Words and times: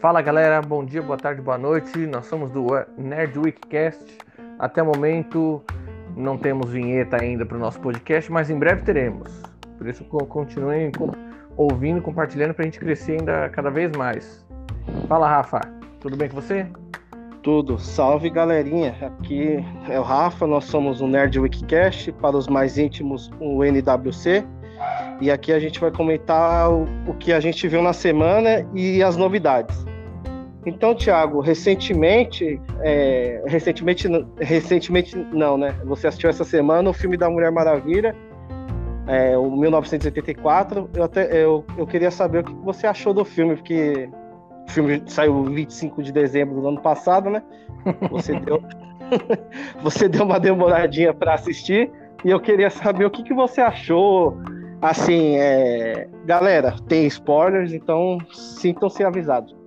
Fala 0.00 0.22
galera, 0.22 0.62
bom 0.62 0.82
dia, 0.82 1.02
boa 1.02 1.18
tarde, 1.18 1.42
boa 1.42 1.58
noite. 1.58 1.98
Nós 2.06 2.24
somos 2.24 2.50
do 2.50 2.68
Nerd 2.96 3.38
Weekcast. 3.38 4.16
Até 4.58 4.82
o 4.82 4.86
momento 4.86 5.62
não 6.16 6.38
temos 6.38 6.70
vinheta 6.70 7.20
ainda 7.20 7.44
para 7.44 7.58
o 7.58 7.60
nosso 7.60 7.78
podcast, 7.80 8.32
mas 8.32 8.48
em 8.48 8.58
breve 8.58 8.80
teremos. 8.80 9.42
Por 9.76 9.86
isso 9.86 10.02
continuem 10.04 10.90
ouvindo, 11.54 12.00
compartilhando 12.00 12.54
para 12.54 12.62
a 12.62 12.64
gente 12.64 12.78
crescer 12.78 13.18
ainda 13.18 13.50
cada 13.50 13.68
vez 13.68 13.94
mais. 13.94 14.42
Fala 15.06 15.28
Rafa, 15.28 15.60
tudo 16.00 16.16
bem 16.16 16.30
com 16.30 16.36
você? 16.36 16.66
Tudo, 17.42 17.78
salve 17.78 18.30
galerinha. 18.30 18.96
Aqui 19.02 19.62
é 19.86 20.00
o 20.00 20.02
Rafa, 20.02 20.46
nós 20.46 20.64
somos 20.64 21.02
o 21.02 21.06
Nerd 21.06 21.38
Weekcast, 21.38 22.10
para 22.12 22.38
os 22.38 22.48
mais 22.48 22.78
íntimos, 22.78 23.30
o 23.38 23.62
NWC. 23.62 24.46
E 25.20 25.30
aqui 25.30 25.52
a 25.52 25.60
gente 25.60 25.78
vai 25.78 25.90
comentar 25.90 26.72
o, 26.72 26.86
o 27.06 27.12
que 27.18 27.34
a 27.34 27.40
gente 27.40 27.68
viu 27.68 27.82
na 27.82 27.92
semana 27.92 28.66
e 28.74 29.02
as 29.02 29.14
novidades. 29.14 29.89
Então, 30.64 30.94
Thiago, 30.94 31.40
recentemente, 31.40 32.60
é, 32.80 33.42
recentemente, 33.46 34.06
recentemente 34.38 35.16
não, 35.16 35.56
né? 35.56 35.74
Você 35.84 36.06
assistiu 36.06 36.28
essa 36.28 36.44
semana 36.44 36.90
o 36.90 36.92
filme 36.92 37.16
da 37.16 37.30
Mulher 37.30 37.50
Maravilha, 37.50 38.14
é, 39.06 39.36
o 39.38 39.50
1984. 39.50 40.90
Eu 40.94 41.02
até 41.02 41.42
eu, 41.42 41.64
eu 41.78 41.86
queria 41.86 42.10
saber 42.10 42.40
o 42.40 42.44
que 42.44 42.54
você 42.56 42.86
achou 42.86 43.14
do 43.14 43.24
filme, 43.24 43.56
porque 43.56 44.08
o 44.68 44.70
filme 44.70 45.02
saiu 45.06 45.44
25 45.44 46.02
de 46.02 46.12
dezembro 46.12 46.60
do 46.60 46.68
ano 46.68 46.80
passado, 46.80 47.30
né? 47.30 47.42
Você 48.10 48.38
deu, 48.38 48.62
você 49.82 50.08
deu 50.08 50.24
uma 50.24 50.38
demoradinha 50.38 51.14
para 51.14 51.34
assistir 51.34 51.90
e 52.22 52.30
eu 52.30 52.38
queria 52.38 52.68
saber 52.68 53.06
o 53.06 53.10
que, 53.10 53.22
que 53.22 53.32
você 53.32 53.62
achou. 53.62 54.36
Assim, 54.82 55.36
é... 55.36 56.08
galera, 56.24 56.74
tem 56.88 57.06
spoilers, 57.06 57.72
então 57.72 58.18
sintam-se 58.32 59.02
avisados. 59.04 59.59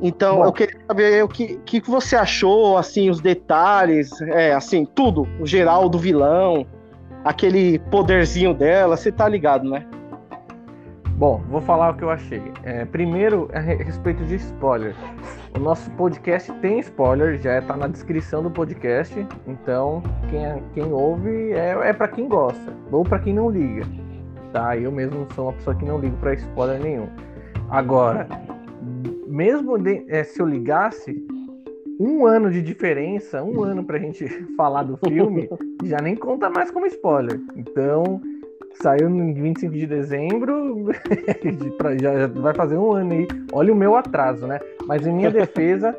Então, 0.00 0.36
Bom. 0.36 0.44
eu 0.44 0.52
queria 0.52 0.78
saber 0.86 1.24
o 1.24 1.28
que, 1.28 1.56
que 1.58 1.80
você 1.80 2.16
achou, 2.16 2.76
assim, 2.76 3.08
os 3.08 3.20
detalhes, 3.20 4.20
é, 4.20 4.52
assim, 4.52 4.84
tudo, 4.84 5.26
o 5.40 5.46
geral 5.46 5.88
do 5.88 5.98
vilão, 5.98 6.66
aquele 7.24 7.78
poderzinho 7.78 8.52
dela, 8.52 8.96
você 8.96 9.10
tá 9.10 9.28
ligado, 9.28 9.68
né? 9.68 9.86
Bom, 11.16 11.42
vou 11.48 11.62
falar 11.62 11.92
o 11.92 11.94
que 11.94 12.04
eu 12.04 12.10
achei. 12.10 12.42
É, 12.62 12.84
primeiro, 12.84 13.48
a 13.54 13.58
respeito 13.58 14.22
de 14.24 14.34
spoiler. 14.34 14.94
O 15.56 15.58
nosso 15.58 15.90
podcast 15.92 16.52
tem 16.60 16.78
spoiler, 16.80 17.38
já 17.38 17.58
está 17.58 17.74
na 17.74 17.86
descrição 17.86 18.42
do 18.42 18.50
podcast. 18.50 19.26
Então, 19.46 20.02
quem, 20.28 20.44
é, 20.44 20.62
quem 20.74 20.92
ouve 20.92 21.52
é, 21.52 21.70
é 21.88 21.92
para 21.94 22.08
quem 22.08 22.28
gosta, 22.28 22.70
ou 22.92 23.02
para 23.02 23.18
quem 23.18 23.32
não 23.32 23.48
liga. 23.48 23.86
Tá? 24.52 24.76
Eu 24.76 24.92
mesmo 24.92 25.26
sou 25.34 25.46
uma 25.46 25.52
pessoa 25.54 25.74
que 25.74 25.86
não 25.86 25.98
ligo 25.98 26.18
para 26.18 26.34
spoiler 26.34 26.82
nenhum. 26.82 27.08
Agora, 27.70 28.28
mesmo 29.26 29.78
de, 29.78 30.04
é, 30.08 30.24
se 30.24 30.40
eu 30.40 30.46
ligasse, 30.46 31.24
um 31.98 32.26
ano 32.26 32.50
de 32.50 32.62
diferença, 32.62 33.42
um 33.42 33.62
ano 33.62 33.82
pra 33.84 33.98
gente 33.98 34.26
falar 34.56 34.82
do 34.82 34.96
filme, 34.96 35.48
já 35.84 35.98
nem 35.98 36.14
conta 36.14 36.50
mais 36.50 36.70
como 36.70 36.86
spoiler. 36.86 37.40
Então, 37.56 38.20
saiu 38.74 39.08
no 39.08 39.34
25 39.34 39.72
de 39.72 39.86
dezembro, 39.86 40.86
já 42.00 42.26
vai 42.26 42.54
fazer 42.54 42.76
um 42.76 42.92
ano 42.92 43.12
aí. 43.12 43.28
Olha 43.52 43.72
o 43.72 43.76
meu 43.76 43.96
atraso, 43.96 44.46
né? 44.46 44.60
Mas 44.86 45.06
em 45.06 45.12
minha 45.12 45.30
defesa, 45.30 45.96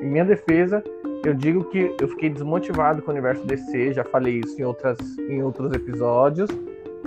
em 0.00 0.10
minha 0.10 0.24
defesa, 0.24 0.82
eu 1.24 1.34
digo 1.34 1.64
que 1.64 1.94
eu 2.00 2.08
fiquei 2.08 2.30
desmotivado 2.30 3.02
com 3.02 3.10
o 3.10 3.12
universo 3.12 3.46
DC, 3.46 3.92
já 3.94 4.04
falei 4.04 4.40
isso 4.44 4.60
em, 4.60 4.64
outras, 4.64 4.98
em 5.18 5.42
outros 5.42 5.72
episódios. 5.72 6.50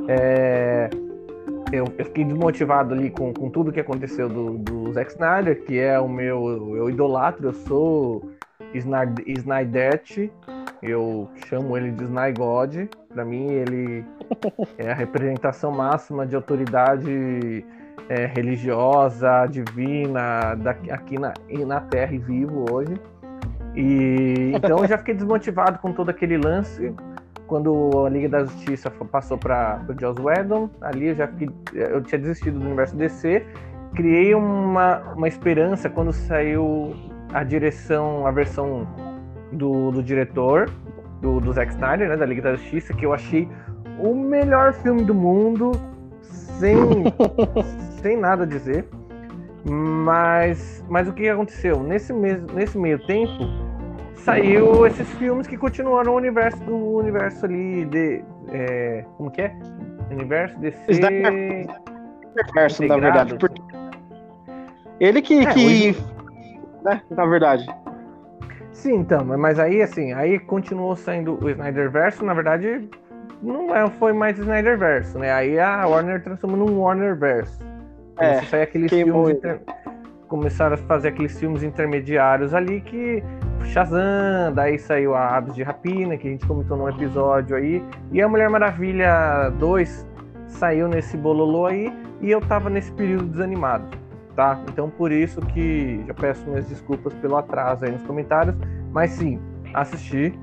É, 0.08 0.90
eu, 1.72 1.86
eu, 1.98 2.06
fiquei 2.06 2.24
desmotivado 2.24 2.94
ali 2.94 3.10
com, 3.10 3.34
com 3.34 3.50
tudo 3.50 3.72
que 3.72 3.80
aconteceu 3.80 4.30
do, 4.30 4.58
do 4.58 4.92
Zack 4.94 5.12
Snyder, 5.12 5.64
que 5.64 5.80
é 5.80 6.00
o 6.00 6.08
meu. 6.08 6.76
Eu 6.76 6.90
idolatro, 6.90 7.48
eu 7.48 7.54
sou 7.54 8.32
Snydete, 8.74 10.32
eu 10.82 11.30
chamo 11.48 11.78
ele 11.78 11.92
de 11.92 12.04
Snygod. 12.04 12.90
Para 13.14 13.24
mim, 13.24 13.52
ele 13.52 14.06
é 14.78 14.92
a 14.92 14.96
representação 14.96 15.72
máxima 15.72 16.26
de 16.26 16.36
autoridade 16.36 17.66
é, 18.10 18.26
religiosa, 18.26 19.46
divina, 19.48 20.56
daqui, 20.56 20.92
aqui 20.92 21.20
na, 21.20 21.34
na 21.66 21.82
Terra 21.82 22.14
e 22.14 22.18
vivo 22.18 22.66
hoje. 22.72 22.94
E 23.76 24.52
então 24.56 24.80
eu 24.80 24.88
já 24.88 24.98
fiquei 24.98 25.16
desmotivado 25.16 25.80
com 25.80 25.92
todo 25.92 26.10
aquele 26.10 26.38
lance 26.38 26.94
quando 27.54 28.04
a 28.04 28.10
Liga 28.10 28.28
da 28.28 28.46
Justiça 28.46 28.90
passou 28.90 29.38
para 29.38 29.80
o 29.88 30.02
Joss 30.02 30.20
Whedon, 30.20 30.72
ali 30.82 31.10
eu 31.10 31.16
já 31.16 31.30
eu 31.72 32.02
tinha 32.02 32.18
desistido 32.18 32.58
do 32.58 32.66
universo 32.66 32.96
DC, 32.96 33.46
criei 33.94 34.34
uma, 34.34 35.14
uma 35.14 35.28
esperança 35.28 35.88
quando 35.88 36.12
saiu 36.12 36.96
a 37.32 37.44
direção, 37.44 38.26
a 38.26 38.32
versão 38.32 38.88
do, 39.52 39.92
do 39.92 40.02
diretor, 40.02 40.68
do, 41.22 41.40
do 41.40 41.54
Zack 41.54 41.74
Snyder, 41.74 42.10
né, 42.10 42.18
da 42.18 42.26
Liga 42.26 42.42
da 42.42 42.56
Justiça, 42.56 42.92
que 42.92 43.06
eu 43.06 43.14
achei 43.14 43.48
o 44.00 44.16
melhor 44.16 44.74
filme 44.74 45.04
do 45.04 45.14
mundo, 45.14 45.74
sem, 46.24 46.76
sem 48.02 48.18
nada 48.18 48.46
a 48.46 48.48
dizer. 48.48 48.84
Mas, 49.64 50.84
mas 50.90 51.08
o 51.08 51.14
que 51.14 51.30
aconteceu? 51.30 51.84
Nesse, 51.84 52.12
mes, 52.12 52.42
nesse 52.48 52.80
meio 52.80 52.98
tempo, 53.06 53.44
saiu 54.24 54.88
esses 54.88 55.08
filmes 55.16 55.48
que 55.48 55.58
continuaram 55.58 56.14
o 56.14 56.16
universo 56.16 56.62
do 56.64 56.76
universo 56.76 57.46
ali 57.46 57.86
de. 57.86 58.24
É, 58.52 59.06
como 59.18 59.30
que 59.30 59.42
é? 59.42 59.56
Universo 60.10 60.58
DC. 60.60 60.78
Universo, 62.36 62.84
na 62.86 62.98
verdade. 62.98 63.36
Porque 63.36 63.62
ele 65.00 65.22
que. 65.22 65.40
É, 65.40 65.54
que 65.54 65.66
hoje... 65.66 65.98
né, 66.84 67.02
na 67.10 67.26
verdade. 67.26 67.66
Sim, 68.72 68.96
então, 68.96 69.24
mas 69.24 69.60
aí 69.60 69.82
assim, 69.82 70.14
aí 70.14 70.40
continuou 70.40 70.96
saindo 70.96 71.38
o 71.42 71.50
Snyderverse, 71.50 72.24
na 72.24 72.34
verdade, 72.34 72.90
não 73.42 73.74
é, 73.74 73.88
foi 73.92 74.14
mais 74.14 74.38
Snyderverse, 74.38 75.18
né? 75.18 75.32
Aí 75.32 75.60
a 75.60 75.86
Warner 75.88 76.22
transformou 76.24 76.58
num 76.58 76.80
Warnerverse. 76.80 77.60
É, 78.20 78.36
Começou 78.36 78.62
aqueles 78.62 78.90
filmes 78.92 79.38
inter... 79.38 79.60
começaram 80.28 80.74
a 80.76 80.78
fazer 80.78 81.10
aqueles 81.10 81.40
filmes 81.40 81.64
intermediários 81.64 82.54
ali 82.54 82.82
que 82.82 83.24
Shazam, 83.66 84.54
daí 84.54 84.78
saiu 84.78 85.16
a 85.16 85.38
Aves 85.38 85.56
de 85.56 85.64
Rapina, 85.64 86.18
que 86.18 86.28
a 86.28 86.32
gente 86.32 86.46
comentou 86.46 86.78
num 86.78 86.90
episódio 86.90 87.56
aí, 87.56 87.84
e 88.12 88.22
a 88.22 88.28
Mulher 88.28 88.50
Maravilha 88.50 89.50
2 89.60 90.08
saiu 90.48 90.88
nesse 90.88 91.18
bololô 91.18 91.66
aí, 91.66 91.92
e 92.22 92.30
eu 92.30 92.40
tava 92.42 92.70
nesse 92.70 92.92
período 92.92 93.26
desanimado, 93.26 93.86
tá? 94.36 94.60
Então 94.70 94.90
por 94.90 95.12
isso 95.12 95.42
que 95.42 96.04
já 96.06 96.14
peço 96.14 96.48
minhas 96.48 96.68
desculpas 96.68 97.14
pelo 97.16 97.38
atraso 97.38 97.86
aí 97.86 97.92
nos 97.92 98.04
comentários, 98.04 98.56
mas 98.92 99.12
sim, 99.12 99.40
assisti 99.74 100.34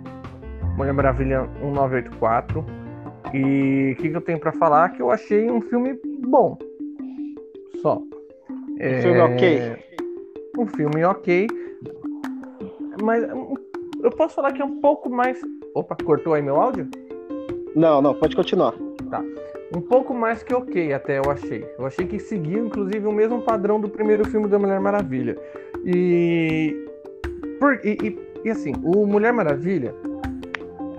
Mulher 0.77 0.93
Maravilha 0.93 1.43
1984, 1.63 2.65
e 3.33 3.93
o 3.93 4.03
que, 4.03 4.09
que, 4.09 4.17
eu 4.17 4.21
tenho 4.21 4.41
para 4.41 4.53
falar? 4.53 4.91
Que 4.91 5.03
eu 5.03 5.11
achei 5.11 5.51
um 5.51 5.61
filme 5.61 5.99
bom, 6.27 6.59
só. 7.81 7.99
Um 7.99 8.77
é... 8.79 9.01
filme 9.01 9.21
ok? 9.21 9.77
Um 10.59 10.67
filme 10.67 11.05
ok, 11.05 11.47
mas 13.03 13.25
eu 14.03 14.11
posso 14.11 14.35
falar 14.35 14.53
que 14.53 14.63
é 14.63 14.65
um 14.65 14.81
pouco 14.81 15.11
mais. 15.11 15.41
Opa, 15.75 15.97
cortou 16.05 16.35
aí 16.35 16.43
meu 16.43 16.61
áudio? 16.61 16.89
Não, 17.75 18.03
não, 18.03 18.15
pode 18.15 18.35
continuar. 18.35 18.75
Tá. 19.11 19.23
Um 19.75 19.81
pouco 19.81 20.13
mais 20.13 20.43
que 20.43 20.53
ok, 20.53 20.93
até 20.93 21.19
eu 21.19 21.31
achei. 21.31 21.65
Eu 21.79 21.87
achei 21.87 22.07
que 22.07 22.19
seguiu, 22.19 22.67
inclusive, 22.67 23.07
o 23.07 23.13
mesmo 23.13 23.41
padrão 23.43 23.81
do 23.81 23.89
primeiro 23.89 24.25
filme 24.29 24.49
da 24.49 24.59
Mulher 24.59 24.81
Maravilha. 24.81 25.37
E. 25.85 26.77
Por... 27.59 27.75
E, 27.85 27.97
e, 28.03 28.19
e 28.45 28.51
assim, 28.51 28.73
o 28.83 29.07
Mulher 29.07 29.33
Maravilha, 29.33 29.95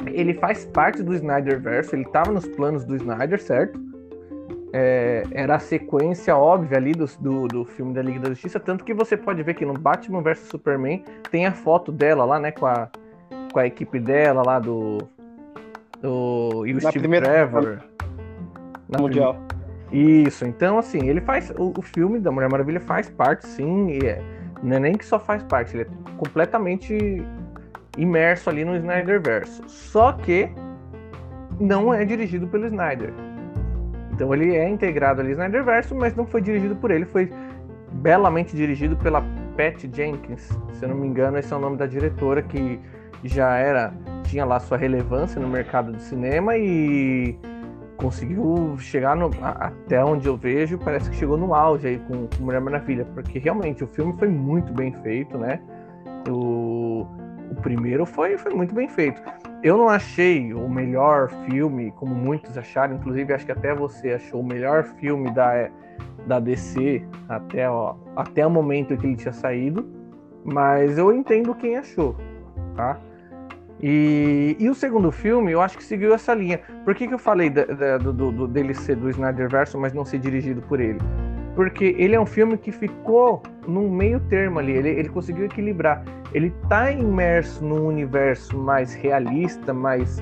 ele 0.08 0.34
faz 0.36 0.66
parte 0.66 1.04
do 1.04 1.14
Snyderverse, 1.14 1.96
ele 1.96 2.06
tava 2.06 2.32
nos 2.32 2.48
planos 2.48 2.86
do 2.86 2.96
Snyder, 2.96 3.42
certo? 3.42 3.91
É, 4.74 5.24
era 5.32 5.56
a 5.56 5.60
sequência 5.60 6.36
óbvia 6.36 6.78
ali 6.78 6.94
do, 6.94 7.06
do, 7.20 7.48
do, 7.48 7.66
filme 7.66 7.94
da 7.94 8.02
Liga 8.02 8.20
da 8.20 8.30
Justiça, 8.30 8.60
tanto 8.60 8.84
que 8.84 8.94
você 8.94 9.18
pode 9.18 9.44
ver 9.44 9.54
que 9.54 9.66
no 9.66 9.74
Batman 9.74 10.22
vs 10.22 10.48
Superman 10.48 11.04
tem 11.30 11.46
a 11.46 11.52
foto 11.52 11.92
dela 11.92 12.24
lá, 12.24 12.40
né, 12.40 12.52
com 12.52 12.66
a, 12.66 12.90
com 13.52 13.60
a 13.60 13.68
equipe 13.68 14.00
dela 14.00 14.42
lá 14.46 14.60
do. 14.60 15.00
do 16.02 16.66
e 16.66 16.72
o 16.72 16.76
na 16.76 16.90
Steve 16.90 17.00
primeira... 17.00 17.26
Trevor. 17.26 17.80
Na 18.88 19.00
Mundial. 19.00 19.36
Prim... 19.90 20.24
Isso, 20.26 20.46
então 20.46 20.78
assim, 20.78 21.10
ele 21.10 21.20
faz. 21.20 21.52
O, 21.58 21.74
o, 21.78 21.82
filme 21.82 22.18
da 22.18 22.32
Mulher 22.32 22.50
Maravilha 22.50 22.80
faz 22.80 23.10
parte, 23.10 23.46
sim, 23.46 23.90
e 23.90 24.06
é, 24.06 24.22
não 24.64 24.78
é 24.78 24.80
nem 24.80 24.94
que 24.94 25.06
só 25.06 25.20
faz 25.20 25.44
parte, 25.44 25.76
ele 25.76 25.84
é 25.84 26.18
completamente 26.18 27.22
imerso 27.98 28.50
ali 28.50 28.64
no 28.64 28.74
Snyderverse. 28.78 29.62
Só 29.68 30.14
que 30.14 30.50
não 31.60 31.94
é 31.94 32.06
dirigido 32.06 32.48
pelo 32.48 32.68
Snyder 32.68 33.14
então 34.14 34.34
ele 34.34 34.56
é 34.56 34.68
integrado 34.70 35.22
ali 35.22 35.30
no 35.30 35.34
Snyderverse, 35.36 35.94
mas 35.94 36.16
não 36.16 36.26
foi 36.26 36.42
dirigido 36.42 36.76
por 36.76 36.92
ele, 36.92 37.06
foi 37.06 37.32
belamente 37.92 38.56
dirigido 38.56 38.96
pela 38.98 39.22
Pat 39.58 39.84
Jenkins. 39.94 40.50
Se 40.74 40.84
eu 40.86 40.90
não 40.90 40.96
me 40.96 41.08
engano, 41.08 41.38
esse 41.38 41.52
é 41.52 41.56
o 41.56 41.60
nome 41.60 41.78
da 41.78 41.86
diretora 41.86 42.42
que 42.42 42.80
já 43.24 43.56
era 43.58 43.94
tinha 44.24 44.46
lá 44.46 44.60
sua 44.60 44.78
relevância 44.78 45.42
no 45.42 45.48
mercado 45.48 45.92
de 45.92 46.02
cinema 46.04 46.58
e 46.58 47.38
conseguiu 47.98 48.76
chegar 48.80 49.16
no, 49.16 49.30
até 49.42 50.04
onde 50.04 50.28
eu 50.28 50.36
vejo, 50.36 50.78
parece 50.80 51.10
que 51.10 51.16
chegou 51.16 51.38
no 51.38 51.54
auge 51.54 51.88
aí 51.88 52.00
com, 52.00 52.28
com 52.28 52.44
Mulher 52.44 52.62
Maravilha, 52.62 53.06
porque 53.14 53.38
realmente 53.38 53.84
o 53.84 53.88
filme 53.88 54.14
foi 54.18 54.28
muito 54.28 54.74
bem 54.74 54.92
feito, 55.04 55.38
né? 55.38 55.60
O, 56.28 57.06
o 57.52 57.56
primeiro 57.56 58.06
foi, 58.06 58.38
foi 58.38 58.54
muito 58.54 58.74
bem 58.74 58.88
feito. 58.88 59.22
Eu 59.62 59.78
não 59.78 59.90
achei 59.90 60.54
o 60.54 60.68
melhor 60.68 61.30
filme, 61.46 61.92
como 61.98 62.16
muitos 62.16 62.58
acharam, 62.58 62.96
inclusive 62.96 63.34
acho 63.34 63.46
que 63.46 63.52
até 63.52 63.76
você 63.76 64.14
achou 64.14 64.40
o 64.42 64.46
melhor 64.46 64.84
filme 64.84 65.30
da, 65.32 65.70
da 66.26 66.40
DC 66.40 67.06
até, 67.28 67.70
ó, 67.70 67.96
até 68.16 68.48
o 68.48 68.50
momento 68.50 68.98
que 68.98 69.06
ele 69.06 69.16
tinha 69.16 69.34
saído, 69.34 69.88
mas 70.44 70.98
eu 70.98 71.14
entendo 71.14 71.54
quem 71.54 71.78
achou, 71.78 72.16
tá? 72.76 72.98
E, 73.84 74.56
e 74.60 74.70
o 74.70 74.76
segundo 74.76 75.12
filme, 75.12 75.52
eu 75.52 75.62
acho 75.62 75.78
que 75.78 75.84
seguiu 75.84 76.14
essa 76.14 76.34
linha. 76.34 76.60
Por 76.86 76.94
que, 76.94 77.08
que 77.08 77.14
eu 77.14 77.20
falei 77.20 77.50
da, 77.50 77.66
da, 77.66 77.98
do, 77.98 78.32
do, 78.32 78.48
dele 78.48 78.76
ser 78.76 78.96
do 78.96 79.10
Snyderverse, 79.10 79.76
mas 79.76 79.92
não 79.92 80.06
ser 80.06 80.20
dirigido 80.20 80.62
por 80.62 80.80
ele? 80.80 81.00
Porque 81.56 81.96
ele 81.98 82.16
é 82.16 82.20
um 82.20 82.26
filme 82.26 82.58
que 82.58 82.72
ficou 82.72 83.44
num 83.68 83.90
meio 83.90 84.20
termo 84.22 84.60
ali, 84.60 84.72
ele, 84.72 84.90
ele 84.90 85.10
conseguiu 85.10 85.46
equilibrar. 85.46 86.04
Ele 86.34 86.52
tá 86.70 86.92
imerso 86.92 87.64
num 87.64 87.88
universo 87.88 88.58
mais 88.58 88.94
realista, 88.94 89.74
mais. 89.74 90.20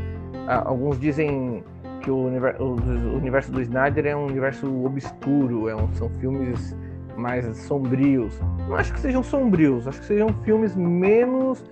Ah, 0.47 0.63
alguns 0.65 0.99
dizem 0.99 1.63
que 2.01 2.09
o 2.09 2.25
universo, 2.25 2.63
o 2.63 3.15
universo, 3.15 3.51
do 3.51 3.61
Snyder 3.61 4.07
é 4.07 4.15
um 4.15 4.25
universo 4.25 4.85
obscuro, 4.85 5.69
é 5.69 5.75
um, 5.75 5.93
são 5.93 6.09
filmes 6.09 6.75
mais 7.15 7.45
sombrios. 7.57 8.39
Não 8.67 8.75
acho 8.75 8.93
que 8.93 8.99
sejam 8.99 9.21
sombrios, 9.21 9.87
acho 9.87 9.99
que 9.99 10.05
sejam 10.05 10.29
filmes 10.43 10.75
menos. 10.75 11.63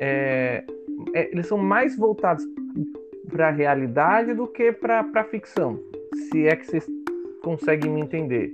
É, 0.00 0.64
é, 1.14 1.30
eles 1.32 1.46
são 1.46 1.56
mais 1.56 1.96
voltados 1.96 2.44
para 3.30 3.48
a 3.48 3.50
realidade 3.50 4.34
do 4.34 4.46
que 4.46 4.72
para 4.72 5.04
a 5.14 5.24
ficção, 5.24 5.78
se 6.14 6.46
é 6.46 6.56
que 6.56 6.66
vocês 6.66 6.86
conseguem 7.42 7.90
me 7.90 8.00
entender. 8.00 8.52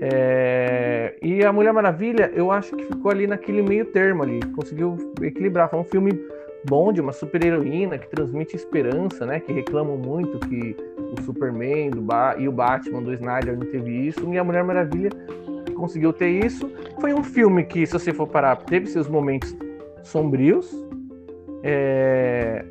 É, 0.00 1.16
e 1.20 1.44
a 1.44 1.52
Mulher 1.52 1.72
Maravilha, 1.72 2.30
eu 2.34 2.52
acho 2.52 2.76
que 2.76 2.84
ficou 2.84 3.10
ali 3.10 3.26
naquele 3.26 3.62
meio 3.62 3.84
termo 3.86 4.22
ali, 4.22 4.40
conseguiu 4.54 4.96
equilibrar. 5.20 5.68
Foi 5.68 5.80
um 5.80 5.84
filme 5.84 6.12
bom 6.68 6.92
de 6.92 7.00
uma 7.00 7.12
super 7.12 7.44
heroína 7.44 7.98
que 7.98 8.08
transmite 8.08 8.54
esperança, 8.54 9.26
né? 9.26 9.40
Que 9.40 9.52
reclamam 9.52 9.96
muito 9.96 10.38
que 10.48 10.76
o 11.16 11.22
Superman 11.22 11.90
do 11.90 12.00
ba 12.00 12.36
e 12.38 12.48
o 12.48 12.52
Batman 12.52 13.02
do 13.02 13.12
Snyder 13.12 13.58
não 13.58 13.66
teve 13.66 13.90
isso, 14.08 14.32
e 14.32 14.38
a 14.38 14.44
Mulher 14.44 14.62
Maravilha 14.62 15.10
conseguiu 15.74 16.12
ter 16.12 16.28
isso. 16.44 16.70
Foi 17.00 17.12
um 17.12 17.22
filme 17.22 17.64
que, 17.64 17.86
se 17.86 17.92
você 17.92 18.12
for 18.12 18.26
parar, 18.26 18.56
teve 18.56 18.86
seus 18.86 19.08
momentos 19.08 19.56
sombrios, 20.02 20.72
é... 21.62 22.64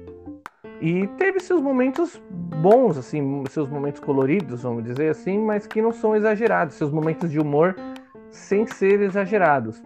E 0.79 1.07
teve 1.17 1.39
seus 1.39 1.61
momentos 1.61 2.21
bons, 2.29 2.97
assim, 2.97 3.43
seus 3.49 3.67
momentos 3.69 3.99
coloridos, 3.99 4.61
vamos 4.61 4.83
dizer 4.83 5.09
assim, 5.09 5.39
mas 5.39 5.65
que 5.65 5.81
não 5.81 5.91
são 5.91 6.15
exagerados, 6.15 6.75
seus 6.75 6.91
momentos 6.91 7.31
de 7.31 7.39
humor 7.39 7.75
sem 8.29 8.67
ser 8.67 9.01
exagerados. 9.01 9.81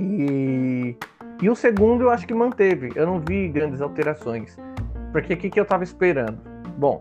E, 0.00 0.96
e 1.42 1.50
o 1.50 1.54
segundo 1.54 2.04
eu 2.04 2.10
acho 2.10 2.26
que 2.26 2.32
manteve, 2.32 2.90
eu 2.94 3.06
não 3.06 3.20
vi 3.20 3.48
grandes 3.48 3.80
alterações. 3.80 4.56
Porque 5.12 5.34
o 5.34 5.36
que, 5.36 5.50
que 5.50 5.60
eu 5.60 5.64
tava 5.64 5.84
esperando? 5.84 6.38
Bom, 6.78 6.98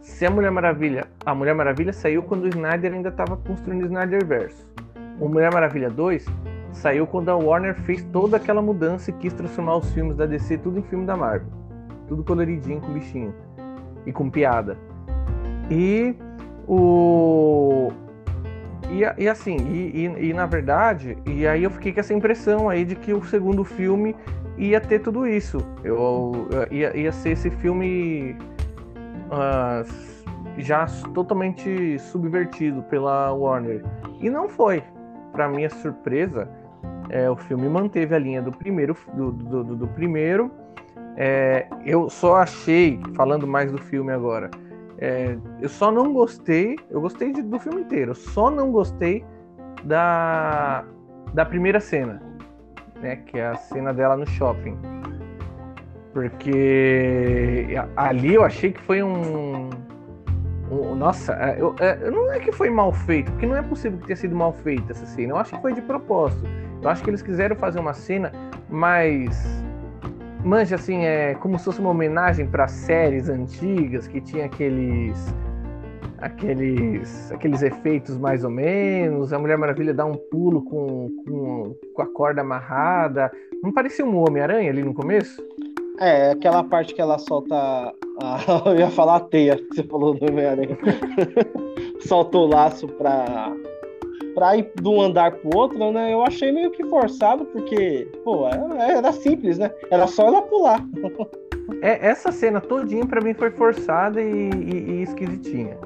se 0.00 0.26
a 0.26 0.30
Mulher 0.30 0.50
Maravilha. 0.50 1.06
A 1.24 1.34
Mulher 1.34 1.54
Maravilha 1.54 1.92
saiu 1.92 2.22
quando 2.22 2.44
o 2.44 2.48
Snyder 2.48 2.92
ainda 2.92 3.10
estava 3.10 3.36
construindo 3.36 3.82
o 3.82 3.86
Snyderverse. 3.86 4.66
O 5.20 5.28
Mulher 5.28 5.52
Maravilha 5.52 5.90
2 5.90 6.26
saiu 6.72 7.06
quando 7.06 7.28
a 7.28 7.36
Warner 7.36 7.74
fez 7.82 8.02
toda 8.04 8.36
aquela 8.36 8.62
mudança 8.62 9.10
e 9.10 9.14
quis 9.14 9.32
transformar 9.32 9.76
os 9.76 9.92
filmes 9.92 10.16
da 10.16 10.26
DC 10.26 10.58
tudo 10.58 10.78
em 10.78 10.82
filme 10.82 11.04
da 11.04 11.16
Marvel. 11.16 11.67
Tudo 12.08 12.24
coloridinho 12.24 12.80
com 12.80 12.92
bichinho. 12.92 13.34
E 14.06 14.12
com 14.12 14.30
piada. 14.30 14.76
E 15.70 16.14
o. 16.66 17.90
E, 18.90 19.22
e 19.22 19.28
assim, 19.28 19.56
e, 19.56 20.06
e, 20.06 20.30
e, 20.30 20.32
na 20.32 20.46
verdade, 20.46 21.18
e 21.26 21.46
aí 21.46 21.62
eu 21.62 21.70
fiquei 21.70 21.92
com 21.92 22.00
essa 22.00 22.14
impressão 22.14 22.70
aí 22.70 22.84
de 22.86 22.96
que 22.96 23.12
o 23.12 23.22
segundo 23.22 23.62
filme 23.62 24.16
ia 24.56 24.80
ter 24.80 25.00
tudo 25.00 25.26
isso. 25.26 25.58
Eu, 25.84 26.48
ia, 26.70 26.96
ia 26.96 27.12
ser 27.12 27.30
esse 27.30 27.50
filme 27.50 28.34
uh, 29.30 29.86
já 30.56 30.86
totalmente 31.14 31.98
subvertido 31.98 32.82
pela 32.84 33.32
Warner. 33.32 33.84
E 34.20 34.28
não 34.28 34.48
foi. 34.48 34.82
Para 35.32 35.48
minha 35.48 35.70
surpresa, 35.70 36.48
é, 37.08 37.30
o 37.30 37.36
filme 37.36 37.68
manteve 37.68 38.14
a 38.14 38.18
linha 38.18 38.42
do 38.42 38.50
primeiro, 38.50 38.96
do, 39.14 39.30
do, 39.30 39.64
do, 39.64 39.76
do 39.76 39.88
primeiro. 39.88 40.50
É, 41.20 41.66
eu 41.84 42.08
só 42.08 42.36
achei, 42.36 43.00
falando 43.16 43.44
mais 43.44 43.72
do 43.72 43.78
filme 43.78 44.12
agora, 44.12 44.48
é, 44.98 45.36
eu 45.60 45.68
só 45.68 45.90
não 45.90 46.12
gostei, 46.12 46.76
eu 46.88 47.00
gostei 47.00 47.32
de, 47.32 47.42
do 47.42 47.58
filme 47.58 47.80
inteiro, 47.80 48.14
só 48.14 48.48
não 48.48 48.70
gostei 48.70 49.24
da, 49.82 50.84
da 51.34 51.44
primeira 51.44 51.80
cena, 51.80 52.22
né, 53.00 53.16
que 53.16 53.36
é 53.36 53.48
a 53.48 53.56
cena 53.56 53.92
dela 53.92 54.16
no 54.16 54.26
shopping. 54.28 54.78
Porque 56.12 57.74
ali 57.96 58.34
eu 58.34 58.44
achei 58.44 58.70
que 58.70 58.80
foi 58.82 59.02
um, 59.02 59.70
nossa, 60.96 61.32
é, 61.34 61.56
eu, 61.58 61.74
eu, 62.00 62.12
não 62.12 62.32
é 62.32 62.38
que 62.38 62.52
foi 62.52 62.68
mal 62.68 62.92
feito, 62.92 63.32
porque 63.32 63.46
não 63.46 63.56
é 63.56 63.62
possível 63.62 63.98
que 63.98 64.06
tenha 64.06 64.16
sido 64.16 64.36
mal 64.36 64.52
feita 64.52 64.92
essa 64.92 65.06
cena. 65.06 65.32
Eu 65.32 65.36
acho 65.38 65.54
que 65.54 65.60
foi 65.62 65.72
de 65.72 65.80
propósito. 65.80 66.46
Eu 66.80 66.88
acho 66.88 67.02
que 67.02 67.10
eles 67.10 67.22
quiseram 67.22 67.56
fazer 67.56 67.80
uma 67.80 67.94
cena 67.94 68.32
mais. 68.68 69.64
Manja 70.44 70.76
assim, 70.76 71.04
é 71.04 71.34
como 71.34 71.58
se 71.58 71.64
fosse 71.64 71.80
uma 71.80 71.90
homenagem 71.90 72.46
para 72.46 72.68
séries 72.68 73.28
antigas 73.28 74.06
que 74.06 74.20
tinha 74.20 74.46
aqueles. 74.46 75.34
Aqueles, 76.18 77.30
aqueles 77.30 77.62
efeitos 77.62 78.18
mais 78.18 78.42
ou 78.42 78.50
menos. 78.50 79.32
A 79.32 79.38
Mulher 79.38 79.56
Maravilha 79.56 79.94
dá 79.94 80.04
um 80.04 80.16
pulo 80.16 80.62
com, 80.64 81.10
com, 81.24 81.76
com 81.94 82.02
a 82.02 82.06
corda 82.06 82.40
amarrada. 82.40 83.30
Não 83.62 83.72
parecia 83.72 84.04
um 84.04 84.16
Homem-Aranha 84.16 84.70
ali 84.70 84.82
no 84.82 84.92
começo? 84.92 85.40
É, 86.00 86.32
aquela 86.32 86.64
parte 86.64 86.94
que 86.94 87.00
ela 87.00 87.18
solta. 87.18 87.54
A... 87.54 88.38
Eu 88.66 88.78
ia 88.78 88.90
falar 88.90 89.16
a 89.16 89.20
teia, 89.20 89.56
que 89.56 89.76
você 89.76 89.84
falou 89.84 90.14
do 90.14 90.26
Homem-Aranha. 90.26 90.76
solta 92.00 92.36
o 92.36 92.46
laço 92.46 92.88
pra 92.88 93.52
pra 94.38 94.56
ir 94.56 94.70
de 94.80 94.88
um 94.88 95.02
andar 95.02 95.32
pro 95.32 95.58
outro, 95.58 95.90
né? 95.90 96.12
Eu 96.12 96.22
achei 96.22 96.52
meio 96.52 96.70
que 96.70 96.84
forçado, 96.84 97.44
porque, 97.46 98.06
pô, 98.22 98.46
era, 98.46 99.10
simples, 99.10 99.58
né? 99.58 99.68
Era 99.90 100.06
só 100.06 100.28
ela 100.28 100.42
pular. 100.42 100.80
É, 101.82 102.08
essa 102.08 102.32
cena 102.32 102.62
todinha 102.62 103.04
para 103.06 103.20
mim 103.20 103.34
foi 103.34 103.50
forçada 103.50 104.22
e, 104.22 104.50
e, 104.50 104.90
e 104.90 105.02
esquisitinha. 105.02 105.76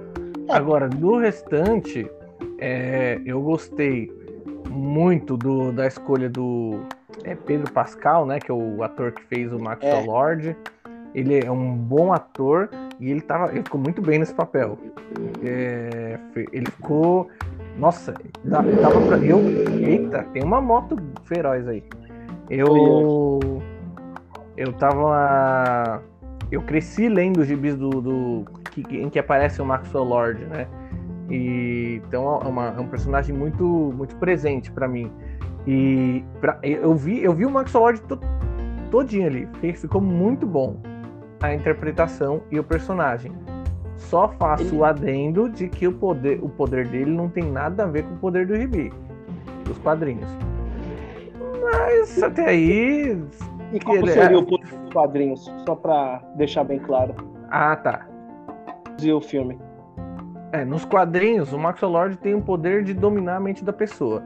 É. 0.49 0.53
Agora, 0.53 0.89
do 0.89 1.19
restante, 1.19 2.09
é, 2.59 3.21
eu 3.27 3.43
gostei 3.43 4.09
muito 4.71 5.37
do, 5.37 5.73
da 5.73 5.89
escolha 5.89 6.31
do 6.31 6.82
é, 7.25 7.35
Pedro 7.35 7.71
Pascal, 7.73 8.25
né? 8.25 8.39
Que 8.39 8.53
é 8.53 8.55
o 8.55 8.81
ator 8.85 9.11
que 9.11 9.23
fez 9.25 9.53
o 9.53 9.59
Maxwell 9.59 9.97
é. 9.97 10.05
Lord. 10.06 10.56
Ele 11.15 11.45
é 11.45 11.51
um 11.51 11.77
bom 11.77 12.13
ator 12.13 12.71
e 12.99 13.11
ele, 13.11 13.21
tava, 13.21 13.51
ele 13.51 13.63
ficou 13.63 13.81
muito 13.81 14.01
bem 14.01 14.19
nesse 14.19 14.35
papel. 14.35 14.79
É, 15.45 16.19
ele 16.53 16.67
ficou 16.67 17.29
nossa, 17.77 18.15
dava 18.45 18.69
pra. 19.07 19.19
Eu. 19.19 19.41
Eita, 19.81 20.25
tem 20.33 20.43
uma 20.43 20.61
moto 20.61 20.97
feroz 21.25 21.67
aí. 21.67 21.83
Eu. 22.51 23.41
Eu 24.57 24.73
tava. 24.75 26.03
Eu 26.51 26.61
cresci 26.63 27.09
lendo 27.09 27.41
os 27.41 27.47
gibis 27.47 27.77
do. 27.77 27.89
do 27.89 28.45
que, 28.71 28.83
em 28.97 29.09
que 29.09 29.19
aparece 29.19 29.61
o 29.61 29.65
Maxwell 29.65 30.05
Lord, 30.05 30.45
né? 30.45 30.67
E, 31.31 32.03
então 32.07 32.41
é, 32.43 32.47
uma, 32.47 32.69
é 32.69 32.81
um 32.81 32.87
personagem 32.87 33.35
muito, 33.35 33.65
muito 33.65 34.17
presente 34.17 34.71
para 34.71 34.87
mim. 34.87 35.11
E 35.67 36.23
pra, 36.41 36.59
eu, 36.63 36.95
vi, 36.95 37.23
eu 37.23 37.33
vi 37.33 37.47
o 37.47 37.51
Maxwell 37.51 37.85
Lord 37.85 38.03
to, 38.03 38.19
todinho 38.91 39.27
ali. 39.27 39.49
Ficou 39.75 40.01
muito 40.01 40.47
bom 40.47 40.77
a 41.43 41.53
interpretação 41.53 42.41
e 42.51 42.58
o 42.58 42.65
personagem. 42.65 43.32
Só 43.96 44.29
faço 44.29 44.65
ele... 44.65 44.77
o 44.77 44.84
adendo 44.84 45.49
de 45.49 45.69
que 45.69 45.87
o 45.87 45.93
poder, 45.93 46.39
o 46.43 46.49
poder 46.49 46.89
dele 46.89 47.11
não 47.11 47.29
tem 47.29 47.44
nada 47.44 47.84
a 47.84 47.87
ver 47.87 48.05
com 48.05 48.15
o 48.15 48.19
poder 48.19 48.46
do 48.46 48.56
Gibi, 48.56 48.93
dos 49.65 49.77
quadrinhos. 49.79 50.29
Mas 51.61 52.22
até 52.22 52.49
aí. 52.49 53.19
E 53.72 53.81
qual 53.81 53.96
ele... 53.96 54.11
seria 54.11 54.39
o 54.39 54.46
poder 54.46 54.67
dos 54.67 54.93
quadrinhos? 54.93 55.53
Só 55.67 55.75
pra 55.75 56.22
deixar 56.37 56.65
bem 56.65 56.79
claro. 56.79 57.15
Ah, 57.51 57.77
tá. 57.77 58.06
E 59.03 59.13
o 59.13 59.20
filme? 59.20 59.58
É, 60.53 60.65
nos 60.65 60.84
quadrinhos, 60.84 61.53
o 61.53 61.58
Maxwell 61.58 61.93
Lord 61.93 62.19
tem 62.19 62.34
o 62.34 62.43
poder 62.43 62.84
de 62.84 62.93
dominar 62.93 63.37
a 63.37 63.41
mente 63.41 63.65
da 63.65 63.72
pessoa. 63.72 64.22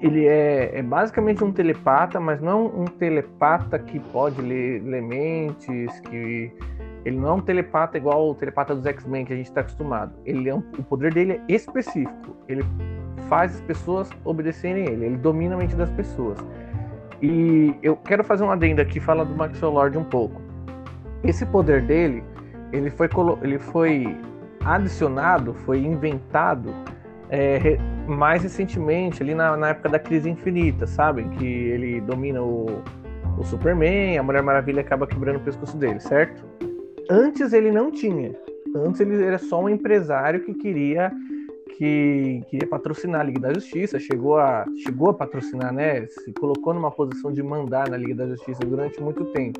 Ele 0.00 0.26
é, 0.26 0.78
é 0.78 0.82
basicamente 0.82 1.42
um 1.42 1.52
telepata, 1.52 2.20
mas 2.20 2.40
não 2.40 2.66
um 2.66 2.84
telepata 2.84 3.78
que 3.78 3.98
pode 3.98 4.40
ler, 4.40 4.82
ler 4.82 5.02
mentes, 5.02 6.00
que 6.00 6.52
ele 7.04 7.16
não 7.16 7.28
é 7.28 7.32
um 7.32 7.40
telepata 7.40 7.96
igual 7.96 8.30
o 8.30 8.34
telepata 8.34 8.74
dos 8.74 8.86
X-Men 8.86 9.24
que 9.24 9.32
a 9.32 9.36
gente 9.36 9.46
está 9.46 9.60
acostumado. 9.60 10.12
Ele 10.24 10.48
é 10.48 10.54
um, 10.54 10.62
o 10.78 10.82
poder 10.82 11.12
dele 11.12 11.40
é 11.48 11.52
específico. 11.52 12.36
Ele 12.48 12.64
faz 13.28 13.54
as 13.54 13.60
pessoas 13.62 14.10
obedecerem 14.24 14.84
ele. 14.88 15.06
Ele 15.06 15.16
domina 15.16 15.54
a 15.54 15.58
mente 15.58 15.74
das 15.74 15.90
pessoas. 15.90 16.38
E 17.20 17.74
eu 17.82 17.96
quero 17.96 18.22
fazer 18.22 18.44
um 18.44 18.50
adendo 18.50 18.80
aqui, 18.80 19.00
falar 19.00 19.24
do 19.24 19.34
Maxwell 19.34 19.72
Lord 19.72 19.98
um 19.98 20.04
pouco. 20.04 20.40
Esse 21.24 21.46
poder 21.46 21.82
dele, 21.82 22.22
ele 22.72 22.90
foi, 22.90 23.08
ele 23.42 23.58
foi 23.58 24.16
adicionado, 24.64 25.54
foi 25.54 25.78
inventado 25.84 26.72
é, 27.32 27.78
mais 28.06 28.42
recentemente, 28.42 29.22
ali 29.22 29.34
na, 29.34 29.56
na, 29.56 29.70
época 29.70 29.88
da 29.88 29.98
crise 29.98 30.28
infinita, 30.28 30.86
sabe? 30.86 31.24
Que 31.30 31.46
ele 31.46 31.98
domina 32.02 32.42
o, 32.42 32.66
o 33.38 33.44
Superman, 33.44 34.18
a 34.18 34.22
Mulher 34.22 34.42
Maravilha 34.42 34.82
acaba 34.82 35.06
quebrando 35.06 35.36
o 35.36 35.40
pescoço 35.40 35.74
dele, 35.78 35.98
certo? 35.98 36.44
Antes 37.10 37.54
ele 37.54 37.72
não 37.72 37.90
tinha. 37.90 38.36
Antes 38.76 39.00
ele 39.00 39.24
era 39.24 39.38
só 39.38 39.62
um 39.62 39.68
empresário 39.68 40.44
que 40.44 40.52
queria 40.52 41.10
que 41.78 42.42
queria 42.50 42.68
patrocinar 42.68 43.22
a 43.22 43.24
Liga 43.24 43.40
da 43.40 43.54
Justiça, 43.54 43.98
chegou 43.98 44.36
a, 44.36 44.66
chegou 44.84 45.08
a 45.08 45.14
patrocinar, 45.14 45.72
né? 45.72 46.06
Se 46.06 46.30
colocou 46.34 46.74
numa 46.74 46.90
posição 46.90 47.32
de 47.32 47.42
mandar 47.42 47.88
na 47.88 47.96
Liga 47.96 48.14
da 48.14 48.26
Justiça 48.26 48.60
durante 48.60 49.02
muito 49.02 49.24
tempo. 49.32 49.58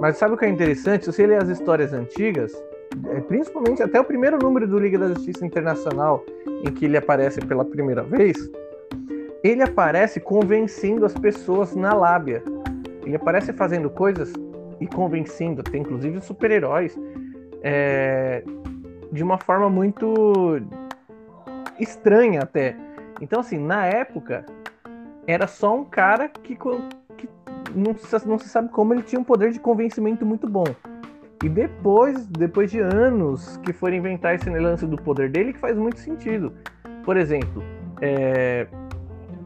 Mas 0.00 0.16
sabe 0.16 0.34
o 0.34 0.38
que 0.38 0.46
é 0.46 0.48
interessante? 0.48 1.04
Se 1.04 1.12
você 1.12 1.26
ler 1.26 1.42
as 1.42 1.50
histórias 1.50 1.92
antigas, 1.92 2.52
principalmente 3.28 3.82
até 3.82 4.00
o 4.00 4.04
primeiro 4.04 4.38
número 4.38 4.66
do 4.66 4.78
Liga 4.78 4.98
da 4.98 5.08
Justiça 5.08 5.44
Internacional, 5.44 6.24
em 6.46 6.72
que 6.72 6.84
ele 6.84 6.96
aparece 6.96 7.40
pela 7.40 7.64
primeira 7.64 8.02
vez, 8.02 8.36
ele 9.42 9.62
aparece 9.62 10.20
convencendo 10.20 11.04
as 11.04 11.14
pessoas 11.14 11.74
na 11.74 11.92
lábia. 11.92 12.42
Ele 13.04 13.16
aparece 13.16 13.52
fazendo 13.52 13.90
coisas 13.90 14.32
e 14.80 14.86
convencendo, 14.86 15.60
até 15.60 15.78
inclusive 15.78 16.20
super-heróis, 16.20 16.96
é, 17.62 18.44
de 19.10 19.22
uma 19.22 19.38
forma 19.38 19.68
muito 19.68 20.60
estranha 21.78 22.42
até. 22.42 22.76
Então, 23.20 23.40
assim, 23.40 23.58
na 23.58 23.86
época, 23.86 24.46
era 25.26 25.46
só 25.46 25.76
um 25.76 25.84
cara 25.84 26.28
que, 26.28 26.56
que 26.56 27.28
não, 27.74 27.96
não 28.26 28.38
se 28.38 28.48
sabe 28.48 28.68
como 28.70 28.94
ele 28.94 29.02
tinha 29.02 29.20
um 29.20 29.24
poder 29.24 29.52
de 29.52 29.58
convencimento 29.58 30.24
muito 30.24 30.48
bom. 30.48 30.64
E 31.42 31.48
depois, 31.48 32.26
depois 32.26 32.70
de 32.70 32.78
anos 32.78 33.56
que 33.58 33.72
foram 33.72 33.96
inventar 33.96 34.34
esse 34.34 34.48
lance 34.48 34.86
do 34.86 34.96
poder 34.96 35.28
dele, 35.28 35.52
que 35.52 35.58
faz 35.58 35.76
muito 35.76 35.98
sentido. 35.98 36.52
Por 37.04 37.16
exemplo, 37.16 37.62
é, 38.00 38.66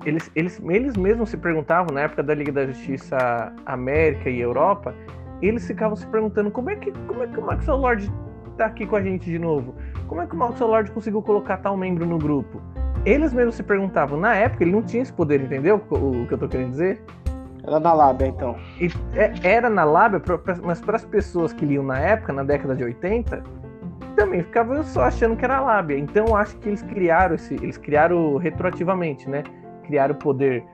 eles, 0.04 0.30
eles, 0.36 0.62
eles 0.68 0.96
mesmos 0.96 1.30
se 1.30 1.36
perguntavam, 1.36 1.94
na 1.94 2.02
época 2.02 2.22
da 2.22 2.34
Liga 2.34 2.52
da 2.52 2.66
Justiça 2.66 3.52
América 3.64 4.28
e 4.28 4.40
Europa, 4.40 4.94
eles 5.40 5.66
ficavam 5.66 5.96
se 5.96 6.06
perguntando 6.06 6.50
como 6.50 6.70
é 6.70 6.76
que, 6.76 6.92
como 7.06 7.22
é 7.22 7.26
que 7.26 7.38
o 7.38 7.42
Maxwell 7.42 7.78
Lord 7.78 8.12
tá 8.56 8.66
aqui 8.66 8.86
com 8.86 8.96
a 8.96 9.02
gente 9.02 9.24
de 9.24 9.38
novo? 9.38 9.74
Como 10.06 10.20
é 10.20 10.26
que 10.26 10.34
o 10.34 10.38
Maxwell 10.38 10.70
Lord 10.70 10.90
conseguiu 10.92 11.22
colocar 11.22 11.56
tal 11.58 11.76
membro 11.76 12.06
no 12.06 12.18
grupo? 12.18 12.60
Eles 13.04 13.32
mesmos 13.32 13.54
se 13.54 13.62
perguntavam. 13.62 14.18
Na 14.18 14.34
época, 14.34 14.64
ele 14.64 14.72
não 14.72 14.82
tinha 14.82 15.02
esse 15.02 15.12
poder, 15.12 15.40
entendeu 15.40 15.80
o, 15.90 16.22
o 16.22 16.26
que 16.26 16.34
eu 16.34 16.38
tô 16.38 16.48
querendo 16.48 16.70
dizer? 16.70 17.00
Era 17.66 17.80
na 17.80 17.92
lábia, 17.92 18.28
então. 18.28 18.56
E, 18.80 18.88
é, 19.14 19.32
era 19.42 19.68
na 19.68 19.84
lábia, 19.84 20.22
mas 20.62 20.80
para 20.80 20.96
as 20.96 21.04
pessoas 21.04 21.52
que 21.52 21.64
liam 21.66 21.82
na 21.82 21.98
época, 21.98 22.32
na 22.32 22.44
década 22.44 22.76
de 22.76 22.84
80, 22.84 23.42
também 24.14 24.42
ficavam 24.42 24.82
só 24.84 25.02
achando 25.02 25.36
que 25.36 25.44
era 25.44 25.60
lábia. 25.60 25.98
Então 25.98 26.36
acho 26.36 26.56
que 26.58 26.68
eles 26.68 26.82
criaram 26.82 27.34
esse, 27.34 27.54
eles 27.54 27.76
criaram 27.76 28.36
retroativamente, 28.36 29.28
né? 29.28 29.42
Criaram 29.84 30.14
o 30.14 30.18
poder 30.18 30.64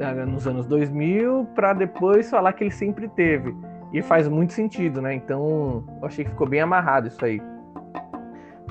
ah, 0.00 0.26
nos 0.26 0.46
anos 0.46 0.66
2000 0.66 1.46
para 1.54 1.72
depois 1.74 2.30
falar 2.30 2.52
que 2.54 2.64
ele 2.64 2.70
sempre 2.70 3.08
teve. 3.08 3.54
E 3.92 4.00
faz 4.02 4.28
muito 4.28 4.52
sentido, 4.52 5.02
né? 5.02 5.14
Então 5.14 5.84
eu 6.00 6.06
achei 6.06 6.24
que 6.24 6.30
ficou 6.30 6.48
bem 6.48 6.60
amarrado 6.60 7.08
isso 7.08 7.24
aí. 7.24 7.40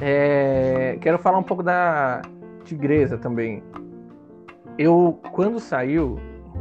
É, 0.02 0.98
quero 1.02 1.20
falar 1.20 1.38
um 1.38 1.44
pouco 1.44 1.62
da 1.62 2.22
Tigresa 2.64 3.18
também. 3.18 3.62
Eu, 4.78 5.20
quando 5.34 5.60
saiu, 5.60 6.18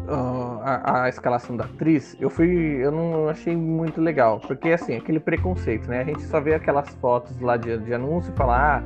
uh, 0.06 0.60
a, 0.62 1.02
a, 1.04 1.08
escalação 1.08 1.56
da 1.56 1.64
atriz, 1.64 2.16
eu 2.20 2.30
fui. 2.30 2.48
Eu 2.48 2.90
não 2.92 3.28
achei 3.28 3.56
muito 3.56 4.00
legal. 4.00 4.40
Porque 4.40 4.70
assim, 4.70 4.96
aquele 4.96 5.20
preconceito, 5.20 5.88
né? 5.88 6.00
A 6.00 6.04
gente 6.04 6.22
só 6.22 6.40
vê 6.40 6.54
aquelas 6.54 6.88
fotos 6.96 7.38
lá 7.40 7.56
de, 7.56 7.76
de 7.78 7.94
anúncio 7.94 8.32
e 8.32 8.36
fala, 8.36 8.76
ah, 8.76 8.82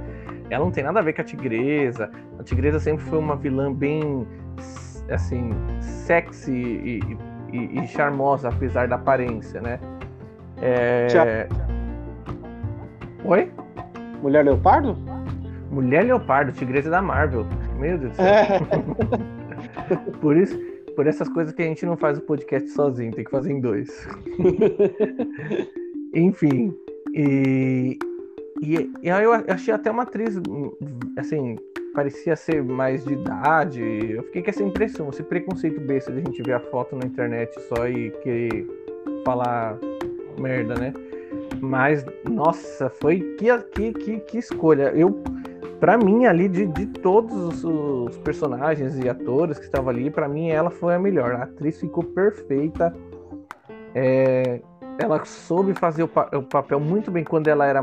ela 0.50 0.64
não 0.64 0.71
tem 0.71 0.85
nada 0.85 1.00
a 1.00 1.02
ver 1.02 1.12
com 1.12 1.23
a 1.23 1.25
tigresa. 1.25 2.11
A 2.38 2.42
tigresa 2.42 2.78
sempre 2.78 3.04
foi 3.04 3.19
uma 3.19 3.37
vilã 3.37 3.73
bem 3.73 4.26
assim, 5.11 5.50
sexy 5.81 6.52
e, 6.52 7.00
e, 7.52 7.81
e 7.81 7.87
charmosa, 7.88 8.49
apesar 8.49 8.88
da 8.88 8.97
aparência, 8.97 9.61
né? 9.61 9.78
É... 10.61 11.49
Oi? 13.25 13.50
Mulher 14.23 14.45
Leopardo? 14.45 14.97
Mulher 15.71 16.04
Leopardo, 16.04 16.52
tigresa 16.52 16.90
da 16.90 17.02
Marvel. 17.02 17.47
Meu 17.78 17.99
Deus 17.99 18.12
do 18.12 18.16
céu. 18.16 18.26
É. 18.26 18.59
Por 20.21 20.37
isso, 20.37 20.59
por 20.94 21.06
essas 21.06 21.28
coisas 21.28 21.52
que 21.54 21.62
a 21.62 21.66
gente 21.66 21.84
não 21.87 21.96
faz 21.96 22.18
o 22.18 22.22
podcast 22.22 22.68
sozinho, 22.70 23.12
tem 23.12 23.25
que 23.25 23.30
fazer 23.30 23.52
em 23.52 23.61
dois. 23.61 24.06
Enfim, 26.14 26.75
e, 27.14 27.99
e, 28.62 28.90
e, 29.02 29.11
aí 29.11 29.25
eu 29.25 29.32
achei 29.32 29.72
até 29.72 29.90
uma 29.90 30.02
atriz, 30.02 30.40
assim, 31.16 31.56
parecia 31.94 32.37
ser 32.37 32.62
mais 32.62 33.04
de 33.04 33.14
idade. 33.14 33.82
Eu 34.11 34.22
fiquei 34.25 34.42
com 34.42 34.50
essa 34.50 34.62
impressão, 34.62 35.08
esse 35.08 35.22
preconceito 35.22 35.80
besta 35.80 36.12
de 36.12 36.18
a 36.18 36.25
gente 36.25 36.42
ver 36.42 36.52
a 36.52 36.61
foto 36.61 36.96
na 36.96 37.06
internet 37.06 37.50
só 37.68 37.88
e 37.88 38.11
querer 38.22 38.66
falar 39.25 39.78
merda, 40.38 40.75
né? 40.75 40.92
Mas, 41.61 42.04
nossa, 42.28 42.90
foi 42.90 43.20
que, 43.38 43.46
que, 43.75 43.92
que, 43.92 44.20
que 44.20 44.38
escolha. 44.38 44.92
Eu 44.94 45.22
para 45.82 45.98
mim 45.98 46.26
ali 46.26 46.48
de, 46.48 46.64
de 46.64 46.86
todos 46.86 47.64
os, 47.64 48.16
personagens 48.18 48.96
e 49.00 49.08
atores 49.08 49.58
que 49.58 49.64
estavam 49.64 49.88
ali, 49.90 50.12
para 50.12 50.28
mim 50.28 50.48
ela 50.48 50.70
foi 50.70 50.94
a 50.94 50.98
melhor. 50.98 51.32
A 51.32 51.42
atriz 51.42 51.80
ficou 51.80 52.04
perfeita. 52.04 52.94
É, 53.92 54.60
ela 54.96 55.24
soube 55.24 55.74
fazer 55.74 56.04
o, 56.04 56.10
o, 56.34 56.42
papel 56.44 56.78
muito 56.78 57.10
bem 57.10 57.24
quando 57.24 57.48
ela 57.48 57.66
era, 57.66 57.82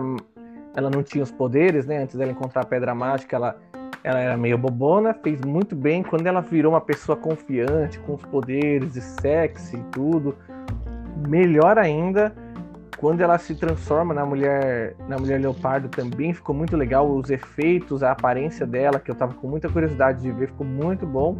ela 0.78 0.90
não 0.90 1.04
tinha 1.04 1.22
os 1.22 1.30
poderes, 1.30 1.86
né? 1.86 2.02
Antes 2.02 2.16
dela 2.16 2.32
encontrar 2.32 2.62
a 2.62 2.66
pedra 2.66 2.96
mágica, 2.96 3.36
ela 3.36 3.58
ela 4.02 4.20
era 4.22 4.38
meio 4.38 4.58
bobona, 4.58 5.14
fez 5.14 5.42
muito 5.42 5.76
bem. 5.76 6.02
Quando 6.02 6.26
ela 6.26 6.40
virou 6.40 6.72
uma 6.72 6.80
pessoa 6.80 7.18
confiante, 7.18 8.00
com 8.00 8.14
os 8.14 8.24
poderes 8.24 8.96
e 8.96 9.02
sexy 9.02 9.76
e 9.76 9.84
tudo, 9.92 10.38
melhor 11.28 11.78
ainda 11.78 12.34
quando 13.00 13.22
ela 13.22 13.38
se 13.38 13.56
transforma 13.56 14.14
na 14.14 14.26
mulher 14.26 14.94
na 15.08 15.18
mulher 15.18 15.40
leopardo 15.40 15.88
também 15.88 16.34
ficou 16.34 16.54
muito 16.54 16.76
legal. 16.76 17.10
Os 17.10 17.30
efeitos 17.30 18.04
a 18.04 18.12
aparência 18.12 18.68
dela 18.68 19.00
que 19.00 19.10
eu 19.10 19.16
tava 19.16 19.34
com 19.34 19.48
muita 19.48 19.70
curiosidade 19.70 20.22
de 20.22 20.32
ver 20.32 20.48
ficou 20.48 20.68
muito 20.68 21.06
bom. 21.06 21.38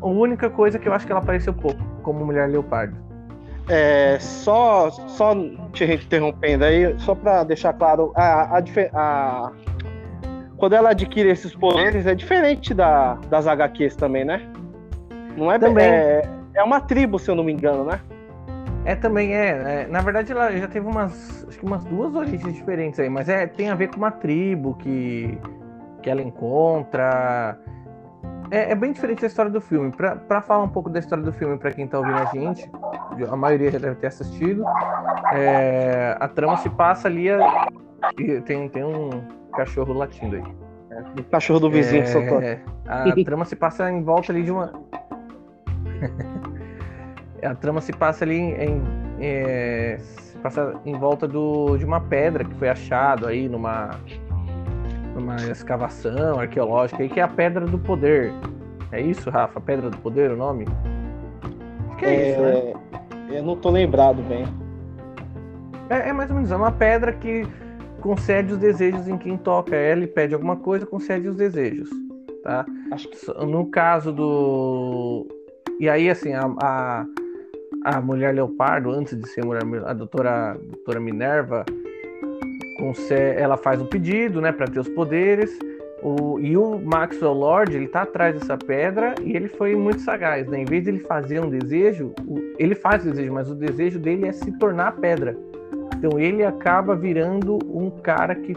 A 0.00 0.06
única 0.06 0.50
coisa 0.50 0.78
que 0.78 0.88
eu 0.88 0.92
acho 0.92 1.06
que 1.06 1.12
ela 1.12 1.20
apareceu 1.20 1.54
pouco 1.54 1.80
como 2.02 2.24
mulher 2.24 2.48
leopardo. 2.48 2.96
É, 3.68 4.18
só 4.18 4.90
só 4.90 5.34
te 5.72 5.84
interrompendo 5.84 6.64
aí 6.64 6.98
só 6.98 7.14
para 7.14 7.44
deixar 7.44 7.74
claro 7.74 8.12
a, 8.16 8.58
a, 8.58 8.62
a, 8.94 9.52
quando 10.56 10.72
ela 10.72 10.90
adquire 10.90 11.28
esses 11.28 11.54
poderes 11.54 12.06
é 12.06 12.14
diferente 12.14 12.72
da, 12.72 13.14
das 13.28 13.46
HQs 13.46 13.94
também 13.94 14.24
né? 14.24 14.40
Não 15.36 15.52
é 15.52 15.58
também. 15.58 15.84
é, 15.84 16.22
é 16.54 16.62
uma 16.62 16.80
tribo 16.80 17.18
se 17.18 17.30
eu 17.30 17.34
não 17.34 17.44
me 17.44 17.52
engano 17.52 17.84
né 17.84 18.00
é, 18.88 18.96
também 18.96 19.34
é, 19.34 19.82
é, 19.82 19.86
Na 19.86 20.00
verdade, 20.00 20.32
ela 20.32 20.50
já 20.56 20.66
teve 20.66 20.86
umas. 20.86 21.44
Acho 21.46 21.58
que 21.58 21.66
umas 21.66 21.84
duas 21.84 22.14
origens 22.14 22.54
diferentes 22.54 22.98
aí, 22.98 23.10
mas 23.10 23.28
é, 23.28 23.46
tem 23.46 23.68
a 23.68 23.74
ver 23.74 23.88
com 23.88 23.98
uma 23.98 24.10
tribo 24.10 24.74
que, 24.76 25.38
que 26.02 26.08
ela 26.08 26.22
encontra. 26.22 27.58
É, 28.50 28.72
é 28.72 28.74
bem 28.74 28.92
diferente 28.92 29.20
da 29.20 29.26
história 29.26 29.50
do 29.50 29.60
filme. 29.60 29.92
Para 29.92 30.40
falar 30.40 30.64
um 30.64 30.70
pouco 30.70 30.88
da 30.88 31.00
história 31.00 31.22
do 31.22 31.34
filme, 31.34 31.58
para 31.58 31.70
quem 31.70 31.86
tá 31.86 31.98
ouvindo 31.98 32.16
a 32.16 32.24
gente, 32.26 32.70
a 33.30 33.36
maioria 33.36 33.70
já 33.70 33.78
deve 33.78 33.96
ter 33.96 34.06
assistido. 34.06 34.64
É, 35.34 36.16
a 36.18 36.26
trama 36.26 36.56
se 36.56 36.70
passa 36.70 37.08
ali. 37.08 37.30
A, 37.30 37.68
tem, 38.46 38.70
tem 38.70 38.84
um 38.84 39.22
cachorro 39.52 39.92
latindo 39.92 40.36
aí. 40.36 40.44
o 41.20 41.24
cachorro 41.24 41.60
do 41.60 41.70
vizinho 41.70 42.04
que 42.04 42.08
soltou. 42.08 42.40
É, 42.40 42.58
a 42.86 43.12
trama 43.22 43.44
se 43.44 43.54
passa 43.54 43.90
em 43.90 44.02
volta 44.02 44.32
ali 44.32 44.44
de 44.44 44.50
uma. 44.50 44.72
a 47.42 47.54
trama 47.54 47.80
se 47.80 47.92
passa 47.92 48.24
ali 48.24 48.38
em, 48.38 48.82
é, 49.20 49.98
se 49.98 50.36
passa 50.38 50.74
em 50.84 50.94
volta 50.94 51.26
do, 51.26 51.76
de 51.76 51.84
uma 51.84 52.00
pedra 52.00 52.44
que 52.44 52.54
foi 52.54 52.68
achado 52.68 53.26
aí 53.26 53.48
numa 53.48 53.90
numa 55.14 55.36
escavação 55.50 56.38
arqueológica 56.38 57.02
aí 57.02 57.08
que 57.08 57.18
é 57.18 57.22
a 57.22 57.28
pedra 57.28 57.66
do 57.66 57.78
poder. 57.78 58.32
É 58.92 59.00
isso 59.00 59.30
Rafa? 59.30 59.60
Pedra 59.60 59.90
do 59.90 59.98
poder 59.98 60.30
o 60.30 60.36
nome? 60.36 60.64
Que 61.98 62.06
é, 62.06 62.08
é 62.08 62.30
isso 62.30 62.40
né? 62.40 63.36
eu 63.36 63.42
não 63.42 63.56
tô 63.56 63.70
lembrado 63.70 64.22
bem. 64.22 64.46
É, 65.90 66.10
é 66.10 66.12
mais 66.12 66.30
ou 66.30 66.36
menos 66.36 66.50
é 66.50 66.56
uma 66.56 66.72
pedra 66.72 67.12
que 67.12 67.46
concede 68.00 68.52
os 68.52 68.58
desejos 68.58 69.08
em 69.08 69.18
quem 69.18 69.36
toca 69.36 69.74
ela 69.74 70.04
e 70.04 70.06
pede 70.06 70.32
alguma 70.32 70.54
coisa 70.56 70.86
concede 70.86 71.28
os 71.28 71.36
desejos 71.36 71.90
tá? 72.48 72.64
Acho 72.90 73.08
que... 73.08 73.46
no 73.46 73.66
caso 73.66 74.10
do 74.10 75.26
e 75.78 75.88
aí 75.88 76.08
assim 76.08 76.32
a, 76.32 76.46
a 76.62 77.06
a 77.84 78.00
mulher 78.00 78.34
leopardo, 78.34 78.90
antes 78.90 79.16
de 79.18 79.28
ser 79.28 79.44
mulher, 79.44 79.62
a 79.86 79.92
doutora, 79.92 80.52
a 80.52 80.54
doutora 80.54 81.00
Minerva, 81.00 81.64
ela 83.36 83.56
faz 83.56 83.80
um 83.80 83.86
pedido, 83.86 84.40
né, 84.40 84.52
para 84.52 84.66
ter 84.66 84.80
os 84.80 84.88
poderes. 84.88 85.58
O, 86.02 86.38
e 86.38 86.56
o 86.56 86.78
Maxwell 86.78 87.32
Lord, 87.32 87.74
ele 87.74 87.88
tá 87.88 88.02
atrás 88.02 88.38
dessa 88.38 88.56
pedra 88.56 89.14
e 89.24 89.34
ele 89.34 89.48
foi 89.48 89.74
muito 89.74 90.00
sagaz, 90.02 90.46
né? 90.46 90.60
Em 90.60 90.64
vez 90.64 90.84
de 90.84 90.90
ele 90.90 91.00
fazer 91.00 91.40
um 91.40 91.50
desejo, 91.50 92.12
ele 92.56 92.76
faz 92.76 93.04
o 93.04 93.10
desejo, 93.10 93.32
mas 93.32 93.50
o 93.50 93.54
desejo 93.54 93.98
dele 93.98 94.28
é 94.28 94.32
se 94.32 94.52
tornar 94.58 94.92
pedra. 94.92 95.36
Então 95.96 96.16
ele 96.20 96.44
acaba 96.44 96.94
virando 96.94 97.58
um 97.68 97.90
cara 97.90 98.36
que 98.36 98.56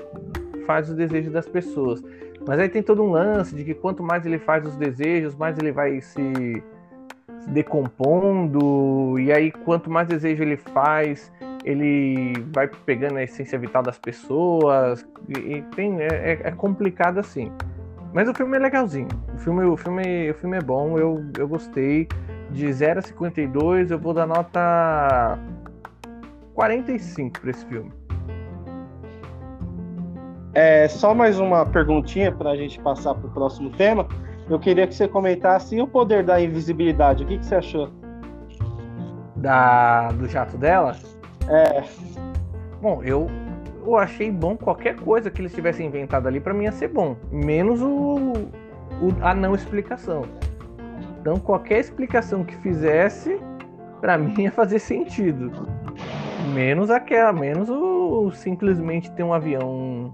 faz 0.67 0.87
os 0.87 0.95
desejos 0.95 1.33
das 1.33 1.47
pessoas. 1.47 2.03
Mas 2.47 2.59
aí 2.59 2.69
tem 2.69 2.83
todo 2.83 3.03
um 3.03 3.11
lance 3.11 3.55
de 3.55 3.63
que 3.63 3.73
quanto 3.73 4.03
mais 4.03 4.23
ele 4.23 4.37
faz 4.37 4.65
os 4.65 4.75
desejos, 4.75 5.35
mais 5.35 5.57
ele 5.57 5.71
vai 5.71 5.99
se, 5.99 6.63
se 7.41 7.49
decompondo, 7.49 9.19
e 9.19 9.31
aí 9.31 9.51
quanto 9.51 9.89
mais 9.89 10.07
desejo 10.07 10.43
ele 10.43 10.57
faz, 10.57 11.31
ele 11.65 12.33
vai 12.53 12.67
pegando 12.67 13.17
a 13.17 13.23
essência 13.23 13.57
vital 13.57 13.83
das 13.83 13.97
pessoas, 13.97 15.05
e, 15.27 15.55
e 15.55 15.61
tem, 15.75 15.99
é, 16.01 16.39
é, 16.43 16.51
complicado 16.51 17.19
assim. 17.19 17.51
Mas 18.13 18.27
o 18.27 18.33
filme 18.33 18.57
é 18.57 18.59
legalzinho. 18.59 19.07
O 19.33 19.37
filme, 19.37 19.63
o 19.63 19.77
filme, 19.77 20.31
o 20.31 20.33
filme 20.35 20.57
é 20.57 20.61
bom, 20.61 20.97
eu, 20.97 21.23
eu 21.37 21.47
gostei. 21.47 22.07
De 22.51 22.71
0 22.71 22.99
a 22.99 23.01
52, 23.01 23.91
eu 23.91 23.97
vou 23.97 24.13
dar 24.13 24.27
nota 24.27 25.39
45 26.53 27.39
para 27.39 27.49
esse 27.49 27.65
filme. 27.65 27.91
É, 30.53 30.85
só 30.89 31.15
mais 31.15 31.39
uma 31.39 31.65
perguntinha 31.65 32.29
para 32.29 32.51
a 32.51 32.55
gente 32.57 32.77
passar 32.81 33.15
para 33.15 33.25
o 33.25 33.31
próximo 33.31 33.69
tema. 33.69 34.05
Eu 34.49 34.59
queria 34.59 34.85
que 34.87 34.93
você 34.93 35.07
comentasse 35.07 35.79
o 35.79 35.87
poder 35.87 36.23
da 36.23 36.41
invisibilidade. 36.41 37.23
O 37.23 37.27
que, 37.27 37.37
que 37.37 37.45
você 37.45 37.55
achou? 37.55 37.89
Da, 39.35 40.09
do 40.09 40.27
jato 40.27 40.57
dela? 40.57 40.95
É. 41.47 41.83
Bom, 42.81 43.01
eu, 43.03 43.27
eu 43.85 43.95
achei 43.97 44.31
bom 44.31 44.57
qualquer 44.57 44.95
coisa 44.95 45.29
que 45.29 45.41
eles 45.41 45.53
tivessem 45.53 45.87
inventado 45.87 46.27
ali, 46.27 46.39
para 46.39 46.53
mim 46.53 46.65
ia 46.65 46.71
ser 46.71 46.89
bom. 46.89 47.15
Menos 47.31 47.81
o, 47.81 48.15
o, 49.01 49.15
a 49.21 49.33
não 49.33 49.55
explicação. 49.55 50.23
Então, 51.19 51.37
qualquer 51.37 51.79
explicação 51.79 52.43
que 52.43 52.55
fizesse, 52.57 53.39
para 53.99 54.17
mim 54.19 54.33
ia 54.43 54.51
fazer 54.51 54.79
sentido. 54.79 55.51
Menos 56.53 56.89
aquela, 56.89 57.31
menos 57.31 57.69
o 57.69 58.31
simplesmente 58.31 59.11
ter 59.11 59.23
um 59.23 59.33
avião 59.33 60.13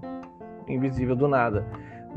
invisível 0.68 1.16
do 1.16 1.26
nada. 1.26 1.66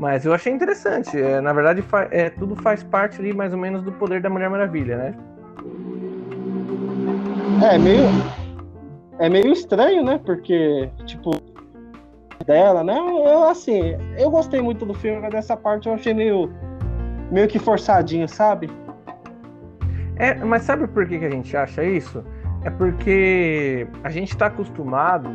Mas 0.02 0.24
eu 0.24 0.34
achei 0.34 0.52
interessante. 0.52 1.16
É, 1.16 1.40
na 1.40 1.52
verdade, 1.52 1.84
é, 2.10 2.28
tudo 2.28 2.56
faz 2.56 2.82
parte 2.82 3.20
ali 3.20 3.32
mais 3.32 3.52
ou 3.52 3.58
menos 3.58 3.84
do 3.84 3.92
poder 3.92 4.20
da 4.20 4.28
Mulher 4.28 4.50
Maravilha, 4.50 4.96
né? 4.96 5.14
É 7.72 7.78
meio. 7.78 8.02
É 9.20 9.28
meio 9.28 9.52
estranho, 9.52 10.04
né? 10.04 10.20
Porque, 10.26 10.90
tipo, 11.06 11.30
dela, 12.44 12.82
né? 12.82 12.98
Eu, 12.98 13.44
assim, 13.44 13.96
eu 14.18 14.28
gostei 14.28 14.60
muito 14.60 14.84
do 14.84 14.92
filme, 14.92 15.20
mas 15.20 15.30
dessa 15.30 15.56
parte 15.56 15.86
eu 15.86 15.94
achei 15.94 16.12
meio. 16.12 16.50
meio 17.30 17.46
que 17.46 17.60
forçadinho, 17.60 18.28
sabe? 18.28 18.68
É, 20.16 20.34
mas 20.34 20.64
sabe 20.64 20.88
por 20.88 21.06
que, 21.06 21.16
que 21.16 21.26
a 21.26 21.30
gente 21.30 21.56
acha 21.56 21.84
isso? 21.84 22.24
É 22.64 22.70
porque 22.70 23.86
a 24.02 24.10
gente 24.10 24.30
está 24.30 24.46
acostumado 24.46 25.30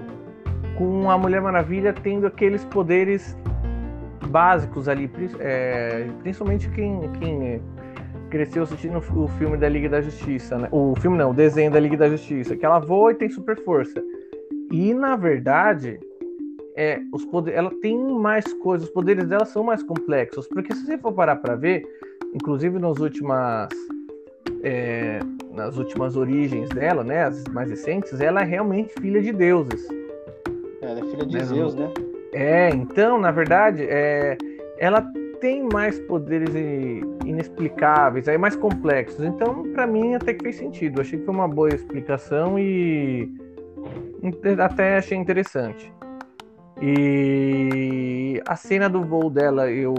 com 0.78 1.10
a 1.10 1.18
Mulher 1.18 1.40
Maravilha 1.40 1.94
tendo 1.94 2.28
aqueles 2.28 2.66
poderes 2.66 3.34
básicos 4.38 4.88
ali, 4.88 5.10
é, 5.39 6.08
principalmente 6.22 6.70
quem, 6.70 7.12
quem 7.13 7.60
cresceu 8.29 8.62
assistindo 8.62 9.00
o 9.15 9.27
filme 9.27 9.58
da 9.58 9.67
Liga 9.67 9.89
da 9.89 10.00
Justiça, 10.00 10.60
né? 10.60 10.67
O 10.72 10.94
filme 11.01 11.17
não, 11.17 11.32
o 11.32 11.34
desenho 11.34 11.72
da 11.72 11.79
Liga 11.79 11.98
da 11.98 12.08
Justiça, 12.08 12.56
que 12.56 12.63
ela 12.63 12.77
voa 12.77 13.12
e 13.12 13.15
tem 13.15 13.29
super 13.29 13.58
força. 13.63 14.00
E 14.72 14.94
na 14.94 15.15
verdade, 15.15 16.00
é, 16.75 17.00
os 17.12 17.25
poderes, 17.25 17.58
ela 17.58 17.72
tem 17.82 17.98
mais 17.98 18.46
coisas, 18.53 18.88
os 18.88 18.94
poderes 18.94 19.27
dela 19.27 19.44
são 19.44 19.63
mais 19.63 19.82
complexos, 19.82 20.48
porque 20.48 20.72
se 20.75 20.86
você 20.86 21.00
for 21.00 21.13
parar 21.13 21.38
para 21.38 21.56
ver, 21.56 21.82
inclusive 22.32 22.77
nas 22.77 23.00
últimas 23.00 23.70
é, 24.62 25.17
nas 25.51 25.79
últimas 25.79 26.15
origens 26.15 26.70
dela, 26.70 27.03
né, 27.03 27.24
as 27.24 27.44
mais 27.46 27.72
recentes, 27.72 28.22
ela 28.22 28.41
é 28.41 28.46
realmente 28.46 28.94
filha 29.01 29.20
de 29.20 29.34
deuses. 29.34 29.88
Ela 30.79 31.00
é 31.00 31.03
filha 31.06 31.25
de 31.25 31.38
Mas, 31.38 31.48
Zeus, 31.48 31.74
né? 31.74 31.91
É, 32.39 32.70
então, 32.70 33.20
na 33.20 33.32
verdade, 33.32 33.84
é, 33.89 34.38
ela 34.77 35.01
tem 35.41 35.67
mais 35.74 36.00
poderes 36.01 36.53
inexplicáveis, 37.25 38.27
aí 38.27 38.38
mais 38.38 38.55
complexos. 38.55 39.25
Então, 39.25 39.64
para 39.74 39.88
mim, 39.88 40.14
até 40.14 40.35
que 40.35 40.44
fez 40.44 40.57
sentido. 40.57 41.01
Achei 41.01 41.18
que 41.18 41.25
foi 41.25 41.33
uma 41.33 41.48
boa 41.48 41.70
explicação 41.70 42.59
e 42.59 43.27
até 44.64 44.98
achei 44.98 45.18
interessante. 45.18 45.92
E 46.79 48.40
a 48.46 48.55
cena 48.55 48.88
do 48.88 49.01
voo 49.01 49.31
dela, 49.31 49.72
eu, 49.72 49.96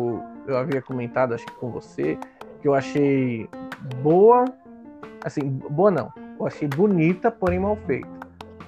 eu 0.46 0.56
havia 0.56 0.80
comentado, 0.80 1.34
acho 1.34 1.44
que 1.44 1.54
com 1.56 1.72
você, 1.72 2.16
que 2.62 2.68
eu 2.68 2.74
achei 2.74 3.48
boa. 4.00 4.44
Assim, 5.24 5.42
boa 5.70 5.90
não. 5.90 6.12
Eu 6.38 6.46
achei 6.46 6.68
bonita, 6.68 7.32
porém 7.32 7.58
mal 7.58 7.74
feita. 7.84 8.06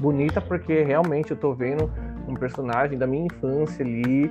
Bonita 0.00 0.40
porque 0.40 0.82
realmente 0.82 1.30
eu 1.30 1.36
tô 1.36 1.54
vendo 1.54 1.88
um 2.30 2.36
personagem 2.36 2.98
da 2.98 3.06
minha 3.06 3.26
infância 3.26 3.84
ali 3.84 4.30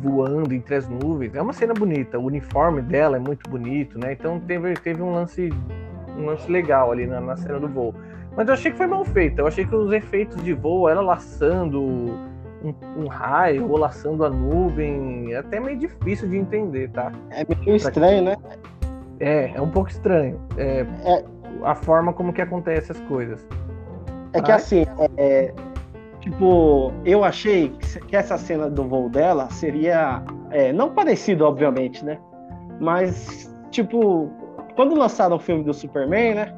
voando 0.00 0.52
entre 0.54 0.74
as 0.74 0.88
nuvens. 0.88 1.34
É 1.34 1.42
uma 1.42 1.52
cena 1.52 1.74
bonita, 1.74 2.18
o 2.18 2.24
uniforme 2.24 2.82
dela 2.82 3.16
é 3.16 3.20
muito 3.20 3.48
bonito, 3.48 3.98
né? 3.98 4.12
Então 4.12 4.40
teve, 4.40 4.74
teve 4.74 5.02
um 5.02 5.12
lance 5.12 5.50
um 6.16 6.26
lance 6.26 6.50
legal 6.50 6.92
ali 6.92 7.06
na, 7.06 7.20
na 7.20 7.36
cena 7.36 7.58
do 7.58 7.68
voo. 7.68 7.94
Mas 8.36 8.48
eu 8.48 8.54
achei 8.54 8.70
que 8.70 8.76
foi 8.76 8.86
mal 8.86 9.04
feita. 9.04 9.42
Eu 9.42 9.46
achei 9.46 9.64
que 9.64 9.74
os 9.74 9.92
efeitos 9.92 10.42
de 10.42 10.52
voo, 10.52 10.88
ela 10.88 11.00
laçando 11.00 11.80
um, 11.80 12.74
um 12.96 13.06
raio 13.06 13.70
ou 13.70 13.76
laçando 13.76 14.24
a 14.24 14.30
nuvem, 14.30 15.32
é 15.32 15.38
até 15.38 15.60
meio 15.60 15.78
difícil 15.78 16.28
de 16.28 16.36
entender, 16.38 16.90
tá? 16.90 17.12
É 17.30 17.44
meio 17.44 17.76
estranho, 17.76 18.24
né? 18.24 18.36
É, 19.20 19.52
é 19.54 19.60
um 19.60 19.70
pouco 19.70 19.90
estranho. 19.90 20.40
É, 20.56 20.86
é... 21.04 21.24
A 21.64 21.74
forma 21.74 22.12
como 22.12 22.32
que 22.32 22.42
acontece 22.42 22.90
as 22.90 23.00
coisas. 23.02 23.46
É 24.32 24.40
que 24.40 24.50
assim, 24.50 24.84
é, 25.16 25.52
Tipo, 26.22 26.92
eu 27.04 27.24
achei 27.24 27.72
que 28.06 28.14
essa 28.14 28.38
cena 28.38 28.70
do 28.70 28.84
voo 28.84 29.08
dela 29.08 29.50
seria. 29.50 30.22
É, 30.50 30.72
não 30.72 30.90
parecido, 30.90 31.44
obviamente, 31.44 32.04
né? 32.04 32.16
Mas, 32.80 33.52
tipo, 33.70 34.30
quando 34.76 34.94
lançaram 34.94 35.36
o 35.36 35.40
filme 35.40 35.64
do 35.64 35.74
Superman, 35.74 36.34
né? 36.34 36.54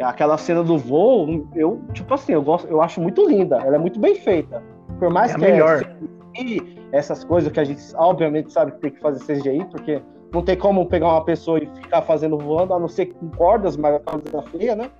Aquela 0.00 0.38
cena 0.38 0.62
do 0.62 0.78
voo, 0.78 1.46
eu, 1.54 1.82
tipo 1.92 2.14
assim, 2.14 2.32
eu 2.32 2.42
gosto, 2.42 2.66
eu 2.66 2.80
acho 2.80 3.00
muito 3.00 3.28
linda. 3.28 3.56
Ela 3.56 3.76
é 3.76 3.78
muito 3.78 4.00
bem 4.00 4.14
feita. 4.14 4.62
Por 4.98 5.10
mais 5.10 5.32
é 5.32 5.34
que 5.34 5.40
melhor. 5.40 5.96
e 6.34 6.78
essas 6.90 7.22
coisas 7.24 7.52
que 7.52 7.60
a 7.60 7.64
gente 7.64 7.82
obviamente 7.96 8.52
sabe 8.52 8.72
que 8.72 8.78
tem 8.78 8.90
que 8.90 9.00
fazer 9.00 9.22
CGI, 9.24 9.66
porque 9.70 10.02
não 10.32 10.42
tem 10.42 10.56
como 10.56 10.86
pegar 10.86 11.08
uma 11.08 11.24
pessoa 11.24 11.58
e 11.58 11.66
ficar 11.76 12.02
fazendo 12.02 12.38
voando, 12.38 12.72
a 12.72 12.78
não 12.78 12.88
ser 12.88 13.06
com 13.06 13.28
cordas, 13.30 13.76
mas 13.76 13.96
a 13.96 14.00
corda 14.00 14.42
feia, 14.50 14.74
né? 14.74 14.90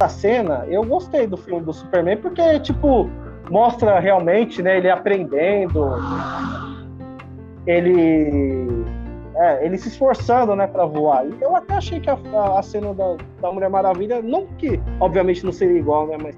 Essa 0.00 0.08
cena, 0.08 0.64
eu 0.68 0.82
gostei 0.82 1.26
do 1.26 1.36
filme 1.36 1.62
do 1.62 1.72
Superman, 1.72 2.16
porque, 2.16 2.58
tipo, 2.60 3.10
mostra 3.50 4.00
realmente, 4.00 4.62
né, 4.62 4.78
ele 4.78 4.90
aprendendo, 4.90 5.90
ele. 7.66 8.84
É, 9.36 9.64
ele 9.64 9.78
se 9.78 9.88
esforçando, 9.88 10.54
né, 10.54 10.66
para 10.66 10.84
voar. 10.84 11.24
Eu 11.40 11.56
até 11.56 11.74
achei 11.74 12.00
que 12.00 12.10
a, 12.10 12.18
a 12.58 12.62
cena 12.62 12.92
da, 12.92 13.16
da 13.40 13.52
Mulher 13.52 13.70
Maravilha, 13.70 14.20
não 14.20 14.46
que, 14.58 14.80
obviamente, 14.98 15.44
não 15.44 15.52
seria 15.52 15.78
igual, 15.78 16.06
né, 16.06 16.16
mas 16.22 16.36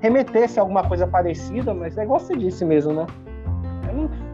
remetesse 0.00 0.58
a 0.58 0.62
alguma 0.62 0.86
coisa 0.86 1.06
parecida, 1.06 1.72
mas 1.72 1.96
é 1.96 2.04
igual 2.04 2.20
você 2.20 2.36
disse 2.36 2.64
mesmo, 2.64 2.92
né? 2.92 3.06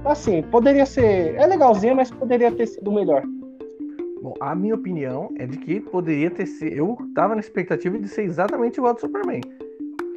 Assim, 0.05 0.43
poderia 0.43 0.87
ser. 0.87 1.35
É 1.37 1.47
legalzinho, 1.47 1.95
mas 1.95 2.11
poderia 2.11 2.51
ter 2.51 2.67
sido 2.67 2.91
melhor. 2.91 3.23
Bom, 4.23 4.35
a 4.39 4.55
minha 4.55 4.75
opinião 4.75 5.33
é 5.39 5.47
de 5.47 5.57
que 5.57 5.81
poderia 5.81 6.31
ter 6.31 6.47
sido. 6.47 6.73
Eu 6.75 6.97
tava 7.15 7.35
na 7.35 7.41
expectativa 7.41 7.99
de 7.99 8.07
ser 8.09 8.23
exatamente 8.23 8.77
igual 8.77 8.93
ao 8.93 8.99
Superman. 8.99 9.41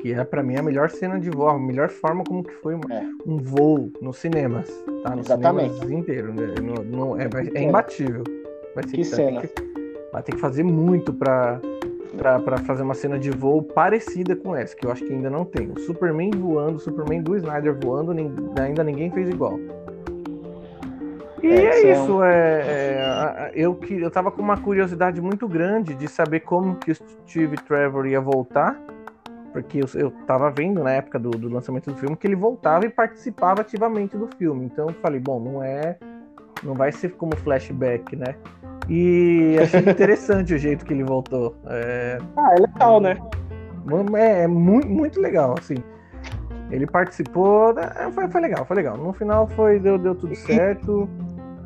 Que 0.02 0.14
é 0.14 0.24
para 0.26 0.44
mim 0.44 0.58
a 0.58 0.62
melhor 0.62 0.90
cena 0.90 1.18
de 1.18 1.30
voo, 1.30 1.48
a 1.48 1.58
melhor 1.58 1.90
forma 1.90 2.24
como 2.26 2.44
que 2.44 2.54
foi 2.56 2.74
é. 2.74 3.04
um 3.26 3.38
voo 3.38 3.90
nos 4.02 4.18
cinemas. 4.18 4.70
Tá? 5.04 5.16
Nos 5.16 5.28
exatamente. 5.28 5.74
cinemas 5.76 5.92
inteiro. 5.92 6.34
Né? 6.34 6.54
No, 6.62 6.84
no, 6.84 7.22
é, 7.22 7.30
é, 7.56 7.64
imbatível. 7.64 8.24
Vai 8.76 8.84
que, 8.84 8.98
que 8.98 9.04
cena. 9.06 9.42
Que, 9.42 9.50
vai 10.12 10.22
ter 10.22 10.34
que 10.34 10.40
fazer 10.40 10.64
muito 10.64 11.14
para 11.14 11.62
para 12.16 12.60
fazer 12.60 12.84
uma 12.84 12.94
cena 12.94 13.18
de 13.18 13.32
voo 13.32 13.64
parecida 13.64 14.36
com 14.36 14.56
essa, 14.56 14.76
que 14.76 14.86
eu 14.86 14.92
acho 14.92 15.04
que 15.04 15.12
ainda 15.12 15.32
não 15.32 15.44
tem. 15.44 15.72
O 15.72 15.80
Superman 15.80 16.30
voando, 16.30 16.76
o 16.76 16.80
Superman 16.80 17.24
do 17.24 17.36
Snyder 17.36 17.76
voando, 17.82 18.12
ainda 18.62 18.84
ninguém 18.84 19.10
fez 19.10 19.28
igual. 19.30 19.58
E 21.44 21.52
é, 21.52 21.66
é 21.66 21.92
isso, 21.92 22.24
é, 22.24 22.62
é, 22.62 23.52
eu, 23.54 23.76
que, 23.76 24.00
eu 24.00 24.10
tava 24.10 24.32
com 24.32 24.42
uma 24.42 24.56
curiosidade 24.56 25.20
muito 25.20 25.46
grande 25.46 25.94
de 25.94 26.08
saber 26.08 26.40
como 26.40 26.78
que 26.78 26.92
o 26.92 26.96
Steve 26.96 27.58
Trevor 27.58 28.06
ia 28.06 28.22
voltar, 28.22 28.80
porque 29.52 29.80
eu, 29.80 29.88
eu 29.96 30.10
tava 30.26 30.50
vendo 30.50 30.82
na 30.82 30.92
época 30.92 31.20
do, 31.20 31.32
do 31.32 31.50
lançamento 31.50 31.92
do 31.92 31.98
filme 31.98 32.16
que 32.16 32.26
ele 32.26 32.36
voltava 32.38 32.86
e 32.86 32.90
participava 32.90 33.60
ativamente 33.60 34.16
do 34.16 34.30
filme. 34.38 34.66
Então 34.66 34.88
eu 34.88 34.96
falei, 34.96 35.20
bom, 35.20 35.38
não 35.38 35.62
é. 35.62 35.98
Não 36.64 36.74
vai 36.74 36.94
ser 36.94 37.10
como 37.10 37.36
flashback, 37.36 38.16
né? 38.16 38.36
E 38.88 39.58
achei 39.62 39.82
interessante 39.92 40.54
o 40.54 40.58
jeito 40.58 40.86
que 40.86 40.94
ele 40.94 41.04
voltou. 41.04 41.58
É... 41.68 42.20
Ah, 42.38 42.56
é 42.58 42.62
legal, 42.62 43.02
né? 43.02 43.18
É, 44.16 44.44
é 44.44 44.48
muito, 44.48 44.88
muito 44.88 45.20
legal, 45.20 45.56
assim. 45.60 45.76
Ele 46.72 46.88
participou, 46.88 47.78
é, 47.78 48.10
foi, 48.12 48.30
foi 48.30 48.42
legal, 48.42 48.66
foi 48.66 48.78
legal. 48.78 48.98
No 48.98 49.12
final 49.12 49.46
foi, 49.50 49.78
deu, 49.78 49.98
deu 49.98 50.16
tudo 50.16 50.34
certo. 50.36 51.10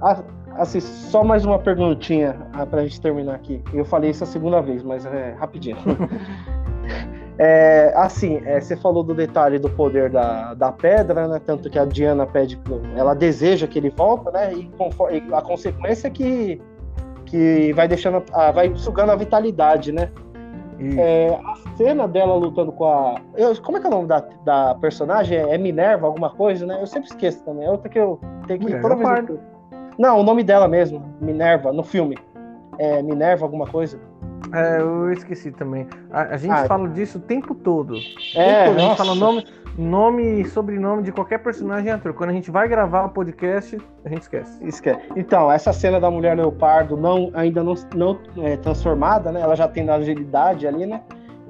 Ah, 0.01 0.23
assim, 0.55 0.79
só 0.79 1.23
mais 1.23 1.45
uma 1.45 1.59
perguntinha 1.59 2.35
ah, 2.53 2.65
pra 2.65 2.83
gente 2.83 3.01
terminar 3.01 3.35
aqui. 3.35 3.61
Eu 3.73 3.85
falei 3.85 4.11
isso 4.11 4.23
a 4.23 4.27
segunda 4.27 4.61
vez, 4.61 4.83
mas 4.83 5.05
é 5.05 5.35
rapidinho. 5.39 5.77
É, 7.39 7.93
assim, 7.95 8.41
é, 8.45 8.59
você 8.59 8.75
falou 8.75 9.03
do 9.03 9.13
detalhe 9.13 9.59
do 9.59 9.69
poder 9.69 10.09
da, 10.09 10.55
da 10.55 10.71
pedra, 10.71 11.27
né? 11.27 11.39
Tanto 11.45 11.69
que 11.69 11.77
a 11.77 11.85
Diana 11.85 12.25
pede, 12.25 12.59
ela 12.95 13.13
deseja 13.13 13.67
que 13.67 13.77
ele 13.77 13.91
volta, 13.91 14.31
né? 14.31 14.53
E, 14.53 14.63
conforme, 14.75 15.21
a 15.31 15.39
consequência 15.39 16.07
é 16.07 16.09
que, 16.09 16.59
que 17.27 17.73
vai 17.73 17.87
deixando, 17.87 18.23
a, 18.33 18.51
vai 18.51 18.75
sugando 18.75 19.11
a 19.11 19.15
vitalidade, 19.15 19.91
né? 19.91 20.09
É, 20.97 21.39
a 21.43 21.75
cena 21.75 22.07
dela 22.07 22.35
lutando 22.35 22.71
com 22.71 22.85
a. 22.85 23.21
Eu, 23.35 23.55
como 23.61 23.77
é 23.77 23.81
que 23.81 23.87
é 23.87 23.89
o 23.89 23.93
nome 23.93 24.07
da, 24.07 24.19
da 24.43 24.75
personagem? 24.75 25.37
É 25.37 25.57
Minerva, 25.57 26.07
alguma 26.07 26.31
coisa, 26.31 26.65
né? 26.65 26.79
Eu 26.81 26.87
sempre 26.87 27.09
esqueço 27.09 27.43
também. 27.43 27.65
É 27.65 27.69
outra 27.69 27.89
que 27.89 27.99
eu 27.99 28.19
tenho 28.47 28.59
que. 28.59 28.65
Minerva 28.65 28.95
toda 28.95 29.23
vez 29.23 29.39
Não, 29.97 30.19
o 30.19 30.23
nome 30.23 30.43
dela 30.43 30.67
mesmo, 30.67 31.03
Minerva, 31.19 31.73
no 31.73 31.83
filme. 31.83 32.17
É 32.77 33.01
Minerva, 33.01 33.45
alguma 33.45 33.65
coisa. 33.65 33.99
É, 34.53 34.79
eu 34.79 35.11
esqueci 35.11 35.51
também. 35.51 35.87
A, 36.11 36.35
a 36.35 36.37
gente 36.37 36.51
ah, 36.51 36.65
fala 36.65 36.87
disso 36.89 37.17
o 37.17 37.21
tempo 37.21 37.55
todo. 37.55 37.95
É, 38.35 38.65
todo. 38.65 38.77
a 38.77 38.79
gente 38.79 38.97
fala 38.97 39.15
nome, 39.15 39.45
nome 39.77 40.41
e 40.41 40.45
sobrenome 40.45 41.03
de 41.03 41.11
qualquer 41.11 41.39
personagem 41.39 41.91
ator. 41.91 42.13
Quando 42.13 42.29
a 42.29 42.33
gente 42.33 42.51
vai 42.51 42.67
gravar 42.67 43.05
o 43.05 43.09
podcast, 43.09 43.77
a 44.05 44.09
gente 44.09 44.21
esquece. 44.21 44.63
Esquece. 44.63 45.01
Então, 45.15 45.51
essa 45.51 45.73
cena 45.73 45.99
da 45.99 46.09
mulher 46.09 46.37
leopardo 46.37 46.95
não, 46.95 47.31
ainda 47.33 47.63
não, 47.63 47.75
não 47.95 48.19
é, 48.37 48.55
transformada, 48.57 49.31
né? 49.31 49.41
Ela 49.41 49.55
já 49.55 49.67
tem 49.67 49.89
agilidade 49.89 50.67
ali, 50.67 50.85
né? 50.85 51.01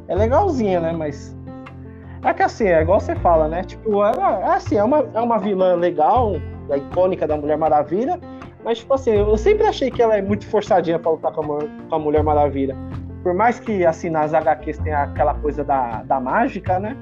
É 0.08 0.16
legalzinha, 0.16 0.80
né? 0.80 0.94
Mas. 0.94 1.36
É 2.24 2.34
que 2.34 2.42
assim, 2.42 2.66
é 2.66 2.82
igual 2.82 3.00
você 3.00 3.16
fala, 3.16 3.48
né? 3.48 3.64
Tipo, 3.64 4.04
ela, 4.04 4.40
é 4.42 4.56
assim, 4.56 4.76
é 4.76 4.84
uma, 4.84 5.06
é 5.14 5.22
uma 5.22 5.38
vilã 5.38 5.76
legal, 5.76 6.34
a 6.70 6.78
icônica 6.78 7.28
da 7.28 7.38
Mulher 7.38 7.58
Maravilha, 7.58 8.20
mas, 8.68 8.80
tipo 8.80 8.94
assim, 8.94 9.12
eu 9.12 9.38
sempre 9.38 9.66
achei 9.66 9.90
que 9.90 10.02
ela 10.02 10.18
é 10.18 10.22
muito 10.22 10.46
forçadinha 10.46 11.00
pra 11.00 11.12
lutar 11.12 11.32
com 11.32 11.42
a, 11.42 11.60
com 11.88 11.96
a 11.96 11.98
Mulher 11.98 12.22
Maravilha. 12.22 12.76
Por 13.24 13.34
mais 13.34 13.62
que, 13.62 13.86
assim, 13.86 14.10
nas 14.10 14.34
HQs 14.34 14.78
tenha 14.80 15.04
aquela 15.04 15.34
coisa 15.36 15.64
da, 15.64 16.04
da 16.04 16.20
mágica, 16.20 16.78
né? 16.78 16.98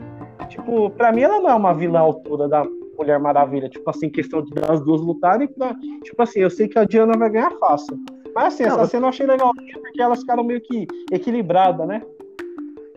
Tipo, 0.48 0.92
pra 0.92 1.12
mim 1.12 1.22
ela 1.22 1.40
não 1.40 1.50
é 1.50 1.56
uma 1.56 1.74
vilã 1.74 2.02
altura 2.02 2.48
da 2.48 2.64
Mulher 2.96 3.18
Maravilha. 3.20 3.68
Tipo 3.68 3.90
assim, 3.90 4.12
questão 4.12 4.44
de 4.44 4.52
das 4.52 4.80
duas 4.82 5.02
lutarem. 5.02 5.48
Pra, 5.48 5.74
tipo 6.04 6.22
assim, 6.22 6.42
eu 6.42 6.52
sei 6.52 6.68
que 6.68 6.78
a 6.78 6.84
Diana 6.84 7.18
vai 7.18 7.32
ganhar 7.32 7.50
fácil. 7.54 7.98
Mas 8.36 8.54
assim, 8.54 8.66
essa 8.66 8.86
cena 8.86 9.06
eu 9.06 9.10
achei 9.10 9.26
legal 9.26 9.52
porque 9.56 10.00
elas 10.00 10.20
ficaram 10.20 10.44
meio 10.44 10.62
que 10.62 10.86
equilibradas, 11.12 11.88
né? 11.88 12.00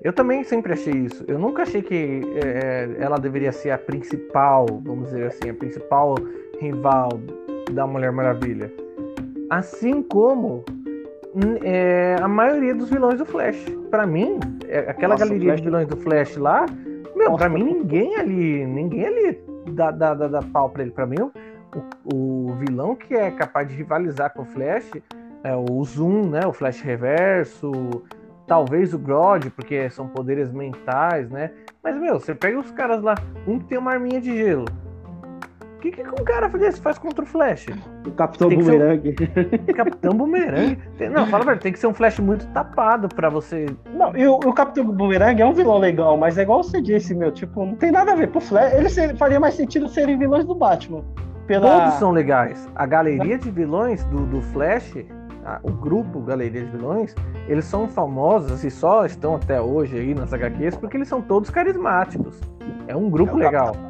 Eu 0.05 0.13
também 0.13 0.45
sempre 0.45 0.75
achei 0.75 0.93
isso. 0.93 1.25
Eu 1.27 1.39
nunca 1.39 1.63
achei 1.63 1.81
que 1.81 2.21
é, 2.45 2.99
ela 2.99 3.17
deveria 3.17 3.51
ser 3.51 3.71
a 3.71 3.79
principal, 3.79 4.67
vamos 4.83 5.07
dizer 5.07 5.29
assim, 5.29 5.49
a 5.49 5.55
principal 5.55 6.17
rival 6.61 7.09
da 7.71 7.87
Mulher 7.87 8.13
Maravilha. 8.13 8.73
Assim 9.51 10.03
como 10.03 10.65
é, 11.63 12.17
a 12.21 12.29
maioria 12.29 12.75
dos 12.75 12.91
vilões 12.91 13.19
do 13.19 13.25
Flash. 13.25 13.65
Para 13.91 14.07
mim, 14.07 14.39
é, 14.67 14.81
aquela 14.81 15.15
Nossa, 15.15 15.25
galeria 15.25 15.51
Flash... 15.51 15.61
de 15.61 15.65
vilões 15.65 15.87
do 15.87 15.97
Flash 15.97 16.37
lá, 16.37 16.67
meu, 17.15 17.35
para 17.37 17.49
mim 17.49 17.65
ninguém 17.65 18.17
ali, 18.17 18.67
ninguém 18.67 19.07
ali 19.07 19.41
dá, 19.73 19.91
dá, 19.91 20.15
dá, 20.15 20.29
dá 20.29 20.43
pau 20.43 20.71
pra 20.71 20.83
ele. 20.83 20.93
Para 20.93 21.07
mim, 21.07 21.17
o, 21.21 21.33
o, 22.15 22.55
vilão 22.55 22.95
que 22.95 23.15
é 23.15 23.31
capaz 23.31 23.69
de 23.69 23.75
rivalizar 23.75 24.33
com 24.33 24.43
o 24.43 24.47
Flash 24.47 24.91
é 25.45 25.55
o 25.55 25.85
Zoom, 25.85 26.31
né? 26.31 26.47
O 26.47 26.53
Flash 26.53 26.81
Reverso, 26.81 27.73
talvez 28.47 28.95
o 28.95 28.99
Grodd, 28.99 29.51
porque 29.51 29.89
são 29.91 30.09
poderes 30.09 30.53
mentais, 30.53 31.31
né? 31.31 31.51
Mas, 31.83 31.97
meu, 31.97 32.19
você 32.19 32.35
pega 32.35 32.59
os 32.59 32.71
caras 32.71 33.03
lá, 33.03 33.15
um 33.47 33.59
que 33.59 33.67
tem 33.67 33.79
uma 33.79 33.93
arminha 33.93 34.21
de 34.21 34.37
gelo, 34.37 34.65
o 35.79 35.81
que, 35.81 35.93
que 35.93 36.03
um 36.03 36.25
cara 36.25 36.49
desse 36.49 36.81
faz 36.81 36.99
contra 36.99 37.23
o 37.23 37.27
Flash? 37.27 37.67
O 38.05 38.11
Capitão 38.11 38.49
Boomerang. 38.49 39.11
Um... 39.11 39.15
Capitão 39.73 40.13
Boomerang. 40.13 40.77
Não, 41.13 41.25
fala 41.29 41.45
velho, 41.45 41.61
tem 41.61 41.73
que 41.73 41.79
ser 41.79 41.87
um 41.87 41.95
Flash 41.95 42.19
muito 42.19 42.49
tapado 42.49 43.09
pra 43.09 43.29
você. 43.29 43.67
Não, 43.95 44.15
e 44.17 44.27
o, 44.27 44.35
o 44.35 44.53
Capitão 44.53 44.85
Boomerang 44.85 45.41
é 45.41 45.47
um 45.47 45.53
vilão 45.53 45.79
legal, 45.79 46.17
mas 46.17 46.37
é 46.37 46.43
igual 46.43 46.65
você 46.65 46.83
disse, 46.83 47.15
meu, 47.15 47.31
tipo, 47.31 47.65
não 47.65 47.77
tem 47.77 47.93
nada 47.93 48.11
a 48.11 48.17
ver. 48.17 48.27
Pro 48.27 48.41
Flash, 48.41 48.75
ele 48.75 48.89
ser, 48.89 49.17
faria 49.17 49.39
mais 49.39 49.55
sentido 49.55 49.89
serem 49.89 50.19
vilões 50.19 50.45
do 50.45 50.55
Batman. 50.55 51.05
Pela... 51.47 51.83
Todos 51.83 51.95
são 52.01 52.11
legais. 52.11 52.69
A 52.75 52.85
galeria 52.85 53.39
de 53.39 53.49
vilões 53.49 54.03
do, 54.07 54.27
do 54.27 54.43
Flash, 54.43 54.97
a, 55.47 55.61
o 55.63 55.71
grupo 55.71 56.21
Galeria 56.21 56.65
de 56.65 56.73
Vilões, 56.73 57.15
eles 57.47 57.65
são 57.65 57.87
famosos 57.87 58.65
e 58.65 58.71
só 58.71 59.07
estão 59.07 59.37
até 59.37 59.61
hoje 59.61 59.97
aí 59.97 60.13
nas 60.13 60.33
HQs 60.33 60.77
porque 60.77 60.97
eles 60.97 61.09
são 61.09 61.23
todos 61.23 61.51
carismáticos. 61.51 62.41
É 62.89 62.97
um 62.97 63.09
grupo 63.09 63.39
é 63.39 63.45
legal. 63.45 63.67
Capitão 63.67 63.88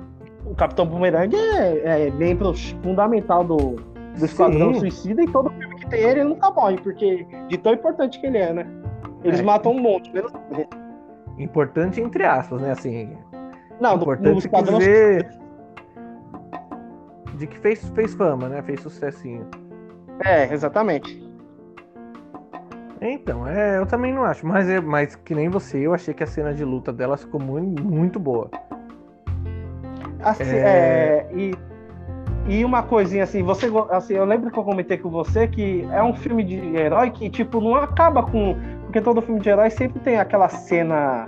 o 0.50 0.54
Capitão 0.54 0.86
Boomerang 0.86 1.34
é, 1.34 2.06
é 2.06 2.10
membro 2.10 2.54
fundamental 2.82 3.44
do, 3.44 3.76
do 4.16 4.24
Esquadrão 4.24 4.74
Sim. 4.74 4.80
Suicida 4.80 5.22
e 5.22 5.26
todo 5.30 5.50
filme 5.50 5.76
que 5.76 5.86
tem 5.88 6.00
ele, 6.00 6.20
ele 6.20 6.30
nunca 6.30 6.50
morre, 6.50 6.76
porque 6.78 7.26
de 7.48 7.58
tão 7.58 7.74
importante 7.74 8.20
que 8.20 8.26
ele 8.26 8.38
é, 8.38 8.52
né? 8.52 8.66
Eles 9.24 9.40
é. 9.40 9.42
matam 9.42 9.72
um 9.72 9.80
monte, 9.80 10.12
menos 10.12 10.32
Importante 11.38 12.00
entre 12.00 12.24
aspas, 12.24 12.60
né? 12.60 12.72
Assim. 12.72 13.16
Não, 13.80 13.96
importante 13.96 14.32
no 14.32 14.38
Esquadrão 14.38 14.78
dizer... 14.78 15.28
De 17.36 17.46
que 17.46 17.58
fez, 17.60 17.88
fez 17.90 18.14
fama, 18.14 18.48
né? 18.48 18.60
Fez 18.62 18.80
sucessinho. 18.80 19.46
É, 20.24 20.52
exatamente. 20.52 21.24
Então, 23.00 23.46
é, 23.46 23.78
eu 23.78 23.86
também 23.86 24.12
não 24.12 24.24
acho, 24.24 24.44
mas, 24.44 24.68
é, 24.68 24.80
mas 24.80 25.14
que 25.14 25.32
nem 25.32 25.48
você, 25.48 25.78
eu 25.78 25.94
achei 25.94 26.12
que 26.12 26.24
a 26.24 26.26
cena 26.26 26.52
de 26.52 26.64
luta 26.64 26.92
delas 26.92 27.22
ficou 27.22 27.40
muito, 27.40 27.80
muito 27.84 28.18
boa. 28.18 28.50
Assim, 30.20 30.44
é... 30.44 30.56
É, 30.56 31.26
e, 31.32 31.54
e 32.48 32.64
uma 32.64 32.82
coisinha 32.82 33.24
assim, 33.24 33.42
você 33.42 33.70
assim, 33.90 34.14
eu 34.14 34.24
lembro 34.24 34.50
que 34.50 34.58
eu 34.58 34.64
comentei 34.64 34.96
com 34.96 35.10
você 35.10 35.46
que 35.46 35.86
é 35.92 36.02
um 36.02 36.14
filme 36.14 36.42
de 36.42 36.56
herói 36.76 37.10
que 37.10 37.28
tipo 37.28 37.60
não 37.60 37.74
acaba 37.74 38.22
com 38.22 38.56
porque 38.84 39.00
todo 39.00 39.20
filme 39.20 39.40
de 39.40 39.50
herói 39.50 39.68
sempre 39.70 40.00
tem 40.00 40.16
aquela 40.18 40.48
cena 40.48 41.26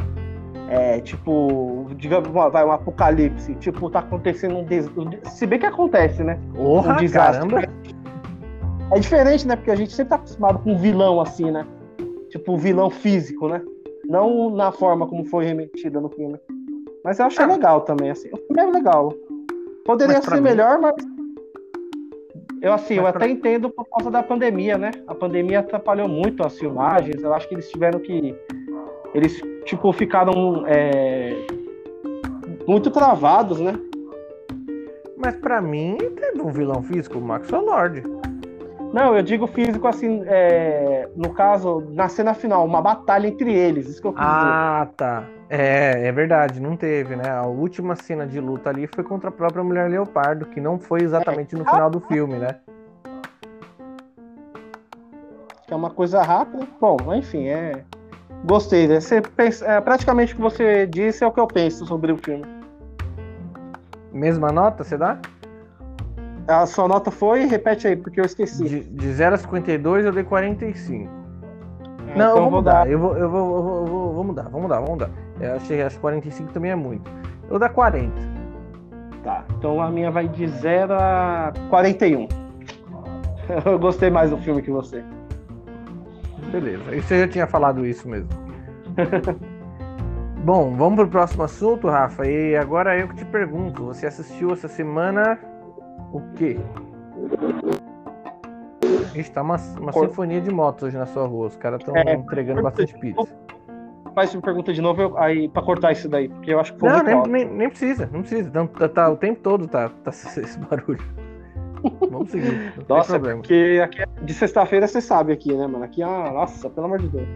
é, 0.71 1.01
tipo, 1.01 1.91
digamos, 1.97 2.29
vai 2.29 2.65
um 2.65 2.71
apocalipse, 2.71 3.57
tipo, 3.57 3.91
tá 3.91 3.99
acontecendo 3.99 4.57
um 4.57 4.65
des... 4.65 4.89
se 5.25 5.45
bem 5.45 5.59
que 5.59 5.67
acontece, 5.67 6.23
né? 6.23 6.39
Porra, 6.55 6.95
um 6.95 6.97
desastre. 6.97 7.51
Caramba. 7.51 7.69
É 8.93 8.99
diferente, 9.01 9.49
né? 9.49 9.57
Porque 9.57 9.73
a 9.73 9.75
gente 9.75 9.93
sempre 9.93 10.11
tá 10.11 10.17
acostumado 10.17 10.61
com 10.61 10.73
um 10.73 10.79
vilão 10.79 11.21
assim, 11.21 11.51
né? 11.51 11.67
Tipo, 12.29 12.53
um 12.53 12.57
vilão 12.57 12.89
físico, 12.89 13.49
né? 13.49 13.61
Não 14.05 14.49
na 14.51 14.71
forma 14.71 15.09
como 15.09 15.25
foi 15.25 15.45
remetida 15.45 16.01
no 16.01 16.09
filme. 16.09 16.39
Mas 17.05 17.19
eu 17.19 17.27
achei 17.27 17.45
ah. 17.45 17.49
legal 17.49 17.81
também, 17.83 18.11
assim. 18.11 18.29
O 18.33 18.37
filme 18.37 18.63
é 18.63 18.67
legal. 18.67 19.13
Poderia 19.85 20.21
ser 20.21 20.35
mim... 20.37 20.41
melhor, 20.43 20.79
mas. 20.79 20.95
Eu 22.63 22.75
assim, 22.75 22.97
mas 22.97 23.07
eu 23.07 23.13
pra... 23.13 23.25
até 23.25 23.31
entendo 23.31 23.71
por 23.71 23.85
causa 23.87 24.11
da 24.11 24.23
pandemia, 24.23 24.77
né? 24.77 24.91
A 25.07 25.15
pandemia 25.15 25.61
atrapalhou 25.61 26.09
muito 26.09 26.45
as 26.45 26.59
filmagens. 26.59 27.23
Eu 27.23 27.33
acho 27.33 27.49
que 27.49 27.55
eles 27.55 27.71
tiveram 27.71 27.99
que. 28.01 28.37
Eles, 29.15 29.41
tipo, 29.65 29.93
ficaram 29.93 30.65
é... 30.67 31.35
muito 32.67 32.91
travados, 32.91 33.61
né? 33.61 33.73
Mas 35.17 35.37
para 35.37 35.61
mim 35.61 35.97
teve 36.17 36.41
um 36.41 36.51
vilão 36.51 36.83
físico, 36.83 37.19
o 37.19 37.23
Max 37.23 37.51
Lord. 37.51 38.03
Não, 38.93 39.15
eu 39.17 39.23
digo 39.23 39.47
físico 39.47 39.87
assim, 39.89 40.23
é... 40.27 41.09
no 41.17 41.33
caso, 41.33 41.83
na 41.91 42.09
cena 42.09 42.35
final, 42.35 42.65
uma 42.65 42.83
batalha 42.83 43.27
entre 43.27 43.53
eles. 43.53 43.89
Isso 43.89 44.03
que 44.03 44.07
eu 44.07 44.13
quis 44.13 44.23
ah, 44.23 44.83
dizer. 44.85 44.97
tá. 44.97 45.40
É, 45.53 46.07
é 46.07 46.13
verdade, 46.13 46.61
não 46.61 46.77
teve, 46.77 47.17
né? 47.17 47.29
A 47.29 47.43
última 47.43 47.97
cena 47.97 48.25
de 48.25 48.39
luta 48.39 48.71
ali 48.71 48.87
foi 48.87 49.03
contra 49.03 49.31
a 49.31 49.33
própria 49.33 49.65
Mulher 49.65 49.91
Leopardo, 49.91 50.47
que 50.47 50.61
não 50.61 50.79
foi 50.79 51.03
exatamente 51.03 51.57
no 51.57 51.65
final 51.65 51.91
do 51.91 51.99
filme, 51.99 52.39
né? 52.39 52.61
Que 55.67 55.73
é 55.73 55.77
uma 55.77 55.91
coisa 55.91 56.23
rápida. 56.23 56.69
Bom, 56.81 56.97
enfim, 57.13 57.49
é. 57.49 57.83
Gostei, 58.45 58.87
né? 58.87 59.01
Você 59.01 59.21
pensa... 59.21 59.67
é, 59.67 59.81
praticamente 59.81 60.35
o 60.35 60.37
que 60.37 60.43
você 60.43 60.87
disse 60.87 61.25
é 61.25 61.27
o 61.27 61.33
que 61.33 61.41
eu 61.41 61.49
penso 61.49 61.85
sobre 61.85 62.13
o 62.13 62.17
filme. 62.17 62.47
Mesma 64.13 64.53
nota, 64.53 64.85
você 64.85 64.97
dá? 64.97 65.19
A 66.47 66.65
sua 66.65 66.87
nota 66.87 67.11
foi? 67.11 67.47
Repete 67.47 67.89
aí, 67.89 67.97
porque 67.97 68.21
eu 68.21 68.25
esqueci. 68.25 68.63
De, 68.69 68.85
de 68.85 69.13
0 69.13 69.35
a 69.35 69.39
52 69.39 70.07
eu 70.07 70.13
dei 70.13 70.23
45. 70.23 71.20
É, 72.15 72.19
não, 72.19 72.31
então 72.31 72.37
eu 72.37 72.43
vou 72.43 72.51
mudar. 72.51 72.91
Eu 72.91 72.99
vou, 72.99 73.17
eu 73.17 73.31
vou, 73.31 73.41
eu 73.41 73.63
vou, 73.63 73.81
eu 73.81 73.87
vou, 73.87 74.13
vou 74.15 74.25
mudar, 74.25 74.49
vou 74.49 74.61
mudar, 74.61 74.81
vou 74.81 74.91
mudar. 74.91 75.11
Eu 75.41 75.57
achei 75.57 75.83
as 75.83 75.97
45 75.99 76.53
também 76.53 76.71
é 76.71 76.77
muito. 76.77 77.11
Eu 77.45 77.51
vou 77.51 77.59
dar 77.59 77.69
40. 77.71 78.13
Tá, 79.23 79.45
então 79.59 79.81
a 79.81 79.91
minha 79.91 80.11
vai 80.11 80.27
de 80.29 80.47
0 80.47 80.95
a 80.95 81.53
41. 81.69 82.27
Eu 83.67 83.79
gostei 83.79 84.11
mais 84.11 84.31
do 84.31 84.39
filme 84.39 84.63
que 84.63 84.71
você. 84.71 85.05
Beleza, 86.51 86.95
e 86.95 87.03
você 87.03 87.21
já 87.21 87.29
tinha 87.29 87.47
falado 87.47 87.85
isso 87.85 88.09
mesmo. 88.09 88.29
Bom, 90.45 90.75
vamos 90.75 90.97
pro 90.97 91.09
próximo 91.09 91.43
assunto, 91.43 91.87
Rafa. 91.89 92.27
E 92.27 92.57
agora 92.57 92.99
eu 92.99 93.09
que 93.09 93.17
te 93.17 93.25
pergunto: 93.27 93.85
você 93.85 94.07
assistiu 94.07 94.53
essa 94.53 94.69
semana 94.69 95.39
o 96.13 96.21
quê? 96.35 96.59
Ixi, 99.15 99.31
tá 99.31 99.43
uma, 99.43 99.57
uma 99.79 99.93
Cor... 99.93 100.09
sinfonia 100.09 100.41
de 100.41 100.51
motos 100.51 100.85
hoje 100.85 100.97
na 100.97 101.07
sua 101.07 101.27
rua. 101.27 101.47
Os 101.47 101.57
caras 101.57 101.81
estão 101.81 101.95
é, 101.97 102.15
entregando 102.15 102.63
bastante 102.63 102.99
pizza. 102.99 103.29
Faz 104.15 104.35
uma 104.35 104.43
pergunta 104.43 104.73
de 104.73 104.81
novo 104.81 105.17
aí 105.17 105.49
pra 105.49 105.63
cortar 105.63 105.93
isso 105.93 106.09
daí, 106.09 106.29
porque 106.29 106.53
eu 106.53 106.59
acho 106.59 106.75
que 106.75 106.81
foi 106.81 106.89
Não, 106.89 107.03
nem, 107.03 107.23
nem, 107.23 107.45
nem, 107.45 107.69
precisa, 107.69 108.09
não 108.13 108.21
precisa. 108.21 108.49
Então, 108.49 108.67
tá, 108.67 108.89
tá, 108.89 109.09
o 109.09 109.17
tempo 109.17 109.41
todo 109.41 109.69
tá, 109.69 109.89
tá 110.03 110.11
esse 110.11 110.59
barulho. 110.59 111.01
Vamos 112.11 112.31
seguir. 112.31 112.75
Nossa, 112.89 113.19
porque 113.19 113.81
aqui 113.83 114.03
é 114.03 114.07
de 114.23 114.35
sexta-feira 114.35 114.87
você 114.87 115.01
sabe 115.01 115.33
aqui, 115.33 115.53
né, 115.53 115.67
mano? 115.67 115.85
Aqui, 115.85 116.03
ah, 116.03 116.31
nossa, 116.33 116.69
pelo 116.69 116.87
amor 116.87 116.99
de 116.99 117.09
Deus. 117.09 117.29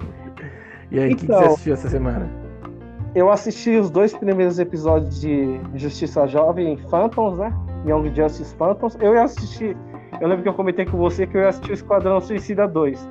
e 0.90 0.98
aí, 0.98 1.08
o 1.08 1.12
então, 1.12 1.16
que, 1.16 1.16
que, 1.16 1.26
você 1.26 1.32
então, 1.32 1.52
assistiu 1.52 1.74
essa 1.74 1.88
semana? 1.88 2.48
eu 3.14 3.30
assisti 3.30 3.70
os 3.76 3.90
dois 3.90 4.14
primeiros 4.14 4.58
episódios 4.58 5.20
de 5.20 5.60
Justiça 5.74 6.26
Jovem 6.26 6.76
Phantoms, 6.88 7.38
né? 7.38 7.52
Young 7.86 8.14
Justice 8.14 8.54
Phantoms. 8.54 8.96
Eu 9.00 9.14
ia 9.14 9.24
assistir. 9.24 9.76
Eu 10.20 10.26
lembro 10.26 10.42
que 10.42 10.48
eu 10.48 10.54
comentei 10.54 10.84
com 10.84 10.96
você 10.96 11.26
que 11.26 11.36
eu 11.36 11.42
ia 11.42 11.48
assistir 11.48 11.70
o 11.70 11.74
Esquadrão 11.74 12.20
Suicida 12.20 12.66
2. 12.66 13.08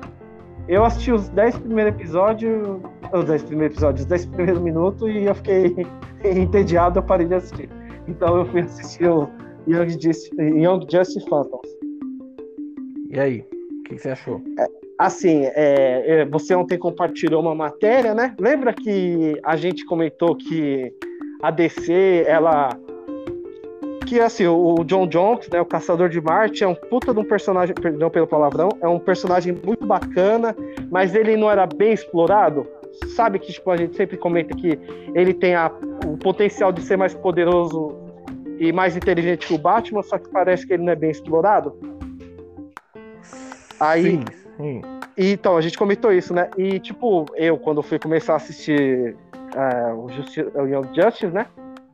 Eu 0.68 0.84
assisti 0.84 1.10
os 1.10 1.28
10 1.30 1.58
primeiros 1.58 1.94
episódios. 1.94 2.80
Os 3.12 3.24
10 3.24 3.42
primeiros 3.44 3.76
episódios, 3.76 4.02
os 4.02 4.06
10 4.06 4.26
primeiros 4.26 4.60
minutos 4.60 5.08
e 5.08 5.24
eu 5.24 5.34
fiquei 5.34 5.74
entediado, 6.24 6.98
eu 6.98 7.02
parei 7.02 7.26
de 7.26 7.34
assistir. 7.34 7.70
Então 8.06 8.36
eu 8.36 8.44
fui 8.46 8.60
assistir 8.60 9.08
o 9.08 9.26
Young 9.66 9.90
Justice, 9.90 10.30
Young 10.38 10.86
Justice 10.90 11.26
Phantoms. 11.28 11.68
E 13.10 13.18
aí, 13.18 13.40
o 13.40 13.82
que, 13.84 13.94
que 13.94 13.98
você 13.98 14.10
achou? 14.10 14.42
É, 14.58 14.66
assim, 14.98 15.44
é, 15.54 16.20
é 16.20 16.24
você 16.26 16.54
ontem 16.54 16.78
compartilhou 16.78 17.40
uma 17.40 17.54
matéria, 17.54 18.14
né? 18.14 18.34
Lembra 18.38 18.74
que 18.74 19.40
a 19.42 19.56
gente 19.56 19.86
comentou 19.86 20.36
que 20.36 20.92
a 21.42 21.50
DC, 21.50 22.24
ela 22.26 22.68
que 24.08 24.18
assim, 24.18 24.46
o 24.46 24.82
John 24.84 25.06
Jones, 25.06 25.48
né, 25.50 25.60
o 25.60 25.66
Caçador 25.66 26.08
de 26.08 26.18
Marte, 26.18 26.64
é 26.64 26.66
um 26.66 26.74
puta 26.74 27.12
de 27.12 27.20
um 27.20 27.24
personagem, 27.24 27.74
perdão 27.74 28.08
pelo 28.08 28.26
palavrão, 28.26 28.70
é 28.80 28.88
um 28.88 28.98
personagem 28.98 29.52
muito 29.62 29.84
bacana, 29.84 30.56
mas 30.90 31.14
ele 31.14 31.36
não 31.36 31.50
era 31.50 31.66
bem 31.66 31.92
explorado. 31.92 32.66
Sabe 33.14 33.38
que 33.38 33.52
tipo, 33.52 33.70
a 33.70 33.76
gente 33.76 33.94
sempre 33.96 34.16
comenta 34.16 34.56
que 34.56 34.78
ele 35.14 35.34
tem 35.34 35.54
a, 35.54 35.70
o 36.06 36.16
potencial 36.16 36.72
de 36.72 36.80
ser 36.80 36.96
mais 36.96 37.12
poderoso 37.12 37.94
e 38.58 38.72
mais 38.72 38.96
inteligente 38.96 39.46
que 39.46 39.54
o 39.54 39.58
Batman, 39.58 40.02
só 40.02 40.16
que 40.16 40.28
parece 40.30 40.66
que 40.66 40.72
ele 40.72 40.84
não 40.84 40.92
é 40.92 40.96
bem 40.96 41.10
explorado. 41.10 41.78
Aí, 43.78 44.02
sim, 44.02 44.24
sim. 44.56 44.82
então, 45.16 45.56
a 45.56 45.60
gente 45.60 45.76
comentou 45.76 46.12
isso, 46.12 46.32
né? 46.32 46.48
E, 46.56 46.80
tipo, 46.80 47.26
eu, 47.36 47.58
quando 47.58 47.82
fui 47.82 47.98
começar 47.98 48.32
a 48.32 48.36
assistir 48.36 49.14
uh, 49.54 49.94
o, 49.94 50.08
Justi 50.08 50.40
o 50.40 50.66
Young 50.66 50.88
Justice, 50.94 51.26
né? 51.26 51.46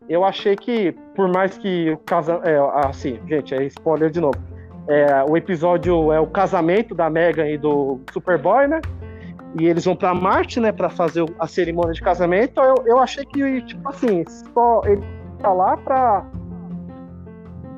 Eu 0.09 0.25
achei 0.25 0.55
que, 0.57 0.93
por 1.14 1.29
mais 1.29 1.57
que 1.57 1.90
o 1.90 1.99
casamento. 1.99 2.47
É, 2.47 2.59
assim, 2.87 3.19
gente, 3.27 3.55
é 3.55 3.64
spoiler 3.64 4.11
de 4.11 4.21
novo. 4.21 4.37
É, 4.87 5.25
o 5.29 5.37
episódio 5.37 6.12
é 6.12 6.21
o 6.21 6.27
casamento 6.27 6.95
da 6.95 7.09
Megan 7.09 7.49
e 7.49 7.57
do 7.57 8.01
Superboy, 8.12 8.67
né? 8.67 8.81
E 9.59 9.67
eles 9.67 9.85
vão 9.85 9.97
para 9.97 10.12
Marte, 10.12 10.61
né, 10.61 10.73
para 10.73 10.90
fazer 10.90 11.25
a 11.38 11.47
cerimônia 11.47 11.95
de 11.95 12.03
casamento. 12.03 12.61
Eu, 12.61 12.75
eu 12.85 12.99
achei 12.99 13.25
que, 13.25 13.62
tipo 13.62 13.88
assim, 13.88 14.25
só 14.53 14.83
ele 14.85 15.03
tá 15.38 15.53
lá 15.53 15.77
pra 15.77 16.27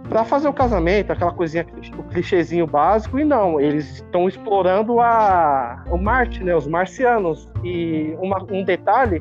para 0.08 0.24
fazer 0.24 0.48
o 0.48 0.52
casamento, 0.52 1.12
aquela 1.12 1.32
coisinha, 1.32 1.66
o 1.98 2.02
clichêzinho 2.04 2.66
básico, 2.66 3.18
e 3.18 3.24
não, 3.24 3.60
eles 3.60 3.96
estão 3.96 4.28
explorando 4.28 5.00
a, 5.00 5.84
o 5.90 5.98
Marte, 5.98 6.44
né, 6.44 6.54
os 6.54 6.66
marcianos. 6.66 7.50
E 7.64 8.16
uma, 8.20 8.42
um 8.50 8.64
detalhe, 8.64 9.20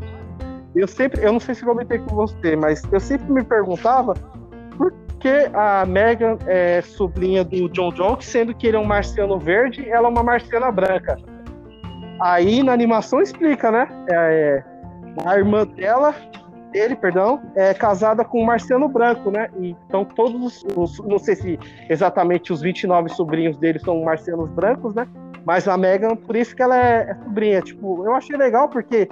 eu 0.75 0.87
sempre, 0.87 1.23
eu 1.23 1.31
não 1.31 1.39
sei 1.39 1.55
se 1.55 1.63
comentei 1.63 1.99
com 1.99 2.15
você, 2.15 2.55
mas 2.55 2.81
eu 2.91 2.99
sempre 2.99 3.31
me 3.31 3.43
perguntava 3.43 4.13
por 4.77 4.93
que 5.19 5.49
a 5.53 5.85
Megan 5.85 6.37
é 6.45 6.81
sobrinha 6.81 7.43
do 7.43 7.69
John 7.69 7.91
Jones, 7.91 8.25
sendo 8.25 8.53
que 8.53 8.67
ele 8.67 8.77
é 8.77 8.79
um 8.79 8.85
marciano 8.85 9.39
verde, 9.39 9.89
ela 9.89 10.07
é 10.07 10.11
uma 10.11 10.23
marciana 10.23 10.71
branca. 10.71 11.17
Aí 12.21 12.61
na 12.63 12.73
animação 12.73 13.21
explica, 13.21 13.71
né? 13.71 13.87
É, 14.09 14.63
a 15.25 15.37
irmã 15.37 15.65
dela 15.65 16.13
dele, 16.71 16.93
perdão, 16.93 17.41
é 17.55 17.73
casada 17.73 18.25
com 18.25 18.41
um 18.41 18.45
marciano 18.45 18.89
branco, 18.89 19.31
né? 19.31 19.49
Então 19.57 20.03
todos 20.03 20.65
os, 20.75 20.99
não 20.99 21.17
sei 21.17 21.35
se 21.35 21.59
exatamente 21.89 22.51
os 22.51 22.61
29 22.61 23.09
sobrinhos 23.09 23.57
dele 23.57 23.79
são 23.79 24.03
marcianos 24.03 24.49
brancos, 24.49 24.93
né? 24.93 25.07
Mas 25.45 25.67
a 25.67 25.77
Megan, 25.77 26.15
por 26.15 26.35
isso 26.35 26.55
que 26.55 26.61
ela 26.61 26.77
é, 26.77 27.11
é 27.11 27.15
sobrinha. 27.23 27.61
Tipo, 27.61 28.03
eu 28.05 28.13
achei 28.13 28.35
legal 28.35 28.67
porque 28.67 29.07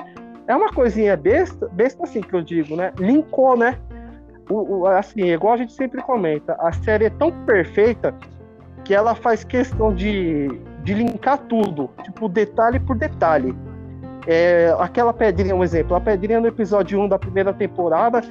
é 0.47 0.56
uma 0.56 0.71
coisinha 0.71 1.15
besta, 1.15 1.69
besta 1.71 2.03
assim 2.03 2.21
que 2.21 2.34
eu 2.34 2.41
digo, 2.41 2.75
né? 2.75 2.91
Linkou, 2.97 3.58
né? 3.58 3.77
O, 4.49 4.79
o, 4.79 4.88
assim, 4.88 5.21
igual 5.21 5.53
a 5.53 5.58
gente 5.58 5.73
sempre 5.73 6.01
comenta, 6.01 6.56
a 6.60 6.71
série 6.73 7.06
é 7.06 7.10
tão 7.10 7.32
perfeita 7.45 8.13
que 8.84 8.93
ela 8.93 9.15
faz 9.15 9.43
questão 9.43 9.93
de, 9.93 10.49
de 10.84 10.93
linkar 10.93 11.38
tudo, 11.38 11.89
tipo, 12.03 12.27
detalhe 12.27 12.79
por 12.79 12.97
detalhe. 12.97 13.56
É, 14.27 14.75
aquela 14.79 15.13
pedrinha, 15.13 15.56
um 15.56 15.63
exemplo, 15.63 15.95
a 15.95 16.01
pedrinha 16.01 16.39
no 16.39 16.47
episódio 16.47 16.99
1 16.99 17.08
da 17.08 17.19
primeira 17.19 17.53
temporada, 17.53 18.21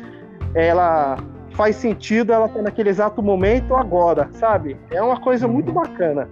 ela 0.54 1.16
faz 1.52 1.76
sentido 1.76 2.32
ela 2.32 2.48
ter 2.48 2.62
naquele 2.62 2.90
exato 2.90 3.22
momento 3.22 3.74
agora, 3.74 4.28
sabe? 4.32 4.76
É 4.90 5.02
uma 5.02 5.18
coisa 5.18 5.48
muito 5.48 5.68
uhum. 5.68 5.74
bacana. 5.74 6.28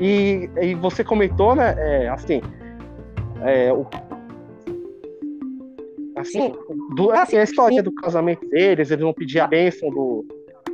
E, 0.00 0.48
e 0.60 0.74
você 0.76 1.02
comentou, 1.02 1.56
né? 1.56 1.74
É, 1.76 2.08
assim, 2.08 2.40
é, 3.42 3.72
o, 3.72 3.86
assim, 6.20 6.54
do, 6.94 7.10
assim, 7.10 7.36
a 7.36 7.42
história 7.42 7.82
do 7.82 7.92
casamento 7.92 8.48
deles, 8.48 8.90
eles 8.90 9.02
vão 9.02 9.12
pedir 9.12 9.40
a 9.40 9.46
bênção 9.46 9.90
do, 9.90 10.24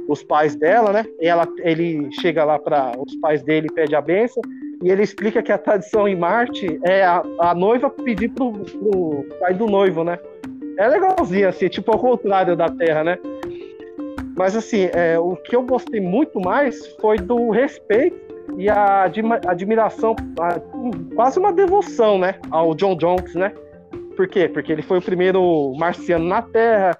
dos 0.07 0.22
pais 0.22 0.54
dela, 0.54 0.92
né? 0.92 1.04
E 1.20 1.26
ela, 1.26 1.48
ele 1.59 2.11
chega 2.20 2.44
lá 2.44 2.59
para 2.59 2.92
os 2.98 3.14
pais 3.16 3.42
dele 3.42 3.68
e 3.70 3.74
pede 3.74 3.94
a 3.94 4.00
bênção 4.00 4.42
e 4.83 4.90
ele 4.90 5.02
explica 5.02 5.42
que 5.42 5.52
a 5.52 5.59
tradição 5.59 6.07
em 6.07 6.16
Marte 6.16 6.78
é 6.83 7.04
a, 7.04 7.22
a 7.38 7.54
noiva 7.54 7.88
pedir 7.88 8.28
pro, 8.30 8.52
pro 8.52 9.26
pai 9.40 9.54
do 9.54 9.66
noivo, 9.66 10.04
né? 10.04 10.18
É 10.78 10.88
legalzinho, 10.88 11.48
assim, 11.48 11.68
tipo 11.68 11.92
ao 11.92 11.98
contrário 11.98 12.57
da 12.57 12.68
Terra, 12.68 13.04
né? 13.04 13.18
Mas, 14.37 14.57
assim, 14.57 14.90
é, 14.92 15.18
o 15.18 15.37
que 15.37 15.54
eu 15.54 15.62
gostei 15.62 16.00
muito 16.00 16.40
mais 16.40 16.87
foi 17.00 17.16
do 17.18 17.50
respeito 17.50 18.16
e 18.59 18.68
a 18.68 19.04
admiração, 19.46 20.16
a, 20.40 20.61
quase 21.14 21.38
uma 21.38 21.52
devoção, 21.52 22.18
né? 22.18 22.35
Ao 22.50 22.74
John 22.74 22.96
Jones, 22.96 23.35
né? 23.35 23.52
Por 24.16 24.29
quê? 24.29 24.48
Porque 24.48 24.72
ele 24.72 24.83
foi 24.83 24.98
o 24.98 25.03
primeiro 25.03 25.74
marciano 25.77 26.24
na 26.24 26.42
Terra. 26.42 26.96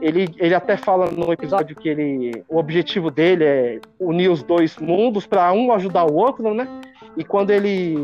Ele, 0.00 0.28
ele 0.38 0.54
até 0.54 0.76
fala 0.76 1.10
no 1.10 1.32
episódio 1.32 1.74
que 1.76 1.88
ele, 1.88 2.44
o 2.48 2.58
objetivo 2.58 3.10
dele 3.10 3.44
é 3.44 3.80
unir 3.98 4.30
os 4.30 4.42
dois 4.42 4.76
mundos 4.76 5.26
para 5.26 5.52
um 5.52 5.72
ajudar 5.72 6.04
o 6.04 6.14
outro, 6.14 6.52
né? 6.52 6.68
e 7.16 7.24
quando 7.24 7.50
ele 7.50 7.96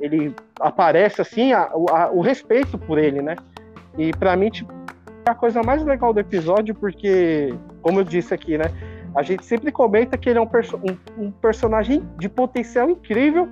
ele 0.00 0.34
aparece 0.60 1.22
assim, 1.22 1.52
a, 1.52 1.62
a, 1.62 2.10
o 2.12 2.20
respeito 2.20 2.76
por 2.76 2.98
ele, 2.98 3.22
né? 3.22 3.36
E 3.96 4.12
para 4.12 4.36
mim, 4.36 4.50
tipo, 4.50 4.70
é 5.24 5.30
a 5.30 5.34
coisa 5.34 5.62
mais 5.62 5.82
legal 5.84 6.12
do 6.12 6.20
episódio, 6.20 6.74
porque, 6.74 7.54
como 7.80 8.00
eu 8.00 8.04
disse 8.04 8.34
aqui, 8.34 8.58
né? 8.58 8.64
A 9.14 9.22
gente 9.22 9.46
sempre 9.46 9.70
comenta 9.72 10.18
que 10.18 10.28
ele 10.28 10.38
é 10.38 10.42
um, 10.42 10.46
perso 10.46 10.76
um, 10.76 11.24
um 11.24 11.30
personagem 11.30 12.02
de 12.18 12.28
potencial 12.28 12.90
incrível, 12.90 13.48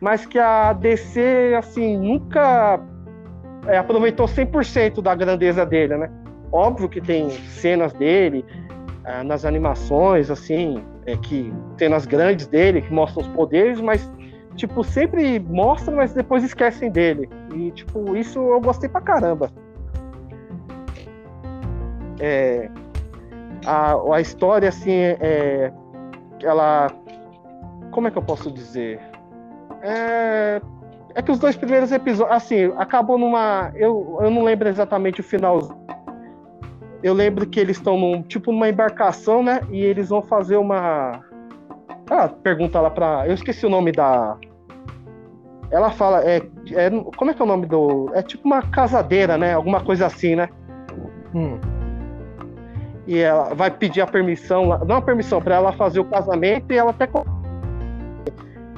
mas 0.00 0.26
que 0.26 0.38
a 0.38 0.72
DC, 0.74 1.54
assim, 1.56 1.96
nunca 1.96 2.78
é, 3.66 3.78
aproveitou 3.78 4.26
100% 4.26 5.02
da 5.02 5.14
grandeza 5.14 5.64
dele, 5.64 5.96
né? 5.96 6.10
Óbvio 6.52 6.88
que 6.88 7.00
tem 7.00 7.30
cenas 7.30 7.92
dele, 7.92 8.44
é, 9.04 9.22
nas 9.22 9.44
animações, 9.44 10.30
assim, 10.30 10.82
é, 11.06 11.16
que 11.16 11.52
cenas 11.78 12.06
grandes 12.06 12.46
dele, 12.46 12.82
que 12.82 12.92
mostram 12.92 13.22
os 13.22 13.28
poderes, 13.28 13.80
mas 13.80 14.08
tipo, 14.56 14.84
sempre 14.84 15.38
mostram, 15.40 15.96
mas 15.96 16.12
depois 16.12 16.44
esquecem 16.44 16.90
dele. 16.90 17.28
E, 17.54 17.70
tipo, 17.72 18.16
isso 18.16 18.38
eu 18.38 18.60
gostei 18.60 18.88
pra 18.88 19.00
caramba. 19.00 19.50
É, 22.20 22.70
a, 23.66 23.94
a 24.14 24.20
história, 24.20 24.68
assim, 24.68 24.92
é, 24.92 25.72
ela. 26.42 26.88
Como 27.90 28.08
é 28.08 28.10
que 28.10 28.18
eu 28.18 28.22
posso 28.22 28.50
dizer? 28.50 29.00
É, 29.82 30.60
é 31.14 31.22
que 31.22 31.30
os 31.30 31.38
dois 31.38 31.56
primeiros 31.56 31.92
episódios, 31.92 32.36
assim, 32.36 32.72
acabou 32.76 33.18
numa. 33.18 33.72
Eu, 33.74 34.18
eu 34.20 34.30
não 34.30 34.42
lembro 34.42 34.68
exatamente 34.68 35.20
o 35.20 35.24
final. 35.24 35.60
Eu 37.02 37.14
lembro 37.14 37.46
que 37.46 37.60
eles 37.60 37.76
estão 37.76 37.98
num 37.98 38.22
tipo 38.22 38.50
numa 38.50 38.68
embarcação, 38.68 39.42
né? 39.42 39.60
E 39.70 39.80
eles 39.80 40.08
vão 40.08 40.22
fazer 40.22 40.56
uma 40.56 41.22
ela 42.10 42.28
pergunta 42.28 42.80
lá 42.80 42.90
pra. 42.90 43.26
Eu 43.26 43.34
esqueci 43.34 43.64
o 43.64 43.70
nome 43.70 43.92
da. 43.92 44.36
Ela 45.70 45.90
fala. 45.90 46.22
É, 46.24 46.42
é, 46.72 46.90
como 47.16 47.30
é 47.30 47.34
que 47.34 47.40
é 47.40 47.44
o 47.44 47.48
nome 47.48 47.66
do. 47.66 48.10
É 48.14 48.22
tipo 48.22 48.46
uma 48.46 48.62
casadeira, 48.62 49.38
né? 49.38 49.54
Alguma 49.54 49.82
coisa 49.82 50.06
assim, 50.06 50.36
né? 50.36 50.48
Hum. 51.34 51.58
E 53.06 53.18
ela 53.18 53.54
vai 53.54 53.70
pedir 53.70 54.00
a 54.00 54.06
permissão, 54.06 54.78
não 54.86 54.96
a 54.96 55.02
permissão, 55.02 55.40
para 55.40 55.56
ela 55.56 55.72
fazer 55.72 56.00
o 56.00 56.04
casamento 56.04 56.72
e 56.72 56.76
ela 56.76 56.90
até. 56.90 57.08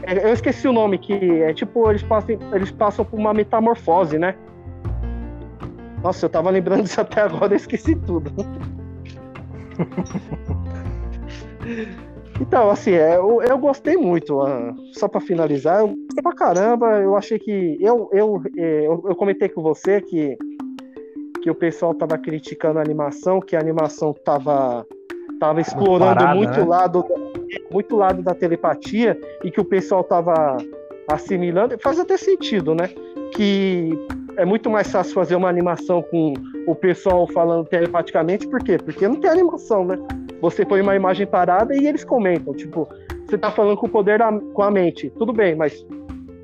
É, 0.03 0.29
eu 0.29 0.33
esqueci 0.33 0.69
o 0.69 0.73
nome, 0.73 0.99
que 0.99 1.43
é 1.43 1.53
tipo, 1.53 1.91
eles 1.91 2.03
passam, 2.03 2.39
eles 2.53 2.71
passam 2.71 3.05
por 3.05 3.19
uma 3.19 3.35
metamorfose, 3.35 4.19
né? 4.19 4.37
Nossa, 6.03 6.27
eu 6.27 6.31
tava 6.31 6.51
lembrando 6.51 6.85
disso 6.85 7.01
até 7.01 7.23
agora, 7.23 7.53
eu 7.53 7.57
esqueci 7.57 7.97
tudo. 7.97 8.31
Então, 12.41 12.71
assim, 12.71 12.93
é, 12.93 13.17
eu, 13.17 13.43
eu 13.43 13.59
gostei 13.59 13.97
muito. 13.97 14.43
Uh, 14.43 14.75
só 14.93 15.09
para 15.09 15.21
finalizar, 15.21 15.81
eu 15.81 15.89
gostei 15.89 16.23
pra 16.23 16.35
caramba. 16.35 17.01
Eu 17.01 17.17
achei 17.17 17.39
que. 17.39 17.79
Eu, 17.81 18.09
eu, 18.13 18.43
é, 18.57 18.87
eu, 18.87 19.05
eu, 19.09 19.17
comentei 19.17 19.49
com 19.49 19.63
você 19.63 20.01
que, 20.01 20.37
que 21.43 21.51
o 21.51 21.55
pessoal 21.55 21.95
tava 21.95 22.19
criticando 22.19 22.79
a 22.79 22.83
animação, 22.83 23.41
que 23.41 23.57
a 23.57 23.61
animação 23.61 24.13
tava, 24.13 24.87
tava 25.39 25.61
explorando 25.61 26.15
parada, 26.17 26.35
muito, 26.35 26.61
né? 26.61 26.65
lado, 26.65 27.05
muito 27.71 27.97
lado 27.97 28.23
da 28.23 28.35
telepatia 28.35 29.19
e 29.45 29.51
que 29.51 29.61
o 29.61 29.65
pessoal 29.65 30.03
tava 30.05 30.57
assimilando. 31.09 31.79
Faz 31.79 31.99
até 31.99 32.17
sentido, 32.17 32.75
né? 32.75 32.89
Que 33.35 33.91
é 34.37 34.45
muito 34.45 34.69
mais 34.69 34.91
fácil 34.91 35.15
fazer 35.15 35.37
uma 35.37 35.49
animação 35.49 36.03
com 36.03 36.35
o 36.67 36.75
pessoal 36.75 37.27
falando 37.29 37.67
telepaticamente, 37.67 38.47
por 38.47 38.63
quê? 38.63 38.79
Porque 38.79 39.07
não 39.07 39.17
tem 39.17 39.31
animação, 39.31 39.85
né? 39.85 39.99
Você 40.41 40.65
põe 40.65 40.81
uma 40.81 40.95
imagem 40.95 41.27
parada 41.27 41.75
e 41.75 41.87
eles 41.87 42.05
comentam, 42.05 42.53
tipo, 42.53 42.89
você 43.25 43.39
tá 43.39 43.51
falando 43.51 43.77
com 43.77 43.87
o 43.87 43.91
poder 43.91 44.19
da, 44.19 44.31
com 44.33 44.63
a 44.63 44.71
mente, 44.71 45.11
tudo 45.11 45.33
bem, 45.33 45.55
mas 45.55 45.87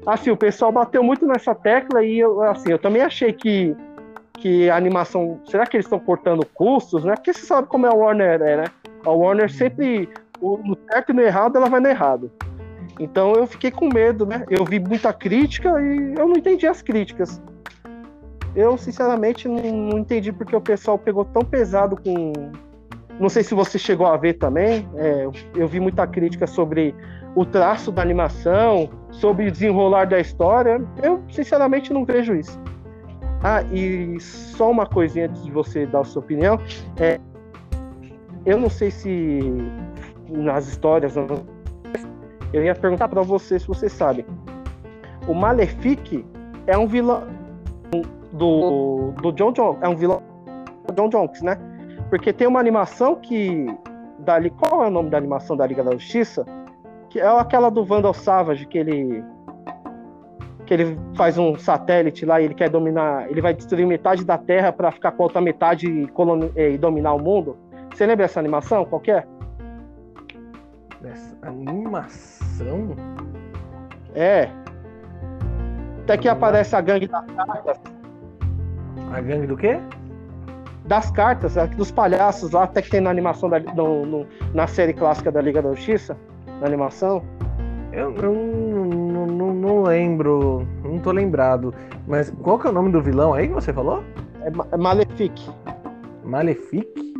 assim, 0.07 0.31
o 0.31 0.37
pessoal 0.37 0.73
bateu 0.73 1.03
muito 1.03 1.27
nessa 1.27 1.55
tecla 1.55 2.03
e 2.03 2.19
eu, 2.19 2.43
assim, 2.43 2.71
eu 2.71 2.79
também 2.79 3.03
achei 3.03 3.33
que 3.33 3.77
que 4.39 4.69
a 4.69 4.77
animação, 4.77 5.41
será 5.47 5.65
que 5.65 5.77
eles 5.77 5.87
estão 5.87 6.01
cortando 6.01 6.45
custos, 6.53 7.05
né? 7.05 7.15
Porque 7.15 7.33
você 7.33 7.47
sabe 7.47 7.69
como 7.69 7.87
é 7.87 7.89
a 7.89 7.95
Warner, 7.95 8.43
é, 8.43 8.57
né? 8.57 8.65
A 9.05 9.11
Warner 9.11 9.51
sempre 9.51 10.09
no 10.41 10.77
certo 10.91 11.11
e 11.11 11.13
no 11.13 11.21
errado, 11.23 11.57
ela 11.57 11.69
vai 11.69 11.81
no 11.81 11.89
errado. 11.89 12.31
Então 12.99 13.33
eu 13.35 13.47
fiquei 13.47 13.71
com 13.71 13.89
medo, 13.93 14.27
né? 14.27 14.45
Eu 14.51 14.65
vi 14.65 14.79
muita 14.79 15.13
crítica 15.13 15.69
e 15.81 16.15
eu 16.19 16.27
não 16.29 16.37
entendi 16.37 16.67
as 16.67 16.83
críticas. 16.83 17.41
Eu, 18.55 18.77
sinceramente, 18.77 19.49
não, 19.49 19.63
não 19.63 19.99
entendi 19.99 20.31
porque 20.31 20.55
o 20.55 20.61
pessoal 20.61 20.99
pegou 20.99 21.25
tão 21.25 21.43
pesado 21.43 21.97
com. 21.97 22.33
Não 23.19 23.29
sei 23.29 23.43
se 23.43 23.55
você 23.55 23.79
chegou 23.79 24.07
a 24.07 24.17
ver 24.17 24.35
também. 24.35 24.89
É, 24.97 25.27
eu 25.55 25.67
vi 25.67 25.81
muita 25.81 26.07
crítica 26.07 26.47
sobre 26.47 26.95
o 27.35 27.47
traço 27.47 27.91
da 27.91 28.03
animação, 28.03 28.91
sobre 29.11 29.49
o 29.49 29.53
desenrolar 29.53 30.07
da 30.07 30.21
história. 30.21 30.83
Eu, 31.03 31.23
sinceramente, 31.31 31.93
não 31.93 32.05
vejo 32.05 32.35
isso. 32.35 32.61
Ah, 33.43 33.63
e 33.73 34.21
só 34.21 34.71
uma 34.71 34.87
coisinha 34.87 35.27
antes 35.27 35.45
de 35.45 35.51
você 35.51 35.87
dar 35.87 36.01
a 36.01 36.05
sua 36.05 36.21
opinião. 36.21 36.61
É, 36.97 37.19
eu 38.45 38.59
não 38.59 38.69
sei 38.69 38.91
se 38.91 39.41
nas 40.29 40.67
histórias. 40.67 41.15
Eu 42.53 42.65
ia 42.65 42.75
perguntar 42.75 43.09
para 43.09 43.23
você 43.23 43.59
se 43.59 43.67
você 43.67 43.89
sabe. 43.89 44.27
O 45.29 45.35
Malefic 45.35 46.25
é 46.67 46.77
um 46.77 46.87
vilão 46.87 47.25
do, 48.33 49.13
do 49.23 49.33
John 49.33 49.53
Jones. 49.53 49.79
É 49.81 49.89
um 49.89 49.97
vilão 49.97 50.23
do 50.87 50.95
John 50.95 51.09
Jones, 51.09 51.43
né? 51.43 51.59
Porque 52.11 52.33
tem 52.33 52.47
uma 52.47 52.61
animação 52.61 53.17
que. 53.17 53.67
Dali, 54.19 54.51
qual 54.51 54.85
é 54.85 54.89
o 54.89 54.91
nome 54.91 55.11
da 55.11 55.19
animação 55.19 55.57
da 55.57 55.67
Liga 55.67 55.83
da 55.83 55.93
Justiça? 55.93 56.47
Que 57.11 57.19
é 57.19 57.27
aquela 57.27 57.71
do 57.71 57.85
Vandal 57.85 58.15
Savage, 58.15 58.67
que 58.67 58.79
ele. 58.79 59.25
Que 60.67 60.75
ele 60.75 60.99
faz 61.17 61.37
um 61.39 61.57
satélite 61.57 62.25
lá 62.25 62.41
e 62.41 62.45
ele 62.45 62.55
quer 62.55 62.69
dominar. 62.69 63.31
Ele 63.31 63.41
vai 63.41 63.53
destruir 63.53 63.87
metade 63.87 64.25
da 64.25 64.39
Terra 64.39 64.73
para 64.73 64.93
ficar 64.93 65.13
com 65.13 65.23
a 65.23 65.27
outra 65.27 65.41
metade 65.41 65.89
e, 65.89 66.09
e 66.57 66.79
dominar 66.79 67.15
o 67.15 67.19
mundo. 67.19 67.57
Você 67.93 68.07
lembra 68.07 68.25
dessa 68.25 68.41
animação? 68.41 68.85
Qual 68.85 69.03
é? 69.09 69.25
Essa 71.05 71.37
animação? 71.43 72.97
É. 74.15 74.49
Até 76.03 76.17
que 76.17 76.29
aparece 76.29 76.75
a 76.75 76.81
gangue 76.81 77.07
das 77.07 77.27
cartas. 77.27 77.81
A 79.13 79.21
gangue 79.21 79.47
do 79.47 79.57
quê? 79.57 79.79
Das 80.87 81.11
cartas, 81.11 81.55
dos 81.77 81.91
palhaços 81.91 82.51
lá, 82.51 82.65
até 82.65 82.83
que 82.83 82.91
tem 82.91 83.01
na 83.01 83.11
animação 83.11 83.49
da, 83.49 83.61
no, 83.61 84.05
no, 84.05 84.27
na 84.53 84.67
série 84.67 84.93
clássica 84.93 85.31
da 85.31 85.41
Liga 85.41 85.63
da 85.63 85.71
Justiça, 85.75 86.17
na 86.61 86.67
animação. 86.67 87.23
Eu, 87.93 88.15
eu 88.17 88.33
não, 88.33 89.27
não, 89.27 89.55
não, 89.55 89.83
lembro, 89.83 90.67
não 90.83 90.99
tô 90.99 91.13
lembrado. 91.13 91.75
Mas 92.07 92.31
qual 92.43 92.59
que 92.59 92.67
é 92.67 92.71
o 92.71 92.73
nome 92.73 92.91
do 92.91 93.03
vilão 93.03 93.35
aí 93.35 93.49
que 93.49 93.55
você 93.55 93.73
falou? 93.73 94.03
É, 94.41 94.49
é 94.49 94.77
Malefic. 94.77 95.51
Malefic? 96.25 97.12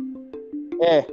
É 0.83 1.05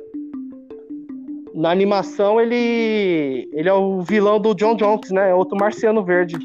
na 1.61 1.70
animação 1.70 2.40
ele 2.40 3.48
ele 3.52 3.68
é 3.68 3.72
o 3.72 4.00
vilão 4.00 4.40
do 4.40 4.54
John 4.54 4.76
Jones, 4.76 5.11
né? 5.11 5.30
É 5.30 5.35
outro 5.35 5.59
marciano 5.59 6.02
verde. 6.02 6.38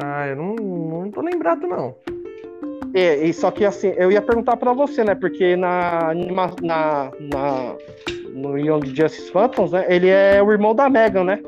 Ah, 0.00 0.28
eu 0.28 0.36
não, 0.36 0.54
não 0.54 1.10
tô 1.10 1.20
lembrado 1.20 1.66
não. 1.66 1.94
É, 2.94 3.16
e 3.16 3.32
só 3.34 3.50
que 3.50 3.64
assim, 3.64 3.92
eu 3.96 4.10
ia 4.12 4.22
perguntar 4.22 4.56
para 4.56 4.72
você, 4.72 5.02
né? 5.02 5.14
Porque 5.14 5.56
na, 5.56 6.14
na, 6.14 7.10
na 7.20 7.74
no 8.32 8.56
Young 8.56 8.86
Justice 8.86 9.30
Phantoms, 9.32 9.72
né? 9.72 9.84
Ele 9.88 10.08
é 10.08 10.42
o 10.42 10.52
irmão 10.52 10.74
da 10.74 10.88
Megan, 10.88 11.24
né? 11.24 11.42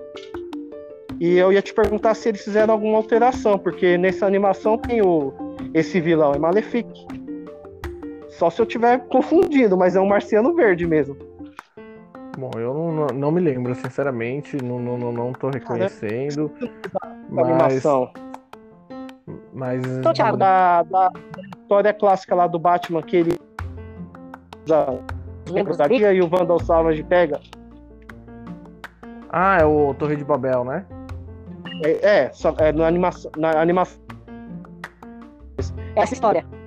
E 1.21 1.37
eu 1.37 1.53
ia 1.53 1.63
te 1.63 1.73
perguntar 1.73 2.15
se 2.15 2.31
eles 2.31 2.43
fizeram 2.43 2.75
alguma 2.75 2.97
alteração, 2.97 3.59
porque 3.59 3.97
nessa 3.97 4.27
animação 4.27 4.79
tem 4.79 5.03
o 5.03 5.33
esse 5.75 6.01
vilão 6.01 6.33
é 6.33 6.39
Malefic. 6.39 6.89
Só 8.41 8.49
se 8.49 8.59
eu 8.59 8.65
tiver 8.65 9.01
confundido, 9.01 9.77
mas 9.77 9.95
é 9.95 10.01
um 10.01 10.07
marciano 10.07 10.55
verde 10.55 10.87
mesmo. 10.87 11.15
Bom, 12.39 12.51
eu 12.57 12.73
não, 12.73 13.07
não, 13.09 13.31
me 13.31 13.39
lembro, 13.39 13.75
sinceramente, 13.75 14.57
não, 14.65 14.79
não, 14.79 14.97
não, 14.97 15.13
não 15.13 15.33
tô 15.35 15.51
reconhecendo. 15.51 16.51
mas... 17.29 17.47
Animação. 17.47 18.11
Mas. 19.53 19.85
Então, 19.85 20.15
Thiago, 20.15 20.39
da, 20.39 20.83
da, 20.85 21.13
história 21.55 21.93
clássica 21.93 22.35
lá 22.35 22.47
do 22.47 22.59
Batman 22.59 23.03
que 23.03 23.17
ele. 23.19 23.39
Lembra 25.51 26.15
e 26.15 26.23
o 26.23 26.27
Vandal 26.29 26.61
Savage 26.61 27.03
pega. 27.03 27.39
Ah, 29.29 29.59
é 29.61 29.67
o 29.67 29.93
Torre 29.93 30.17
de 30.17 30.25
Babel, 30.25 30.65
né? 30.65 30.87
É, 31.85 32.21
é, 32.21 32.33
só, 32.33 32.55
é 32.57 32.73
na 32.73 32.87
animação. 32.87 33.31
Na 33.37 33.61
animação. 33.61 34.01
Essa 35.95 36.15
história. 36.15 36.60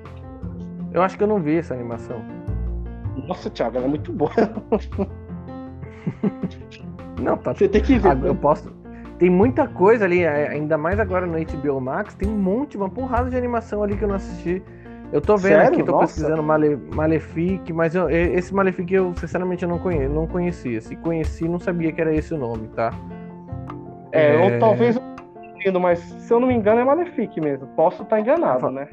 Eu 0.94 1.02
acho 1.02 1.18
que 1.18 1.24
eu 1.24 1.28
não 1.28 1.40
vi 1.40 1.58
essa 1.58 1.74
animação. 1.74 2.22
Nossa, 3.28 3.50
Thiago, 3.50 3.78
ela 3.78 3.86
é 3.86 3.90
muito 3.90 4.12
boa. 4.12 4.32
Não, 7.22 7.38
tá. 7.38 7.54
Você 7.54 7.70
tem 7.70 7.82
que 7.82 7.98
ver. 7.98 8.18
Eu 8.24 8.36
posso. 8.36 8.72
Tem 9.18 9.30
muita 9.30 9.68
coisa 9.68 10.06
ali, 10.06 10.24
é, 10.24 10.50
ainda 10.50 10.78
mais 10.78 11.00
agora 11.00 11.26
no 11.26 11.38
HBO 11.38 11.80
Max, 11.80 12.14
tem 12.16 12.28
um 12.28 12.38
monte, 12.38 12.76
uma 12.76 12.90
porrada 12.90 13.30
de 13.30 13.38
animação 13.38 13.82
ali 13.82 13.96
que 13.96 14.04
eu 14.04 14.08
não 14.08 14.16
assisti. 14.16 14.62
Eu 15.14 15.22
tô 15.22 15.38
vendo 15.38 15.54
Sério? 15.54 15.68
aqui, 15.70 15.84
tô 15.84 15.92
Nossa. 15.92 16.08
pesquisando 16.08 16.42
Male, 16.44 16.76
Malefic, 16.76 17.72
mas 17.72 17.94
eu, 17.94 18.10
esse 18.10 18.54
Malefic 18.54 18.92
eu 18.92 19.14
sinceramente 19.16 19.64
eu 19.64 19.70
não, 19.70 19.78
conhe, 19.78 20.08
não 20.08 20.26
conhecia. 20.26 20.82
Se 20.82 20.96
conheci, 20.96 21.48
não 21.48 21.60
sabia 21.60 21.92
que 21.92 22.02
era 22.02 22.14
esse 22.14 22.34
o 22.34 22.38
nome, 22.38 22.68
tá? 22.70 22.92
É, 24.12 24.36
é... 24.36 24.54
ou 24.54 24.60
talvez 24.60 25.00
mas 25.80 26.00
se 26.00 26.34
eu 26.34 26.42
não 26.42 26.48
me 26.50 26.54
engano 26.54 26.82
é 26.82 26.84
Malefic 26.84 27.40
mesmo. 27.40 27.68
Posso 27.68 28.04
estar 28.04 28.20
enganado, 28.20 28.70
né? 28.70 28.90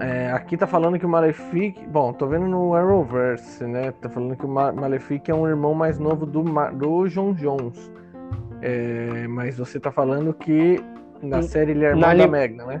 É, 0.00 0.32
aqui 0.32 0.56
tá 0.56 0.66
falando 0.66 0.98
que 0.98 1.06
o 1.06 1.08
Malefic. 1.08 1.86
Bom, 1.86 2.12
tô 2.12 2.26
vendo 2.26 2.46
no 2.46 2.74
Arrowverse, 2.74 3.64
né? 3.64 3.92
Tá 4.00 4.08
falando 4.08 4.36
que 4.36 4.44
o 4.44 4.48
Malefic 4.48 5.30
é 5.30 5.34
um 5.34 5.46
irmão 5.46 5.74
mais 5.74 5.98
novo 5.98 6.26
do, 6.26 6.42
do 6.42 7.08
John 7.08 7.32
Jones. 7.34 7.92
É, 8.60 9.26
mas 9.28 9.58
você 9.58 9.78
tá 9.78 9.92
falando 9.92 10.32
que 10.32 10.82
na 11.22 11.42
série 11.42 11.72
ele 11.72 11.84
é 11.84 11.88
irmão 11.88 12.08
na 12.08 12.14
da 12.14 12.26
Megna, 12.26 12.64
né? 12.64 12.80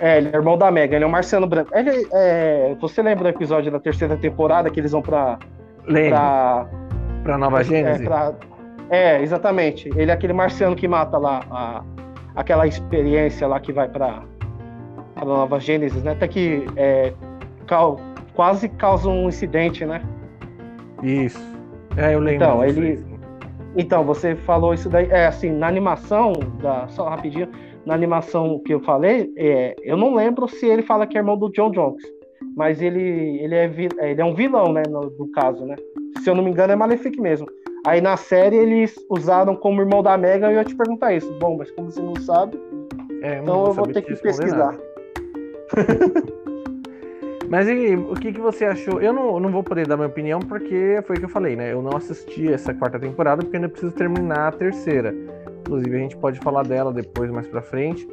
É, 0.00 0.18
ele 0.18 0.28
é 0.28 0.36
irmão 0.36 0.58
da 0.58 0.70
Megna, 0.70 0.96
ele 0.96 1.04
é 1.04 1.06
o 1.06 1.10
Marciano 1.10 1.46
Branco. 1.46 1.70
Ele, 1.74 2.06
é, 2.12 2.76
você 2.80 3.02
lembra 3.02 3.24
do 3.24 3.36
episódio 3.36 3.70
da 3.70 3.78
terceira 3.78 4.16
temporada 4.16 4.68
que 4.68 4.80
eles 4.80 4.92
vão 4.92 5.00
pra. 5.00 5.38
Lembro. 5.86 6.10
Pra, 6.10 6.68
pra 7.22 7.38
Nova 7.38 7.60
é, 7.60 7.64
Gênesis? 7.64 8.02
É, 8.02 8.04
pra, 8.04 8.34
é, 8.90 9.22
exatamente. 9.22 9.88
Ele 9.96 10.10
é 10.10 10.14
aquele 10.14 10.32
marciano 10.32 10.76
que 10.76 10.86
mata 10.86 11.16
lá 11.16 11.40
a, 11.50 11.84
aquela 12.34 12.66
experiência 12.66 13.46
lá 13.46 13.58
que 13.58 13.72
vai 13.72 13.88
pra 13.88 14.22
a 15.22 15.24
nova 15.24 15.60
Gênesis, 15.60 16.02
né? 16.02 16.12
Até 16.12 16.26
que 16.26 16.64
é, 16.76 17.12
cal, 17.66 17.98
quase 18.34 18.68
causa 18.68 19.08
um 19.08 19.28
incidente, 19.28 19.84
né? 19.84 20.02
Isso. 21.02 21.40
É, 21.96 22.14
eu 22.14 22.18
lembro. 22.18 22.44
Então, 22.44 22.64
ele. 22.64 23.04
Então, 23.76 24.04
você 24.04 24.34
falou 24.34 24.74
isso 24.74 24.88
daí. 24.88 25.08
É 25.10 25.26
assim, 25.26 25.50
na 25.50 25.68
animação, 25.68 26.32
da, 26.60 26.88
só 26.88 27.08
rapidinho, 27.08 27.48
na 27.86 27.94
animação 27.94 28.60
que 28.64 28.74
eu 28.74 28.80
falei, 28.80 29.32
é, 29.36 29.76
eu 29.82 29.96
não 29.96 30.14
lembro 30.14 30.48
se 30.48 30.66
ele 30.66 30.82
fala 30.82 31.06
que 31.06 31.16
é 31.16 31.20
irmão 31.20 31.38
do 31.38 31.50
John 31.50 31.70
Jones. 31.70 32.02
Mas 32.56 32.82
ele, 32.82 33.38
ele, 33.40 33.54
é, 33.54 33.70
ele 34.10 34.20
é 34.20 34.24
um 34.24 34.34
vilão, 34.34 34.72
né? 34.72 34.82
No, 34.88 35.02
no 35.02 35.30
caso, 35.30 35.64
né? 35.64 35.76
Se 36.22 36.28
eu 36.28 36.34
não 36.34 36.42
me 36.42 36.50
engano, 36.50 36.72
é 36.72 36.76
Malefic 36.76 37.18
mesmo. 37.20 37.46
Aí 37.86 38.00
na 38.00 38.16
série 38.16 38.56
eles 38.56 38.94
usaram 39.08 39.56
como 39.56 39.80
irmão 39.80 40.02
da 40.02 40.16
Mega 40.16 40.48
e 40.48 40.54
eu 40.54 40.58
ia 40.58 40.64
te 40.64 40.74
perguntar 40.74 41.14
isso. 41.14 41.32
Bom, 41.40 41.56
mas 41.56 41.70
como 41.72 41.90
você 41.90 42.00
não 42.02 42.14
sabe, 42.16 42.60
é, 43.22 43.38
então 43.38 43.66
eu 43.66 43.72
vou 43.72 43.86
ter 43.86 44.02
que 44.02 44.14
pesquisar. 44.14 44.72
Nada. 44.72 44.91
Mas 47.48 47.68
e 47.68 47.94
o 47.96 48.14
que, 48.14 48.32
que 48.32 48.40
você 48.40 48.64
achou? 48.64 49.00
Eu 49.00 49.12
não, 49.12 49.38
não 49.38 49.50
vou 49.50 49.62
poder 49.62 49.86
dar 49.86 49.96
minha 49.96 50.08
opinião 50.08 50.40
porque 50.40 51.02
foi 51.06 51.16
o 51.16 51.18
que 51.18 51.24
eu 51.26 51.28
falei, 51.28 51.54
né? 51.54 51.70
Eu 51.70 51.82
não 51.82 51.94
assisti 51.94 52.50
essa 52.50 52.72
quarta 52.72 52.98
temporada 52.98 53.42
porque 53.42 53.56
ainda 53.56 53.68
preciso 53.68 53.92
terminar 53.92 54.48
a 54.48 54.52
terceira. 54.52 55.14
Inclusive 55.60 55.94
a 55.94 55.98
gente 55.98 56.16
pode 56.16 56.38
falar 56.40 56.62
dela 56.62 56.90
depois 56.92 57.30
mais 57.30 57.46
pra 57.46 57.60
frente, 57.60 58.08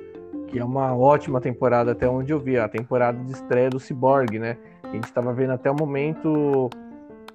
que 0.48 0.60
é 0.60 0.64
uma 0.64 0.94
ótima 0.94 1.40
temporada 1.40 1.94
até 1.94 2.06
onde 2.10 2.34
eu 2.34 2.40
vi, 2.40 2.58
a 2.58 2.68
temporada 2.68 3.18
de 3.24 3.32
estreia 3.32 3.70
do 3.70 3.80
Cyborg, 3.80 4.38
né? 4.38 4.58
A 4.84 4.92
gente 4.92 5.12
tava 5.14 5.32
vendo 5.32 5.54
até 5.54 5.72
o 5.72 5.76
momento 5.76 6.70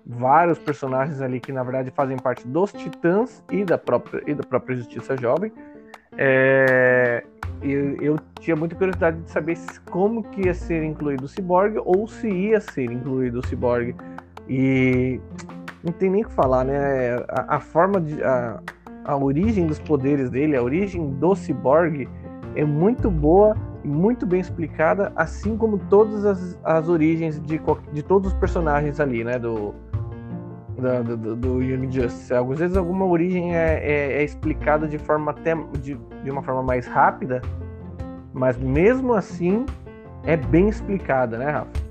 vários 0.07 0.59
personagens 0.59 1.23
ali 1.23 1.41
que 1.41 1.53
na 1.53 1.63
verdade 1.63 1.91
fazem 1.91 2.19
parte 2.19 2.47
dos 2.47 2.71
Titãs 2.73 3.43
e 3.51 3.65
da 3.65 3.79
própria, 3.79 4.23
e 4.27 4.35
da 4.35 4.43
própria 4.43 4.77
Justiça 4.77 5.17
Jovem. 5.17 5.51
É, 6.17 7.25
eu, 7.63 7.97
eu, 8.01 8.19
tinha 8.41 8.55
muita 8.55 8.75
curiosidade 8.75 9.21
de 9.21 9.31
saber 9.31 9.59
como 9.91 10.23
que 10.23 10.47
ia 10.47 10.55
ser 10.55 10.85
incluído 10.85 11.25
o 11.25 11.29
Cyborg 11.29 11.79
ou 11.85 12.07
se 12.07 12.29
ia 12.29 12.61
ser 12.61 12.91
incluído 12.91 13.41
o 13.41 13.47
Cyborg. 13.47 13.95
E 14.49 15.21
não 15.83 15.93
tem 15.93 16.11
nem 16.11 16.23
o 16.23 16.29
que 16.29 16.33
falar, 16.33 16.65
né? 16.65 17.17
A, 17.29 17.57
a 17.57 17.61
forma 17.61 18.01
de. 18.01 18.23
A, 18.23 18.61
a 19.07 19.17
origem 19.17 19.67
dos 19.67 19.79
poderes 19.79 20.31
dele, 20.31 20.57
a 20.57 20.63
origem 20.63 21.11
do 21.11 21.35
Cyborg 21.35 22.09
é 22.57 22.65
muito 22.65 23.11
boa 23.11 23.55
muito 23.85 24.27
bem 24.27 24.41
explicada, 24.41 25.13
assim 25.15 25.57
como 25.57 25.79
todas 25.91 26.25
as, 26.25 26.59
as 26.65 26.89
origens 26.89 27.39
de, 27.41 27.61
de 27.93 28.03
todos 28.03 28.33
os 28.33 28.39
personagens 28.39 28.99
ali, 28.99 29.23
né? 29.23 29.39
Do, 29.39 29.75
da, 30.79 31.03
do, 31.03 31.37
do 31.37 31.63
Young 31.63 31.91
Justice. 31.91 32.33
Às 32.33 32.59
vezes 32.59 32.77
alguma 32.77 33.05
origem 33.05 33.57
é, 33.57 33.81
é, 33.83 34.13
é, 34.19 34.25
explicada 34.25 34.87
de 34.87 34.99
forma 34.99 35.31
até 35.31 35.55
de, 35.81 35.95
de 36.23 36.31
uma 36.31 36.43
forma 36.43 36.63
mais 36.63 36.87
rápida, 36.87 37.41
mas 38.33 38.57
mesmo 38.59 39.15
assim 39.15 39.65
é 40.25 40.37
bem 40.37 40.69
explicada, 40.69 41.39
né, 41.39 41.51
Rafa? 41.51 41.85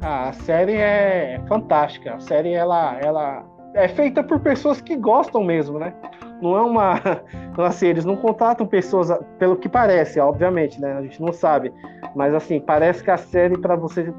Ah, 0.00 0.28
a 0.28 0.32
série 0.32 0.74
é 0.74 1.40
fantástica. 1.48 2.14
A 2.14 2.20
série 2.20 2.52
ela, 2.52 2.96
ela 3.00 3.44
é 3.74 3.88
feita 3.88 4.22
por 4.22 4.40
pessoas 4.40 4.80
que 4.80 4.96
gostam 4.96 5.42
mesmo, 5.42 5.78
né? 5.78 5.92
Não 6.40 6.56
é 6.56 6.62
uma. 6.62 7.00
Assim, 7.58 7.86
eles 7.86 8.04
não 8.04 8.16
contratam 8.16 8.64
pessoas, 8.64 9.10
pelo 9.36 9.56
que 9.56 9.68
parece, 9.68 10.20
obviamente, 10.20 10.80
né? 10.80 10.92
A 10.92 11.02
gente 11.02 11.20
não 11.20 11.32
sabe. 11.32 11.72
Mas, 12.14 12.32
assim, 12.32 12.60
parece 12.60 13.02
que 13.02 13.10
a 13.10 13.16
série, 13.16 13.58
para 13.58 13.74
você 13.74 14.14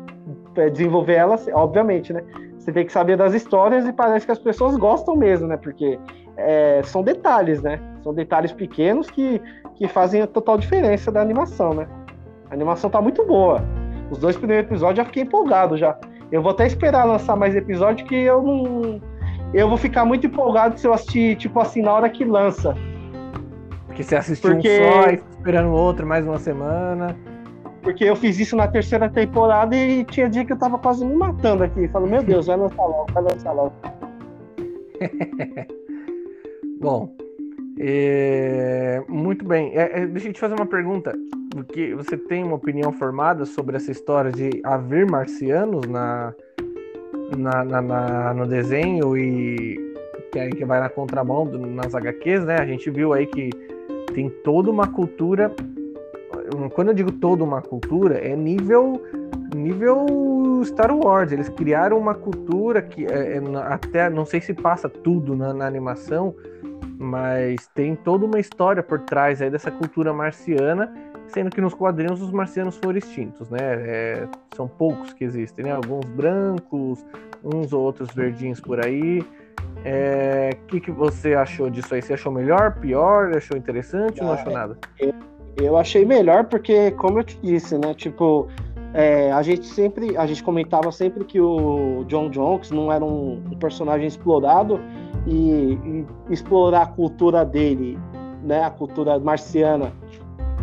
é, 0.58 0.70
desenvolver 0.70 1.14
ela, 1.14 1.40
obviamente, 1.54 2.12
né? 2.12 2.22
Você 2.70 2.74
tem 2.74 2.86
que 2.86 2.91
saber 2.91 3.17
das 3.17 3.34
histórias 3.34 3.88
e 3.88 3.91
parece 3.91 4.28
que 4.28 4.32
as 4.32 4.38
pessoas 4.38 4.78
gostam 4.78 5.15
mesmo, 5.15 5.47
né? 5.47 5.57
Porque 5.57 5.99
é, 6.38 6.82
são 6.84 7.01
detalhes, 7.01 7.63
né? 7.63 7.80
São 8.03 8.13
detalhes 8.13 8.51
pequenos 8.51 9.09
que, 9.09 9.41
que 9.76 9.88
fazem 9.88 10.22
a 10.22 10.28
total 10.28 10.55
diferença 10.55 11.11
da 11.11 11.20
animação, 11.20 11.74
né? 11.74 11.88
A 12.49 12.53
animação 12.53 12.88
tá 12.88 13.01
muito 13.01 13.26
boa. 13.26 13.63
Os 14.11 14.20
dois 14.20 14.38
primeiros 14.38 14.67
episódios 14.67 14.97
já 14.97 15.05
fiquei 15.05 15.24
empolgado 15.24 15.78
já. 15.78 15.97
Eu 16.32 16.43
vou 16.43 16.51
até 16.51 16.67
esperar 16.67 17.05
lançar 17.05 17.36
mais 17.36 17.55
episódio 17.55 18.05
que 18.05 18.15
eu 18.15 18.43
não 18.43 19.01
eu 19.51 19.67
vou 19.67 19.78
ficar 19.78 20.05
muito 20.05 20.28
empolgado 20.28 20.80
se 20.80 20.86
eu 20.86 20.93
assistir, 20.93 21.36
tipo 21.38 21.59
assim, 21.59 21.82
na 21.82 21.91
hora 21.91 22.07
que 22.07 22.24
lança. 22.24 22.76
Porque 23.88 24.03
você 24.03 24.15
assistiu 24.15 24.51
Porque... 24.51 24.80
um 24.80 24.91
só 24.91 25.09
e 25.09 25.17
fica 25.17 25.30
esperando 25.32 25.72
outro 25.72 26.05
mais 26.05 26.24
uma 26.24 26.38
semana. 26.38 27.17
Porque 27.82 28.03
eu 28.03 28.15
fiz 28.15 28.39
isso 28.39 28.55
na 28.55 28.67
terceira 28.67 29.09
temporada 29.09 29.75
e 29.75 30.03
tinha 30.05 30.30
dia 30.30 30.45
que 30.45 30.53
eu 30.53 30.57
tava 30.57 30.77
quase 30.77 31.05
me 31.05 31.15
matando 31.15 31.63
aqui. 31.63 31.88
Falo, 31.88 32.07
meu 32.07 32.21
Deus, 32.21 32.47
vai 32.47 32.57
lançar 32.57 32.84
logo, 32.84 33.11
vai 33.13 33.23
lançar 33.23 33.51
logo. 33.53 33.73
Bom, 36.82 37.15
é... 37.80 39.01
muito 39.07 39.45
bem. 39.45 39.71
É, 39.77 40.01
é, 40.01 40.07
deixa 40.07 40.27
eu 40.27 40.34
te 40.34 40.39
fazer 40.39 40.55
uma 40.55 40.65
pergunta. 40.65 41.13
Porque 41.51 41.95
você 41.95 42.15
tem 42.15 42.43
uma 42.43 42.55
opinião 42.55 42.91
formada 42.91 43.45
sobre 43.45 43.77
essa 43.77 43.91
história 43.91 44.32
de 44.32 44.61
haver 44.63 45.09
marcianos 45.09 45.88
na, 45.88 46.34
na, 47.36 47.63
na, 47.63 47.82
na, 47.82 48.34
no 48.34 48.45
desenho 48.45 49.17
e 49.17 49.89
que, 50.32 50.39
aí, 50.39 50.49
que 50.51 50.65
vai 50.65 50.80
na 50.80 50.89
contramão 50.89 51.45
do, 51.45 51.57
nas 51.57 51.95
HQs, 51.95 52.45
né? 52.45 52.57
A 52.59 52.65
gente 52.65 52.89
viu 52.89 53.13
aí 53.13 53.25
que 53.25 53.49
tem 54.13 54.30
toda 54.43 54.69
uma 54.69 54.88
cultura. 54.88 55.53
Quando 56.74 56.89
eu 56.89 56.93
digo 56.93 57.12
toda 57.12 57.43
uma 57.43 57.62
cultura, 57.62 58.18
é 58.18 58.36
nível 58.36 59.02
nível 59.56 60.62
Star 60.64 60.95
Wars. 60.95 61.32
Eles 61.32 61.50
criaram 61.50 61.97
uma 61.97 62.14
cultura 62.14 62.82
que 62.82 63.06
é, 63.06 63.38
é, 63.38 63.41
até 63.68 64.10
não 64.10 64.26
sei 64.26 64.41
se 64.41 64.54
passa 64.54 64.88
tudo 64.88 65.36
na, 65.36 65.54
na, 65.54 65.66
animação, 65.66 66.36
mas 66.97 67.68
tem 67.74 67.95
toda 67.95 68.26
uma 68.26 68.39
história 68.39 68.84
por 68.84 69.00
trás 69.00 69.41
aí 69.41 69.50
dessa 69.50 69.72
cultura 69.72 70.14
marciana 70.14 70.93
sendo 71.30 71.50
que 71.50 71.62
nos 71.62 71.74
quadrinhos 71.74 72.22
os 72.22 72.32
marcianos 72.32 72.78
foram 72.78 72.97
extintos, 72.97 73.50
né? 73.50 73.60
É, 73.62 74.28
são 74.56 74.68
poucos 74.68 75.14
que 75.14 75.24
existem, 75.24 75.66
né? 75.66 75.72
Alguns 75.72 76.06
brancos, 76.10 77.06
uns 77.43 77.72
ou 77.72 77.82
outros 77.82 78.10
verdinhos 78.14 78.60
por 78.60 78.84
aí. 78.84 79.20
O 79.20 79.26
é, 79.86 80.58
que, 80.68 80.80
que 80.80 80.91
você 80.91 81.36
achou 81.36 81.70
disso 81.70 81.93
aí? 81.93 82.02
Você 82.02 82.14
achou 82.14 82.32
melhor, 82.32 82.80
pior? 82.80 83.36
Achou 83.36 83.56
interessante 83.56 84.20
ah, 84.20 84.24
ou 84.24 84.30
não 84.30 84.39
achou 84.39 84.52
nada? 84.52 84.78
Eu, 85.00 85.14
eu 85.58 85.78
achei 85.78 86.06
melhor 86.06 86.45
porque, 86.45 86.91
como 86.91 87.20
eu 87.20 87.24
te 87.24 87.38
disse, 87.41 87.78
né? 87.78 87.93
Tipo, 87.93 88.47
é, 88.93 89.32
a 89.32 89.41
gente 89.41 89.66
sempre, 89.68 90.18
a 90.18 90.26
gente 90.26 90.43
comentava 90.43 90.91
sempre 90.91 91.24
que 91.24 91.39
o 91.39 92.04
John 92.08 92.30
Jones 92.30 92.72
não 92.72 92.91
era 92.91 93.04
um, 93.04 93.41
um 93.52 93.58
personagem 93.58 94.08
explorado 94.08 94.80
e, 95.28 95.78
e, 95.84 96.06
explorar 96.30 96.82
a 96.82 96.88
cultura 96.88 97.45
dele, 97.45 98.00
né? 98.43 98.64
A 98.64 98.70
cultura 98.70 99.20
marciana 99.20 99.91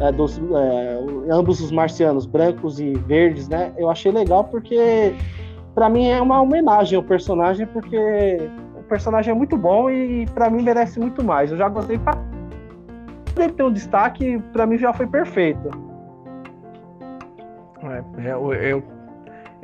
é, 0.01 0.11
dos, 0.11 0.39
é, 0.39 1.31
ambos 1.31 1.61
os 1.61 1.71
marcianos, 1.71 2.27
brancos 2.27 2.81
e 2.81 2.95
verdes, 2.95 3.49
né? 3.49 3.73
Eu 3.77 3.89
achei 3.89 4.11
legal 4.11 4.45
porque, 4.45 5.15
para 5.75 5.89
mim, 5.89 6.09
é 6.09 6.21
uma 6.21 6.41
homenagem 6.43 6.97
ao 6.97 7.03
personagem, 7.03 7.67
porque 7.67 7.97
o 8.77 8.83
personagem 8.89 9.31
é 9.31 9.35
muito 9.35 9.57
bom 9.57 9.89
e, 9.89 10.27
para 10.35 10.51
mim, 10.51 10.63
merece 10.63 10.99
muito 10.99 11.23
mais. 11.23 11.53
Eu 11.53 11.57
já 11.57 11.69
gostei 11.69 11.99
pra 11.99 12.17
ele 13.45 13.53
ter 13.53 13.63
um 13.63 13.73
destaque, 13.73 14.39
para 14.53 14.67
mim 14.67 14.79
já 14.79 14.93
foi 14.93 15.07
perfeito. 15.07 15.71
É, 17.83 18.33
eu, 18.33 18.53
eu, 18.55 18.83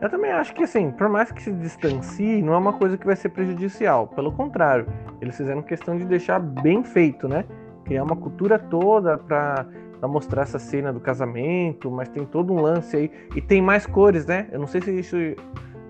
eu 0.00 0.10
também 0.10 0.32
acho 0.32 0.54
que, 0.54 0.64
assim, 0.64 0.90
por 0.90 1.08
mais 1.08 1.30
que 1.30 1.42
se 1.42 1.52
distancie, 1.52 2.42
não 2.42 2.54
é 2.54 2.58
uma 2.58 2.72
coisa 2.72 2.98
que 2.98 3.06
vai 3.06 3.16
ser 3.16 3.28
prejudicial. 3.30 4.08
Pelo 4.08 4.32
contrário, 4.32 4.86
eles 5.20 5.36
fizeram 5.36 5.62
questão 5.62 5.96
de 5.96 6.04
deixar 6.04 6.38
bem 6.38 6.82
feito, 6.82 7.28
né? 7.28 7.44
Criar 7.84 8.02
uma 8.02 8.16
cultura 8.16 8.58
toda 8.58 9.16
para 9.16 9.66
mostrar 10.02 10.42
essa 10.42 10.58
cena 10.58 10.92
do 10.92 11.00
casamento, 11.00 11.90
mas 11.90 12.08
tem 12.08 12.24
todo 12.24 12.52
um 12.52 12.60
lance 12.60 12.96
aí. 12.96 13.10
E 13.34 13.40
tem 13.40 13.62
mais 13.62 13.86
cores, 13.86 14.26
né? 14.26 14.48
Eu 14.52 14.58
não 14.58 14.66
sei 14.66 14.80
se 14.80 14.90
isso 14.98 15.16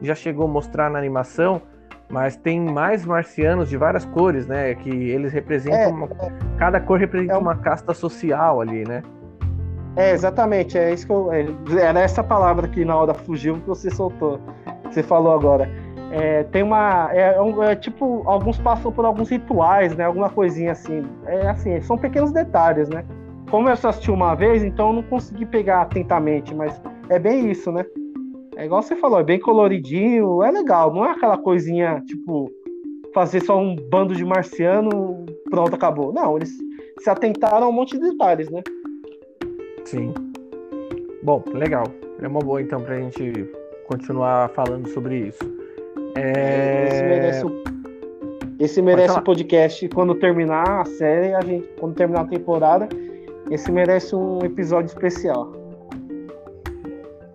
já 0.01 0.15
chegou 0.15 0.47
a 0.47 0.49
mostrar 0.49 0.91
na 0.91 0.99
animação, 0.99 1.63
mas 2.13 2.37
tem 2.37 2.61
mais 2.61 3.05
marcianos 3.05 3.69
de 3.69 3.77
várias 3.77 4.05
cores, 4.05 4.47
né? 4.47 4.75
Que 4.75 4.91
eles 4.91 5.33
representam. 5.33 5.81
É, 5.81 5.89
uma... 5.89 6.09
cada 6.59 6.79
cor 6.79 6.99
representa 6.99 7.33
é 7.33 7.37
uma 7.37 7.57
casta 7.57 7.95
social 7.95 8.61
ali, 8.61 8.87
né? 8.87 9.03
É, 9.97 10.13
exatamente. 10.13 10.79
É 10.79 10.93
isso 10.93 11.07
que 11.07 11.13
eu. 11.13 11.33
É, 11.33 11.47
era 11.81 12.01
essa 12.01 12.23
palavra 12.23 12.69
que 12.69 12.85
na 12.85 12.95
hora 12.95 13.15
fugiu 13.15 13.57
que 13.57 13.67
você 13.67 13.91
soltou. 13.91 14.39
Que 14.85 14.95
você 14.95 15.03
falou 15.03 15.33
agora. 15.33 15.69
É, 16.11 16.45
tem 16.45 16.63
uma. 16.63 17.11
É, 17.13 17.35
é, 17.71 17.75
tipo, 17.75 18.23
alguns 18.27 18.59
passam 18.59 18.93
por 18.93 19.07
alguns 19.07 19.31
rituais, 19.31 19.97
né? 19.97 20.05
Alguma 20.05 20.29
coisinha 20.29 20.73
assim. 20.73 21.05
É 21.27 21.49
assim, 21.49 21.81
são 21.81 21.97
pequenos 21.97 22.31
detalhes, 22.31 22.89
né? 22.91 23.03
como 23.53 23.69
eu 23.69 23.77
só 23.77 23.91
assisti 23.91 24.11
uma 24.11 24.35
vez, 24.35 24.65
então 24.65 24.89
eu 24.89 24.93
não 24.95 25.03
consegui 25.03 25.45
pegar 25.45 25.83
atentamente, 25.83 26.55
mas 26.55 26.81
é 27.11 27.19
bem 27.19 27.51
isso, 27.51 27.71
né? 27.71 27.85
É 28.57 28.67
igual 28.67 28.83
você 28.83 28.95
falou, 28.95 29.19
é 29.19 29.25
bem 29.25 29.41
coloridinho, 29.41 30.43
é 30.43 30.51
legal, 30.51 30.93
não 30.93 31.05
é 31.05 31.11
aquela 31.11 31.39
coisinha, 31.39 32.03
tipo, 32.07 32.51
fazer 33.15 33.41
só 33.43 33.59
um 33.59 33.75
bando 33.75 34.15
de 34.15 34.25
marciano, 34.25 35.25
pronto, 35.51 35.75
acabou. 35.75 36.13
Não, 36.13 36.37
eles 36.37 36.51
se 37.01 37.09
atentaram 37.09 37.67
a 37.67 37.69
um 37.69 37.73
monte 37.73 37.99
de 37.99 38.11
detalhes, 38.11 38.51
né? 38.51 38.63
Sim. 39.85 40.13
Bom, 41.23 41.43
legal. 41.55 41.85
É 42.21 42.29
uma 42.29 42.41
boa 42.41 42.61
então 42.61 42.81
pra 42.81 43.01
gente 43.01 43.49
continuar 43.87 44.51
falando 44.51 44.89
sobre 44.89 45.29
isso. 45.29 45.43
É... 46.15 46.89
Esse 46.89 47.03
merece, 47.03 47.47
o... 47.47 47.63
Esse 48.61 48.83
merece 48.83 49.19
o 49.19 49.23
podcast 49.23 49.89
quando 49.89 50.15
terminar 50.15 50.83
a 50.83 50.85
série, 50.85 51.35
a 51.35 51.41
gente, 51.41 51.67
quando 51.81 51.95
terminar 51.95 52.23
a 52.23 52.27
temporada, 52.27 52.89
esse 53.51 53.73
merece 53.73 54.15
um 54.15 54.39
episódio 54.45 54.87
especial. 54.87 55.53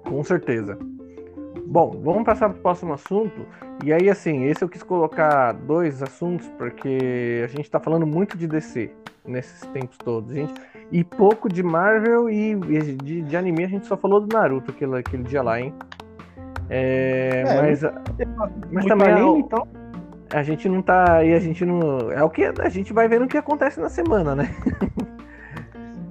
Com 0.06 0.24
certeza. 0.24 0.78
Bom, 1.70 2.00
vamos 2.02 2.24
passar 2.24 2.50
para 2.50 2.58
o 2.58 2.62
próximo 2.62 2.94
assunto. 2.94 3.46
E 3.84 3.92
aí, 3.92 4.10
assim, 4.10 4.46
esse 4.46 4.64
eu 4.64 4.70
quis 4.70 4.82
colocar 4.82 5.52
dois 5.52 6.02
assuntos, 6.02 6.48
porque 6.58 7.42
a 7.44 7.48
gente 7.48 7.66
está 7.66 7.80
falando 7.80 8.08
muito 8.08 8.38
de 8.38 8.48
DC 8.48 8.90
nesses 9.26 9.62
tempos 9.72 9.98
todos, 9.98 10.34
gente. 10.34 10.54
E 10.92 11.04
pouco 11.04 11.50
de 11.50 11.62
Marvel 11.62 12.30
e 12.30 12.56
de, 12.56 13.22
de 13.22 13.38
anime 13.38 13.66
a 13.66 13.68
gente 13.68 13.86
só 13.86 13.98
falou 13.98 14.22
do 14.22 14.34
Naruto 14.34 14.72
aquele, 14.72 14.98
aquele 14.98 15.24
dia 15.24 15.42
lá, 15.42 15.60
hein? 15.60 15.74
É, 16.70 17.44
é, 17.46 17.62
mas, 17.62 17.82
mas 18.72 18.86
também 18.86 19.10
anime, 19.10 19.40
então? 19.40 19.68
a 20.34 20.44
gente 20.44 20.70
não 20.70 20.82
tá. 20.82 21.24
E 21.26 21.34
a 21.34 21.40
gente 21.40 21.66
não. 21.66 22.10
É 22.12 22.24
o 22.24 22.30
que 22.30 22.46
a 22.46 22.70
gente 22.70 22.94
vai 22.94 23.10
vendo 23.10 23.26
o 23.26 23.28
que 23.28 23.38
acontece 23.38 23.80
na 23.80 23.90
semana, 23.90 24.36
né? 24.36 24.50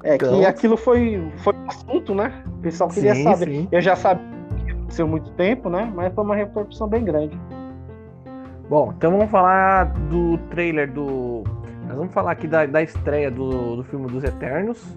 É 0.04 0.14
então... 0.14 0.38
que 0.38 0.46
aquilo 0.46 0.76
foi, 0.76 1.20
foi 1.38 1.52
um 1.52 1.66
assunto, 1.66 2.14
né? 2.14 2.32
O 2.46 2.60
pessoal 2.60 2.88
queria 2.90 3.14
sim, 3.14 3.24
saber. 3.24 3.46
Sim. 3.46 3.68
Eu 3.72 3.80
já 3.80 3.96
sabia 3.96 4.35
aconteceu 4.86 5.06
muito 5.06 5.30
tempo, 5.32 5.68
né? 5.68 5.92
Mas 5.94 6.14
foi 6.14 6.24
uma 6.24 6.36
repercussão 6.36 6.88
bem 6.88 7.04
grande. 7.04 7.38
Bom, 8.68 8.92
então 8.96 9.10
vamos 9.10 9.30
falar 9.30 9.92
do 10.08 10.38
trailer 10.50 10.90
do. 10.90 11.44
Nós 11.86 11.96
vamos 11.96 12.12
falar 12.12 12.32
aqui 12.32 12.46
da, 12.46 12.66
da 12.66 12.82
estreia 12.82 13.30
do, 13.30 13.76
do 13.76 13.84
filme 13.84 14.06
dos 14.06 14.24
Eternos, 14.24 14.96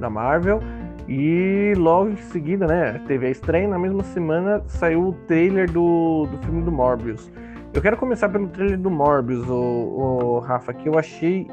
da 0.00 0.08
Marvel. 0.08 0.60
E 1.06 1.74
logo 1.76 2.10
em 2.10 2.16
seguida, 2.16 2.66
né? 2.66 3.00
Teve 3.06 3.26
a 3.26 3.30
estreia, 3.30 3.68
na 3.68 3.78
mesma 3.78 4.02
semana 4.04 4.62
saiu 4.66 5.08
o 5.08 5.12
trailer 5.26 5.70
do, 5.70 6.26
do 6.26 6.38
filme 6.38 6.62
do 6.62 6.72
Morbius. 6.72 7.30
Eu 7.74 7.82
quero 7.82 7.96
começar 7.96 8.28
pelo 8.28 8.48
trailer 8.48 8.78
do 8.78 8.90
Morbius, 8.90 9.46
o, 9.48 9.54
o 9.54 10.38
Rafa, 10.38 10.72
que 10.72 10.88
eu 10.88 10.98
achei 10.98 11.46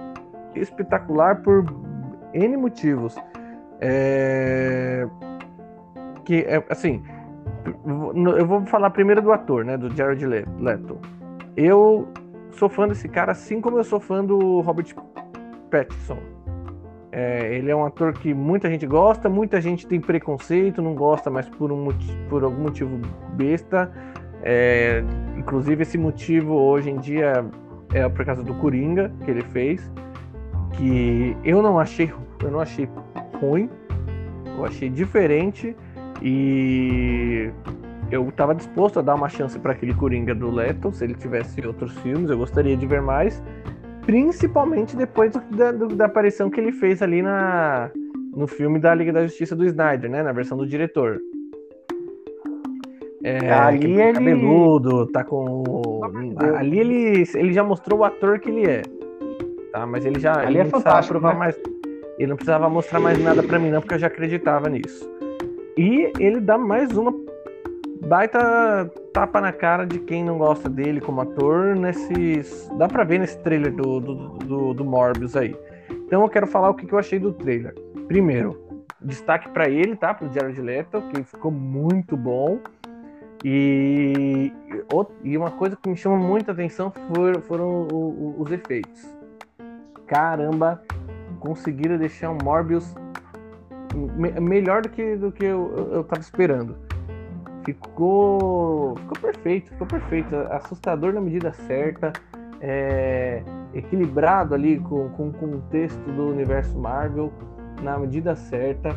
espetacular 0.56 1.42
por 1.42 1.66
N 2.34 2.58
motivos. 2.58 3.16
É... 3.82 5.06
Que, 6.24 6.46
é, 6.48 6.64
assim, 6.70 7.04
eu 8.38 8.45
vou 8.45 8.66
falar 8.66 8.89
primeiro 8.89 9.22
do 9.22 9.32
ator, 9.32 9.64
né, 9.64 9.78
do 9.78 9.95
Jared 9.95 10.26
Leto. 10.26 10.99
Eu 11.55 12.07
sou 12.51 12.70
fã 12.70 12.88
desse 12.88 13.07
cara, 13.07 13.32
assim 13.32 13.62
como 13.62 13.78
eu 13.78 13.84
sou 13.84 13.99
fã 13.99 14.24
do 14.24 14.62
Robert 14.62 14.95
Pattinson. 15.70 16.18
É, 17.12 17.55
ele 17.55 17.70
é 17.70 17.76
um 17.76 17.86
ator 17.86 18.14
que 18.14 18.34
muita 18.34 18.70
gente 18.70 18.88
gosta, 18.88 19.28
muita 19.28 19.59
gente 19.59 19.86
tem 19.86 19.99
preconceito, 19.99 20.82
não 20.82 20.95
gosta, 20.95 21.30
mas 21.30 21.47
por, 21.49 21.72
um, 21.72 21.89
por 22.30 22.43
algum 22.43 22.64
motivo 22.64 22.99
besta. 23.34 23.91
É, 24.43 25.03
inclusive, 25.38 25.84
esse 25.84 25.97
motivo 25.97 26.53
hoje 26.53 26.89
em 26.89 26.97
dia 26.97 27.45
é 27.93 28.07
por 28.07 28.26
causa 28.26 28.41
do 28.41 28.53
Coringa 28.55 29.12
que 29.24 29.30
ele 29.32 29.41
fez, 29.41 29.91
que 30.74 31.36
eu 31.43 31.62
não 31.62 31.78
achei, 31.78 32.12
eu 32.41 32.49
não 32.49 32.62
achei 32.62 32.88
ruim, 33.39 33.70
eu 34.57 34.66
achei 34.66 34.89
diferente 34.89 35.76
e 36.22 37.50
eu 38.12 38.28
estava 38.28 38.54
disposto 38.54 39.00
a 39.00 39.02
dar 39.02 39.16
uma 39.16 39.30
chance 39.30 39.58
para 39.58 39.72
aquele 39.72 39.94
Coringa 39.94 40.36
do 40.36 40.52
Leto, 40.52 40.92
se 40.92 41.04
ele 41.04 41.16
tivesse 41.16 41.66
outros 41.66 41.98
filmes, 42.00 42.30
eu 42.30 42.38
gostaria 42.38 42.76
de 42.76 42.86
ver 42.86 43.02
mais, 43.02 43.42
principalmente 44.06 44.96
depois 44.96 45.32
do, 45.32 45.40
da, 45.56 45.72
do, 45.72 45.88
da, 45.88 46.06
aparição 46.06 46.50
que 46.50 46.60
ele 46.60 46.72
fez 46.72 47.02
ali 47.02 47.22
na, 47.22 47.90
no 48.36 48.48
filme 48.48 48.80
da 48.80 48.94
Liga 48.94 49.14
da 49.14 49.24
Justiça 49.26 49.56
do 49.56 49.66
Snyder, 49.66 50.10
né, 50.10 50.22
na 50.22 50.32
versão 50.32 50.58
do 50.58 50.68
diretor. 50.68 51.20
É, 53.24 53.52
ali 53.52 54.02
ele 54.02 54.14
cabeludo, 54.14 55.06
tá 55.08 55.24
com 55.24 56.02
ali 56.58 56.80
ele, 56.80 57.24
ele 57.36 57.54
já 57.54 57.64
mostrou 57.64 58.00
o 58.00 58.04
ator 58.04 58.40
que 58.40 58.50
ele 58.50 58.66
é, 58.66 58.82
tá? 59.72 59.86
Mas 59.86 60.06
ele 60.06 60.20
já 60.20 60.40
ali 60.40 60.54
ele 60.54 60.58
é 60.58 60.66
fantástico, 60.66 61.20
né? 61.20 61.34
mais, 61.34 61.56
ele 62.18 62.28
não 62.28 62.36
precisava 62.36 62.68
mostrar 62.68 63.00
mais 63.00 63.24
nada 63.24 63.44
para 63.44 63.60
mim 63.60 63.70
não, 63.70 63.80
porque 63.80 63.94
eu 63.94 64.00
já 64.00 64.08
acreditava 64.08 64.68
nisso. 64.70 65.08
E 65.78 66.12
ele 66.20 66.40
dá 66.40 66.58
mais 66.58 66.92
uma 66.98 67.14
baita 68.08 68.92
tapa 69.14 69.40
na 69.40 69.54
cara 69.54 69.86
de 69.86 70.00
quem 70.00 70.24
não 70.24 70.38
gosta 70.38 70.70
dele 70.70 71.00
como 71.00 71.22
ator 71.22 71.76
nesses. 71.76 72.70
Dá 72.78 72.88
pra 72.88 73.04
ver 73.04 73.20
nesse 73.20 73.38
trailer 73.40 73.74
do, 73.74 74.00
do, 74.00 74.16
do, 74.40 74.74
do 74.74 74.86
Morbius 74.86 75.36
aí. 75.36 75.56
Então 75.90 76.22
eu 76.22 76.30
quero 76.30 76.48
falar 76.48 76.70
o 76.70 76.74
que, 76.74 76.86
que 76.86 76.94
eu 76.94 77.00
achei 77.00 77.20
do 77.20 77.32
trailer. 77.32 77.74
Primeiro, 78.08 78.82
destaque 79.00 79.50
para 79.50 79.70
ele, 79.70 79.96
tá? 79.96 80.14
Pro 80.14 80.32
Jared 80.34 80.60
Leto, 80.62 81.02
que 81.14 81.24
ficou 81.24 81.52
muito 81.52 82.18
bom. 82.18 82.60
E, 83.44 84.52
e 85.24 85.38
uma 85.38 85.50
coisa 85.52 85.76
que 85.76 85.90
me 85.90 85.96
chama 85.96 86.18
muita 86.18 86.52
atenção 86.52 86.92
foram, 86.92 87.42
foram 87.42 87.88
os 88.38 88.52
efeitos. 88.52 89.08
Caramba, 90.06 90.84
conseguiram 91.40 91.98
deixar 91.98 92.30
um 92.30 92.38
Morbius 92.44 92.94
melhor 93.94 94.82
do 94.82 94.89
que, 94.89 95.16
do 95.16 95.32
que 95.32 95.46
eu, 95.46 95.89
eu 95.92 96.04
tava 96.04 96.22
esperando. 96.22 96.76
Ficou, 97.66 98.96
ficou 98.98 99.18
perfeito, 99.22 99.72
ficou 99.72 99.88
perfeito. 99.88 100.36
Assustador 100.50 101.14
na 101.14 101.22
medida 101.22 101.54
certa, 101.54 102.12
é, 102.60 103.44
equilibrado 103.74 104.56
ali 104.56 104.80
com, 104.80 105.10
com, 105.10 105.30
o 105.30 105.62
texto 105.70 106.02
do 106.12 106.30
universo 106.30 106.78
Marvel 106.78 107.32
na 107.82 107.98
medida 108.00 108.36
certa. 108.36 108.89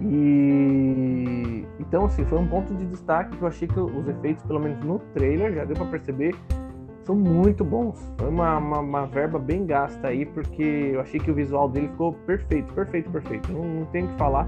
E 0.00 1.66
então 1.78 2.06
assim, 2.06 2.24
foi 2.24 2.38
um 2.38 2.46
ponto 2.46 2.74
de 2.74 2.86
destaque 2.86 3.36
que 3.36 3.42
eu 3.42 3.48
achei 3.48 3.66
que 3.66 3.78
os 3.78 4.08
efeitos, 4.08 4.44
pelo 4.44 4.60
menos 4.60 4.82
no 4.84 4.98
trailer, 5.14 5.52
já 5.52 5.64
deu 5.64 5.76
para 5.76 5.86
perceber, 5.86 6.34
são 7.10 7.16
muito 7.16 7.64
bons. 7.64 7.98
Foi 8.16 8.28
uma, 8.28 8.58
uma, 8.58 8.78
uma, 8.78 9.06
verba 9.06 9.38
bem 9.38 9.66
gasta 9.66 10.08
aí, 10.08 10.24
porque 10.24 10.92
eu 10.94 11.00
achei 11.00 11.18
que 11.18 11.30
o 11.30 11.34
visual 11.34 11.68
dele 11.68 11.88
ficou 11.88 12.12
perfeito, 12.12 12.72
perfeito, 12.72 13.10
perfeito. 13.10 13.52
Não, 13.52 13.64
não 13.64 13.84
tem 13.86 14.04
o 14.04 14.08
que 14.08 14.16
falar. 14.16 14.46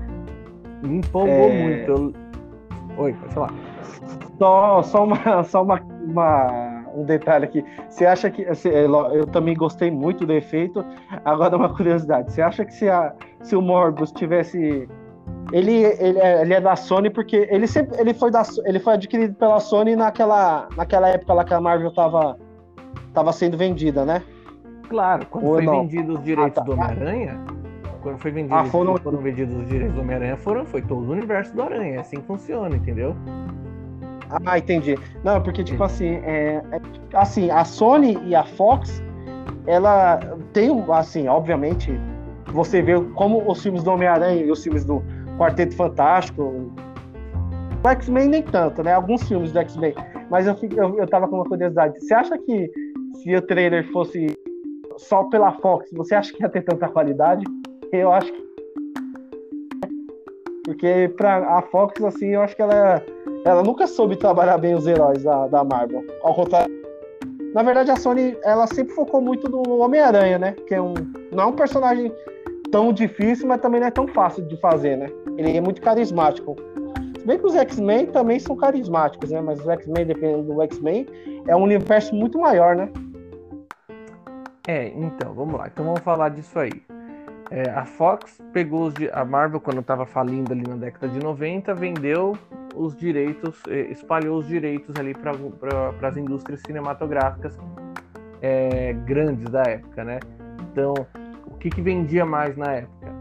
Me 0.83 0.99
empolgou 0.99 1.51
é... 1.51 1.63
muito. 1.63 1.91
Eu... 1.91 2.13
Oi, 2.99 3.13
pode 3.15 3.35
falar. 3.35 3.55
Só, 4.39 4.83
só, 4.83 5.05
uma, 5.05 5.43
só 5.45 5.63
uma, 5.63 5.81
uma, 6.05 6.85
um 6.95 7.05
detalhe 7.05 7.47
aqui. 7.47 7.65
Você 7.89 8.07
acha 8.07 8.31
que. 8.31 8.47
Eu 9.13 9.27
também 9.27 9.57
gostei 9.57 9.91
muito 9.91 10.25
do 10.25 10.33
efeito. 10.33 10.85
Agora, 11.25 11.57
uma 11.57 11.75
curiosidade. 11.75 12.33
Você 12.33 12.43
acha 12.43 12.65
que 12.65 12.75
se, 12.75 12.89
a, 12.89 13.13
se 13.43 13.57
o 13.57 13.63
Morbus 13.63 14.13
tivesse 14.13 14.89
ele, 15.53 15.83
ele, 15.83 16.19
é, 16.19 16.43
ele 16.43 16.55
é 16.55 16.61
da 16.61 16.77
Sony 16.77 17.11
porque 17.11 17.49
ele 17.51 17.67
sempre 17.67 18.01
ele 18.01 18.15
foi 18.15 18.31
da 18.31 18.43
ele 18.65 18.79
foi 18.79 18.95
adquirido 18.95 19.35
pela 19.35 19.61
Sony 19.61 19.95
naquela 19.95 20.69
naquela 20.77 21.09
época 21.09 21.35
lá 21.35 21.45
que 21.45 21.53
a 21.53 21.61
Marvel 21.61 21.93
tava 21.93 22.39
tava 23.13 23.33
sendo 23.33 23.57
vendida, 23.57 24.05
né? 24.05 24.23
Claro, 24.89 25.27
quando 25.27 25.47
Ou 25.47 25.55
foi 25.55 25.65
não? 25.65 25.83
vendido 25.83 26.15
os 26.15 26.25
direitos 26.25 26.59
ah, 26.59 26.61
tá. 26.61 26.63
do 26.63 26.73
Homem-Aranha, 26.73 27.41
quando 28.03 28.19
foi 28.19 28.31
vendido, 28.31 28.55
ah, 28.55 28.65
foram... 28.65 28.97
foram 28.99 29.19
vendidos 29.19 29.57
os 29.57 29.67
direitos 29.69 29.95
do 29.95 30.01
Homem-Aranha, 30.03 30.37
foram 30.37 30.67
foi 30.67 30.83
todo 30.83 31.09
o 31.09 31.13
universo 31.13 31.55
do 31.55 31.63
Aranha, 31.63 31.97
é 31.97 31.99
assim 32.01 32.17
que 32.17 32.27
funciona, 32.27 32.77
entendeu? 32.77 33.17
Ah, 34.45 34.59
entendi. 34.59 34.99
Não, 35.23 35.43
porque 35.43 35.63
tipo 35.63 35.83
assim, 35.85 36.15
é, 36.25 36.63
é, 36.73 36.81
assim, 37.15 37.51
a 37.51 37.65
Sony 37.65 38.19
e 38.25 38.35
a 38.35 38.45
Fox, 38.45 39.03
ela 39.67 40.19
tem 40.53 40.71
assim, 40.91 41.29
obviamente, 41.29 41.99
você 42.47 42.83
vê 42.83 42.99
como 43.15 43.51
os 43.51 43.63
filmes 43.63 43.83
do 43.83 43.91
Homem-Aranha 43.91 44.43
e 44.43 44.51
os 44.51 44.63
filmes 44.63 44.85
do 44.85 45.03
Quarteto 45.39 45.75
Fantástico. 45.77 46.71
O 47.85 47.89
X-Men 47.89 48.29
nem 48.29 48.43
tanto, 48.43 48.83
né? 48.83 48.95
Alguns 48.95 49.23
filmes 49.27 49.53
do 49.53 49.59
X-Men. 49.59 49.95
Mas 50.33 50.47
eu, 50.47 50.57
eu, 50.75 50.99
eu 50.99 51.07
tava 51.07 51.29
com 51.29 51.37
uma 51.37 51.45
curiosidade. 51.45 52.01
Você 52.01 52.15
acha 52.15 52.39
que 52.39 52.73
se 53.23 53.37
o 53.37 53.43
trailer 53.43 53.87
fosse 53.93 54.35
só 54.97 55.25
pela 55.25 55.53
Fox, 55.53 55.91
você 55.93 56.15
acha 56.15 56.33
que 56.33 56.43
ia 56.43 56.49
ter 56.49 56.63
tanta 56.63 56.89
qualidade? 56.89 57.45
Eu 57.93 58.11
acho 58.11 58.33
que. 58.33 58.43
Porque 60.65 61.13
pra 61.19 61.59
a 61.59 61.61
Fox, 61.61 62.03
assim, 62.03 62.29
eu 62.29 62.41
acho 62.41 62.57
que 62.57 62.63
ela, 62.63 63.05
ela 63.45 63.63
nunca 63.63 63.87
soube 63.87 64.17
trabalhar 64.17 64.57
bem 64.57 64.75
os 64.75 64.87
heróis 64.87 65.23
da, 65.23 65.49
da 65.49 65.63
Marvel. 65.63 66.03
Ao 66.23 66.35
contrário. 66.35 66.73
Na 67.53 67.63
verdade, 67.63 67.91
a 67.91 67.97
Sony, 67.97 68.35
ela 68.43 68.67
sempre 68.67 68.95
focou 68.95 69.21
muito 69.21 69.51
no 69.51 69.81
Homem-Aranha, 69.81 70.39
né? 70.39 70.53
Que 70.67 70.77
é 70.77 70.81
um, 70.81 70.95
não 71.31 71.45
é 71.45 71.47
um 71.49 71.53
personagem 71.53 72.11
tão 72.71 72.91
difícil, 72.91 73.47
mas 73.47 73.61
também 73.61 73.83
não 73.83 73.89
é 73.89 73.91
tão 73.91 74.09
fácil 74.09 74.47
de 74.47 74.57
fazer, 74.57 74.97
né? 74.97 75.11
Ele 75.37 75.55
é 75.55 75.61
muito 75.61 75.83
carismático. 75.83 76.57
Se 77.23 77.29
bem 77.29 77.39
que 77.39 77.47
os 77.47 77.55
X-Men 77.55 78.07
também 78.07 78.41
são 78.41 78.57
carismáticos, 78.57 79.31
né? 79.31 79.41
Mas 79.41 79.61
os 79.61 79.69
X-Men, 79.69 80.07
dependendo 80.07 80.43
do 80.43 80.61
X-Men, 80.63 81.07
é 81.47 81.55
um 81.55 81.63
universo 81.63 82.13
muito 82.17 82.37
maior, 82.37 82.75
né? 82.75 82.89
É, 84.67 84.89
então, 84.89 85.33
vamos 85.33 85.55
lá. 85.55 85.69
Então 85.69 85.85
vamos 85.85 86.01
falar 86.01 86.31
disso 86.31 86.59
aí. 86.59 86.83
É, 87.49 87.71
a 87.71 87.85
Fox 87.85 88.43
pegou 88.53 88.89
os, 88.89 88.95
a 89.13 89.25
Marvel 89.25 89.61
quando 89.61 89.79
estava 89.79 90.05
falindo 90.05 90.53
ali 90.53 90.69
na 90.69 90.75
década 90.75 91.07
de 91.09 91.21
90, 91.21 91.73
vendeu 91.75 92.37
os 92.75 92.97
direitos, 92.97 93.63
espalhou 93.69 94.41
os 94.41 94.49
direitos 94.49 94.97
ali 94.99 95.15
para 95.15 96.09
as 96.09 96.17
indústrias 96.17 96.61
cinematográficas 96.67 97.57
é, 98.41 98.95
grandes 98.95 99.49
da 99.49 99.63
época, 99.63 100.03
né? 100.03 100.19
Então, 100.73 100.93
o 101.47 101.55
que, 101.57 101.71
que 101.71 101.81
vendia 101.81 102.27
mais 102.27 102.57
na 102.57 102.73
época? 102.73 103.15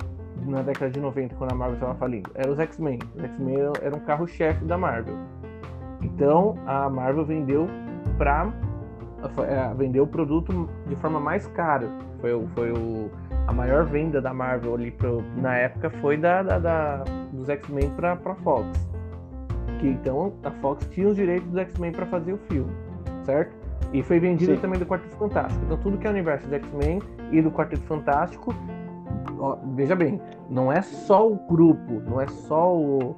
Na 0.46 0.62
década 0.62 0.92
de 0.92 1.00
90, 1.00 1.36
quando 1.36 1.52
a 1.52 1.56
Marvel 1.56 1.76
estava 1.76 1.96
falindo, 1.96 2.30
eram 2.36 2.54
os 2.54 2.60
X-Men. 2.60 3.00
Os 3.16 3.24
X-Men 3.24 3.58
eram 3.82 3.98
um 3.98 4.02
carro-chefe 4.02 4.64
da 4.66 4.78
Marvel. 4.78 5.16
Então 6.02 6.56
a 6.66 6.90
Marvel 6.90 7.26
vendeu 7.26 7.68
para 8.18 8.52
é, 9.48 9.74
vendeu 9.76 10.04
o 10.04 10.08
produto 10.08 10.68
de 10.88 10.96
forma 10.96 11.20
mais 11.20 11.48
cara. 11.48 11.88
Foi, 12.20 12.48
foi 12.56 12.72
o, 12.72 13.10
a 13.48 13.54
maior 13.54 13.86
venda 13.86 14.22
da 14.22 14.34
Marvel 14.34 14.76
ali 14.76 14.92
pro, 14.92 15.24
na 15.38 15.56
época 15.56 15.90
foi 16.02 16.18
da, 16.18 16.42
da, 16.42 16.60
da 16.60 17.04
dos 17.32 17.48
X-Men 17.50 17.92
para 17.92 18.14
a 18.14 18.36
Fox. 18.36 18.68
Que 19.80 19.88
então 19.88 20.34
a 20.44 20.52
Fox 20.52 20.88
tinha 20.90 21.08
os 21.08 21.16
direitos 21.16 21.48
dos 21.50 21.58
X-Men 21.58 21.92
para 21.92 22.06
fazer 22.08 22.34
o 22.34 22.38
filme, 22.50 22.72
certo? 23.24 23.56
E 23.94 24.02
foi 24.02 24.20
vendido 24.20 24.56
Sim. 24.56 24.62
também 24.62 24.80
do 24.80 24.86
Quarteto 24.86 25.16
Fantástico. 25.18 25.64
Então 25.66 25.78
tudo 25.78 25.98
que 25.98 26.08
é 26.08 26.10
o 26.10 26.14
universo 26.14 26.48
do 26.48 26.56
X-Men 26.56 27.02
e 27.32 27.42
do 27.42 27.52
Quarteto 27.52 27.84
Fantástico 27.84 28.56
veja 29.74 29.96
bem, 29.96 30.22
não 30.50 30.72
é 30.72 30.82
só 30.82 31.28
o 31.28 31.36
grupo, 31.36 32.02
não 32.08 32.22
é 32.22 32.28
só 32.28 32.76
o, 32.76 33.16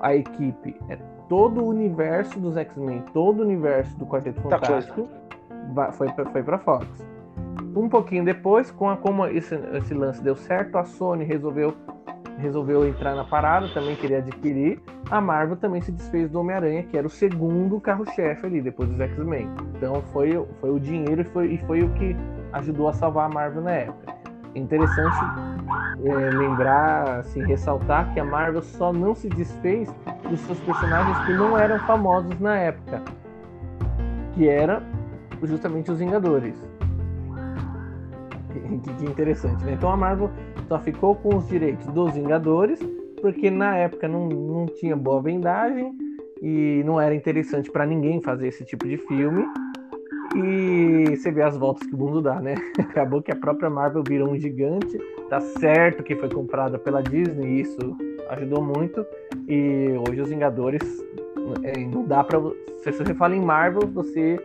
a 0.00 0.14
equipe, 0.14 0.76
é 0.88 0.98
todo 1.28 1.62
o 1.62 1.68
universo 1.68 2.38
dos 2.38 2.56
X-Men, 2.56 3.02
todo 3.12 3.40
o 3.40 3.42
universo 3.42 3.98
do 3.98 4.06
Quarteto 4.06 4.40
Fantástico 4.42 5.08
foi, 5.92 6.08
foi 6.30 6.42
para 6.42 6.58
Fox. 6.58 6.86
Um 7.74 7.88
pouquinho 7.88 8.24
depois, 8.24 8.70
com 8.70 8.90
a, 8.90 8.96
como 8.96 9.26
esse, 9.26 9.54
esse 9.54 9.94
lance 9.94 10.22
deu 10.22 10.36
certo, 10.36 10.76
a 10.76 10.84
Sony 10.84 11.24
resolveu 11.24 11.74
resolveu 12.38 12.88
entrar 12.88 13.14
na 13.14 13.24
parada, 13.24 13.68
também 13.74 13.94
queria 13.94 14.18
adquirir. 14.18 14.80
A 15.10 15.20
Marvel 15.20 15.56
também 15.56 15.80
se 15.82 15.92
desfez 15.92 16.30
do 16.30 16.40
Homem-Aranha, 16.40 16.82
que 16.82 16.96
era 16.96 17.06
o 17.06 17.10
segundo 17.10 17.78
carro-chefe 17.78 18.46
ali, 18.46 18.60
depois 18.60 18.88
dos 18.88 18.98
X-Men. 18.98 19.48
Então 19.76 20.02
foi, 20.12 20.32
foi 20.60 20.70
o 20.70 20.80
dinheiro 20.80 21.20
e 21.20 21.24
foi, 21.24 21.52
e 21.52 21.58
foi 21.58 21.82
o 21.82 21.90
que 21.90 22.16
ajudou 22.54 22.88
a 22.88 22.92
salvar 22.92 23.30
a 23.30 23.32
Marvel 23.32 23.62
na 23.62 23.72
época 23.72 24.21
interessante 24.54 25.16
é, 26.04 26.30
lembrar, 26.30 27.20
assim, 27.20 27.44
ressaltar 27.44 28.12
que 28.12 28.20
a 28.20 28.24
Marvel 28.24 28.62
só 28.62 28.92
não 28.92 29.14
se 29.14 29.28
desfez 29.28 29.92
dos 30.28 30.40
seus 30.40 30.58
personagens 30.60 31.18
que 31.26 31.32
não 31.32 31.56
eram 31.58 31.78
famosos 31.80 32.38
na 32.40 32.56
época, 32.56 33.02
que 34.34 34.48
era 34.48 34.82
justamente 35.42 35.90
os 35.90 35.98
Vingadores. 35.98 36.54
Que, 38.52 38.92
que 38.94 39.04
interessante, 39.04 39.64
né? 39.64 39.72
Então 39.72 39.90
a 39.90 39.96
Marvel 39.96 40.30
só 40.68 40.78
ficou 40.78 41.14
com 41.14 41.36
os 41.36 41.46
direitos 41.48 41.86
dos 41.88 42.14
Vingadores, 42.14 42.80
porque 43.20 43.50
na 43.50 43.76
época 43.76 44.08
não, 44.08 44.28
não 44.28 44.66
tinha 44.66 44.96
boa 44.96 45.22
vendagem 45.22 45.96
e 46.42 46.82
não 46.84 47.00
era 47.00 47.14
interessante 47.14 47.70
para 47.70 47.86
ninguém 47.86 48.20
fazer 48.20 48.48
esse 48.48 48.64
tipo 48.64 48.86
de 48.86 48.96
filme. 48.96 49.46
E 50.34 51.16
você 51.16 51.30
vê 51.30 51.42
as 51.42 51.56
voltas 51.56 51.86
que 51.86 51.94
o 51.94 51.98
mundo 51.98 52.22
dá, 52.22 52.40
né? 52.40 52.54
Acabou 52.78 53.22
que 53.22 53.30
a 53.30 53.36
própria 53.36 53.68
Marvel 53.68 54.02
virou 54.06 54.30
um 54.30 54.36
gigante. 54.36 54.98
Tá 55.28 55.40
certo 55.40 56.02
que 56.02 56.16
foi 56.16 56.28
comprada 56.28 56.78
pela 56.78 57.02
Disney, 57.02 57.60
isso 57.60 57.96
ajudou 58.30 58.62
muito. 58.62 59.04
E 59.48 59.88
hoje 60.08 60.20
os 60.20 60.28
Vingadores 60.28 60.82
é, 61.62 61.78
não 61.78 62.04
dá 62.04 62.22
para 62.24 62.38
se 62.82 62.90
você 62.90 63.14
fala 63.14 63.36
em 63.36 63.40
Marvel, 63.40 63.86
você 63.88 64.40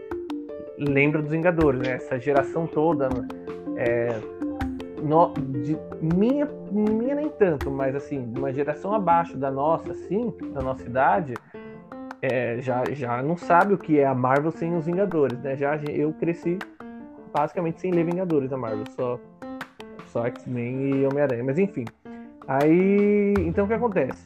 lembra 0.78 1.22
dos 1.22 1.32
Vingadores, 1.32 1.80
né? 1.82 1.94
Essa 1.94 2.20
geração 2.20 2.68
toda, 2.68 3.10
é, 3.76 4.20
no, 5.02 5.34
de, 5.34 5.78
minha, 6.00 6.48
minha 6.72 7.16
nem 7.16 7.30
tanto, 7.30 7.72
mas 7.72 7.96
assim, 7.96 8.32
uma 8.38 8.54
geração 8.54 8.94
abaixo 8.94 9.36
da 9.38 9.50
nossa, 9.50 9.92
assim, 9.92 10.32
da 10.54 10.62
nossa 10.62 10.84
idade, 10.84 11.34
é, 12.22 12.60
já, 12.62 12.84
já 12.92 13.22
não 13.22 13.38
sabe 13.38 13.74
o 13.74 13.78
que 13.78 14.00
é 14.00 14.06
a 14.06 14.14
Marvel 14.14 14.52
sem 14.52 14.76
os 14.76 14.86
Vingadores, 14.86 15.40
né? 15.40 15.56
Já 15.56 15.76
eu 15.90 16.14
cresci 16.14 16.58
basicamente 17.34 17.82
sem 17.82 17.92
ler 17.92 18.06
Vingadores 18.06 18.50
da 18.50 18.58
Marvel, 18.58 18.86
só, 18.96 19.20
só 20.08 20.26
X-Men 20.26 20.90
e 20.90 21.06
Homem-Aranha. 21.06 21.44
Mas 21.44 21.60
enfim. 21.60 21.86
Aí. 22.48 23.34
Então 23.40 23.66
o 23.66 23.68
que 23.68 23.74
acontece? 23.74 24.26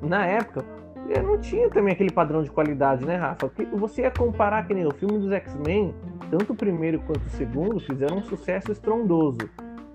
Na 0.00 0.24
época, 0.26 0.64
eu 1.08 1.22
não 1.22 1.38
tinha 1.38 1.68
também 1.70 1.92
aquele 1.92 2.10
padrão 2.10 2.42
de 2.42 2.50
qualidade, 2.50 3.04
né, 3.04 3.16
Rafa? 3.16 3.50
Você 3.74 4.02
ia 4.02 4.10
comparar 4.10 4.66
que 4.66 4.74
nem 4.74 4.86
o 4.86 4.92
filme 4.92 5.18
dos 5.18 5.32
X-Men, 5.32 5.94
tanto 6.30 6.52
o 6.52 6.56
primeiro 6.56 7.00
quanto 7.00 7.24
o 7.26 7.30
segundo 7.30 7.80
fizeram 7.80 8.18
um 8.18 8.22
sucesso 8.22 8.72
estrondoso. 8.72 9.38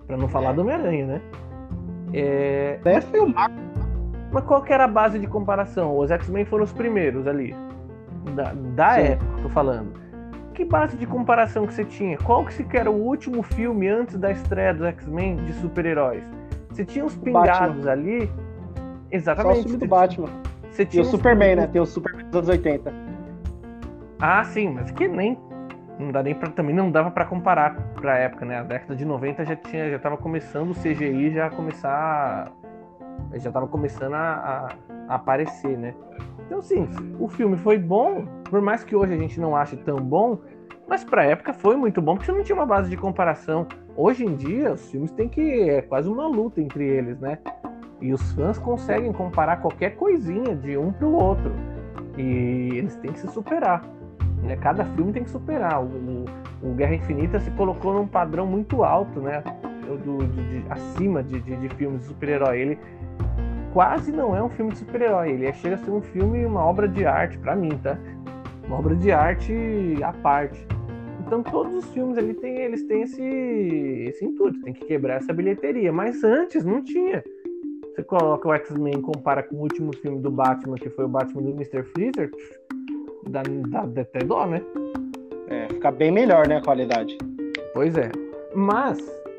para 0.05 0.17
não 0.17 0.27
falar 0.27 0.53
do 0.53 0.61
Homem-Aranha, 0.61 1.05
né? 1.05 1.21
É... 2.13 2.79
Deve 2.83 3.01
filmar 3.07 3.49
mas 4.31 4.43
qual 4.45 4.61
que 4.61 4.71
era 4.71 4.85
a 4.85 4.87
base 4.87 5.19
de 5.19 5.27
comparação? 5.27 5.97
Os 5.97 6.09
X-Men 6.09 6.45
foram 6.45 6.63
os 6.63 6.71
primeiros 6.71 7.27
ali. 7.27 7.55
Da, 8.35 8.53
da 8.75 8.99
época, 8.99 9.41
tô 9.41 9.49
falando. 9.49 9.93
Que 10.53 10.65
base 10.65 10.97
de 10.97 11.05
comparação 11.05 11.65
que 11.65 11.73
você 11.73 11.85
tinha? 11.85 12.17
Qual 12.17 12.45
que 12.45 12.53
se 12.53 12.65
era 12.73 12.89
o 12.89 12.95
último 12.95 13.41
filme 13.41 13.87
antes 13.87 14.17
da 14.17 14.31
estreia 14.31 14.73
dos 14.73 14.85
X-Men 14.85 15.37
de 15.37 15.53
super-heróis? 15.53 16.23
Você 16.69 16.85
tinha 16.85 17.03
uns 17.03 17.17
pingados 17.17 17.85
Batman. 17.85 17.91
ali. 17.91 18.31
Exatamente. 19.09 19.55
Só 19.55 19.59
o 19.59 19.63
filme 19.63 19.77
do 19.77 19.87
Batman. 19.87 20.29
Você 20.71 20.85
tinha 20.85 21.03
e 21.03 21.05
o 21.05 21.09
Superman, 21.09 21.55
né? 21.55 21.67
Tem 21.67 21.81
o 21.81 21.85
Superman 21.85 22.25
dos 22.25 22.35
anos 22.35 22.49
80. 22.49 22.93
Ah, 24.19 24.43
sim, 24.43 24.69
mas 24.69 24.91
que 24.91 25.07
nem 25.07 25.37
não 25.99 26.11
dá 26.11 26.23
nem 26.23 26.33
para 26.33 26.49
também 26.49 26.73
não 26.73 26.89
dava 26.89 27.11
para 27.11 27.25
comparar 27.25 27.75
para 27.93 28.17
época, 28.17 28.45
né? 28.45 28.59
A 28.59 28.63
década 28.63 28.95
de 28.95 29.05
90 29.05 29.45
já 29.45 29.55
tinha 29.55 29.89
já 29.89 29.99
tava 29.99 30.17
começando 30.17 30.71
o 30.71 30.75
CGI 30.75 31.31
já 31.31 31.49
começar 31.49 32.51
já 33.33 33.49
estava 33.49 33.67
começando 33.67 34.13
a, 34.13 34.69
a, 35.07 35.15
aparecer, 35.15 35.77
né? 35.77 35.93
Então, 36.45 36.61
sim, 36.61 36.87
o 37.19 37.27
filme 37.27 37.57
foi 37.57 37.77
bom, 37.77 38.25
por 38.49 38.61
mais 38.61 38.83
que 38.83 38.95
hoje 38.95 39.13
a 39.13 39.17
gente 39.17 39.39
não 39.39 39.55
ache 39.55 39.77
tão 39.77 39.97
bom, 39.97 40.39
mas 40.87 41.03
para 41.03 41.21
a 41.21 41.25
época 41.25 41.53
foi 41.53 41.77
muito 41.77 42.01
bom, 42.01 42.15
porque 42.15 42.25
você 42.25 42.37
não 42.37 42.43
tinha 42.43 42.55
uma 42.55 42.65
base 42.65 42.89
de 42.89 42.97
comparação. 42.97 43.65
Hoje 43.95 44.25
em 44.25 44.35
dia, 44.35 44.73
os 44.73 44.91
filmes 44.91 45.11
têm 45.11 45.29
que. 45.29 45.41
É 45.69 45.81
quase 45.81 46.09
uma 46.09 46.27
luta 46.27 46.61
entre 46.61 46.85
eles, 46.85 47.17
né? 47.19 47.39
E 48.01 48.11
os 48.11 48.33
fãs 48.33 48.57
conseguem 48.57 49.13
comparar 49.13 49.57
qualquer 49.61 49.95
coisinha 49.95 50.55
de 50.55 50.77
um 50.77 50.91
para 50.91 51.07
o 51.07 51.13
outro. 51.13 51.53
E 52.17 52.71
eles 52.73 52.95
têm 52.97 53.13
que 53.13 53.19
se 53.19 53.27
superar. 53.29 53.83
Né? 54.43 54.57
Cada 54.57 54.83
filme 54.83 55.13
tem 55.13 55.23
que 55.23 55.29
superar. 55.29 55.81
O, 55.81 56.25
o 56.61 56.73
Guerra 56.73 56.95
Infinita 56.95 57.39
se 57.39 57.51
colocou 57.51 57.93
num 57.93 58.07
padrão 58.07 58.45
muito 58.45 58.83
alto, 58.83 59.21
né? 59.21 59.43
Do, 60.03 60.25
de, 60.27 60.65
acima 60.69 61.21
de, 61.21 61.39
de, 61.41 61.55
de 61.55 61.69
filmes 61.75 62.01
de 62.01 62.07
super-herói. 62.07 62.59
Ele, 62.59 62.79
quase 63.73 64.11
não 64.11 64.35
é 64.35 64.43
um 64.43 64.49
filme 64.49 64.71
de 64.71 64.79
super-herói. 64.79 65.31
Ele 65.31 65.45
é, 65.45 65.53
chega 65.53 65.75
a 65.75 65.77
ser 65.77 65.91
um 65.91 66.01
filme, 66.01 66.45
uma 66.45 66.63
obra 66.63 66.87
de 66.87 67.05
arte, 67.05 67.37
para 67.37 67.55
mim, 67.55 67.77
tá? 67.81 67.97
Uma 68.65 68.77
obra 68.77 68.95
de 68.95 69.11
arte 69.11 69.53
à 70.03 70.13
parte. 70.13 70.65
Então 71.25 71.43
todos 71.43 71.73
os 71.73 71.85
filmes 71.93 72.17
ali 72.17 72.33
tem, 72.33 72.57
eles 72.59 72.83
têm 72.83 73.03
esse, 73.03 73.23
esse 73.23 74.25
intuito, 74.25 74.61
tem 74.61 74.73
que 74.73 74.85
quebrar 74.85 75.15
essa 75.15 75.33
bilheteria. 75.33 75.91
Mas 75.91 76.23
antes 76.23 76.63
não 76.63 76.83
tinha. 76.83 77.23
Você 77.93 78.03
coloca 78.03 78.47
o 78.47 78.53
X-Men 78.53 79.01
compara 79.01 79.43
com 79.43 79.55
o 79.55 79.61
último 79.61 79.95
filme 79.97 80.19
do 80.19 80.31
Batman, 80.31 80.75
que 80.75 80.89
foi 80.89 81.05
o 81.05 81.09
Batman 81.09 81.41
do 81.41 81.51
Mr. 81.51 81.83
Freezer, 81.83 82.31
dá, 83.29 83.43
dá, 83.67 83.85
dá 83.85 84.01
até 84.01 84.19
dó, 84.19 84.45
né? 84.45 84.61
É, 85.47 85.67
fica 85.67 85.91
bem 85.91 86.11
melhor, 86.11 86.47
né, 86.47 86.57
a 86.57 86.61
qualidade. 86.61 87.17
Pois 87.73 87.97
é. 87.97 88.09
Mas, 88.55 88.97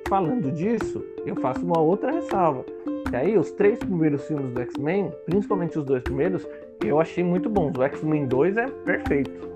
falando 0.09 0.53
disso, 0.53 1.03
eu 1.25 1.35
faço 1.37 1.65
uma 1.65 1.81
outra 1.81 2.13
ressalva. 2.13 2.65
E 3.13 3.17
aí, 3.17 3.37
os 3.37 3.51
três 3.53 3.79
primeiros 3.79 4.27
filmes 4.27 4.53
do 4.53 4.63
X-Men, 4.63 5.13
principalmente 5.27 5.79
os 5.79 5.85
dois 5.85 6.03
primeiros, 6.03 6.49
eu 6.83 6.99
achei 6.99 7.23
muito 7.23 7.51
bons. 7.51 7.77
O 7.77 7.83
X-Men 7.83 8.27
2 8.27 8.57
é 8.57 8.67
perfeito. 8.67 9.53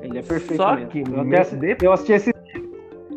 Ele 0.00 0.18
é 0.18 0.22
perfeito. 0.22 0.56
Só 0.56 0.76
mesmo. 0.76 0.90
que 0.90 1.00
eu, 1.00 1.20
até, 1.20 1.76
eu 1.84 1.92
assisti 1.92 2.12
esse 2.12 2.32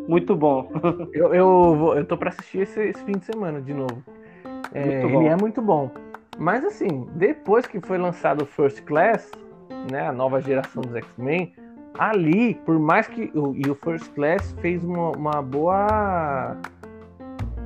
muito 0.08 0.34
bom. 0.34 0.68
eu, 1.14 1.32
eu, 1.32 1.92
eu 1.98 2.04
tô 2.04 2.16
pra 2.16 2.30
assistir 2.30 2.62
esse, 2.62 2.80
esse 2.80 3.04
fim 3.04 3.12
de 3.12 3.24
semana 3.24 3.60
de 3.60 3.72
novo. 3.72 4.02
É, 4.74 5.04
ele 5.04 5.26
é 5.26 5.36
muito 5.36 5.62
bom. 5.62 5.88
Mas 6.36 6.64
assim, 6.64 7.06
depois 7.14 7.64
que 7.64 7.80
foi 7.80 7.96
lançado 7.96 8.42
o 8.42 8.46
First 8.46 8.82
Class, 8.82 9.30
né, 9.88 10.08
a 10.08 10.12
nova 10.12 10.40
geração 10.40 10.82
dos 10.82 10.96
X-Men, 10.96 11.52
ali, 11.96 12.54
por 12.66 12.76
mais 12.78 13.06
que 13.06 13.30
o, 13.34 13.54
e 13.54 13.70
o 13.70 13.74
First 13.76 14.12
Class 14.14 14.52
fez 14.60 14.82
uma, 14.82 15.10
uma 15.10 15.42
boa 15.42 16.56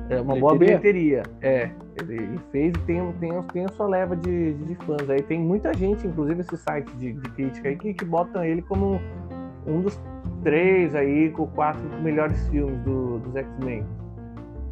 é 0.09 0.21
uma 0.21 0.35
bilheteria? 0.35 0.39
boa 0.39 0.55
bilheteria. 0.57 1.23
É, 1.41 1.71
ele 1.99 2.39
fez 2.51 2.73
e 2.75 2.79
tem, 2.79 3.11
tem, 3.13 3.41
tem 3.53 3.65
a 3.65 3.69
sua 3.69 3.87
leva 3.87 4.15
de, 4.15 4.53
de 4.53 4.75
fãs. 4.85 5.09
Aí 5.09 5.21
tem 5.21 5.39
muita 5.39 5.73
gente, 5.73 6.05
inclusive 6.05 6.41
esse 6.41 6.57
site 6.57 6.91
de, 6.97 7.13
de 7.13 7.29
crítica 7.31 7.69
aí, 7.69 7.77
que, 7.77 7.93
que 7.93 8.05
botam 8.05 8.43
ele 8.43 8.61
como 8.61 8.99
um 9.65 9.81
dos 9.81 9.99
três 10.43 10.93
aí, 10.93 11.29
com 11.31 11.47
quatro 11.47 11.81
melhores 12.01 12.47
filmes 12.49 12.77
do, 12.79 13.19
dos 13.19 13.35
X-Men. 13.35 13.85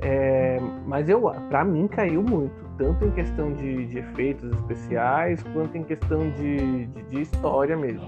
É, 0.02 0.60
mas 0.86 1.08
eu, 1.08 1.22
para 1.50 1.64
mim, 1.64 1.88
caiu 1.88 2.22
muito, 2.22 2.54
tanto 2.78 3.06
em 3.06 3.12
questão 3.12 3.54
de, 3.54 3.86
de 3.86 4.00
efeitos 4.00 4.52
especiais 4.52 5.42
quanto 5.54 5.78
em 5.78 5.84
questão 5.84 6.30
de, 6.32 6.88
de, 6.88 7.04
de 7.04 7.22
história 7.22 7.78
mesmo. 7.78 8.06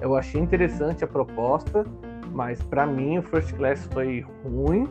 Eu 0.00 0.16
achei 0.16 0.40
interessante 0.40 1.04
a 1.04 1.06
proposta, 1.06 1.84
mas 2.32 2.62
para 2.62 2.86
mim 2.86 3.18
o 3.18 3.22
First 3.22 3.54
Class 3.54 3.86
foi 3.92 4.24
ruim 4.44 4.88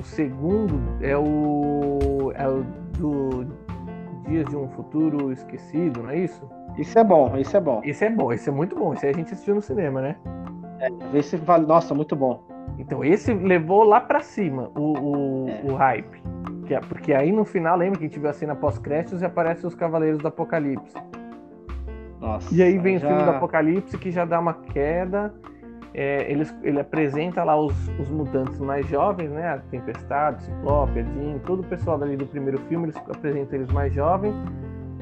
o 0.00 0.04
segundo 0.04 0.80
é 1.00 1.16
o, 1.16 2.32
é 2.34 2.48
o 2.48 2.64
do 2.98 3.46
Dias 4.26 4.46
de 4.46 4.56
um 4.56 4.68
Futuro 4.68 5.30
Esquecido, 5.30 6.02
não 6.02 6.10
é 6.10 6.18
isso? 6.18 6.48
Isso 6.78 6.98
é 6.98 7.04
bom, 7.04 7.36
isso 7.36 7.56
é 7.56 7.60
bom. 7.60 7.82
Isso 7.84 8.04
é 8.04 8.10
bom, 8.10 8.32
isso 8.32 8.48
é 8.48 8.52
muito 8.52 8.76
bom. 8.76 8.94
Isso 8.94 9.04
aí 9.04 9.12
a 9.12 9.14
gente 9.14 9.32
assistiu 9.32 9.54
no 9.54 9.60
cinema, 9.60 10.00
né? 10.00 10.16
É, 10.78 11.18
esse 11.18 11.36
vale, 11.36 11.66
nossa, 11.66 11.94
muito 11.94 12.16
bom. 12.16 12.42
Então, 12.78 13.04
esse 13.04 13.34
levou 13.34 13.82
lá 13.84 14.00
pra 14.00 14.20
cima 14.20 14.70
o, 14.74 14.92
o, 14.98 15.48
é. 15.48 15.60
o 15.64 15.74
hype. 15.74 16.22
É, 16.70 16.78
porque 16.80 17.12
aí 17.12 17.32
no 17.32 17.44
final, 17.44 17.76
lembra 17.76 17.98
que 17.98 18.04
a 18.04 18.08
gente 18.08 18.18
viu 18.18 18.30
a 18.30 18.32
cena 18.32 18.54
pós-créditos 18.54 19.20
e 19.20 19.24
aparecem 19.24 19.66
os 19.66 19.74
Cavaleiros 19.74 20.20
do 20.20 20.28
Apocalipse. 20.28 20.96
Nossa, 22.20 22.54
e 22.54 22.62
aí 22.62 22.78
vem 22.78 22.98
já... 22.98 23.06
o 23.06 23.10
filme 23.10 23.24
do 23.24 23.30
Apocalipse 23.30 23.98
que 23.98 24.10
já 24.10 24.24
dá 24.24 24.38
uma 24.38 24.54
queda 24.54 25.34
é, 25.92 26.30
ele, 26.30 26.46
ele 26.62 26.80
apresenta 26.80 27.42
lá 27.42 27.58
os, 27.58 27.74
os 27.98 28.08
mutantes 28.08 28.58
mais 28.60 28.86
jovens, 28.88 29.30
né? 29.30 29.54
A 29.54 29.58
Tempestade, 29.58 30.42
Ciclope, 30.42 31.00
a 31.00 31.02
Jean, 31.02 31.38
todo 31.44 31.60
o 31.60 31.64
pessoal 31.64 31.98
dali 31.98 32.16
do 32.16 32.26
primeiro 32.26 32.58
filme, 32.68 32.86
eles 32.86 32.96
apresentam 32.96 33.58
eles 33.58 33.70
mais 33.72 33.92
jovens, 33.92 34.34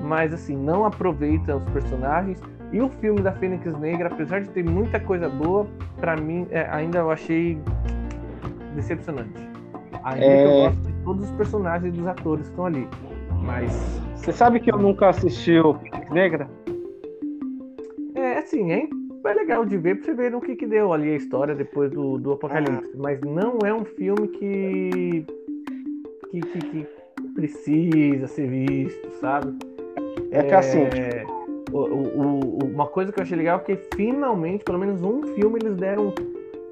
mas 0.00 0.32
assim, 0.32 0.56
não 0.56 0.84
aproveita 0.84 1.56
os 1.56 1.64
personagens. 1.70 2.40
E 2.72 2.80
o 2.80 2.88
filme 2.88 3.20
da 3.20 3.32
Fênix 3.32 3.72
Negra, 3.78 4.08
apesar 4.08 4.40
de 4.40 4.50
ter 4.50 4.62
muita 4.62 5.00
coisa 5.00 5.28
boa, 5.28 5.66
para 5.96 6.16
mim 6.16 6.46
é, 6.50 6.68
ainda 6.70 6.98
eu 6.98 7.10
achei 7.10 7.58
decepcionante. 8.74 9.48
Ainda 10.04 10.24
é... 10.24 10.36
que 10.36 10.42
eu 10.42 10.70
gosto 10.70 10.80
de 10.80 10.92
todos 11.04 11.24
os 11.30 11.36
personagens 11.36 11.94
e 11.94 11.98
dos 11.98 12.06
atores 12.06 12.46
que 12.46 12.50
estão 12.50 12.66
ali. 12.66 12.88
Mas. 13.42 14.00
Você 14.14 14.32
sabe 14.32 14.60
que 14.60 14.72
eu 14.72 14.78
nunca 14.78 15.08
assisti 15.08 15.58
o 15.58 15.74
Fênix 15.74 16.10
Negra? 16.10 16.48
É, 18.14 18.38
assim, 18.38 18.72
hein? 18.72 18.97
É 19.24 19.34
legal 19.34 19.64
de 19.64 19.76
ver 19.76 19.96
pra 19.96 20.04
você 20.04 20.14
ver 20.14 20.30
no 20.30 20.40
que, 20.40 20.54
que 20.54 20.66
deu 20.66 20.92
ali 20.92 21.10
a 21.10 21.16
história 21.16 21.54
depois 21.54 21.90
do, 21.90 22.18
do 22.18 22.32
Apocalipse. 22.32 22.90
Ah. 22.94 22.96
Mas 22.96 23.20
não 23.20 23.58
é 23.64 23.74
um 23.74 23.84
filme 23.84 24.28
que, 24.28 25.24
que, 26.30 26.40
que, 26.40 26.58
que 26.58 26.86
precisa 27.34 28.26
ser 28.26 28.48
visto, 28.48 29.10
sabe? 29.20 29.56
É 30.30 30.42
que 30.42 30.54
assim. 30.54 30.82
É, 30.82 31.24
o, 31.70 31.78
o, 31.78 32.58
uma 32.64 32.86
coisa 32.86 33.12
que 33.12 33.18
eu 33.18 33.22
achei 33.22 33.36
legal 33.36 33.58
é 33.66 33.76
que 33.76 33.96
finalmente, 33.96 34.64
pelo 34.64 34.78
menos 34.78 35.02
um 35.02 35.22
filme, 35.34 35.58
eles 35.62 35.76
deram 35.76 36.14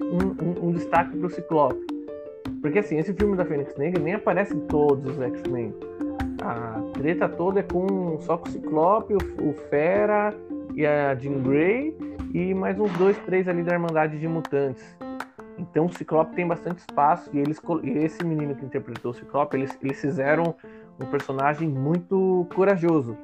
um, 0.01 0.45
um, 0.45 0.69
um 0.69 0.73
destaque 0.73 1.17
pro 1.17 1.31
Ciclope. 1.31 1.85
Porque 2.63 2.79
assim, 2.79 2.99
esse 2.99 3.13
filme 3.13 3.37
da 3.37 3.45
Fênix 3.45 3.77
Negra 3.77 4.03
nem 4.03 4.15
aparece 4.15 4.55
em 4.55 4.61
todos 4.61 5.17
os 5.17 5.21
X-Men. 5.21 5.75
A 6.43 6.81
treta 6.95 7.29
toda 7.29 7.61
é 7.61 7.63
com 7.63 8.19
só 8.21 8.39
com 8.39 8.49
o 8.49 8.53
Ciclope, 8.53 9.15
o, 9.15 9.49
o 9.49 9.53
Fera 9.69 10.35
e 10.75 10.87
a 10.87 11.15
Jean 11.15 11.43
Grey 11.43 11.97
e 12.33 12.55
mais 12.55 12.79
uns 12.79 12.93
dois, 12.93 13.17
três 13.19 13.49
ali 13.49 13.63
da 13.63 13.73
Irmandade 13.73 14.19
de 14.19 14.29
Mutantes. 14.29 14.97
Então 15.59 15.87
o 15.87 15.93
Ciclope 15.93 16.35
tem 16.35 16.47
bastante 16.47 16.79
espaço 16.79 17.31
e 17.33 17.39
eles 17.39 17.61
e 17.83 17.91
esse 17.99 18.25
menino 18.25 18.55
que 18.55 18.65
interpretou 18.65 19.13
o 19.13 19.15
Ciclope, 19.15 19.57
eles, 19.57 19.79
eles 19.83 20.01
fizeram 20.01 20.55
um 21.01 21.07
personagem 21.07 21.69
muito 21.69 22.47
corajoso, 22.55 23.17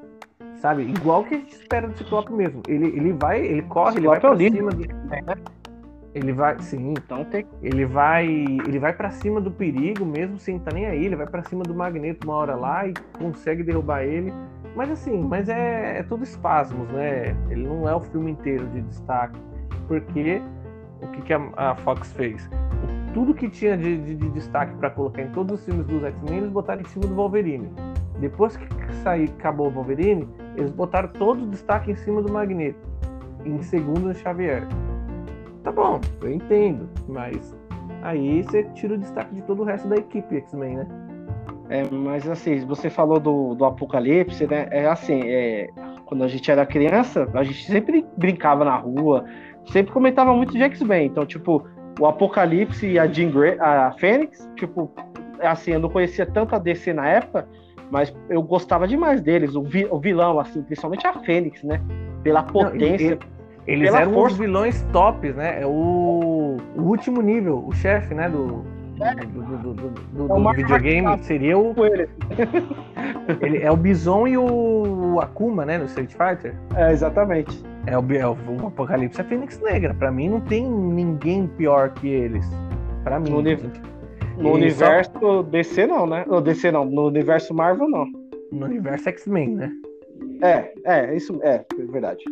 sabe? 0.57 0.83
Igual 0.83 1.25
que 1.25 1.35
a 1.35 1.39
gente 1.39 1.53
espera 1.53 1.89
do 1.89 1.97
Ciclope 1.97 2.33
mesmo. 2.33 2.63
Ele, 2.67 2.87
ele 2.87 3.13
vai, 3.13 3.45
ele 3.45 3.63
corre, 3.63 3.99
ele 3.99 4.09
vai 4.09 4.21
pra 4.21 4.37
cima 4.37 4.71
do... 4.71 4.83
Ele 6.15 6.33
vai, 6.33 6.61
sim. 6.61 6.91
Então 6.91 7.25
tem. 7.25 7.47
Ele 7.63 7.87
vai, 7.87 8.27
ele 8.27 8.79
vai 8.79 8.93
para 8.93 9.11
cima 9.11 9.41
do 9.41 9.51
perigo, 9.51 10.05
mesmo 10.05 10.39
sem 10.39 10.57
estar 10.57 10.73
nem 10.75 10.87
aí. 10.87 11.07
Ele 11.07 11.17
vai 11.17 11.27
para 11.27 11.43
cima 11.43 11.65
do 11.65 11.75
Magneto 11.75 12.27
uma 12.27 12.37
hora 12.37 12.55
lá 12.55 12.87
e 12.87 12.93
consegue 13.19 13.63
derrubar 13.63 14.03
ele. 14.03 14.33
Mas 14.75 14.91
assim, 14.91 15.23
mas 15.23 15.49
é, 15.49 15.99
é 15.99 16.03
tudo 16.03 16.25
espasmos, 16.25 16.89
né? 16.91 17.37
Ele 17.51 17.67
não 17.67 17.89
é 17.89 17.95
o 17.95 18.01
filme 18.01 18.31
inteiro 18.31 18.67
de 18.69 18.81
destaque. 18.83 19.39
Porque 19.87 20.41
o 21.03 21.07
que, 21.09 21.23
que 21.23 21.33
a, 21.33 21.51
a 21.57 21.75
Fox 21.77 22.13
fez? 22.13 22.49
Tudo 23.13 23.35
que 23.35 23.49
tinha 23.51 23.77
de, 23.77 23.99
de, 23.99 24.15
de 24.15 24.31
destaque 24.31 24.75
para 24.77 24.91
colocar 24.91 25.23
em 25.23 25.31
todos 25.33 25.61
os 25.61 25.65
filmes 25.67 25.87
dos 25.87 26.03
X-Men, 26.03 26.39
eles 26.39 26.51
botaram 26.51 26.81
em 26.81 26.87
cima 26.87 27.07
do 27.07 27.15
Wolverine. 27.15 27.69
Depois 28.19 28.57
que 28.57 28.67
sair, 29.03 29.31
acabou 29.39 29.67
o 29.67 29.71
Wolverine, 29.71 30.29
eles 30.57 30.71
botaram 30.71 31.09
todo 31.09 31.43
o 31.43 31.47
destaque 31.49 31.91
em 31.91 31.97
cima 31.97 32.23
do 32.23 32.33
Magneto. 32.33 32.79
Em 33.45 33.61
segundo 33.63 34.01
no 34.01 34.15
Xavier. 34.15 34.67
Tá 35.65 35.73
bom, 35.73 36.01
eu 36.23 36.33
entendo, 36.33 36.89
mas 37.09 37.57
aí 38.03 38.43
você 38.43 38.65
tira 38.75 38.95
o 38.95 38.99
destaque 38.99 39.35
de 39.35 39.43
todo 39.43 39.63
o 39.63 39.65
resto 39.65 39.89
da 39.89 39.97
equipe 39.97 40.37
X-Men, 40.37 40.77
né? 40.79 40.87
É, 41.69 41.85
mas 41.91 42.29
assim, 42.29 42.65
você 42.67 42.91
falou 42.91 43.19
do, 43.19 43.55
do 43.55 43.65
Apocalipse, 43.65 44.47
né? 44.47 44.69
É 44.71 44.87
assim, 44.87 45.23
é, 45.25 45.69
quando 46.07 46.25
a 46.25 46.29
gente 46.29 46.51
era 46.51 46.67
criança, 46.67 47.29
a 47.35 47.43
gente 47.43 47.65
sempre 47.65 48.05
brincava 48.17 48.65
na 48.65 48.77
rua, 48.77 49.25
sempre 49.71 49.93
comentava 49.93 50.35
muito 50.35 50.53
de 50.53 50.63
X-Men. 50.63 51.07
Então, 51.07 51.25
tipo, 51.25 51.67
o 51.99 52.07
Apocalipse 52.07 52.87
e 52.87 52.99
a 52.99 53.07
Jean 53.07 53.31
Grey, 53.31 53.57
a 53.59 53.93
Fênix, 53.93 54.49
tipo, 54.57 54.91
assim, 55.41 55.73
eu 55.73 55.81
não 55.81 55.89
conhecia 55.89 56.27
tanto 56.27 56.55
a 56.55 56.59
DC 56.59 56.93
na 56.93 57.09
época, 57.09 57.49
mas 57.91 58.15
eu 58.29 58.43
gostava 58.43 58.87
demais 58.87 59.21
deles. 59.21 59.55
O, 59.55 59.63
vi, 59.63 59.87
o 59.91 59.99
vilão, 59.99 60.39
assim, 60.41 60.63
principalmente 60.63 61.07
a 61.07 61.15
Fênix, 61.21 61.63
né? 61.63 61.81
Pela 62.23 62.43
potência. 62.43 63.19
Não, 63.21 63.33
eles 63.67 63.89
pela 63.89 64.01
eram 64.01 64.13
força. 64.13 64.35
os 64.35 64.41
vilões 64.41 64.83
tops, 64.93 65.35
né? 65.37 65.63
É 65.63 65.67
o, 65.67 66.57
o 66.77 66.83
último 66.83 67.21
nível, 67.21 67.65
o 67.67 67.73
chefe, 67.73 68.15
né? 68.15 68.29
Do, 68.29 68.65
do, 68.99 69.43
do, 69.43 69.75
do, 69.75 69.91
do, 69.91 70.25
é 70.25 70.43
do 70.43 70.53
videogame 70.53 71.23
seria 71.23 71.59
o. 71.59 71.75
ele 73.41 73.59
é 73.59 73.71
o 73.71 73.77
Bison 73.77 74.27
e 74.27 74.37
o 74.37 75.19
Akuma, 75.21 75.65
né? 75.65 75.79
No 75.79 75.87
Street 75.87 76.13
Fighter. 76.13 76.55
É, 76.77 76.93
exatamente. 76.93 77.63
É 77.87 77.99
o, 77.99 78.13
é 78.13 78.27
o 78.27 78.67
Apocalipse 78.67 79.21
é 79.21 79.25
Fênix 79.25 79.61
Negra. 79.61 79.95
Pra 79.95 80.11
mim 80.11 80.29
não 80.29 80.41
tem 80.41 80.69
ninguém 80.69 81.47
pior 81.47 81.91
que 81.91 82.09
eles. 82.09 82.47
Pra 83.03 83.19
mim. 83.19 83.31
No, 83.31 83.39
uni 83.39 83.59
no 84.39 84.53
universo 84.53 85.13
só... 85.19 85.43
DC 85.43 85.87
não, 85.87 86.07
né? 86.07 86.25
No 86.27 86.41
DC 86.41 86.71
não, 86.71 86.85
no 86.85 87.07
universo 87.07 87.53
Marvel 87.55 87.89
não. 87.89 88.07
No 88.51 88.67
universo 88.67 89.09
X-Men, 89.09 89.57
né? 89.57 89.73
É, 90.43 90.73
é, 90.85 91.17
isso 91.17 91.39
é, 91.43 91.65
é 91.79 91.85
verdade. 91.85 92.25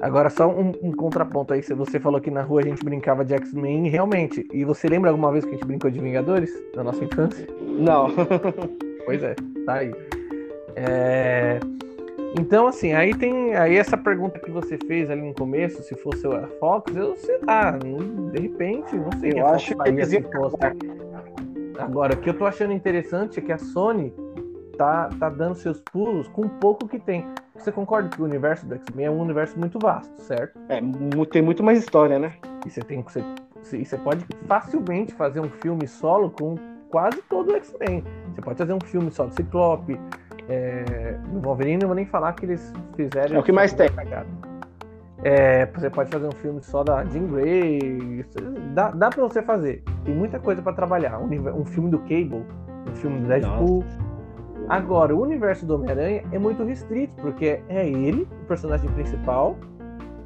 Agora, 0.00 0.30
só 0.30 0.48
um, 0.48 0.72
um, 0.82 0.92
contraponto 0.92 1.52
aí. 1.52 1.62
Você 1.62 1.98
falou 1.98 2.20
que 2.20 2.30
na 2.30 2.42
rua 2.42 2.60
a 2.60 2.64
gente 2.64 2.84
brincava 2.84 3.24
de 3.24 3.34
X-Men, 3.34 3.88
realmente. 3.88 4.46
E 4.52 4.64
você 4.64 4.88
lembra 4.88 5.10
alguma 5.10 5.32
vez 5.32 5.44
que 5.44 5.50
a 5.50 5.54
gente 5.54 5.66
brincou 5.66 5.90
de 5.90 5.98
Vingadores 5.98 6.52
na 6.74 6.84
nossa 6.84 7.04
infância? 7.04 7.46
Não. 7.60 8.08
pois 9.04 9.22
é, 9.22 9.34
tá 9.66 9.74
aí. 9.74 9.92
É... 10.76 11.58
Então, 12.38 12.68
assim, 12.68 12.92
aí 12.92 13.14
tem 13.14 13.56
aí 13.56 13.76
essa 13.76 13.96
pergunta 13.96 14.38
que 14.38 14.50
você 14.50 14.78
fez 14.86 15.10
ali 15.10 15.22
no 15.22 15.34
começo, 15.34 15.82
se 15.82 15.94
fosse 15.96 16.26
a 16.26 16.46
Fox, 16.60 16.94
eu 16.94 17.16
sei 17.16 17.38
lá, 17.46 17.72
de 17.72 18.40
repente, 18.40 18.94
não 18.94 19.10
sei. 19.18 19.32
Eu 19.34 19.46
acho 19.46 19.74
que 19.74 19.88
eles 19.88 20.12
iam... 20.12 20.22
Agora, 21.78 22.14
o 22.14 22.16
que 22.18 22.28
eu 22.28 22.34
tô 22.34 22.44
achando 22.44 22.72
interessante 22.72 23.38
é 23.38 23.42
que 23.42 23.52
a 23.52 23.58
Sony 23.58 24.12
tá, 24.76 25.08
tá 25.18 25.28
dando 25.28 25.54
seus 25.54 25.80
pulos 25.80 26.28
com 26.28 26.42
o 26.42 26.48
pouco 26.48 26.86
que 26.86 26.98
tem. 26.98 27.24
Você 27.58 27.72
concorda 27.72 28.08
que 28.08 28.22
o 28.22 28.24
universo 28.24 28.66
do 28.66 28.74
X-Men 28.74 29.06
é 29.06 29.10
um 29.10 29.20
universo 29.20 29.58
muito 29.58 29.78
vasto, 29.78 30.20
certo? 30.22 30.58
É, 30.68 30.80
tem 31.30 31.42
muito 31.42 31.62
mais 31.62 31.78
história, 31.78 32.18
né? 32.18 32.32
E 32.64 32.70
você 32.70 32.80
tem 32.82 33.02
você, 33.02 33.22
você 33.62 33.98
pode 33.98 34.24
facilmente 34.46 35.12
fazer 35.12 35.40
um 35.40 35.48
filme 35.48 35.86
solo 35.86 36.30
com 36.30 36.56
quase 36.90 37.20
todo 37.22 37.52
o 37.52 37.56
X-Men. 37.56 38.04
Você 38.34 38.40
pode 38.40 38.58
fazer 38.58 38.72
um 38.72 38.80
filme 38.80 39.10
só 39.10 39.26
do 39.26 39.34
Ciclope. 39.34 39.98
É, 40.48 41.18
no 41.30 41.40
Wolverine 41.40 41.78
não 41.78 41.88
vou 41.88 41.94
nem 41.94 42.06
falar 42.06 42.32
que 42.32 42.46
eles 42.46 42.72
fizeram. 42.96 43.36
É 43.36 43.38
o 43.38 43.42
que 43.42 43.52
mais 43.52 43.72
tem. 43.72 43.88
É, 45.24 45.66
você 45.66 45.90
pode 45.90 46.10
fazer 46.10 46.26
um 46.26 46.32
filme 46.32 46.62
só 46.62 46.84
da 46.84 47.04
Jean 47.04 47.26
Grey. 47.26 48.24
Dá, 48.72 48.90
dá 48.90 49.10
pra 49.10 49.22
você 49.22 49.42
fazer. 49.42 49.82
Tem 50.04 50.14
muita 50.14 50.38
coisa 50.38 50.62
para 50.62 50.72
trabalhar. 50.72 51.18
Um, 51.18 51.26
um, 51.60 51.64
filme 51.64 51.90
do 51.90 51.98
Cable, 52.00 52.44
um 52.88 52.94
filme 52.94 53.20
do 53.20 53.26
Deadpool. 53.26 53.82
Nossa. 53.82 54.07
Agora, 54.68 55.16
o 55.16 55.22
universo 55.22 55.64
do 55.64 55.74
Homem-Aranha 55.74 56.24
é 56.30 56.38
muito 56.38 56.62
restrito, 56.62 57.14
porque 57.22 57.60
é 57.68 57.88
ele, 57.88 58.28
o 58.42 58.46
personagem 58.46 58.90
principal. 58.90 59.56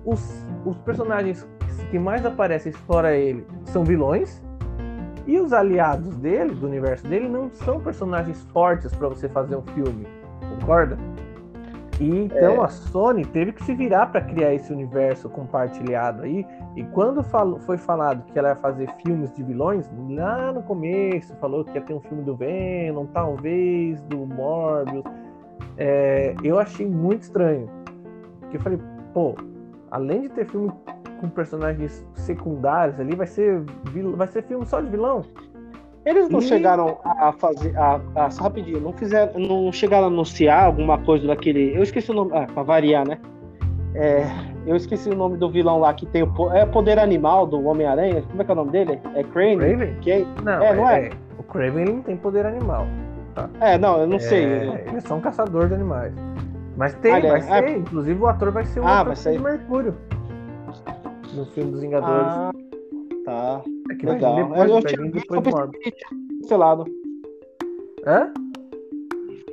Os, 0.04 0.44
os 0.64 0.76
personagens 0.78 1.46
que 1.90 1.98
mais 1.98 2.26
aparecem 2.26 2.72
fora 2.72 3.14
ele 3.14 3.46
são 3.64 3.84
vilões. 3.84 4.42
E 5.26 5.38
os 5.38 5.52
aliados 5.52 6.16
dele, 6.16 6.54
do 6.54 6.66
universo 6.66 7.06
dele, 7.06 7.28
não 7.28 7.48
são 7.52 7.78
personagens 7.78 8.42
fortes 8.52 8.92
para 8.92 9.08
você 9.08 9.28
fazer 9.28 9.54
um 9.54 9.62
filme. 9.62 10.08
Concorda? 10.58 10.98
E 12.00 12.08
então 12.24 12.54
é. 12.54 12.64
a 12.64 12.68
Sony 12.68 13.24
teve 13.24 13.52
que 13.52 13.62
se 13.64 13.74
virar 13.74 14.06
para 14.06 14.20
criar 14.20 14.54
esse 14.54 14.72
universo 14.72 15.28
compartilhado 15.28 16.22
aí. 16.22 16.46
E 16.74 16.82
quando 16.84 17.22
falou, 17.22 17.58
foi 17.60 17.76
falado 17.76 18.24
que 18.24 18.38
ela 18.38 18.50
ia 18.50 18.56
fazer 18.56 18.88
filmes 19.04 19.32
de 19.34 19.42
vilões, 19.42 19.90
lá 20.08 20.52
no 20.52 20.62
começo 20.62 21.34
falou 21.36 21.64
que 21.64 21.72
ia 21.74 21.80
ter 21.80 21.94
um 21.94 22.00
filme 22.00 22.22
do 22.22 22.34
Venom, 22.34 23.06
talvez 23.06 24.00
do 24.02 24.26
Morbius. 24.26 25.04
É, 25.76 26.34
eu 26.42 26.58
achei 26.58 26.86
muito 26.86 27.22
estranho. 27.22 27.68
Porque 28.40 28.56
eu 28.56 28.60
falei, 28.60 28.78
pô, 29.12 29.34
além 29.90 30.22
de 30.22 30.28
ter 30.30 30.46
filme 30.46 30.72
com 31.20 31.28
personagens 31.28 32.04
secundários 32.14 32.98
ali, 32.98 33.14
vai 33.14 33.26
ser, 33.26 33.62
vai 34.16 34.26
ser 34.26 34.42
filme 34.42 34.66
só 34.66 34.80
de 34.80 34.90
vilão? 34.90 35.22
Eles 36.04 36.28
não 36.28 36.40
e... 36.40 36.42
chegaram 36.42 36.98
a 37.04 37.32
fazer. 37.32 37.76
A, 37.76 38.00
a, 38.16 38.30
só 38.30 38.44
rapidinho, 38.44 38.80
não 38.80 38.92
fizeram. 38.92 39.38
Não 39.38 39.72
chegaram 39.72 40.04
a 40.04 40.06
anunciar 40.08 40.64
alguma 40.64 40.98
coisa 40.98 41.26
daquele. 41.26 41.76
Eu 41.76 41.82
esqueci 41.82 42.10
o 42.10 42.14
nome. 42.14 42.32
Ah, 42.34 42.46
pra 42.52 42.62
variar, 42.62 43.06
né? 43.06 43.18
É, 43.94 44.24
eu 44.66 44.74
esqueci 44.74 45.08
o 45.10 45.14
nome 45.14 45.36
do 45.36 45.50
vilão 45.50 45.78
lá 45.78 45.92
que 45.92 46.06
tem 46.06 46.22
o 46.22 46.52
é 46.52 46.64
poder 46.64 46.98
animal 46.98 47.46
do 47.46 47.62
Homem-Aranha. 47.64 48.22
Como 48.22 48.40
é 48.40 48.44
que 48.44 48.50
é 48.50 48.54
o 48.54 48.56
nome 48.56 48.70
dele? 48.70 49.00
É 49.14 49.22
Crane? 49.22 49.56
Craven? 49.56 49.94
Que... 50.00 50.26
Não, 50.42 50.62
é, 50.62 50.74
não 50.74 50.88
é, 50.88 51.06
é? 51.06 51.10
O 51.38 51.42
Craven 51.42 51.84
não 51.84 52.02
tem 52.02 52.16
poder 52.16 52.46
animal. 52.46 52.86
Tá? 53.34 53.48
É, 53.60 53.78
não, 53.78 54.00
eu 54.00 54.06
não 54.06 54.16
é, 54.16 54.20
sei. 54.20 54.44
Ele 54.44 54.96
é 54.96 55.00
só 55.00 55.14
um 55.14 55.20
caçador 55.20 55.68
de 55.68 55.74
animais. 55.74 56.14
Mas 56.76 56.94
tem, 56.96 57.20
vai 57.20 57.42
ser. 57.42 57.64
É. 57.64 57.76
Inclusive 57.76 58.20
o 58.20 58.26
ator 58.26 58.50
vai 58.50 58.64
ser 58.64 58.80
o 58.80 58.86
ah, 58.86 59.00
ator 59.00 59.14
de 59.14 59.38
Mercúrio. 59.38 59.94
No 61.34 61.46
filme 61.46 61.70
dos 61.70 61.80
Vingadores. 61.80 62.26
Ah, 62.26 62.50
tá. 63.24 63.62
É 63.90 63.94
que 63.94 64.06
Legal. 64.06 64.36
Depois, 64.36 64.70
eu, 64.70 64.76
eu 64.76 64.82
tinha 64.82 65.10
visto, 65.10 65.28
cancelado. 66.40 66.84
Hã? 68.06 68.32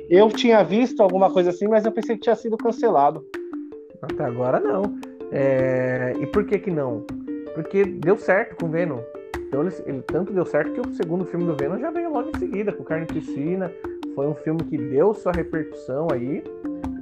Eu 0.08 0.28
tinha 0.28 0.62
visto 0.64 1.02
alguma 1.02 1.30
coisa 1.30 1.50
assim, 1.50 1.68
mas 1.68 1.84
eu 1.84 1.92
pensei 1.92 2.16
que 2.16 2.22
tinha 2.22 2.34
sido 2.34 2.56
cancelado. 2.56 3.24
Até 4.02 4.24
agora 4.24 4.58
não. 4.58 4.82
É... 5.30 6.14
E 6.20 6.26
por 6.26 6.44
que 6.44 6.58
que 6.58 6.70
não? 6.70 7.04
Porque 7.54 7.84
deu 7.84 8.16
certo 8.16 8.56
com 8.56 8.66
o 8.66 8.70
Venom. 8.70 8.98
Então 9.38 9.62
ele, 9.62 9.74
ele, 9.86 10.02
tanto 10.02 10.32
deu 10.32 10.44
certo 10.44 10.72
que 10.72 10.80
o 10.80 10.94
segundo 10.94 11.24
filme 11.24 11.44
do 11.46 11.56
Venom 11.56 11.78
já 11.78 11.90
veio 11.90 12.12
logo 12.12 12.30
em 12.30 12.38
seguida, 12.38 12.72
com 12.72 12.84
Carne 12.84 13.06
Piscina. 13.06 13.70
Foi 14.14 14.26
um 14.26 14.34
filme 14.34 14.62
que 14.64 14.76
deu 14.76 15.14
sua 15.14 15.32
repercussão 15.32 16.08
aí. 16.12 16.42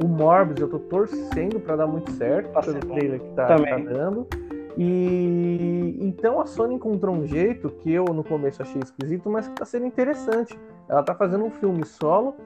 O 0.02 0.06
Morbius 0.06 0.60
eu 0.60 0.68
tô 0.68 0.78
torcendo 0.78 1.58
para 1.60 1.76
dar 1.76 1.86
muito 1.86 2.10
certo, 2.12 2.50
pelo 2.60 2.80
trailer 2.94 3.20
que 3.20 3.28
tá, 3.34 3.46
tá 3.46 3.56
dando. 3.78 4.26
E 4.80 5.98
então 6.00 6.40
a 6.40 6.46
Sony 6.46 6.76
encontrou 6.76 7.12
um 7.12 7.26
jeito 7.26 7.68
que 7.68 7.92
eu 7.92 8.04
no 8.04 8.22
começo 8.22 8.62
achei 8.62 8.80
esquisito, 8.80 9.28
mas 9.28 9.48
que 9.48 9.52
está 9.52 9.64
sendo 9.64 9.86
interessante. 9.86 10.56
Ela 10.88 11.00
está 11.00 11.16
fazendo 11.16 11.44
um 11.44 11.50
filme 11.50 11.84
solo. 11.84 12.36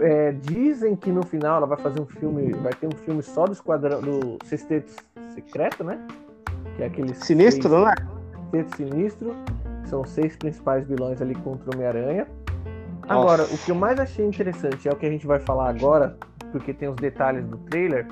É, 0.00 0.30
dizem 0.30 0.94
que 0.94 1.10
no 1.10 1.26
final 1.26 1.56
ela 1.56 1.66
vai 1.66 1.76
fazer 1.76 2.00
um 2.00 2.06
filme, 2.06 2.52
vai 2.52 2.72
ter 2.72 2.86
um 2.86 2.96
filme 2.98 3.20
só 3.20 3.46
do 3.46 3.52
esquadrão 3.52 4.00
do 4.00 4.38
Sexteto 4.44 4.92
Secreto, 5.34 5.82
né? 5.82 5.98
Que 6.76 6.84
é 6.84 6.86
aquele 6.86 7.12
sinistro, 7.14 7.68
seis, 7.68 7.74
não 7.74 7.88
é? 7.90 7.94
Sexteto 8.52 8.76
Sinistro. 8.76 9.34
São 9.86 10.04
seis 10.04 10.36
principais 10.36 10.86
vilões 10.86 11.20
ali 11.20 11.34
contra 11.34 11.68
o 11.68 11.74
Homem-Aranha. 11.74 12.28
Agora, 13.08 13.42
o 13.42 13.58
que 13.58 13.72
eu 13.72 13.74
mais 13.74 13.98
achei 13.98 14.24
interessante 14.24 14.88
é 14.88 14.92
o 14.92 14.94
que 14.94 15.06
a 15.06 15.10
gente 15.10 15.26
vai 15.26 15.40
falar 15.40 15.68
agora, 15.68 16.16
porque 16.52 16.72
tem 16.72 16.88
os 16.88 16.96
detalhes 16.96 17.44
do 17.46 17.56
trailer 17.56 18.06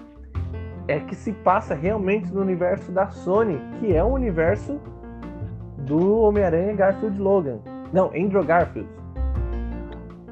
é 0.89 1.01
que 1.01 1.15
se 1.15 1.33
passa 1.33 1.75
realmente 1.75 2.33
no 2.33 2.41
universo 2.41 2.93
da 2.93 3.09
Sony, 3.09 3.61
que 3.81 3.95
é 3.95 4.03
o 4.03 4.09
universo 4.09 4.81
do 5.79 6.21
Homem-Aranha 6.21 6.75
Garfield 6.75 7.19
Logan. 7.19 7.59
Não, 7.93 8.07
Andrew 8.09 8.45
Garfield. 8.45 8.89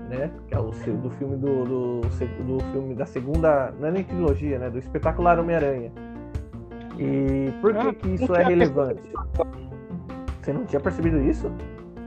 Né? 0.08 0.30
Que 0.46 0.54
é 0.54 0.58
o 0.58 0.70
do 0.70 1.10
filme 1.10 1.36
do, 1.36 1.64
do, 1.64 2.00
do 2.00 2.60
filme 2.72 2.94
da 2.94 3.06
segunda. 3.06 3.72
Não 3.80 3.88
é 3.88 3.90
nem 3.90 4.04
trilogia, 4.04 4.58
né? 4.58 4.70
Do 4.70 4.78
espetacular 4.78 5.38
Homem-Aranha. 5.38 5.90
E 6.98 7.52
por 7.60 7.72
que, 7.72 7.88
ah, 7.88 7.94
que 7.94 8.08
isso 8.10 8.34
é 8.34 8.44
relevante? 8.44 9.02
Você 10.40 10.52
não 10.52 10.64
tinha 10.64 10.78
percebido 10.78 11.20
isso? 11.20 11.50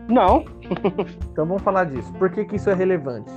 Não. 0.08 0.46
então 1.32 1.46
vamos 1.46 1.62
falar 1.62 1.86
disso. 1.86 2.14
Por 2.14 2.30
que, 2.30 2.46
que 2.46 2.56
isso 2.56 2.70
é 2.70 2.74
relevante? 2.74 3.32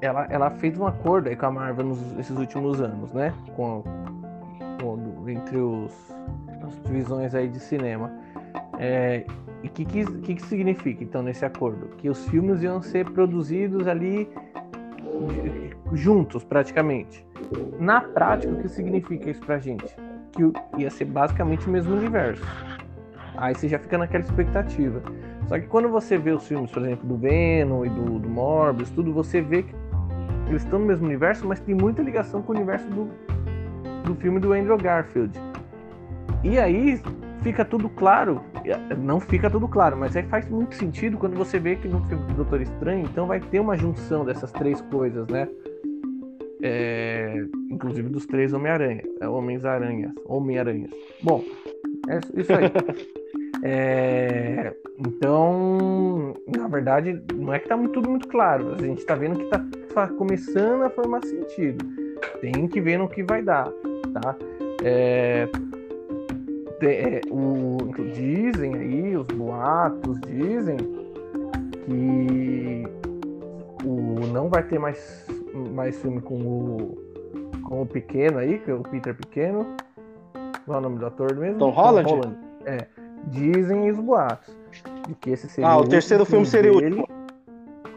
Ela, 0.00 0.26
ela 0.30 0.50
fez 0.50 0.78
um 0.78 0.86
acordo 0.86 1.28
aí 1.28 1.36
com 1.36 1.46
a 1.46 1.50
Marvel 1.50 1.86
nesses 2.16 2.36
últimos 2.36 2.80
anos, 2.80 3.12
né? 3.12 3.34
Com, 3.54 3.84
com 4.80 5.28
entre 5.28 5.58
os 5.58 5.92
divisões 6.84 7.34
aí 7.34 7.48
de 7.48 7.60
cinema. 7.60 8.10
É, 8.78 9.24
e 9.62 9.68
o 9.68 9.70
que, 9.70 9.84
que, 9.84 10.04
que, 10.04 10.34
que 10.36 10.42
significa, 10.42 11.04
então, 11.04 11.22
nesse 11.22 11.44
acordo? 11.44 11.88
Que 11.98 12.08
os 12.08 12.26
filmes 12.28 12.62
iam 12.62 12.80
ser 12.80 13.04
produzidos 13.10 13.86
ali 13.86 14.28
juntos, 15.92 16.44
praticamente. 16.44 17.26
Na 17.78 18.00
prática, 18.00 18.52
o 18.52 18.56
que 18.56 18.68
significa 18.68 19.30
isso 19.30 19.40
pra 19.40 19.58
gente? 19.58 19.94
Que 20.32 20.80
ia 20.80 20.90
ser 20.90 21.04
basicamente 21.04 21.66
o 21.66 21.70
mesmo 21.70 21.94
universo. 21.94 22.42
Aí 23.36 23.54
você 23.54 23.68
já 23.68 23.78
fica 23.78 23.98
naquela 23.98 24.24
expectativa. 24.24 25.02
Só 25.46 25.58
que 25.58 25.66
quando 25.66 25.88
você 25.88 26.16
vê 26.16 26.30
os 26.30 26.46
filmes, 26.46 26.70
por 26.70 26.82
exemplo, 26.82 27.06
do 27.06 27.16
Venom 27.16 27.84
e 27.84 27.88
do, 27.88 28.18
do 28.18 28.28
Morbius, 28.28 28.90
tudo, 28.90 29.12
você 29.12 29.40
vê 29.40 29.62
que 29.62 29.74
eles 30.50 30.62
estão 30.62 30.78
no 30.78 30.86
mesmo 30.86 31.06
universo, 31.06 31.46
mas 31.46 31.60
tem 31.60 31.74
muita 31.74 32.02
ligação 32.02 32.42
com 32.42 32.52
o 32.52 32.56
universo 32.56 32.86
do, 32.90 33.08
do 34.04 34.14
filme 34.16 34.40
do 34.40 34.52
Andrew 34.52 34.76
Garfield. 34.76 35.32
E 36.42 36.58
aí 36.58 37.00
fica 37.42 37.64
tudo 37.64 37.88
claro, 37.88 38.42
não 38.98 39.20
fica 39.20 39.48
tudo 39.48 39.68
claro, 39.68 39.96
mas 39.96 40.16
aí 40.16 40.24
faz 40.24 40.48
muito 40.48 40.74
sentido 40.74 41.16
quando 41.16 41.36
você 41.36 41.58
vê 41.58 41.76
que 41.76 41.88
no 41.88 42.04
filme 42.06 42.24
do 42.26 42.34
Doutor 42.34 42.60
Estranho, 42.60 43.06
então 43.06 43.26
vai 43.26 43.40
ter 43.40 43.60
uma 43.60 43.76
junção 43.76 44.24
dessas 44.24 44.50
três 44.52 44.80
coisas, 44.82 45.26
né? 45.28 45.48
É, 46.62 47.42
inclusive 47.70 48.08
dos 48.10 48.26
três 48.26 48.52
Homem-Aranha, 48.52 49.02
é, 49.20 49.28
Homens-Aranhas, 49.28 50.12
Homem-Aranhas. 50.26 50.90
Bom, 51.22 51.42
é 52.08 52.18
isso 52.38 52.52
aí. 52.52 52.70
É, 53.62 54.72
então, 54.98 56.34
na 56.56 56.68
verdade, 56.68 57.22
não 57.34 57.52
é 57.52 57.58
que 57.58 57.68
tá 57.68 57.76
tudo 57.76 58.08
muito 58.08 58.28
claro. 58.28 58.74
A 58.74 58.82
gente 58.82 59.04
tá 59.04 59.14
vendo 59.14 59.38
que 59.38 59.46
tá 59.94 60.08
começando 60.08 60.82
a 60.82 60.90
formar 60.90 61.24
sentido. 61.24 61.84
Tem 62.40 62.66
que 62.68 62.80
ver 62.80 62.98
no 62.98 63.08
que 63.08 63.22
vai 63.22 63.42
dar, 63.42 63.68
tá? 64.14 64.36
É, 64.82 65.48
é, 66.82 67.20
o, 67.30 67.78
dizem 68.14 68.74
aí, 68.74 69.16
os 69.16 69.26
boatos 69.26 70.18
dizem 70.22 70.78
que 71.84 72.84
o, 73.84 74.26
não 74.32 74.48
vai 74.48 74.62
ter 74.62 74.78
mais, 74.78 75.26
mais 75.74 76.00
filme 76.00 76.20
com 76.20 76.34
o, 76.34 76.98
com 77.64 77.82
o 77.82 77.86
pequeno 77.86 78.38
aí, 78.38 78.58
que 78.58 78.70
é 78.70 78.74
o 78.74 78.82
Peter 78.82 79.14
Pequeno. 79.14 79.66
Qual 80.64 80.76
é 80.76 80.78
o 80.78 80.82
nome 80.82 80.98
do 80.98 81.06
ator 81.06 81.34
mesmo? 81.36 81.58
Tom 81.58 81.70
Holland? 81.70 82.08
Tom 82.08 82.14
Holland. 82.16 82.38
É. 82.64 82.86
Dizem 83.26 83.90
os 83.90 83.98
boatos. 83.98 84.56
De 85.06 85.14
que 85.14 85.30
esse 85.30 85.48
seria 85.48 85.70
ah, 85.70 85.76
o, 85.76 85.80
o 85.80 85.88
terceiro 85.88 86.24
filme 86.24 86.46
seria 86.46 86.72
o 86.72 86.76
último. 86.76 87.08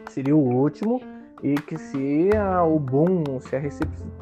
Seria 0.09 0.35
o 0.35 0.39
último. 0.39 1.01
E 1.41 1.55
que 1.55 1.77
se 1.77 2.29
a, 2.35 2.63
o 2.63 2.79
boom, 2.79 3.39
se 3.41 3.55
a 3.55 3.59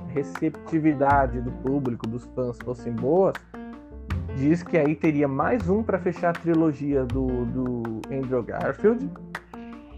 receptividade 0.08 1.40
do 1.42 1.52
público, 1.52 2.08
dos 2.08 2.26
fãs 2.36 2.58
fossem 2.64 2.94
boas, 2.94 3.36
diz 4.36 4.64
que 4.64 4.78
aí 4.78 4.96
teria 4.96 5.28
mais 5.28 5.70
um 5.70 5.84
para 5.84 6.00
fechar 6.00 6.30
a 6.30 6.34
trilogia 6.34 7.06
do, 7.06 7.46
do 7.46 8.02
Andrew 8.12 8.42
Garfield 8.44 9.10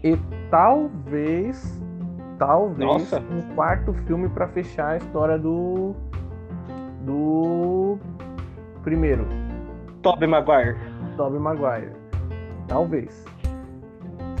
e 0.02 0.18
talvez 0.50 1.80
talvez 2.38 2.78
Nossa. 2.78 3.20
um 3.20 3.54
quarto 3.54 3.92
filme 4.06 4.28
para 4.28 4.48
fechar 4.48 4.90
a 4.90 4.96
história 4.96 5.38
do 5.38 5.94
do 7.04 7.98
primeiro 8.82 9.26
Tobey 10.02 10.28
Maguire 10.28 10.76
Tobey 11.16 11.38
Maguire 11.38 11.92
talvez 12.68 13.24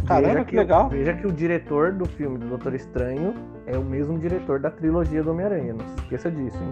Caramba, 0.06 0.28
veja 0.28 0.44
que, 0.44 0.50
que 0.50 0.56
legal. 0.56 0.88
Veja 0.88 1.14
que 1.14 1.26
o 1.26 1.32
diretor 1.32 1.92
do 1.92 2.04
filme 2.04 2.38
do 2.38 2.46
Doutor 2.46 2.74
Estranho 2.74 3.34
é 3.66 3.76
o 3.76 3.82
mesmo 3.82 4.18
diretor 4.18 4.60
da 4.60 4.70
trilogia 4.70 5.22
do 5.22 5.30
Homem-Aranha. 5.30 5.72
Não 5.72 5.86
se 5.86 5.94
esqueça 5.96 6.30
disso, 6.30 6.58
hein? 6.62 6.70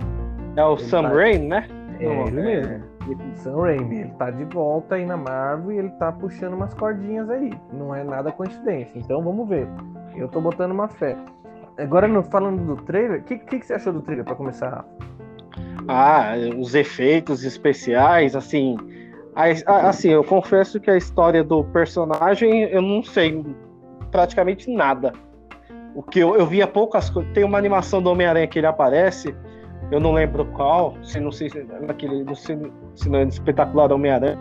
É 0.57 0.65
o 0.65 0.75
ele 0.75 0.83
Sam 0.85 1.03
tá... 1.03 1.09
Raimi, 1.09 1.49
né? 1.49 1.67
É 1.99 2.05
Não, 2.07 2.27
ele 2.27 2.41
é... 2.41 2.43
mesmo. 2.45 2.85
Sam 3.37 3.57
Raimi. 3.57 4.01
Ele 4.01 4.11
tá 4.19 4.31
de 4.31 4.45
volta 4.45 4.97
aí 4.97 5.07
na 5.07 5.17
Marvel 5.17 5.73
e 5.73 5.79
ele 5.79 5.89
tá 5.91 6.13
puxando 6.13 6.55
umas 6.55 6.75
cordinhas 6.75 7.29
aí. 7.31 7.53
Não 7.73 7.95
é 7.95 8.05
nada 8.05 8.31
coincidência. 8.31 8.99
Então 8.99 9.23
vamos 9.23 9.49
ver. 9.49 9.67
Eu 10.15 10.29
tô 10.29 10.41
botando 10.41 10.73
uma 10.73 10.89
fé. 10.89 11.17
Agora, 11.79 12.23
falando 12.25 12.63
do 12.63 12.83
trailer, 12.83 13.21
o 13.21 13.23
que, 13.23 13.39
que, 13.39 13.59
que, 13.61 13.67
você 13.67 13.75
achou 13.75 13.95
do 13.95 14.03
trailer 14.03 14.27
para 14.27 14.35
começar? 14.35 14.85
Ah, 15.89 16.35
os 16.59 16.75
efeitos 16.75 17.45
especiais, 17.45 18.37
assim. 18.37 18.77
Assim, 19.35 20.11
eu 20.11 20.23
confesso 20.23 20.79
que 20.79 20.91
a 20.91 20.97
história 20.97 21.43
do 21.43 21.65
personagem 21.65 22.65
eu 22.65 22.83
não 22.83 23.03
sei 23.03 23.45
praticamente 24.11 24.71
nada. 24.71 25.13
O 25.95 26.03
que 26.03 26.19
eu, 26.19 26.37
eu 26.37 26.47
via 26.47 26.67
poucas 26.67 27.09
coisas. 27.09 27.33
Tem 27.33 27.45
uma 27.45 27.59
animação 27.59 28.03
do 28.03 28.11
Homem-Aranha 28.11 28.47
que 28.47 28.59
ele 28.59 28.67
aparece 28.67 29.35
eu 29.93 30.01
não 30.01 30.13
lembro 30.13 30.47
qual, 30.47 30.97
se 31.03 31.21
não 31.21 31.31
sei 31.31 31.51
se 31.51 31.59
é 31.59 31.87
naquele 31.87 32.25
no, 32.25 32.35
se 32.35 32.57
não 33.11 33.19
é 33.19 33.25
espetacular 33.25 33.93
Homem-Aranha. 33.93 34.39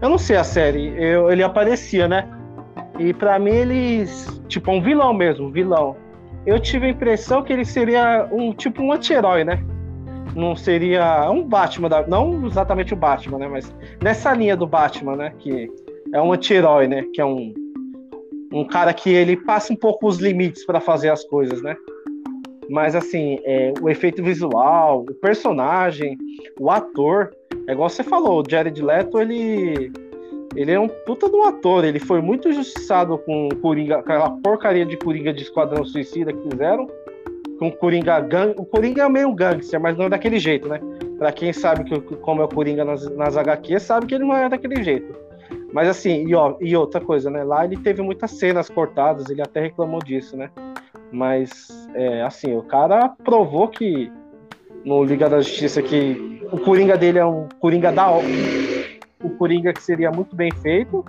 Eu 0.00 0.08
não 0.10 0.18
sei 0.18 0.36
a 0.36 0.42
série, 0.42 0.92
eu, 1.00 1.30
ele 1.30 1.44
aparecia, 1.44 2.08
né? 2.08 2.28
E 2.98 3.14
para 3.14 3.38
mim 3.38 3.52
ele 3.52 4.04
tipo 4.48 4.72
um 4.72 4.82
vilão 4.82 5.14
mesmo, 5.14 5.48
vilão. 5.52 5.96
Eu 6.44 6.58
tive 6.58 6.86
a 6.86 6.88
impressão 6.88 7.44
que 7.44 7.52
ele 7.52 7.64
seria 7.64 8.28
um 8.32 8.52
tipo 8.52 8.82
um 8.82 8.92
anti-herói, 8.92 9.44
né? 9.44 9.64
Não 10.34 10.56
seria 10.56 11.30
um 11.30 11.42
Batman, 11.42 11.88
da, 11.88 12.06
não 12.06 12.46
exatamente 12.46 12.94
o 12.94 12.96
Batman, 12.96 13.38
né? 13.38 13.48
Mas 13.48 13.74
nessa 14.02 14.32
linha 14.32 14.56
do 14.56 14.66
Batman, 14.66 15.16
né? 15.16 15.32
Que 15.38 15.70
é 16.12 16.20
um 16.20 16.32
anti-herói, 16.32 16.88
né? 16.88 17.04
Que 17.12 17.20
é 17.20 17.24
um 17.24 17.52
um 18.52 18.66
cara 18.66 18.92
que 18.92 19.10
ele 19.10 19.36
passa 19.36 19.72
um 19.72 19.76
pouco 19.76 20.06
os 20.06 20.18
limites 20.18 20.66
para 20.66 20.78
fazer 20.78 21.08
as 21.08 21.24
coisas, 21.24 21.62
né? 21.62 21.74
Mas 22.68 22.94
assim, 22.94 23.38
é, 23.44 23.72
o 23.80 23.88
efeito 23.88 24.22
visual, 24.22 25.04
o 25.08 25.14
personagem, 25.14 26.16
o 26.60 26.70
ator, 26.70 27.30
é 27.66 27.72
igual 27.72 27.88
você 27.88 28.02
falou, 28.02 28.42
o 28.42 28.44
Jared 28.48 28.80
Leto, 28.80 29.18
ele 29.18 29.90
ele 30.54 30.70
é 30.70 30.78
um 30.78 30.88
puta 30.88 31.30
de 31.30 31.34
um 31.34 31.44
ator, 31.44 31.82
ele 31.82 31.98
foi 31.98 32.20
muito 32.20 32.46
injustiçado 32.46 33.16
com 33.18 33.48
Coringa, 33.62 33.98
aquela 33.98 34.30
porcaria 34.30 34.84
de 34.84 34.98
Coringa 34.98 35.32
de 35.32 35.42
Esquadrão 35.42 35.82
Suicida 35.82 36.30
que 36.30 36.50
fizeram, 36.50 36.86
com 37.62 37.68
o 37.68 37.72
Coringa 37.72 38.18
gang, 38.18 38.54
o 38.56 38.64
Coringa 38.64 39.04
é 39.04 39.08
meio 39.08 39.32
gangster, 39.32 39.80
mas 39.80 39.96
não 39.96 40.06
é 40.06 40.08
daquele 40.08 40.40
jeito, 40.40 40.68
né? 40.68 40.80
Pra 41.16 41.30
quem 41.30 41.52
sabe 41.52 41.84
que, 41.84 42.00
como 42.16 42.42
é 42.42 42.44
o 42.44 42.48
Coringa 42.48 42.84
nas, 42.84 43.08
nas 43.14 43.36
HQs, 43.36 43.84
sabe 43.84 44.06
que 44.06 44.16
ele 44.16 44.24
não 44.24 44.34
é 44.34 44.48
daquele 44.48 44.82
jeito. 44.82 45.14
Mas 45.72 45.88
assim, 45.88 46.26
e, 46.26 46.34
ó, 46.34 46.56
e 46.60 46.76
outra 46.76 47.00
coisa, 47.00 47.30
né? 47.30 47.44
Lá 47.44 47.64
ele 47.64 47.76
teve 47.76 48.02
muitas 48.02 48.32
cenas 48.32 48.68
cortadas, 48.68 49.30
ele 49.30 49.40
até 49.40 49.60
reclamou 49.60 50.00
disso, 50.00 50.36
né? 50.36 50.50
Mas, 51.12 51.88
é, 51.94 52.22
assim, 52.22 52.56
o 52.56 52.62
cara 52.62 53.10
provou 53.22 53.68
que 53.68 54.10
no 54.84 55.04
Liga 55.04 55.28
da 55.28 55.40
Justiça 55.40 55.80
que 55.80 56.42
o 56.50 56.58
Coringa 56.58 56.98
dele 56.98 57.20
é 57.20 57.24
um 57.24 57.48
Coringa 57.60 57.92
da 57.92 58.10
o 58.10 59.30
Coringa 59.38 59.72
que 59.72 59.82
seria 59.82 60.10
muito 60.10 60.34
bem 60.34 60.50
feito 60.50 61.04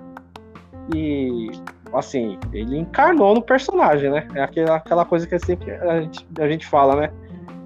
e 0.93 1.49
assim, 1.93 2.37
ele 2.51 2.77
encarnou 2.77 3.35
no 3.35 3.41
personagem, 3.41 4.09
né? 4.09 4.27
É 4.35 4.43
aquela, 4.43 4.75
aquela 4.75 5.05
coisa 5.05 5.27
que 5.27 5.35
é 5.35 5.39
sempre 5.39 5.71
a 5.71 6.01
gente, 6.01 6.27
a 6.39 6.47
gente 6.47 6.65
fala, 6.65 6.95
né? 6.95 7.11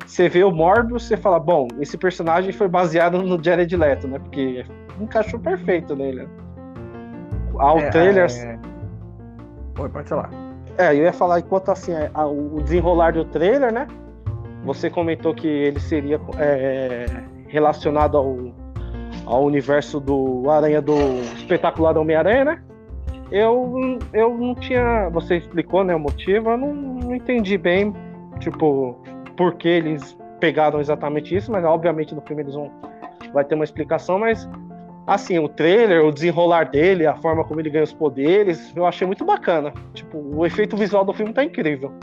Você 0.06 0.30
vê 0.30 0.44
o 0.44 0.52
Morbius, 0.52 1.04
você 1.04 1.18
fala, 1.18 1.38
bom, 1.38 1.68
esse 1.80 1.98
personagem 1.98 2.52
foi 2.54 2.68
baseado 2.68 3.22
no 3.22 3.44
Jared 3.44 3.76
Leto, 3.76 4.08
né? 4.08 4.20
Porque 4.20 4.64
encaixou 5.02 5.40
perfeito 5.40 5.96
nele. 5.96 6.28
Ao 7.58 7.80
é, 7.80 7.90
trailer. 7.90 8.30
É... 8.32 8.60
Oi, 9.80 9.90
pode 9.90 10.08
falar. 10.08 10.30
É, 10.78 10.94
eu 10.94 11.04
ia 11.04 11.14
falar 11.14 11.40
enquanto 11.40 11.70
assim, 11.70 11.92
é, 11.92 12.10
a, 12.14 12.26
o 12.26 12.62
desenrolar 12.64 13.14
do 13.14 13.26
trailer, 13.26 13.74
né? 13.74 13.88
Você 14.64 14.90
comentou 14.90 15.34
que 15.34 15.48
ele 15.48 15.80
seria 15.80 16.20
é, 16.38 17.06
relacionado 17.48 18.18
ao, 18.18 18.38
ao 19.26 19.44
universo 19.44 20.00
do 20.00 20.50
Aranha 20.50 20.82
do 20.82 20.96
espetacular 21.36 21.98
Homem-Aranha, 21.98 22.46
né? 22.46 22.64
Eu, 23.32 24.00
eu 24.14 24.38
não 24.38 24.56
tinha. 24.56 25.10
Você 25.10 25.38
explicou 25.38 25.84
né, 25.84 25.96
o 25.96 26.00
motivo, 26.00 26.52
eu 26.52 26.58
não, 26.58 26.74
não 26.74 27.16
entendi 27.16 27.58
bem, 27.58 27.94
tipo, 28.40 28.98
por 29.36 29.56
que 29.56 29.68
eles 29.68 30.18
pegaram 30.40 30.80
exatamente 30.80 31.36
isso, 31.36 31.52
mas 31.52 31.64
obviamente 31.66 32.16
no 32.16 32.22
filme 32.22 32.44
eles 32.44 32.54
vão. 32.54 32.72
Vai 33.34 33.44
ter 33.44 33.56
uma 33.56 33.64
explicação, 33.64 34.20
mas 34.20 34.48
assim, 35.06 35.40
o 35.40 35.48
trailer, 35.48 36.04
o 36.06 36.12
desenrolar 36.12 36.66
dele, 36.66 37.06
a 37.06 37.16
forma 37.16 37.44
como 37.44 37.60
ele 37.62 37.70
ganha 37.70 37.84
os 37.84 37.94
poderes, 37.94 38.76
eu 38.76 38.86
achei 38.86 39.08
muito 39.08 39.24
bacana. 39.24 39.74
Tipo, 39.94 40.18
o 40.18 40.46
efeito 40.46 40.76
visual 40.76 41.06
do 41.06 41.14
filme 41.14 41.34
tá 41.34 41.44
incrível. 41.44 41.94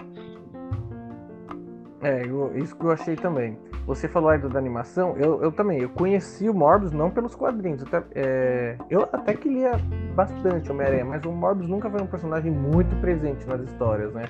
É, 2.05 2.23
eu, 2.27 2.53
isso 2.57 2.77
que 2.77 2.85
eu 2.85 2.91
achei 2.91 3.17
também. 3.17 3.59
Você 3.87 4.07
falou 4.07 4.31
aí 4.31 4.39
da 4.39 4.59
animação, 4.59 5.17
eu, 5.17 5.43
eu 5.43 5.51
também, 5.51 5.81
eu 5.81 5.89
conheci 5.89 6.49
o 6.49 6.55
Morbius 6.55 6.93
não 6.93 7.11
pelos 7.11 7.35
quadrinhos, 7.35 7.83
até, 7.83 8.03
é, 8.15 8.77
eu 8.89 9.03
até 9.13 9.35
que 9.35 9.49
lia 9.49 9.73
bastante 10.15 10.71
Homem-Aranha, 10.71 11.05
mas 11.05 11.25
o 11.25 11.33
Morbius 11.33 11.69
nunca 11.69 11.91
foi 11.91 12.01
um 12.01 12.07
personagem 12.07 12.51
muito 12.51 12.95
presente 12.97 13.47
nas 13.47 13.61
histórias, 13.63 14.13
né? 14.13 14.25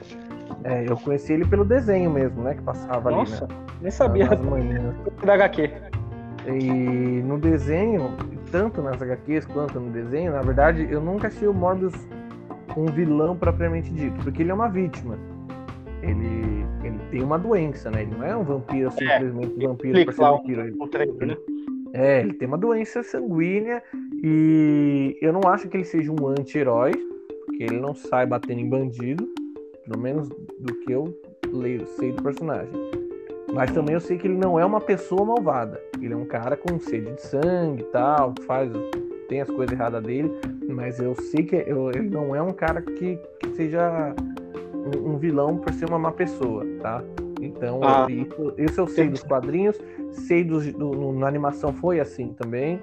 É, 0.65 0.89
eu 0.89 0.97
conheci 0.97 1.33
ele 1.33 1.45
pelo 1.45 1.65
desenho 1.65 2.11
mesmo, 2.11 2.43
né, 2.43 2.55
que 2.55 2.63
passava 2.63 3.11
Nossa, 3.11 3.45
ali, 3.45 3.55
né? 3.55 3.61
nem 3.81 3.91
sabia. 3.91 4.27
Nas 4.27 4.41
manhãs. 4.41 4.95
Da 5.25 5.35
HQ. 5.35 5.71
E 6.47 7.23
no 7.23 7.39
desenho, 7.39 8.11
tanto 8.51 8.83
nas 8.83 9.01
HQs 9.01 9.47
quanto 9.47 9.81
no 9.81 9.91
desenho, 9.91 10.33
na 10.33 10.43
verdade, 10.43 10.87
eu 10.91 11.01
nunca 11.01 11.29
achei 11.29 11.49
o 11.49 11.55
Morbius 11.55 11.95
um 12.77 12.87
vilão 12.87 13.37
propriamente 13.37 13.91
dito, 13.93 14.23
porque 14.23 14.43
ele 14.43 14.51
é 14.51 14.55
uma 14.55 14.69
vítima. 14.69 15.17
Ele, 16.03 16.54
ele 16.85 16.99
tem 17.11 17.23
uma 17.23 17.39
doença, 17.39 17.91
né? 17.91 18.03
Ele 18.03 18.13
não 18.13 18.25
é 18.25 18.37
um 18.37 18.45
vampiro, 18.45 18.89
é, 18.89 18.91
simplesmente 18.91 19.55
um 19.55 19.69
vampiro 19.69 20.05
para 20.05 20.13
ser 20.13 20.21
vampiro. 20.21 20.61
Ele, 20.61 20.89
treino, 20.89 21.27
né? 21.27 21.37
É, 21.95 22.21
ele 22.21 22.35
tem 22.35 22.49
uma 22.49 22.59
doença 22.59 23.03
sanguínea 23.03 23.83
e 24.23 25.17
eu 25.23 25.33
não 25.33 25.49
acho 25.49 25.69
que 25.69 25.77
ele 25.77 25.85
seja 25.85 26.11
um 26.13 26.27
anti-herói, 26.27 26.93
porque 27.47 27.63
ele 27.63 27.79
não 27.79 27.95
sai 27.95 28.27
batendo 28.27 28.61
em 28.61 28.69
bandido, 28.69 29.29
pelo 29.87 30.01
menos 30.01 30.29
do 30.29 30.75
que 30.81 30.93
eu 30.93 31.17
leio, 31.53 31.87
sei 31.87 32.13
do 32.13 32.23
personagem. 32.23 32.73
Mas 33.53 33.71
também 33.71 33.95
eu 33.95 34.01
sei 34.01 34.19
que 34.19 34.27
ele 34.27 34.37
não 34.37 34.59
é 34.59 34.65
uma 34.65 34.81
pessoa 34.81 35.25
malvada. 35.25 35.81
Ele 36.03 36.13
é 36.13 36.17
um 36.17 36.25
cara 36.25 36.57
com 36.57 36.81
sede 36.81 37.13
de 37.13 37.23
sangue 37.23 37.83
e 37.83 37.87
tal, 37.87 38.35
faz, 38.45 38.73
tem 39.29 39.41
as 39.41 39.49
coisas 39.49 39.73
erradas 39.73 40.03
dele, 40.03 40.33
mas 40.69 40.99
eu 40.99 41.15
sei 41.15 41.45
que 41.45 41.55
eu, 41.55 41.91
ele 41.91 42.11
não 42.11 42.35
é 42.35 42.43
um 42.43 42.53
cara 42.53 42.83
que, 42.83 43.17
que 43.39 43.51
seja 43.55 44.13
um, 44.85 45.17
vilão 45.17 45.57
por 45.57 45.73
ser 45.73 45.89
uma 45.89 45.99
má 45.99 46.13
pessoa, 46.13 46.65
tá? 46.81 47.03
Então, 47.41 47.81
ah, 47.83 48.07
isso, 48.11 48.55
isso 48.59 48.81
eu 48.81 48.87
sei 48.87 49.09
dos 49.09 49.23
quadrinhos, 49.23 49.79
sei 50.13 50.45
dos, 50.45 50.73
do, 50.73 50.91
no, 50.91 51.13
na 51.13 51.27
animação 51.27 51.73
foi 51.73 52.01
assim 52.01 52.33
também, 52.33 52.81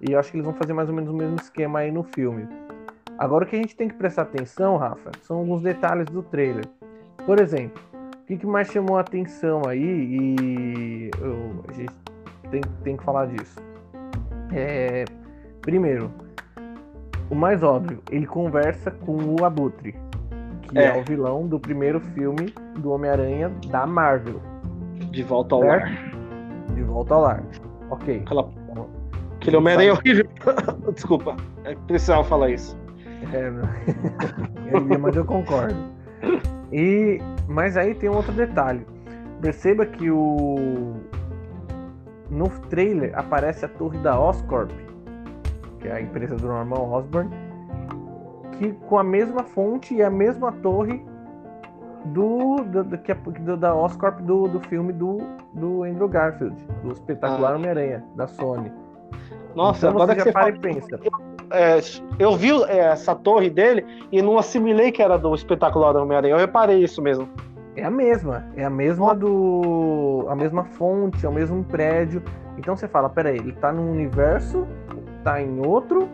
e 0.00 0.12
eu 0.12 0.18
acho 0.18 0.30
que 0.30 0.36
eles 0.36 0.44
vão 0.44 0.54
fazer 0.54 0.72
mais 0.72 0.88
ou 0.88 0.94
menos 0.94 1.10
o 1.10 1.14
mesmo 1.14 1.36
esquema 1.36 1.80
aí 1.80 1.90
no 1.90 2.02
filme. 2.02 2.46
Agora, 3.18 3.44
o 3.44 3.46
que 3.46 3.56
a 3.56 3.58
gente 3.58 3.76
tem 3.76 3.88
que 3.88 3.94
prestar 3.94 4.22
atenção, 4.22 4.76
Rafa, 4.76 5.12
são 5.22 5.38
alguns 5.38 5.62
detalhes 5.62 6.06
do 6.06 6.22
trailer. 6.22 6.64
Por 7.24 7.40
exemplo, 7.40 7.80
o 8.22 8.26
que, 8.26 8.36
que 8.36 8.46
mais 8.46 8.68
chamou 8.68 8.96
a 8.96 9.00
atenção 9.00 9.62
aí, 9.68 9.80
e 9.80 11.10
eu, 11.20 11.64
a 11.68 11.72
gente 11.72 11.94
tem, 12.50 12.60
tem 12.82 12.96
que 12.96 13.04
falar 13.04 13.26
disso. 13.26 13.58
É, 14.52 15.04
primeiro, 15.60 16.10
o 17.30 17.34
mais 17.34 17.62
óbvio, 17.62 18.00
ele 18.10 18.26
conversa 18.26 18.90
com 18.90 19.16
o 19.16 19.44
Abutre, 19.44 19.94
que 20.74 20.80
é, 20.80 20.96
é 20.96 21.00
o 21.00 21.04
vilão 21.04 21.46
do 21.46 21.58
primeiro 21.58 22.00
filme 22.00 22.52
do 22.78 22.90
Homem-Aranha 22.90 23.50
da 23.68 23.86
Marvel. 23.86 24.40
De 25.10 25.22
volta 25.22 25.54
ao 25.54 25.60
certo? 25.62 25.84
lar. 25.84 26.74
De 26.74 26.82
volta 26.82 27.14
ao 27.14 27.20
lar. 27.22 27.42
Ok. 27.90 28.22
Aquela... 28.24 28.50
Aquele 29.36 29.56
Homem-Aranha 29.56 29.92
horrível. 29.92 30.26
Desculpa, 30.92 31.36
é 31.64 31.74
precisava 31.86 32.24
falar 32.24 32.50
isso. 32.50 32.76
É, 34.66 34.80
mas 34.98 35.14
eu 35.14 35.24
concordo. 35.24 35.76
E, 36.72 37.20
mas 37.48 37.76
aí 37.76 37.94
tem 37.94 38.08
um 38.08 38.16
outro 38.16 38.32
detalhe. 38.32 38.84
Perceba 39.40 39.84
que 39.84 40.10
o 40.10 40.94
no 42.30 42.48
trailer 42.68 43.12
aparece 43.14 43.64
a 43.64 43.68
torre 43.68 43.98
da 43.98 44.18
Oscorp, 44.18 44.70
que 45.80 45.88
é 45.88 45.92
a 45.92 46.00
empresa 46.00 46.34
do 46.36 46.46
Norman 46.46 46.80
Osborn, 46.80 47.30
que 48.58 48.72
com 48.72 48.98
a 48.98 49.04
mesma 49.04 49.42
fonte 49.42 49.94
e 49.94 50.02
a 50.02 50.10
mesma 50.10 50.52
torre 50.52 51.04
do, 52.06 52.56
do, 52.64 52.84
do, 52.84 52.98
que 52.98 53.14
do 53.14 53.56
da 53.56 53.74
Oscorp 53.74 54.20
do, 54.20 54.46
do 54.48 54.60
filme 54.60 54.92
do, 54.92 55.18
do 55.52 55.84
Andrew 55.84 56.08
Garfield, 56.08 56.56
do 56.82 56.92
espetacular 56.92 57.52
ah. 57.52 57.56
Homem-Aranha, 57.56 58.04
da 58.14 58.26
Sony. 58.26 58.70
Nossa, 59.54 59.86
então, 59.86 60.02
agora 60.02 60.14
você, 60.14 60.24
você 60.24 60.32
para 60.32 60.42
fala... 60.42 60.56
e 60.56 60.58
pensa. 60.58 61.00
É, 61.50 61.78
eu 62.18 62.36
vi 62.36 62.50
é, 62.64 62.78
essa 62.78 63.14
torre 63.14 63.48
dele 63.48 63.84
e 64.10 64.20
não 64.20 64.38
assimilei 64.38 64.90
que 64.90 65.02
era 65.02 65.16
do 65.16 65.34
espetacular 65.34 65.96
Homem-Aranha. 65.96 66.34
Eu 66.34 66.38
reparei 66.38 66.82
isso 66.82 67.00
mesmo. 67.00 67.28
É 67.76 67.84
a 67.84 67.90
mesma, 67.90 68.46
é 68.56 68.64
a 68.64 68.70
mesma 68.70 69.14
do. 69.14 70.26
a 70.28 70.36
mesma 70.36 70.64
fonte, 70.64 71.24
é 71.24 71.28
o 71.28 71.32
mesmo 71.32 71.64
prédio. 71.64 72.22
Então 72.56 72.76
você 72.76 72.86
fala, 72.86 73.08
peraí, 73.08 73.36
ele 73.36 73.52
tá 73.52 73.72
num 73.72 73.90
universo, 73.90 74.66
tá 75.24 75.42
em 75.42 75.64
outro, 75.66 76.08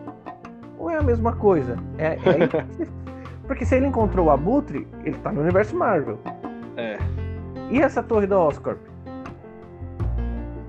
ou 0.81 0.89
é 0.89 0.97
a 0.97 1.03
mesma 1.03 1.33
coisa? 1.35 1.77
É, 1.97 2.13
é 2.13 2.17
Porque 3.45 3.65
se 3.65 3.75
ele 3.75 3.85
encontrou 3.85 4.27
o 4.27 4.31
Abutre, 4.31 4.87
ele 5.03 5.17
tá 5.17 5.31
no 5.31 5.41
universo 5.41 5.75
Marvel. 5.75 6.17
É. 6.75 6.97
E 7.69 7.79
essa 7.79 8.01
torre 8.01 8.25
da 8.25 8.39
Oscorp? 8.39 8.79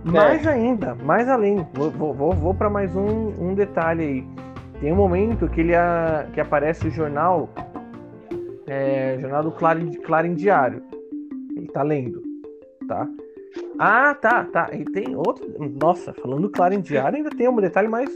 Mais 0.04 0.44
é. 0.46 0.50
ainda, 0.50 0.94
mais 0.96 1.28
além. 1.28 1.66
Vou, 1.72 1.90
vou, 1.90 2.32
vou 2.32 2.54
para 2.54 2.68
mais 2.68 2.94
um, 2.94 3.32
um 3.38 3.54
detalhe 3.54 4.04
aí. 4.04 4.28
Tem 4.80 4.92
um 4.92 4.96
momento 4.96 5.48
que 5.48 5.60
ele 5.60 5.74
a, 5.74 6.26
que 6.32 6.40
aparece 6.40 6.88
o 6.88 6.90
jornal 6.90 7.48
é, 8.66 9.18
jornal 9.20 9.44
do 9.44 9.52
Clarim, 9.52 9.92
Clarim 9.92 10.34
Diário. 10.34 10.82
Ele 11.56 11.68
tá 11.68 11.82
lendo, 11.82 12.20
tá? 12.88 13.08
Ah, 13.78 14.14
tá, 14.14 14.44
tá. 14.44 14.70
E 14.72 14.84
tem 14.86 15.14
outro. 15.14 15.46
Nossa, 15.80 16.12
falando 16.14 16.42
do 16.42 16.50
Clarim 16.50 16.80
Diário, 16.80 17.18
ainda 17.18 17.30
tem 17.30 17.48
um 17.48 17.56
detalhe 17.56 17.88
mais 17.88 18.10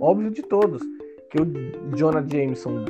óbvio 0.00 0.30
de 0.30 0.42
todos. 0.42 0.82
Que 1.30 1.40
o 1.40 1.96
Jonah 1.96 2.24
Jameson 2.26 2.84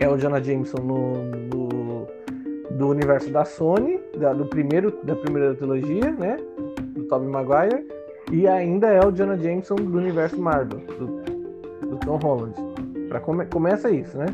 é 0.00 0.08
o 0.08 0.16
Jonah 0.16 0.42
Jameson 0.42 0.78
no, 0.78 1.24
no 1.24 2.06
do 2.78 2.88
universo 2.88 3.30
da 3.30 3.44
Sony, 3.44 4.00
da, 4.16 4.32
do 4.32 4.46
primeiro, 4.46 4.98
da 5.02 5.16
primeira 5.16 5.54
trilogia, 5.54 6.12
né? 6.12 6.38
Do 6.94 7.04
Tobey 7.04 7.28
Maguire. 7.28 7.86
E 8.30 8.46
ainda 8.46 8.88
é 8.88 9.04
o 9.04 9.10
Jonah 9.10 9.36
Jameson 9.36 9.76
do 9.76 9.98
universo 9.98 10.40
Marvel, 10.40 10.80
do, 10.80 11.06
do 11.86 11.96
Tom 11.98 12.16
Holland. 12.16 12.54
Pra 13.08 13.20
come, 13.20 13.46
começa 13.46 13.90
isso, 13.90 14.16
né? 14.16 14.26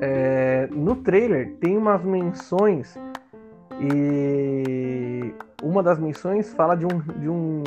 É, 0.00 0.68
no 0.72 0.96
trailer 0.96 1.54
tem 1.58 1.76
umas 1.76 2.04
menções 2.04 2.94
e 3.80 5.34
uma 5.62 5.82
das 5.82 5.98
menções 5.98 6.52
fala 6.54 6.74
de 6.74 6.86
um, 6.86 6.98
de 7.18 7.28
um, 7.28 7.62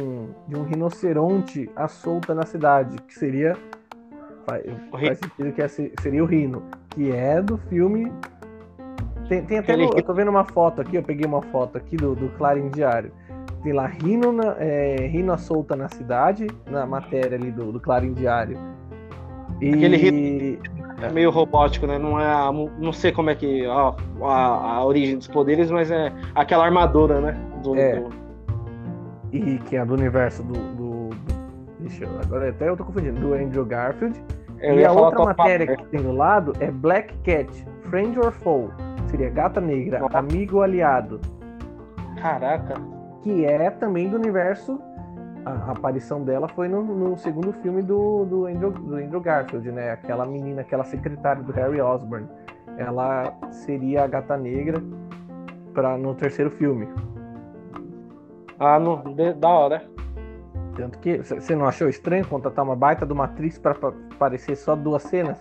de 0.47 0.55
um 0.55 0.63
rinoceronte 0.63 1.69
à 1.75 1.87
solta 1.87 2.33
na 2.33 2.45
cidade, 2.45 2.97
que 3.03 3.13
seria 3.13 3.55
faz, 4.45 4.63
faz 4.91 5.19
sentido 5.19 5.53
que 5.53 6.01
seria 6.01 6.23
o 6.23 6.25
Rino, 6.25 6.63
que 6.89 7.11
é 7.11 7.41
do 7.41 7.57
filme. 7.57 8.11
Tem, 9.27 9.43
tem 9.45 9.59
até. 9.59 9.77
No, 9.77 9.83
eu 9.83 10.03
tô 10.03 10.13
vendo 10.13 10.29
uma 10.29 10.43
foto 10.43 10.81
aqui, 10.81 10.95
eu 10.95 11.03
peguei 11.03 11.25
uma 11.25 11.41
foto 11.43 11.77
aqui 11.77 11.95
do, 11.95 12.15
do 12.15 12.29
Clarim 12.29 12.69
Diário. 12.69 13.11
Tem 13.61 13.73
lá 13.73 13.85
Rino, 13.85 14.31
na, 14.31 14.55
é, 14.57 14.95
Rino 15.07 15.33
à 15.33 15.37
solta 15.37 15.75
na 15.75 15.89
cidade, 15.89 16.47
na 16.65 16.85
matéria 16.85 17.37
ali 17.37 17.51
do, 17.51 17.71
do 17.71 17.79
Clarim 17.79 18.13
Diário. 18.13 18.57
E... 19.61 19.73
Aquele 19.73 19.97
Rino 19.97 20.78
é 21.01 21.11
meio 21.11 21.29
robótico, 21.29 21.87
né? 21.87 21.97
Não 21.97 22.19
é, 22.19 22.25
a, 22.25 22.51
não 22.51 22.91
sei 22.91 23.11
como 23.11 23.29
é 23.29 23.35
que 23.35 23.65
a, 23.65 23.95
a, 24.21 24.75
a, 24.75 24.85
origem 24.85 25.17
dos 25.17 25.27
poderes, 25.27 25.71
mas 25.71 25.89
é 25.91 26.11
aquela 26.35 26.65
armadura, 26.65 27.21
né? 27.21 27.37
Do, 27.63 27.75
é. 27.75 27.99
Do... 27.99 28.09
E 29.31 29.57
que 29.59 29.75
é 29.75 29.85
do 29.85 29.93
universo 29.93 30.43
do, 30.43 30.53
do, 30.53 31.09
do... 31.09 31.49
Deixa 31.79 32.05
eu, 32.05 32.09
agora 32.23 32.49
até 32.49 32.67
eu 32.69 32.75
tô 32.75 32.83
confundindo, 32.83 33.19
do 33.19 33.33
Andrew 33.33 33.65
Garfield. 33.65 34.19
Eu 34.61 34.79
e 34.79 34.85
a 34.85 34.91
outra 34.91 35.23
matéria 35.23 35.77
que 35.77 35.85
tem 35.85 36.01
do 36.01 36.11
lado 36.11 36.53
é 36.59 36.69
Black 36.69 37.13
Cat, 37.23 37.49
Friend 37.83 38.19
or 38.19 38.31
Foe. 38.31 38.69
Seria 39.07 39.29
Gata 39.29 39.61
Negra, 39.61 40.05
Amigo 40.13 40.57
ou 40.57 40.63
Aliado. 40.63 41.19
Caraca. 42.21 42.75
Que 43.23 43.45
é 43.45 43.69
também 43.69 44.09
do 44.09 44.17
universo 44.17 44.79
a 45.45 45.71
aparição 45.71 46.23
dela 46.23 46.47
foi 46.47 46.67
no, 46.67 46.83
no 46.83 47.17
segundo 47.17 47.53
filme 47.53 47.81
do, 47.81 48.25
do, 48.25 48.45
Andrew, 48.45 48.71
do 48.71 48.95
Andrew 48.95 49.21
Garfield, 49.21 49.71
né? 49.71 49.91
Aquela 49.91 50.25
menina, 50.25 50.61
aquela 50.61 50.83
secretária 50.83 51.41
do 51.41 51.51
Harry 51.51 51.81
Osborn. 51.81 52.27
Ela 52.77 53.33
seria 53.51 54.03
a 54.03 54.07
gata 54.07 54.37
negra 54.37 54.81
pra, 55.73 55.97
no 55.97 56.13
terceiro 56.15 56.51
filme. 56.51 56.87
Ah, 58.59 58.79
no, 58.79 58.97
de, 59.13 59.33
da 59.33 59.49
hora. 59.49 59.83
Tanto 60.75 60.99
que 60.99 61.17
você 61.17 61.55
não 61.55 61.65
achou 61.65 61.89
estranho 61.89 62.25
contratar 62.25 62.63
uma 62.63 62.75
baita 62.75 63.05
de 63.05 63.11
uma 63.11 63.25
atriz 63.25 63.57
para 63.57 63.75
aparecer 64.11 64.55
só 64.55 64.75
duas 64.75 65.03
cenas? 65.03 65.39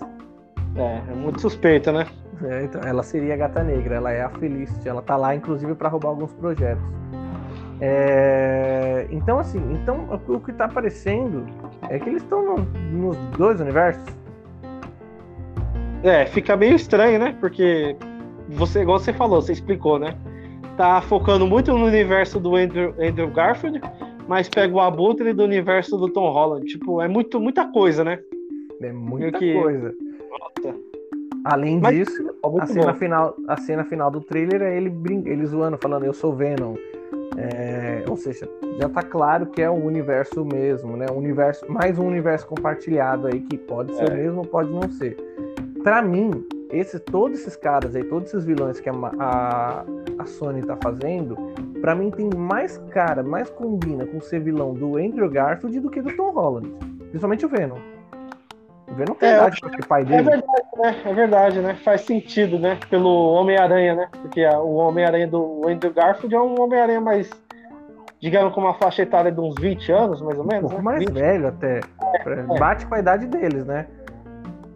É, 0.75 1.13
é 1.13 1.15
muito 1.15 1.41
suspeita, 1.41 1.93
né? 1.93 2.07
É, 2.43 2.65
então, 2.65 2.81
ela 2.83 3.03
seria 3.03 3.35
a 3.35 3.37
gata 3.37 3.63
negra, 3.63 3.97
ela 3.97 4.13
é 4.13 4.23
a 4.23 4.31
Felicity, 4.31 4.89
ela 4.89 5.03
tá 5.03 5.17
lá 5.17 5.35
inclusive 5.35 5.75
para 5.75 5.89
roubar 5.89 6.11
alguns 6.11 6.33
projetos. 6.35 6.83
É, 7.81 9.07
então, 9.11 9.39
assim, 9.39 9.61
então 9.73 10.21
o 10.27 10.41
que 10.41 10.51
está 10.51 10.65
aparecendo 10.65 11.47
é 11.89 11.99
que 11.99 12.09
eles 12.09 12.23
estão 12.23 12.45
no, 12.45 12.57
nos 12.93 13.17
dois 13.37 13.61
universos. 13.61 14.05
É, 16.03 16.27
fica 16.27 16.57
meio 16.57 16.75
estranho, 16.75 17.19
né? 17.19 17.37
Porque 17.41 17.97
você, 18.49 18.83
igual 18.83 18.99
você 18.99 19.13
falou, 19.13 19.41
você 19.41 19.53
explicou, 19.53 19.99
né? 19.99 20.17
Tá 20.77 21.01
focando 21.03 21.47
muito 21.47 21.73
no 21.73 21.85
universo 21.85 22.39
do 22.39 22.55
Andrew, 22.57 22.95
Andrew 23.01 23.29
Garfield, 23.31 23.81
mas 24.29 24.49
pega 24.49 24.73
o 24.75 24.81
Abutre 24.81 25.33
do 25.33 25.43
universo 25.43 25.97
do 25.97 26.09
Tom 26.09 26.31
Holland. 26.31 26.67
Tipo, 26.67 27.01
é 27.01 27.09
muito, 27.09 27.41
muita 27.41 27.67
coisa, 27.67 28.05
né? 28.05 28.21
É 28.81 28.93
muita 28.93 29.39
que... 29.39 29.55
coisa. 29.55 29.95
Nossa. 30.31 30.79
Além 31.45 31.81
mas, 31.81 31.97
disso, 31.97 32.31
a 32.61 32.67
cena, 32.67 32.95
final, 32.95 33.37
a 33.49 33.57
cena 33.57 33.85
final 33.85 34.11
do 34.11 34.21
trailer 34.21 34.63
é 34.63 34.77
ele, 34.77 34.91
brin... 34.91 35.23
ele 35.27 35.47
zoando, 35.47 35.79
falando 35.79 36.05
eu 36.05 36.13
sou 36.13 36.35
Venom. 36.35 36.75
É, 37.37 38.05
ou 38.09 38.17
seja, 38.17 38.49
já 38.79 38.87
está 38.87 39.03
claro 39.03 39.47
que 39.47 39.63
é 39.63 39.71
um 39.71 39.85
universo 39.85 40.45
mesmo, 40.45 40.97
né? 40.97 41.07
Um 41.11 41.19
universo, 41.19 41.71
mais 41.71 41.99
um 41.99 42.07
universo 42.07 42.47
compartilhado 42.47 43.27
aí 43.27 43.41
que 43.41 43.57
pode 43.59 43.95
ser 43.95 44.11
é. 44.11 44.15
mesmo 44.15 44.47
pode 44.47 44.71
não 44.71 44.89
ser. 44.91 45.17
Para 45.83 46.03
mim, 46.03 46.47
esse, 46.71 46.99
todos 46.99 47.41
esses 47.41 47.57
caras 47.57 47.95
aí, 47.95 48.05
todos 48.05 48.29
esses 48.29 48.45
vilões 48.45 48.81
que 48.81 48.89
a, 48.89 48.93
a, 49.19 49.85
a 50.19 50.27
Sony 50.27 50.63
tá 50.63 50.77
fazendo, 50.83 51.37
para 51.81 51.95
mim 51.95 52.11
tem 52.11 52.29
mais 52.37 52.79
cara, 52.91 53.23
mais 53.23 53.49
combina 53.51 54.07
com 54.07 54.21
ser 54.21 54.41
vilão 54.41 54.75
do 54.75 54.97
Andrew 54.97 55.31
Garfield 55.31 55.81
do 55.81 55.91
que 55.91 56.03
do 56.03 56.15
Tom 56.17 56.31
Holland. 56.31 56.69
Principalmente 57.11 57.47
o 57.47 57.49
Venom. 57.49 57.98
É, 59.21 59.35
idade 59.35 59.61
porque 59.61 59.87
pai 59.87 60.03
é 60.03 60.05
dele. 60.05 60.21
É 60.21 60.23
verdade, 60.23 60.67
né? 60.77 61.03
É 61.05 61.15
verdade, 61.15 61.59
né? 61.61 61.75
Faz 61.85 62.01
sentido, 62.03 62.59
né? 62.59 62.79
Pelo 62.89 63.33
Homem-Aranha, 63.33 63.95
né? 63.95 64.09
Porque 64.23 64.43
a, 64.43 64.59
o 64.59 64.77
Homem-Aranha 64.77 65.27
do 65.27 65.69
Andrew 65.69 65.93
Garfield 65.93 66.35
é 66.35 66.41
um 66.41 66.61
Homem-Aranha 66.61 67.01
mais 67.01 67.31
digamos, 68.21 68.53
com 68.53 68.61
uma 68.61 68.75
faixa 68.75 69.03
etária 69.03 69.31
de 69.31 69.41
uns 69.41 69.55
20 69.61 69.93
anos, 69.93 70.21
mais 70.21 70.39
ou 70.39 70.45
menos. 70.45 70.73
Um 70.73 70.77
né? 70.77 70.83
mais 70.83 70.99
20. 71.01 71.13
velho 71.13 71.49
até. 71.49 71.81
É, 72.27 72.59
Bate 72.59 72.87
com 72.87 72.95
a 72.95 72.99
idade 72.99 73.27
deles, 73.27 73.65
né? 73.65 73.87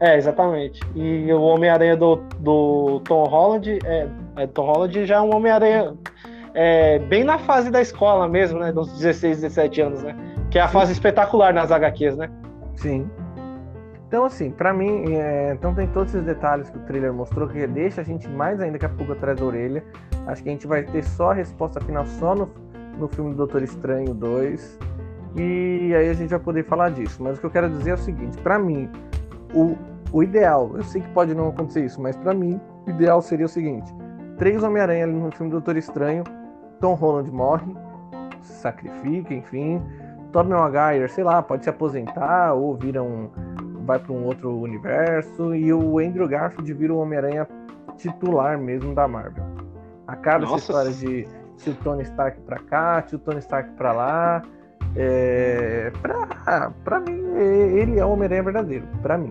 É, 0.00 0.16
exatamente. 0.16 0.80
E 0.94 1.32
o 1.32 1.40
Homem-Aranha 1.42 1.96
do, 1.96 2.16
do 2.40 3.00
Tom 3.04 3.24
Holland, 3.24 3.78
é, 3.84 4.08
é, 4.36 4.46
Tom 4.48 4.66
Holland 4.66 5.06
já 5.06 5.16
é 5.16 5.20
um 5.20 5.34
Homem-Aranha 5.34 5.94
é, 6.54 6.98
bem 6.98 7.24
na 7.24 7.38
fase 7.38 7.70
da 7.70 7.80
escola 7.80 8.28
mesmo, 8.28 8.58
né? 8.58 8.72
Dos 8.72 8.92
16, 8.98 9.42
17 9.42 9.80
anos, 9.80 10.02
né? 10.02 10.16
Que 10.50 10.58
é 10.58 10.62
a 10.62 10.66
Sim. 10.66 10.72
fase 10.72 10.92
espetacular 10.92 11.54
nas 11.54 11.70
HQs, 11.70 12.16
né? 12.16 12.28
Sim. 12.76 13.08
Então, 14.12 14.26
assim, 14.26 14.50
para 14.50 14.74
mim, 14.74 15.14
é, 15.14 15.54
então 15.54 15.74
tem 15.74 15.88
todos 15.88 16.12
esses 16.12 16.26
detalhes 16.26 16.68
que 16.68 16.76
o 16.76 16.80
trailer 16.82 17.14
mostrou 17.14 17.48
que 17.48 17.66
deixa 17.66 18.02
a 18.02 18.04
gente 18.04 18.28
mais 18.28 18.60
ainda 18.60 18.78
que 18.78 18.84
a 18.84 18.88
pulga 18.90 19.14
atrás 19.14 19.40
da 19.40 19.42
orelha. 19.42 19.82
Acho 20.26 20.42
que 20.42 20.50
a 20.50 20.52
gente 20.52 20.66
vai 20.66 20.82
ter 20.82 21.02
só 21.02 21.30
a 21.30 21.34
resposta 21.34 21.80
final 21.80 22.04
só 22.04 22.34
no, 22.34 22.50
no 22.98 23.08
filme 23.08 23.30
do 23.30 23.38
Doutor 23.38 23.62
Estranho 23.62 24.12
2. 24.12 24.78
E 25.34 25.94
aí 25.96 26.10
a 26.10 26.12
gente 26.12 26.28
vai 26.28 26.38
poder 26.38 26.62
falar 26.66 26.90
disso. 26.90 27.22
Mas 27.22 27.38
o 27.38 27.40
que 27.40 27.46
eu 27.46 27.50
quero 27.50 27.70
dizer 27.70 27.92
é 27.92 27.94
o 27.94 27.96
seguinte: 27.96 28.36
para 28.42 28.58
mim, 28.58 28.90
o, 29.54 29.78
o 30.12 30.22
ideal, 30.22 30.70
eu 30.74 30.82
sei 30.82 31.00
que 31.00 31.08
pode 31.12 31.34
não 31.34 31.48
acontecer 31.48 31.82
isso, 31.82 31.98
mas 31.98 32.14
para 32.14 32.34
mim, 32.34 32.60
o 32.86 32.90
ideal 32.90 33.22
seria 33.22 33.46
o 33.46 33.48
seguinte: 33.48 33.90
três 34.36 34.62
Homem-Aranha 34.62 35.06
no 35.06 35.32
filme 35.32 35.50
do 35.50 35.56
Doutor 35.56 35.78
Estranho, 35.78 36.22
Tom 36.80 36.92
Holland 36.92 37.30
morre, 37.30 37.74
se 38.42 38.52
sacrifica, 38.60 39.32
enfim. 39.32 39.80
Tobey 40.32 40.52
Maguire, 40.52 41.08
sei 41.08 41.24
lá, 41.24 41.42
pode 41.42 41.64
se 41.64 41.70
aposentar 41.70 42.54
ou 42.54 42.74
vira 42.74 43.02
um 43.02 43.30
vai 43.84 43.98
para 43.98 44.12
um 44.12 44.24
outro 44.24 44.56
universo 44.58 45.54
e 45.54 45.72
o 45.72 45.98
Andrew 45.98 46.28
Garfield 46.28 46.72
vira 46.72 46.92
o 46.92 46.98
Homem-Aranha 46.98 47.46
titular 47.96 48.58
mesmo 48.58 48.94
da 48.94 49.06
Marvel. 49.06 49.44
Acaba 50.06 50.40
Nossa. 50.40 50.54
essa 50.54 50.64
história 50.64 50.92
de 50.92 51.28
se 51.56 51.70
o 51.70 51.74
Tony 51.74 52.02
Stark 52.02 52.40
para 52.40 52.58
cá, 52.58 53.04
se 53.06 53.14
o 53.14 53.18
Tony 53.18 53.38
Stark 53.38 53.70
para 53.72 53.92
lá. 53.92 54.42
É, 54.94 55.90
pra, 56.02 56.72
pra 56.84 57.00
mim, 57.00 57.22
ele 57.36 57.98
é 57.98 58.04
o 58.04 58.10
Homem-Aranha 58.10 58.42
verdadeiro, 58.42 58.86
pra 59.00 59.16
mim. 59.16 59.30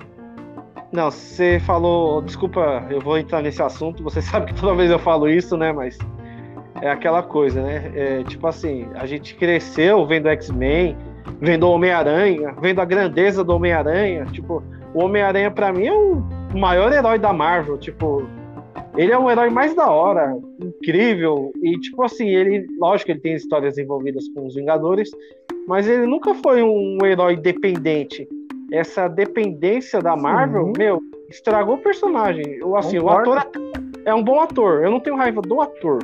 Não, 0.91 1.10
você 1.10 1.60
falou. 1.60 2.22
Desculpa, 2.22 2.86
eu 2.89 2.99
vou 2.99 3.18
entrar 3.18 3.41
nesse 3.41 3.62
assunto. 3.62 4.04
Você 4.04 4.22
sabe 4.24 4.47
que 4.47 4.60
toda 4.60 4.76
vez 4.76 4.89
eu 4.89 4.99
falo 4.99 5.30
isso, 5.30 5.56
né? 5.56 5.72
Mas 5.72 5.97
é 6.82 6.89
aquela 6.89 7.24
coisa, 7.24 7.62
né? 7.62 7.91
É, 7.95 8.24
tipo 8.24 8.47
assim, 8.47 8.89
a 8.95 9.06
gente 9.06 9.36
cresceu 9.36 10.06
vendo 10.06 10.28
X-Men, 10.30 10.97
vendo 11.39 11.69
Homem-Aranha, 11.69 12.55
vendo 12.61 12.80
a 12.80 12.86
grandeza 12.86 13.43
do 13.43 13.55
Homem-Aranha. 13.55 14.26
Tipo, 14.26 14.63
o 14.93 15.03
Homem-Aranha, 15.03 15.51
para 15.51 15.72
mim, 15.72 15.88
é 15.88 15.93
o 15.93 16.22
maior 16.57 16.91
herói 16.91 17.17
da 17.17 17.34
Marvel. 17.34 17.78
Tipo, 17.78 18.28
ele 18.95 19.11
é 19.11 19.17
um 19.17 19.30
herói 19.30 19.49
mais 19.49 19.74
da 19.74 19.89
hora, 19.89 20.38
incrível. 20.59 21.51
E, 21.61 21.80
tipo 21.80 22.03
assim, 22.03 22.28
ele, 22.28 22.67
lógico, 22.80 23.11
ele 23.11 23.19
tem 23.19 23.34
histórias 23.34 23.78
envolvidas 23.78 24.28
com 24.30 24.45
os 24.45 24.55
Vingadores, 24.55 25.09
mas 25.67 25.88
ele 25.88 26.05
nunca 26.05 26.34
foi 26.36 26.61
um 26.61 26.97
herói 27.05 27.36
dependente. 27.38 28.28
Essa 28.72 29.07
dependência 29.07 30.01
da 30.01 30.15
Marvel, 30.15 30.67
Sim. 30.67 30.74
meu, 30.78 30.99
estragou 31.30 31.76
o 31.76 31.82
personagem. 31.82 32.55
Eu, 32.55 32.76
assim, 32.76 32.99
o 32.99 33.09
ator 33.09 33.45
é 34.05 34.13
um 34.13 34.24
bom 34.24 34.39
ator. 34.39 34.84
Eu 34.84 34.91
não 34.91 34.99
tenho 34.99 35.15
raiva 35.15 35.41
do 35.41 35.61
ator. 35.61 35.99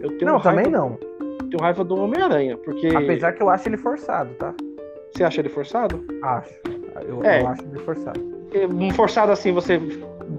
Eu 0.00 0.16
tenho 0.18 0.32
não, 0.32 0.40
também 0.40 0.66
não. 0.66 0.98
Tenho 1.50 1.62
raiva 1.62 1.84
do 1.84 1.96
Homem-Aranha, 1.96 2.56
porque. 2.58 2.88
Apesar 2.88 3.32
que 3.32 3.42
eu 3.42 3.48
acho 3.48 3.68
ele 3.68 3.76
forçado, 3.76 4.34
tá? 4.34 4.54
Você 5.12 5.24
acha 5.24 5.40
ele 5.40 5.48
forçado? 5.48 6.04
Acho. 6.22 6.54
Eu, 7.06 7.24
é. 7.24 7.42
eu 7.42 7.48
acho 7.48 7.62
ele 7.62 7.78
forçado. 7.80 8.20
Um 8.72 8.90
forçado 8.90 9.32
assim, 9.32 9.52
você 9.52 9.80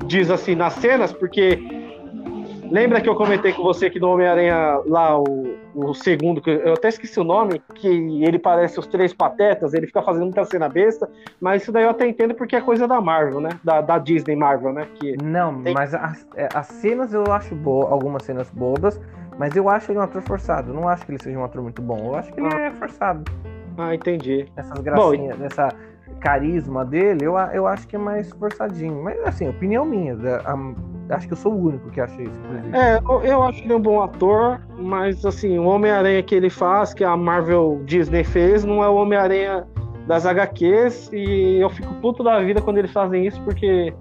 diz 0.06 0.30
assim 0.30 0.56
nas 0.56 0.74
cenas, 0.74 1.12
porque 1.12 1.60
lembra 2.72 3.02
que 3.02 3.10
eu 3.10 3.16
comentei 3.16 3.54
com 3.54 3.64
você 3.64 3.90
que 3.90 4.00
no 4.00 4.10
Homem-Aranha 4.10 4.82
lá, 4.86 5.20
o, 5.20 5.56
o 5.74 5.94
segundo, 5.94 6.42
que 6.42 6.50
eu 6.50 6.74
até 6.74 6.90
esqueci 6.90 7.20
o 7.20 7.24
nome, 7.24 7.62
que 7.76 7.88
ele 7.88 8.40
parece 8.40 8.80
os 8.80 8.88
três 8.88 9.14
patetas, 9.14 9.74
ele 9.74 9.88
fica 9.88 10.02
fazendo 10.02 10.24
muita 10.24 10.44
cena 10.46 10.68
besta, 10.68 11.10
mas 11.40 11.62
isso 11.62 11.72
daí 11.72 11.84
eu 11.84 11.90
até 11.90 12.08
entendo 12.08 12.34
porque 12.34 12.56
é 12.56 12.62
coisa 12.62 12.88
da 12.88 13.00
Marvel, 13.00 13.40
né? 13.40 13.50
Da, 13.64 13.82
da 13.82 13.98
Disney 13.98 14.36
Marvel, 14.36 14.74
né? 14.74 14.88
Que 14.96 15.16
Não, 15.24 15.62
tem... 15.62 15.74
mas 15.74 15.94
as, 15.94 16.28
é, 16.36 16.50
as 16.54 16.68
cenas 16.68 17.14
eu 17.14 17.24
acho 17.32 17.56
boas, 17.56 17.92
algumas 17.92 18.24
cenas 18.24 18.50
bobas, 18.52 19.00
mas 19.38 19.56
eu 19.56 19.70
acho 19.70 19.92
ele 19.92 20.00
um 20.00 20.04
ator 20.04 20.22
forçado. 20.22 20.72
Eu 20.72 20.74
não 20.74 20.88
acho 20.88 21.06
que 21.06 21.12
ele 21.12 21.22
seja 21.22 21.38
um 21.38 21.44
ator 21.44 21.62
muito 21.62 21.82
bom. 21.82 21.98
Eu 22.06 22.16
acho 22.16 22.32
que 22.34 22.40
ele 22.40 22.54
ah. 22.54 22.60
é 22.60 22.72
forçado. 22.72 23.24
Ah, 23.78 23.94
entendi. 23.94 24.46
Essas 24.56 24.80
gracinhas, 24.80 25.38
Bom, 25.38 25.46
essa 25.46 25.70
carisma 26.20 26.84
dele, 26.84 27.26
eu, 27.26 27.38
eu 27.54 27.68
acho 27.68 27.88
que 27.88 27.96
é 27.96 28.00
mais 28.00 28.30
forçadinho. 28.32 29.04
Mas 29.04 29.20
assim, 29.24 29.48
opinião 29.48 29.86
minha. 29.86 30.16
A, 30.46 31.16
acho 31.16 31.28
que 31.28 31.34
eu 31.34 31.38
sou 31.38 31.54
o 31.54 31.68
único 31.68 31.90
que 31.92 32.02
acha 32.02 32.20
isso, 32.22 32.40
inclusive. 32.44 32.76
É, 32.76 32.98
eu, 32.98 33.22
eu 33.24 33.44
acho 33.44 33.64
ele 33.64 33.74
um 33.74 33.80
bom 33.80 34.02
ator, 34.02 34.60
mas 34.78 35.24
assim, 35.26 35.60
o 35.60 35.66
Homem-Aranha 35.66 36.24
que 36.24 36.34
ele 36.34 36.50
faz, 36.50 36.94
que 36.94 37.04
a 37.04 37.16
Marvel 37.16 37.82
Disney 37.86 38.24
fez, 38.24 38.66
não 38.66 38.84
é 38.84 38.90
o 38.90 38.96
Homem-Aranha 38.96 39.68
das 40.08 40.26
HQs. 40.26 41.12
E 41.14 41.60
eu 41.62 41.70
fico 41.70 41.94
puto 41.96 42.24
da 42.24 42.40
vida 42.40 42.62
quando 42.62 42.80
eles 42.80 42.92
fazem 42.92 43.28
isso, 43.28 43.40
porque 43.44 43.94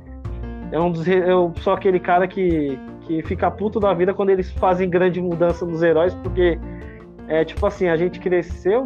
é 0.72 0.80
um 0.80 0.90
dos, 0.90 1.06
eu 1.06 1.52
sou 1.60 1.74
aquele 1.74 2.00
cara 2.00 2.26
que 2.26 2.78
que 3.06 3.22
fica 3.22 3.50
puto 3.50 3.78
da 3.78 3.94
vida 3.94 4.12
quando 4.12 4.30
eles 4.30 4.50
fazem 4.52 4.90
grande 4.90 5.20
mudança 5.20 5.64
nos 5.64 5.82
heróis, 5.82 6.14
porque 6.16 6.58
é 7.28 7.44
tipo 7.44 7.64
assim, 7.66 7.88
a 7.88 7.96
gente 7.96 8.18
cresceu 8.20 8.84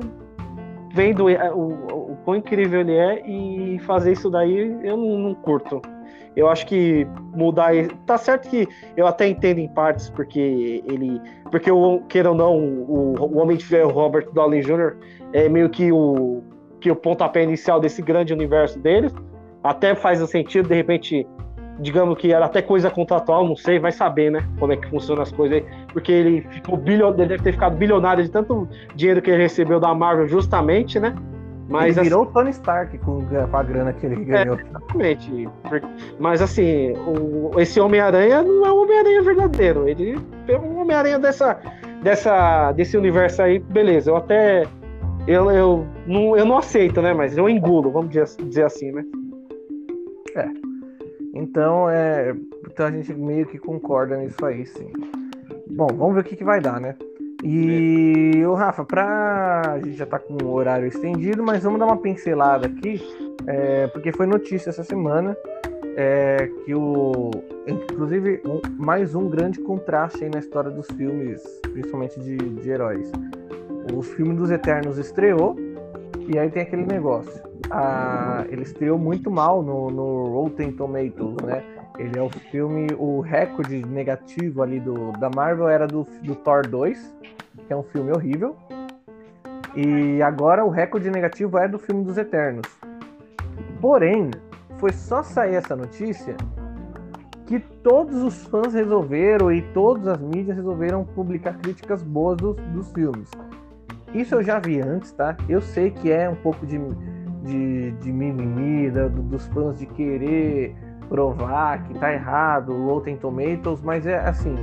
vendo 0.93 1.27
o, 1.27 1.31
o, 1.31 2.13
o 2.13 2.17
quão 2.25 2.37
incrível 2.37 2.81
ele 2.81 2.95
é 2.95 3.27
e 3.27 3.79
fazer 3.81 4.13
isso 4.13 4.29
daí 4.29 4.79
eu 4.83 4.97
não, 4.97 5.19
não 5.19 5.35
curto. 5.35 5.81
Eu 6.37 6.49
acho 6.49 6.67
que 6.67 7.07
mudar. 7.35 7.73
Tá 8.07 8.17
certo 8.17 8.49
que 8.49 8.69
eu 8.97 9.07
até 9.07 9.27
entendo 9.27 9.59
em 9.59 9.69
partes, 9.69 10.09
porque 10.11 10.83
ele. 10.89 11.21
Porque, 11.51 11.71
o, 11.71 12.01
queira 12.09 12.31
ou 12.31 12.37
não, 12.37 12.57
o, 12.57 13.15
o 13.19 13.39
Homem 13.39 13.57
de 13.57 13.65
Ferro 13.65 13.91
Robert 13.91 14.29
Downey 14.33 14.61
Jr. 14.61 14.97
é 15.33 15.49
meio 15.49 15.69
que 15.69 15.91
o, 15.91 16.41
que 16.81 16.91
o 16.91 16.95
pontapé 16.95 17.43
inicial 17.43 17.81
desse 17.81 18.01
grande 18.01 18.33
universo 18.33 18.79
deles. 18.79 19.13
Até 19.63 19.95
faz 19.95 20.21
sentido, 20.31 20.69
de 20.69 20.75
repente, 20.75 21.27
digamos 21.81 22.17
que 22.19 22.33
era 22.33 22.45
até 22.45 22.61
coisa 22.63 22.91
contratual, 22.91 23.47
não 23.47 23.57
sei, 23.57 23.79
vai 23.79 23.91
saber, 23.91 24.31
né? 24.31 24.47
Como 24.59 24.73
é 24.73 24.77
que 24.77 24.89
funcionam 24.89 25.23
as 25.23 25.33
coisas 25.33 25.59
aí. 25.59 25.65
Porque 25.93 26.13
ele 26.13 26.43
ficou 26.51 26.77
bilionário, 26.77 27.23
ele 27.23 27.29
deve 27.29 27.43
ter 27.43 27.53
ficado 27.53 27.77
bilionário 27.77 28.23
de 28.23 28.31
tanto 28.31 28.69
dinheiro 28.95 29.23
que 29.23 29.31
ele 29.31 29.43
recebeu 29.43 29.81
da 29.81 29.95
Marvel, 29.95 30.29
justamente, 30.29 31.01
né? 31.01 31.15
Mas, 31.69 31.97
ele 31.97 32.09
virou 32.09 32.25
assim, 32.25 32.33
Tony 32.33 32.51
Stark 32.51 32.99
com, 32.99 33.25
com, 33.25 33.57
a 33.57 33.63
grana 33.63 33.93
que 33.93 34.05
ele 34.05 34.25
ganhou. 34.25 34.57
É, 34.57 34.61
exatamente. 34.61 35.49
Mas 36.19 36.43
assim, 36.43 36.93
o, 37.07 37.53
esse 37.61 37.81
Homem-Aranha 37.81 38.43
não 38.43 38.67
é 38.67 38.73
um 38.73 38.83
Homem-Aranha 38.83 39.23
verdadeiro. 39.23 39.89
Ele 39.89 40.19
é 40.49 40.59
um 40.59 40.81
Homem-Aranha 40.81 41.21
dessa, 41.21 41.61
dessa, 42.03 42.73
desse 42.73 42.97
universo 42.97 43.41
aí, 43.43 43.61
beleza. 43.61 44.11
Eu 44.11 44.17
até. 44.17 44.67
Eu, 45.29 45.49
eu, 45.51 45.87
não, 46.07 46.37
eu 46.37 46.45
não 46.45 46.59
aceito, 46.59 47.01
né? 47.01 47.15
Mas 47.15 47.39
eu 47.39 47.49
engulo, 47.49 47.93
vamos 47.93 48.11
dizer, 48.11 48.27
dizer 48.43 48.65
assim, 48.65 48.91
né? 48.91 49.05
É. 50.35 50.70
Então, 51.35 51.89
é, 51.89 52.35
então 52.67 52.87
a 52.87 52.91
gente 52.91 53.13
meio 53.15 53.47
que 53.47 53.59
concorda 53.59 54.17
nisso 54.17 54.45
aí, 54.45 54.67
sim. 54.67 54.91
Bom, 55.71 55.87
vamos 55.87 56.15
ver 56.15 56.21
o 56.21 56.25
que, 56.25 56.37
que 56.37 56.45
vai 56.45 56.61
dar, 56.61 56.81
né? 56.81 56.97
E 57.43 58.45
o 58.45 58.55
Rafa, 58.55 58.85
pra. 58.85 59.63
A 59.73 59.79
gente 59.79 59.97
já 59.97 60.07
tá 60.07 60.19
com 60.19 60.35
o 60.45 60.53
horário 60.53 60.87
estendido, 60.87 61.43
mas 61.43 61.63
vamos 61.63 61.79
dar 61.79 61.87
uma 61.87 61.97
pincelada 61.97 62.67
aqui, 62.67 63.01
é, 63.47 63.87
porque 63.89 64.13
foi 64.13 64.27
notícia 64.27 64.69
essa 64.69 64.85
semana 64.85 65.37
é, 65.97 66.51
que 66.65 66.75
o. 66.75 67.31
Inclusive, 67.67 68.43
um, 68.45 68.61
mais 68.83 69.15
um 69.15 69.29
grande 69.29 69.61
contraste 69.61 70.25
aí 70.25 70.31
na 70.31 70.41
história 70.41 70.71
dos 70.71 70.87
filmes, 70.89 71.43
principalmente 71.73 72.21
de, 72.21 72.37
de 72.37 72.71
heróis. 72.71 73.11
O 73.95 74.03
filme 74.03 74.35
dos 74.35 74.51
Eternos 74.51 74.99
estreou, 74.99 75.57
e 76.29 76.39
aí 76.39 76.51
tem 76.51 76.63
aquele 76.63 76.85
negócio 76.85 77.50
a, 77.71 78.45
ele 78.49 78.63
estreou 78.63 78.99
muito 78.99 79.31
mal 79.31 79.63
no, 79.63 79.91
no 79.91 80.29
Rotten 80.29 80.73
Tomatoes, 80.73 81.37
né? 81.45 81.63
Ele 81.99 82.19
é 82.19 82.23
o 82.23 82.31
filme, 82.31 82.87
o 82.99 83.21
recorde 83.21 83.85
negativo 83.85 84.63
ali 84.63 84.81
do, 84.81 85.13
da 85.13 85.29
Marvel 85.29 85.69
era 85.69 85.87
do, 85.87 86.07
do 86.23 86.35
Thor 86.35 86.67
2, 86.67 87.15
que 87.67 87.73
é 87.73 87.77
um 87.77 87.83
filme 87.83 88.11
horrível. 88.13 88.57
E 89.77 90.23
agora 90.23 90.65
o 90.65 90.71
recorde 90.71 91.11
negativo 91.11 91.59
é 91.59 91.69
do 91.69 91.79
filme 91.79 92.03
dos 92.03 92.17
Eternos. 92.17 92.67
Porém, 93.81 94.31
foi 94.79 94.93
só 94.93 95.23
sair 95.23 95.57
essa 95.57 95.77
notícia 95.77 96.37
que 97.47 97.59
todos 97.83 98.23
os 98.23 98.47
fãs 98.47 98.73
resolveram 98.73 99.53
e 99.53 99.61
todas 99.73 100.07
as 100.07 100.21
mídias 100.21 100.57
resolveram 100.57 101.05
publicar 101.05 101.59
críticas 101.59 102.03
boas 102.03 102.37
dos, 102.37 102.57
dos 102.57 102.93
filmes. 102.93 103.29
Isso 104.15 104.37
eu 104.37 104.43
já 104.43 104.59
vi 104.59 104.81
antes, 104.81 105.13
tá? 105.13 105.37
Eu 105.49 105.61
sei 105.61 105.91
que 105.91 106.11
é 106.11 106.29
um 106.29 106.37
pouco 106.37 106.65
de 106.65 106.79
de, 107.43 107.93
de 107.93 108.13
mimimi, 108.13 108.91
da, 108.91 109.09
dos 109.09 109.47
fãs 109.49 109.79
de 109.79 109.87
querer 109.87 110.75
provar 111.09 111.83
que 111.85 111.99
tá 111.99 112.13
errado, 112.13 112.73
Rotten 112.87 113.17
Tomatoes, 113.17 113.81
mas 113.83 114.07
é 114.07 114.19
assim. 114.19 114.55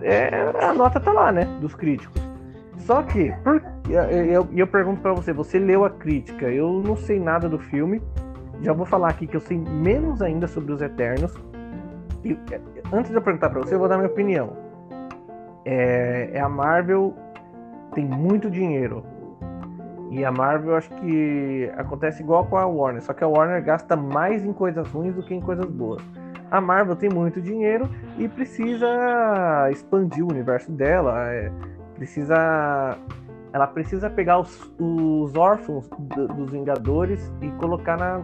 É, 0.00 0.52
a 0.62 0.72
nota 0.72 0.98
tá 0.98 1.12
lá, 1.12 1.30
né? 1.32 1.44
Dos 1.60 1.74
críticos. 1.74 2.22
Só 2.78 3.02
que, 3.02 3.32
por, 3.42 3.62
eu, 3.88 4.46
eu 4.52 4.66
pergunto 4.66 5.00
para 5.00 5.12
você, 5.12 5.32
você 5.32 5.58
leu 5.58 5.84
a 5.84 5.90
crítica, 5.90 6.46
eu 6.46 6.82
não 6.84 6.96
sei 6.96 7.18
nada 7.18 7.48
do 7.48 7.58
filme, 7.58 8.00
já 8.62 8.72
vou 8.72 8.86
falar 8.86 9.08
aqui 9.08 9.26
que 9.26 9.36
eu 9.36 9.40
sei 9.40 9.58
menos 9.58 10.22
ainda 10.22 10.46
sobre 10.46 10.72
os 10.72 10.80
Eternos. 10.80 11.34
E, 12.24 12.38
antes 12.92 13.10
de 13.10 13.16
eu 13.16 13.22
perguntar 13.22 13.50
para 13.50 13.60
você, 13.60 13.74
eu 13.74 13.78
vou 13.78 13.88
dar 13.88 13.96
minha 13.96 14.08
opinião. 14.08 14.56
É, 15.64 16.30
é 16.32 16.40
a 16.40 16.48
Marvel 16.48 17.14
tem 17.94 18.04
muito 18.04 18.50
dinheiro. 18.50 19.04
E 20.10 20.24
a 20.24 20.30
Marvel, 20.30 20.76
acho 20.76 20.90
que 20.90 21.70
acontece 21.76 22.22
igual 22.22 22.46
com 22.46 22.56
a 22.56 22.66
Warner, 22.66 23.02
só 23.02 23.12
que 23.12 23.24
a 23.24 23.26
Warner 23.28 23.62
gasta 23.62 23.96
mais 23.96 24.44
em 24.44 24.52
coisas 24.52 24.88
ruins 24.88 25.14
do 25.14 25.22
que 25.22 25.34
em 25.34 25.40
coisas 25.40 25.66
boas. 25.66 26.02
A 26.50 26.60
Marvel 26.60 26.94
tem 26.94 27.10
muito 27.10 27.40
dinheiro 27.40 27.88
e 28.16 28.28
precisa 28.28 29.68
expandir 29.70 30.24
o 30.24 30.30
universo 30.30 30.70
dela, 30.70 31.32
é, 31.32 31.50
precisa 31.96 32.96
ela 33.52 33.66
precisa 33.66 34.10
pegar 34.10 34.38
os, 34.38 34.70
os 34.78 35.34
órfãos 35.34 35.88
do, 35.88 36.28
dos 36.28 36.50
Vingadores 36.50 37.32
e 37.40 37.48
colocar 37.52 37.96
na, 37.96 38.22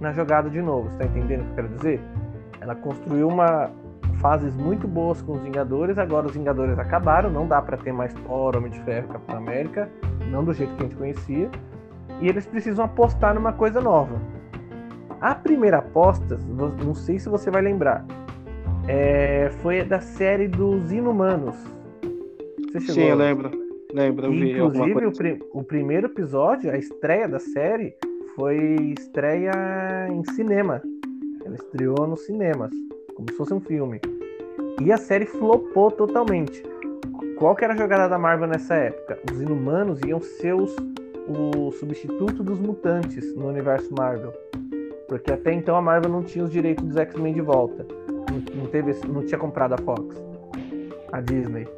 na 0.00 0.12
jogada 0.12 0.50
de 0.50 0.60
novo. 0.60 0.90
Você 0.90 0.98
tá 0.98 1.04
entendendo 1.04 1.42
o 1.42 1.44
que 1.44 1.50
eu 1.50 1.54
quero 1.54 1.68
dizer? 1.68 2.00
Ela 2.60 2.74
construiu 2.74 3.28
uma 3.28 3.70
fases 4.24 4.56
muito 4.56 4.88
boas 4.88 5.20
com 5.20 5.32
os 5.32 5.42
Vingadores, 5.42 5.98
agora 5.98 6.26
os 6.26 6.32
Vingadores 6.32 6.78
acabaram, 6.78 7.28
não 7.30 7.46
dá 7.46 7.60
para 7.60 7.76
ter 7.76 7.92
mais 7.92 8.14
Thor, 8.26 8.56
Homem 8.56 8.70
de 8.70 8.80
Ferro, 8.80 9.08
Capitão 9.08 9.36
América, 9.36 9.90
não 10.30 10.42
do 10.42 10.54
jeito 10.54 10.74
que 10.76 10.82
a 10.82 10.86
gente 10.86 10.96
conhecia, 10.96 11.50
e 12.22 12.28
eles 12.30 12.46
precisam 12.46 12.86
apostar 12.86 13.34
numa 13.34 13.52
coisa 13.52 13.82
nova. 13.82 14.18
A 15.20 15.34
primeira 15.34 15.76
aposta, 15.76 16.40
não 16.82 16.94
sei 16.94 17.18
se 17.18 17.28
você 17.28 17.50
vai 17.50 17.60
lembrar, 17.60 18.02
é, 18.88 19.50
foi 19.60 19.84
da 19.84 20.00
série 20.00 20.48
dos 20.48 20.90
Inumanos. 20.90 21.56
Sim, 22.80 23.02
eu 23.02 23.16
lembro. 23.16 23.50
Lembro, 23.92 24.24
eu 24.24 24.30
vi 24.30 24.52
Inclusive, 24.52 25.38
o, 25.52 25.58
o 25.58 25.62
primeiro 25.62 26.06
episódio, 26.06 26.70
a 26.70 26.78
estreia 26.78 27.28
da 27.28 27.38
série, 27.38 27.94
foi 28.36 28.94
estreia 28.98 29.52
em 30.10 30.24
cinema. 30.32 30.80
Ela 31.44 31.56
estreou 31.56 32.06
nos 32.06 32.24
cinemas, 32.24 32.70
como 33.14 33.30
se 33.30 33.36
fosse 33.36 33.54
um 33.54 33.60
filme. 33.60 34.00
E 34.80 34.92
a 34.92 34.96
série 34.96 35.26
flopou 35.26 35.90
totalmente. 35.90 36.62
Qual 37.38 37.54
que 37.54 37.64
era 37.64 37.74
a 37.74 37.76
jogada 37.76 38.08
da 38.08 38.18
Marvel 38.18 38.48
nessa 38.48 38.74
época? 38.74 39.18
Os 39.30 39.40
inumanos 39.40 40.00
iam 40.02 40.20
ser 40.20 40.54
os, 40.54 40.74
o 41.28 41.70
substituto 41.72 42.42
dos 42.42 42.58
mutantes 42.58 43.34
no 43.34 43.48
universo 43.48 43.92
Marvel. 43.96 44.32
Porque 45.08 45.32
até 45.32 45.52
então 45.52 45.76
a 45.76 45.82
Marvel 45.82 46.10
não 46.10 46.22
tinha 46.22 46.44
os 46.44 46.50
direitos 46.50 46.84
dos 46.84 46.96
X-Men 46.96 47.34
de 47.34 47.40
volta. 47.40 47.86
Não, 48.54 48.66
teve, 48.66 48.92
não 49.06 49.24
tinha 49.24 49.38
comprado 49.38 49.74
a 49.74 49.78
Fox, 49.78 50.16
a 51.12 51.20
Disney. 51.20 51.68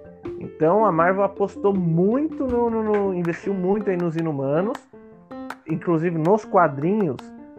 Então 0.40 0.84
a 0.84 0.92
Marvel 0.92 1.24
apostou 1.24 1.74
muito 1.74 2.46
no, 2.46 2.70
no, 2.70 2.82
no, 2.82 3.14
investiu 3.14 3.52
muito 3.52 3.90
aí 3.90 3.96
nos 3.96 4.16
inumanos, 4.16 4.78
inclusive 5.68 6.16
nos 6.16 6.44
quadrinhos, 6.44 7.16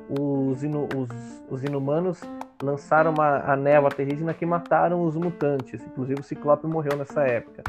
os, 0.09 0.63
inu, 0.63 0.87
os, 0.95 1.09
os 1.49 1.63
inumanos 1.63 2.21
lançaram 2.61 3.13
uma, 3.13 3.39
a 3.39 3.55
névoa 3.55 3.89
terrígena 3.89 4.33
que 4.33 4.45
mataram 4.45 5.03
os 5.03 5.15
mutantes. 5.15 5.85
Inclusive 5.85 6.21
o 6.21 6.23
Ciclope 6.23 6.67
morreu 6.67 6.97
nessa 6.97 7.21
época. 7.23 7.63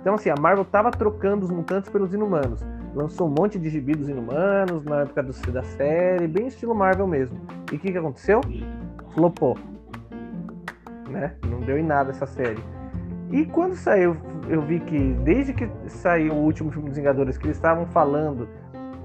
Então 0.00 0.14
assim, 0.14 0.30
a 0.30 0.34
Marvel 0.38 0.62
estava 0.64 0.90
trocando 0.90 1.44
os 1.44 1.50
mutantes 1.50 1.90
pelos 1.90 2.12
inumanos. 2.12 2.60
Lançou 2.94 3.28
um 3.28 3.34
monte 3.36 3.58
de 3.58 3.70
gibi 3.70 3.94
dos 3.94 4.08
inumanos 4.08 4.84
na 4.84 5.02
época 5.02 5.22
do, 5.22 5.32
da 5.52 5.62
série, 5.62 6.26
bem 6.26 6.46
estilo 6.46 6.74
Marvel 6.74 7.06
mesmo. 7.06 7.40
E 7.72 7.76
o 7.76 7.78
que, 7.78 7.90
que 7.90 7.98
aconteceu? 7.98 8.40
Flopou. 9.14 9.56
Né? 11.08 11.34
Não 11.46 11.60
deu 11.60 11.78
em 11.78 11.82
nada 11.82 12.10
essa 12.10 12.26
série. 12.26 12.62
E 13.30 13.46
quando 13.46 13.74
saiu, 13.74 14.16
eu 14.48 14.60
vi 14.62 14.80
que 14.80 15.14
desde 15.24 15.52
que 15.52 15.68
saiu 15.86 16.34
o 16.34 16.44
último 16.44 16.70
filme 16.70 16.88
dos 16.88 16.98
Vingadores, 16.98 17.38
que 17.38 17.46
eles 17.46 17.56
estavam 17.56 17.86
falando 17.86 18.48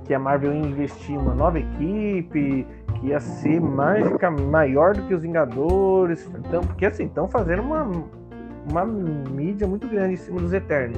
que 0.09 0.13
a 0.15 0.17
Marvel 0.17 0.51
ia 0.55 0.65
investir 0.65 1.13
em 1.13 1.19
uma 1.19 1.35
nova 1.35 1.59
equipe, 1.59 2.65
que 2.99 3.07
ia 3.09 3.19
ser 3.19 3.61
mágica 3.61 4.31
maior 4.31 4.95
do 4.95 5.03
que 5.03 5.13
os 5.13 5.21
Vingadores. 5.21 6.27
Então, 6.33 6.61
porque 6.61 6.87
assim, 6.87 7.05
estão 7.05 7.27
fazendo 7.27 7.61
uma, 7.61 7.87
uma 8.67 8.85
mídia 8.85 9.67
muito 9.67 9.87
grande 9.87 10.15
em 10.15 10.17
cima 10.17 10.41
dos 10.41 10.51
Eternos. 10.51 10.97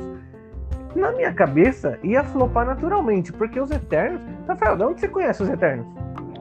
Na 0.95 1.11
minha 1.11 1.33
cabeça, 1.33 1.99
ia 2.01 2.23
flopar 2.23 2.65
naturalmente, 2.65 3.33
porque 3.33 3.59
os 3.59 3.69
Eternos. 3.69 4.21
Rafael, 4.47 4.77
de 4.77 4.83
onde 4.83 5.01
você 5.01 5.09
conhece 5.09 5.43
os 5.43 5.49
Eternos? 5.49 5.85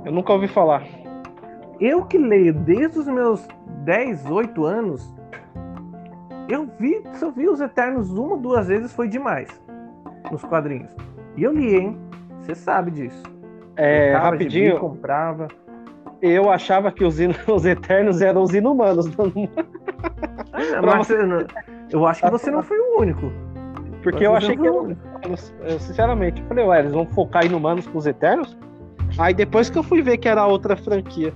Eu 0.05 0.13
nunca 0.13 0.33
ouvi 0.33 0.47
falar. 0.47 0.85
Eu 1.81 2.05
que 2.05 2.19
leio 2.19 2.55
desde 2.55 3.01
os 3.01 3.09
meus 3.09 3.49
10, 3.85 4.31
8 4.31 4.65
anos, 4.65 5.13
eu 6.49 6.71
vi, 6.79 7.03
se 7.15 7.25
eu 7.25 7.33
vi 7.33 7.49
os 7.49 7.61
Eternos 7.61 8.13
uma, 8.13 8.37
duas 8.37 8.69
vezes 8.69 8.93
foi 8.93 9.09
demais 9.09 9.49
nos 10.31 10.45
quadrinhos. 10.45 10.95
E 11.37 11.43
eu 11.43 11.53
li, 11.53 11.75
hein? 11.75 12.10
Você 12.51 12.55
sabe 12.57 12.91
disso. 12.91 13.23
É, 13.77 14.13
comprava, 14.13 14.31
rapidinho. 14.31 14.67
Gibi, 14.67 14.81
comprava. 14.81 15.49
Eu 16.21 16.51
achava 16.51 16.91
que 16.91 17.05
os, 17.05 17.17
os 17.47 17.65
Eternos 17.65 18.21
eram 18.21 18.43
os 18.43 18.53
inumanos. 18.53 19.07
Ah, 20.53 20.83
mas 20.83 21.07
você, 21.07 21.17
eu 21.91 22.07
acho 22.07 22.23
que 22.23 22.31
você 22.31 22.51
não 22.51 22.63
foi 22.63 22.79
o 22.79 23.01
único. 23.01 23.33
Porque 24.03 24.27
eu 24.27 24.35
achei 24.35 24.57
que. 24.57 24.67
Eu, 24.67 24.97
eu, 25.23 25.79
sinceramente, 25.79 26.41
eu 26.43 26.49
falei, 26.49 26.65
ué, 26.65 26.81
eles 26.81 26.93
vão 26.93 27.07
focar 27.07 27.47
inumanos 27.47 27.87
com 27.87 27.99
os 27.99 28.07
Eternos? 28.07 28.59
Aí 29.19 29.33
depois 29.33 29.71
que 29.71 29.79
eu 29.79 29.83
fui 29.83 30.03
ver 30.03 30.19
que 30.19 30.29
era 30.29 30.47
outra 30.47 30.77
franquia. 30.77 31.33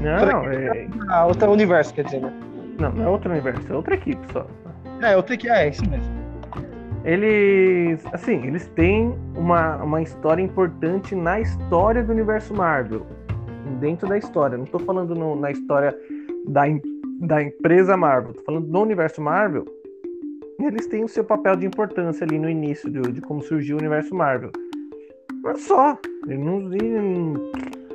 Não, 0.00 0.20
franquia, 0.20 0.52
é. 0.52 0.88
Ah, 1.08 1.26
outra 1.26 1.50
universo, 1.50 1.92
quer 1.92 2.04
dizer, 2.04 2.20
né? 2.20 2.32
Não, 2.78 2.92
não 2.92 3.04
é 3.04 3.08
outro 3.08 3.30
universo, 3.30 3.70
é 3.70 3.76
outra 3.76 3.94
equipe 3.94 4.32
só. 4.32 4.46
É, 5.02 5.16
outra 5.16 5.34
equipe, 5.34 5.52
é, 5.52 5.68
isso 5.68 5.88
mesmo. 5.90 6.19
Eles, 7.04 8.04
assim, 8.12 8.46
eles 8.46 8.66
têm 8.68 9.14
uma, 9.34 9.76
uma 9.76 10.02
história 10.02 10.42
importante 10.42 11.14
na 11.14 11.40
história 11.40 12.02
do 12.02 12.12
universo 12.12 12.54
Marvel. 12.54 13.06
Dentro 13.80 14.08
da 14.08 14.18
história. 14.18 14.58
Não 14.58 14.66
tô 14.66 14.78
falando 14.78 15.14
no, 15.14 15.34
na 15.34 15.50
história 15.50 15.96
da, 16.46 16.62
da 17.20 17.42
empresa 17.42 17.96
Marvel. 17.96 18.34
Tô 18.34 18.42
falando 18.42 18.66
do 18.66 18.80
universo 18.80 19.22
Marvel. 19.22 19.64
Eles 20.58 20.86
têm 20.86 21.02
o 21.02 21.08
seu 21.08 21.24
papel 21.24 21.56
de 21.56 21.66
importância 21.66 22.24
ali 22.24 22.38
no 22.38 22.48
início 22.48 22.90
de, 22.90 23.00
de 23.00 23.20
como 23.22 23.42
surgiu 23.42 23.76
o 23.76 23.78
universo 23.80 24.14
Marvel. 24.14 24.50
Mas 25.42 25.62
só. 25.62 25.98
Eles 26.26 26.44
não. 26.44 26.70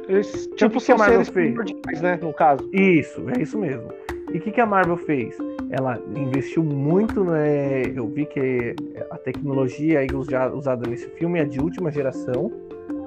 Eles, 0.07 0.47
tipo, 0.55 0.79
são 0.79 0.97
seres 0.97 1.29
fez. 1.29 1.55
né? 2.01 2.17
No 2.21 2.33
caso. 2.33 2.67
Isso, 2.73 3.23
é 3.29 3.41
isso 3.41 3.57
mesmo. 3.57 3.87
E 4.35 4.37
o 4.37 4.41
que, 4.41 4.51
que 4.51 4.59
a 4.59 4.65
Marvel 4.65 4.97
fez? 4.97 5.37
Ela 5.69 5.97
investiu 6.13 6.61
muito, 6.61 7.23
né? 7.23 7.83
Eu 7.95 8.05
vi 8.05 8.25
que 8.25 8.75
a 9.09 9.17
tecnologia 9.17 9.99
aí 9.99 10.07
usada 10.13 10.89
nesse 10.89 11.07
filme 11.11 11.39
é 11.39 11.45
de 11.45 11.57
última 11.57 11.89
geração. 11.89 12.51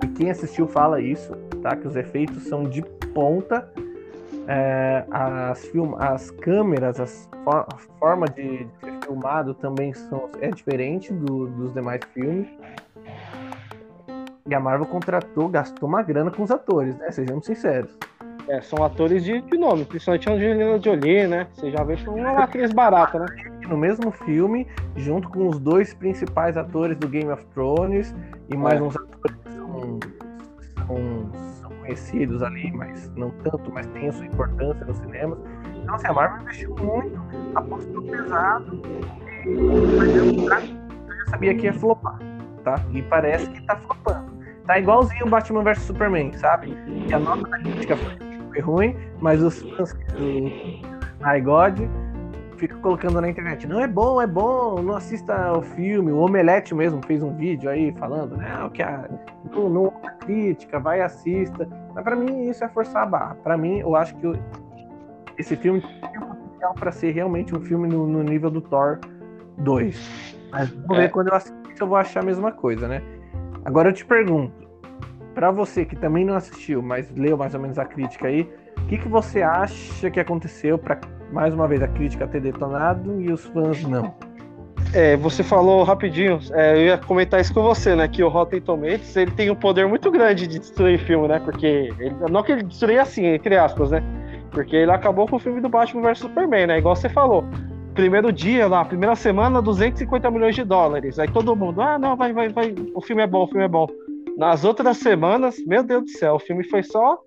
E 0.03 0.07
quem 0.07 0.31
assistiu 0.31 0.67
fala 0.67 1.03
isso, 1.03 1.37
tá? 1.63 1.77
Que 1.77 1.87
os 1.87 1.97
efeitos 1.97 2.45
são 2.45 2.63
de 2.65 2.81
ponta. 3.13 3.71
É, 4.47 5.05
as, 5.11 5.67
film, 5.67 5.97
as 5.99 6.31
câmeras, 6.31 6.99
as 6.99 7.29
for, 7.45 7.67
a 7.75 7.77
forma 7.99 8.25
de, 8.29 8.65
de, 8.65 8.71
ser 8.81 9.05
filmado 9.05 9.53
também 9.53 9.93
são, 9.93 10.31
é 10.41 10.49
diferente 10.49 11.13
do, 11.13 11.47
dos 11.49 11.75
demais 11.75 12.01
filmes. 12.15 12.49
E 14.47 14.55
a 14.55 14.59
Marvel 14.59 14.87
contratou, 14.87 15.47
gastou 15.51 15.91
uma 15.91 16.03
grana 16.03 16.31
com 16.31 16.43
os 16.43 16.51
atores, 16.51 16.97
né? 16.97 17.11
Sejamos 17.11 17.45
sinceros. 17.45 17.95
É, 18.49 18.63
são 18.63 18.83
atores 18.83 19.23
de, 19.25 19.43
de 19.43 19.59
nome, 19.59 19.85
principalmente 19.85 20.29
a 20.29 20.33
Angelina 20.33 20.81
Jolie, 20.83 21.27
né? 21.27 21.47
Você 21.53 21.71
já 21.71 21.85
vê 21.85 21.97
que 21.97 22.09
uma 22.09 22.45
atriz 22.45 22.73
barata, 22.73 23.19
né? 23.19 23.27
No 23.69 23.77
mesmo 23.77 24.11
filme, 24.11 24.67
junto 24.97 25.29
com 25.29 25.49
os 25.49 25.59
dois 25.59 25.93
principais 25.93 26.57
atores 26.57 26.97
do 26.97 27.07
Game 27.09 27.31
of 27.31 27.45
Thrones 27.53 28.15
e 28.49 28.57
mais 28.57 28.81
é. 28.81 28.83
uns 28.83 28.97
atores 28.97 29.37
que 29.45 29.53
são, 29.53 30.01
são, 30.87 31.31
são, 31.61 31.71
conhecidos 31.81 32.43
ali, 32.43 32.73
mas 32.73 33.11
não 33.17 33.31
tanto, 33.45 33.71
mas 33.71 33.87
tem 33.89 34.09
a 34.09 34.13
sua 34.13 34.25
importância 34.25 34.87
nos 34.87 34.97
cinemas. 34.97 35.39
Então, 35.83 35.95
assim, 35.95 36.07
a 36.07 36.13
Marvel 36.15 36.41
investiu 36.41 36.75
muito, 36.77 37.21
apostou 37.55 38.03
pesado, 38.03 38.83
mas 39.99 40.17
eu 40.17 40.49
já 40.49 40.63
sabia 41.29 41.55
que 41.55 41.67
ia 41.67 41.75
flopar, 41.75 42.19
tá? 42.65 42.77
E 42.93 43.03
parece 43.03 43.47
que 43.51 43.61
tá 43.67 43.77
flopando. 43.77 44.39
Tá 44.67 44.79
igualzinho 44.79 45.27
o 45.27 45.29
Batman 45.31 45.63
vs 45.63 45.83
Superman, 45.83 46.33
sabe? 46.33 46.75
E 47.07 47.13
a 47.13 47.19
nota 47.19 47.43
da 47.43 47.59
crítica 47.59 47.97
foi 47.97 48.28
foi 48.49 48.61
ruim, 48.61 48.97
mas 49.21 49.43
os 49.43 49.63
fãs 49.63 49.93
do 49.93 50.25
My 51.25 51.41
God 51.43 51.79
ficam 52.57 52.81
colocando 52.81 53.21
na 53.21 53.29
internet. 53.29 53.67
Não 53.67 53.81
é 53.81 53.87
bom, 53.87 54.21
é 54.21 54.27
bom, 54.27 54.83
não 54.83 54.97
assista 54.97 55.35
ao 55.35 55.63
filme. 55.63 56.11
O 56.11 56.19
Omelete 56.19 56.75
mesmo 56.75 57.01
fez 57.07 57.23
um 57.23 57.33
vídeo 57.35 57.71
aí 57.71 57.93
falando, 57.93 58.37
não, 58.37 58.69
que 58.71 58.83
a, 58.83 59.09
não, 59.53 59.69
não 59.71 59.93
a 60.05 60.11
crítica, 60.11 60.81
vai 60.81 61.01
assista. 61.01 61.69
Mas 61.95 62.05
para 62.05 62.17
mim 62.17 62.49
isso 62.49 62.65
é 62.65 62.69
forçar 62.69 63.05
a 63.05 63.07
barra. 63.07 63.35
Para 63.37 63.57
mim, 63.57 63.79
eu 63.79 63.95
acho 63.95 64.15
que 64.17 64.33
esse 65.39 65.57
filme 65.57 65.81
tem 65.81 66.21
potencial 66.21 66.75
para 66.75 66.91
ser 66.91 67.13
realmente 67.13 67.55
um 67.57 67.61
filme 67.61 67.89
no, 67.89 68.07
no, 68.07 68.23
nível 68.23 68.51
do 68.51 68.61
Thor 68.61 68.99
2. 69.59 70.37
Mas 70.51 70.71
vamos 70.71 70.99
é. 70.99 71.03
ver 71.03 71.11
quando 71.11 71.29
eu 71.29 71.35
assistir 71.35 71.59
eu 71.81 71.87
vou 71.87 71.97
achar 71.97 72.23
a 72.23 72.27
mesma 72.27 72.53
coisa, 72.53 72.89
né? 72.89 73.03
Agora 73.65 73.91
eu 73.91 73.93
te 73.93 74.05
pergunto, 74.05 74.68
para 75.39 75.53
você 75.53 75.85
que 75.85 75.95
também 75.95 76.25
não 76.25 76.35
assistiu, 76.35 76.83
mas 76.83 77.09
leu 77.15 77.37
mais 77.37 77.55
ou 77.55 77.61
menos 77.61 77.79
a 77.79 77.85
crítica 77.85 78.27
aí, 78.27 78.41
o 78.77 78.87
que, 78.89 78.99
que 78.99 79.09
você 79.09 79.41
acha 79.41 80.11
que 80.11 80.19
aconteceu 80.19 80.77
para 80.77 80.99
mais 81.31 81.55
uma 81.55 81.69
vez 81.69 81.81
a 81.81 81.87
crítica 81.87 82.27
ter 82.27 82.41
detonado 82.41 83.23
e 83.23 83.31
os 83.31 83.45
fãs 83.45 83.85
não? 83.85 84.13
É, 84.93 85.17
você 85.17 85.45
falou 85.45 85.85
rapidinho, 85.85 86.41
é, 86.51 86.75
eu 86.75 86.87
ia 86.87 86.99
comentar 86.99 87.41
isso 87.41 87.55
com 87.55 87.63
você, 87.63 87.95
né? 87.95 88.09
Que 88.09 88.21
o 88.21 88.29
Rotten 88.29 88.61
Tomatoes 88.61 89.17
ele 89.17 89.31
tem 89.31 89.49
um 89.49 89.55
poder 89.55 89.87
muito 89.87 90.11
grande 90.11 90.49
de 90.49 90.59
destruir 90.59 90.99
filme, 90.99 91.29
né? 91.29 91.39
Porque 91.39 91.89
ele, 92.01 92.17
não 92.29 92.43
que 92.43 92.51
ele 92.51 92.65
destruir 92.65 92.99
assim, 92.99 93.25
entre 93.25 93.57
aspas, 93.57 93.93
né? 93.93 94.03
Porque 94.51 94.75
ele 94.75 94.91
acabou 94.91 95.29
com 95.29 95.37
o 95.37 95.39
filme 95.39 95.61
do 95.61 95.69
Batman 95.69 96.03
vs 96.03 96.19
Superman, 96.19 96.67
né? 96.67 96.79
Igual 96.79 96.97
você 96.97 97.09
falou. 97.09 97.45
primeiro 97.95 98.33
dia 98.33 98.67
lá, 98.67 98.85
primeira 98.85 99.15
semana, 99.15 99.63
250 99.63 100.31
milhões 100.33 100.57
de 100.57 100.65
dólares. 100.65 101.17
Aí 101.21 101.29
todo 101.29 101.55
mundo, 101.55 101.81
ah, 101.81 101.97
não, 101.97 102.17
vai, 102.17 102.33
vai, 102.33 102.49
vai, 102.49 102.75
o 102.93 103.01
filme 103.01 103.23
é 103.23 103.27
bom, 103.27 103.45
o 103.45 103.47
filme 103.47 103.65
é 103.65 103.69
bom. 103.69 103.87
Nas 104.39 104.65
outras 104.65 104.99
semanas, 104.99 105.57
meu 105.67 105.83
Deus 105.83 106.05
do 106.05 106.11
céu, 106.11 106.37
o 106.37 106.39
filme 106.39 106.63
foi 106.63 106.85
só. 106.85 107.21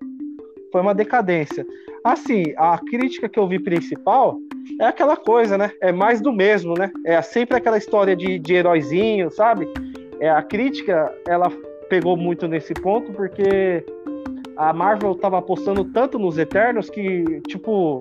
Foi 0.72 0.80
uma 0.80 0.94
decadência. 0.94 1.66
Assim, 2.02 2.42
a 2.56 2.78
crítica 2.78 3.28
que 3.28 3.38
eu 3.38 3.46
vi 3.46 3.58
principal 3.58 4.38
é 4.80 4.86
aquela 4.86 5.14
coisa, 5.14 5.58
né? 5.58 5.70
É 5.82 5.92
mais 5.92 6.22
do 6.22 6.32
mesmo, 6.32 6.72
né? 6.72 6.90
É 7.04 7.20
sempre 7.20 7.58
aquela 7.58 7.76
história 7.76 8.16
de, 8.16 8.38
de 8.38 8.54
heróizinho, 8.54 9.30
sabe? 9.30 9.68
É, 10.20 10.30
a 10.30 10.42
crítica, 10.42 11.12
ela 11.28 11.52
pegou 11.90 12.16
muito 12.16 12.48
nesse 12.48 12.72
ponto, 12.72 13.12
porque 13.12 13.84
a 14.56 14.72
Marvel 14.72 15.14
tava 15.14 15.36
apostando 15.38 15.84
tanto 15.84 16.18
nos 16.18 16.38
Eternos 16.38 16.88
que, 16.88 17.42
tipo, 17.46 18.00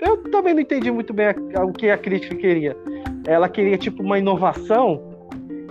eu 0.00 0.16
também 0.32 0.52
não 0.52 0.60
entendi 0.60 0.90
muito 0.90 1.12
bem 1.12 1.26
a, 1.54 1.64
o 1.64 1.72
que 1.72 1.88
a 1.90 1.96
crítica 1.96 2.34
queria. 2.34 2.76
Ela 3.24 3.48
queria, 3.48 3.78
tipo, 3.78 4.02
uma 4.02 4.18
inovação. 4.18 5.11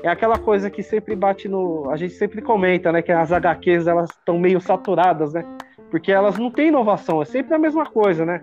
É 0.03 0.09
aquela 0.09 0.37
coisa 0.37 0.69
que 0.69 0.81
sempre 0.81 1.15
bate 1.15 1.47
no. 1.47 1.89
A 1.91 1.95
gente 1.95 2.13
sempre 2.13 2.41
comenta, 2.41 2.91
né? 2.91 3.01
Que 3.01 3.11
as 3.11 3.31
HQs 3.31 3.87
elas 3.87 4.09
estão 4.09 4.39
meio 4.39 4.59
saturadas, 4.59 5.33
né? 5.33 5.45
Porque 5.91 6.11
elas 6.11 6.37
não 6.37 6.49
têm 6.49 6.69
inovação, 6.69 7.21
é 7.21 7.25
sempre 7.25 7.53
a 7.53 7.59
mesma 7.59 7.85
coisa, 7.85 8.25
né? 8.25 8.41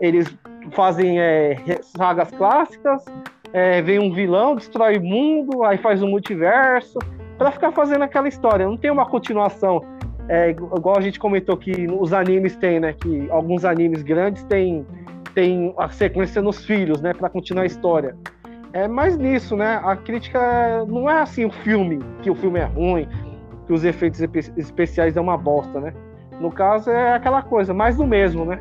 Eles 0.00 0.26
fazem 0.72 1.20
é, 1.20 1.56
sagas 1.80 2.30
clássicas, 2.32 3.04
é, 3.52 3.80
vem 3.80 3.98
um 3.98 4.12
vilão, 4.12 4.56
destrói 4.56 4.98
o 4.98 5.02
mundo, 5.02 5.64
aí 5.64 5.78
faz 5.78 6.02
um 6.02 6.08
multiverso, 6.08 6.98
para 7.38 7.50
ficar 7.50 7.72
fazendo 7.72 8.02
aquela 8.02 8.28
história. 8.28 8.66
Não 8.66 8.76
tem 8.76 8.90
uma 8.90 9.06
continuação. 9.06 9.80
É, 10.28 10.50
igual 10.50 10.96
a 10.96 11.00
gente 11.00 11.18
comentou 11.18 11.56
que 11.56 11.86
os 11.86 12.12
animes 12.12 12.56
têm, 12.56 12.80
né? 12.80 12.92
Que 12.92 13.28
alguns 13.30 13.64
animes 13.64 14.02
grandes 14.02 14.42
têm, 14.44 14.86
têm 15.34 15.74
a 15.78 15.88
sequência 15.88 16.42
nos 16.42 16.64
filhos, 16.64 17.00
né? 17.00 17.14
Para 17.14 17.28
continuar 17.28 17.62
a 17.62 17.66
história. 17.66 18.16
É 18.72 18.88
mais 18.88 19.18
nisso, 19.18 19.56
né? 19.56 19.80
A 19.84 19.94
crítica 19.94 20.84
não 20.86 21.08
é 21.08 21.20
assim 21.20 21.44
o 21.44 21.50
filme, 21.50 22.00
que 22.22 22.30
o 22.30 22.34
filme 22.34 22.58
é 22.58 22.64
ruim, 22.64 23.06
que 23.66 23.72
os 23.72 23.84
efeitos 23.84 24.20
especiais 24.56 25.16
é 25.16 25.20
uma 25.20 25.36
bosta, 25.36 25.78
né? 25.78 25.92
No 26.40 26.50
caso, 26.50 26.90
é 26.90 27.14
aquela 27.14 27.42
coisa, 27.42 27.74
mais 27.74 27.96
do 27.96 28.06
mesmo, 28.06 28.44
né? 28.46 28.58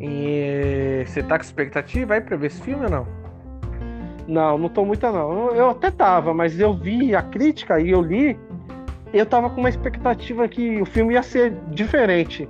E 0.00 1.04
você 1.06 1.22
tá 1.22 1.38
com 1.38 1.44
expectativa 1.44 2.14
aí 2.14 2.20
pra 2.20 2.36
ver 2.36 2.48
esse 2.48 2.60
filme 2.60 2.84
ou 2.84 2.90
não? 2.90 3.06
Não, 4.26 4.58
não 4.58 4.68
tô 4.68 4.84
muita 4.84 5.12
não. 5.12 5.54
Eu 5.54 5.70
até 5.70 5.90
tava, 5.90 6.34
mas 6.34 6.58
eu 6.58 6.74
vi 6.74 7.14
a 7.14 7.22
crítica 7.22 7.80
e 7.80 7.90
eu 7.90 8.02
li, 8.02 8.36
eu 9.12 9.24
tava 9.24 9.48
com 9.48 9.60
uma 9.60 9.68
expectativa 9.68 10.48
que 10.48 10.82
o 10.82 10.84
filme 10.84 11.14
ia 11.14 11.22
ser 11.22 11.52
diferente. 11.68 12.48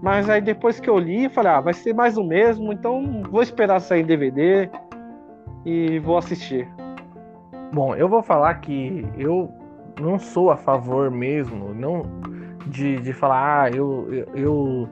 Mas 0.00 0.30
aí 0.30 0.40
depois 0.40 0.78
que 0.78 0.88
eu 0.88 0.96
li, 0.96 1.28
falei, 1.28 1.50
ah, 1.50 1.60
vai 1.60 1.74
ser 1.74 1.92
mais 1.92 2.16
o 2.16 2.22
mesmo, 2.22 2.72
então 2.72 3.22
vou 3.28 3.42
esperar 3.42 3.80
sair 3.80 4.02
em 4.02 4.06
DVD 4.06 4.70
e 5.68 5.98
vou 5.98 6.16
assistir. 6.16 6.66
Bom, 7.72 7.94
eu 7.94 8.08
vou 8.08 8.22
falar 8.22 8.54
que 8.54 9.06
eu 9.18 9.52
não 10.00 10.18
sou 10.18 10.50
a 10.50 10.56
favor 10.56 11.10
mesmo, 11.10 11.74
não 11.74 12.02
de, 12.66 12.96
de 13.00 13.12
falar, 13.12 13.62
ah, 13.62 13.70
eu, 13.70 14.08
eu, 14.10 14.26
eu 14.34 14.88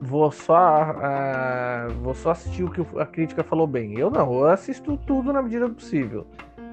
vou 0.00 0.30
só 0.30 0.92
uh, 0.92 1.92
vou 2.02 2.14
só 2.14 2.30
assistir 2.30 2.64
o 2.64 2.70
que 2.70 2.84
a 2.98 3.06
crítica 3.06 3.44
falou 3.44 3.66
bem. 3.66 3.98
Eu 3.98 4.10
não, 4.10 4.32
eu 4.32 4.46
assisto 4.46 4.96
tudo 5.06 5.32
na 5.32 5.42
medida 5.42 5.68
do 5.68 5.74
possível. 5.74 6.26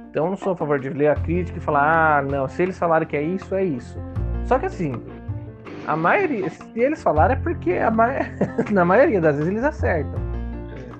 Então 0.09 0.25
eu 0.25 0.29
não 0.31 0.37
sou 0.37 0.53
a 0.53 0.55
favor 0.55 0.79
de 0.79 0.89
ler 0.89 1.09
a 1.09 1.15
crítica 1.15 1.59
e 1.59 1.61
falar, 1.61 2.19
ah, 2.19 2.21
não, 2.23 2.47
se 2.47 2.63
eles 2.63 2.77
falaram 2.77 3.05
que 3.05 3.15
é 3.15 3.21
isso, 3.21 3.53
é 3.53 3.63
isso. 3.63 3.99
Só 4.45 4.57
que 4.57 4.65
assim, 4.65 4.93
a 5.85 5.95
maioria, 5.95 6.49
se 6.49 6.79
eles 6.79 7.03
falaram 7.03 7.33
é 7.33 7.37
porque 7.37 7.73
a 7.73 7.91
ma... 7.91 8.07
na 8.71 8.83
maioria 8.83 9.21
das 9.21 9.35
vezes 9.35 9.51
eles 9.51 9.63
acertam. 9.63 10.19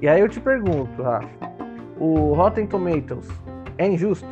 E 0.01 0.07
aí 0.07 0.19
eu 0.19 0.29
te 0.29 0.39
pergunto, 0.39 1.01
Rafa, 1.01 1.46
o 1.99 2.33
Rotten 2.33 2.67
Tomatoes 2.67 3.27
é 3.77 3.87
injusto? 3.87 4.27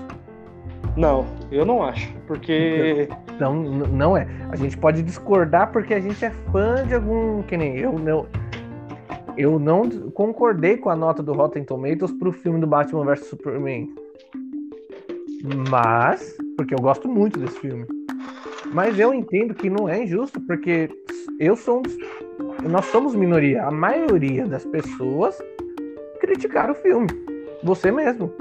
Não, 0.95 1.25
eu 1.51 1.65
não 1.65 1.83
acho, 1.83 2.13
porque. 2.25 3.09
Não, 3.39 3.53
não 3.53 4.15
é. 4.15 4.27
A 4.49 4.55
gente 4.55 4.77
pode 4.77 5.03
discordar 5.03 5.71
porque 5.71 5.93
a 5.93 5.99
gente 5.99 6.23
é 6.23 6.29
fã 6.51 6.85
de 6.87 6.93
algum. 6.95 7.43
Que 7.43 7.57
nem 7.57 7.77
eu 7.77 7.93
não. 7.99 8.25
Eu 9.37 9.59
não 9.59 9.89
concordei 10.11 10.77
com 10.77 10.89
a 10.89 10.95
nota 10.95 11.21
do 11.21 11.33
Rotten 11.33 11.65
Tomatoes 11.65 12.13
pro 12.13 12.31
filme 12.31 12.61
do 12.61 12.67
Batman 12.67 13.03
vs 13.03 13.27
Superman. 13.27 13.93
Mas. 15.69 16.37
Porque 16.55 16.73
eu 16.73 16.79
gosto 16.79 17.09
muito 17.09 17.39
desse 17.39 17.59
filme. 17.59 17.85
Mas 18.73 18.97
eu 18.97 19.13
entendo 19.13 19.53
que 19.53 19.69
não 19.69 19.89
é 19.89 20.01
injusto, 20.03 20.39
porque 20.41 20.89
eu 21.39 21.57
sou 21.57 21.81
um, 21.81 22.69
Nós 22.69 22.85
somos 22.85 23.13
minoria. 23.13 23.65
A 23.65 23.71
maioria 23.71 24.45
das 24.45 24.63
pessoas 24.65 25.37
criticaram 26.21 26.71
o 26.71 26.75
filme. 26.75 27.07
Você 27.65 27.91
mesmo. 27.91 28.31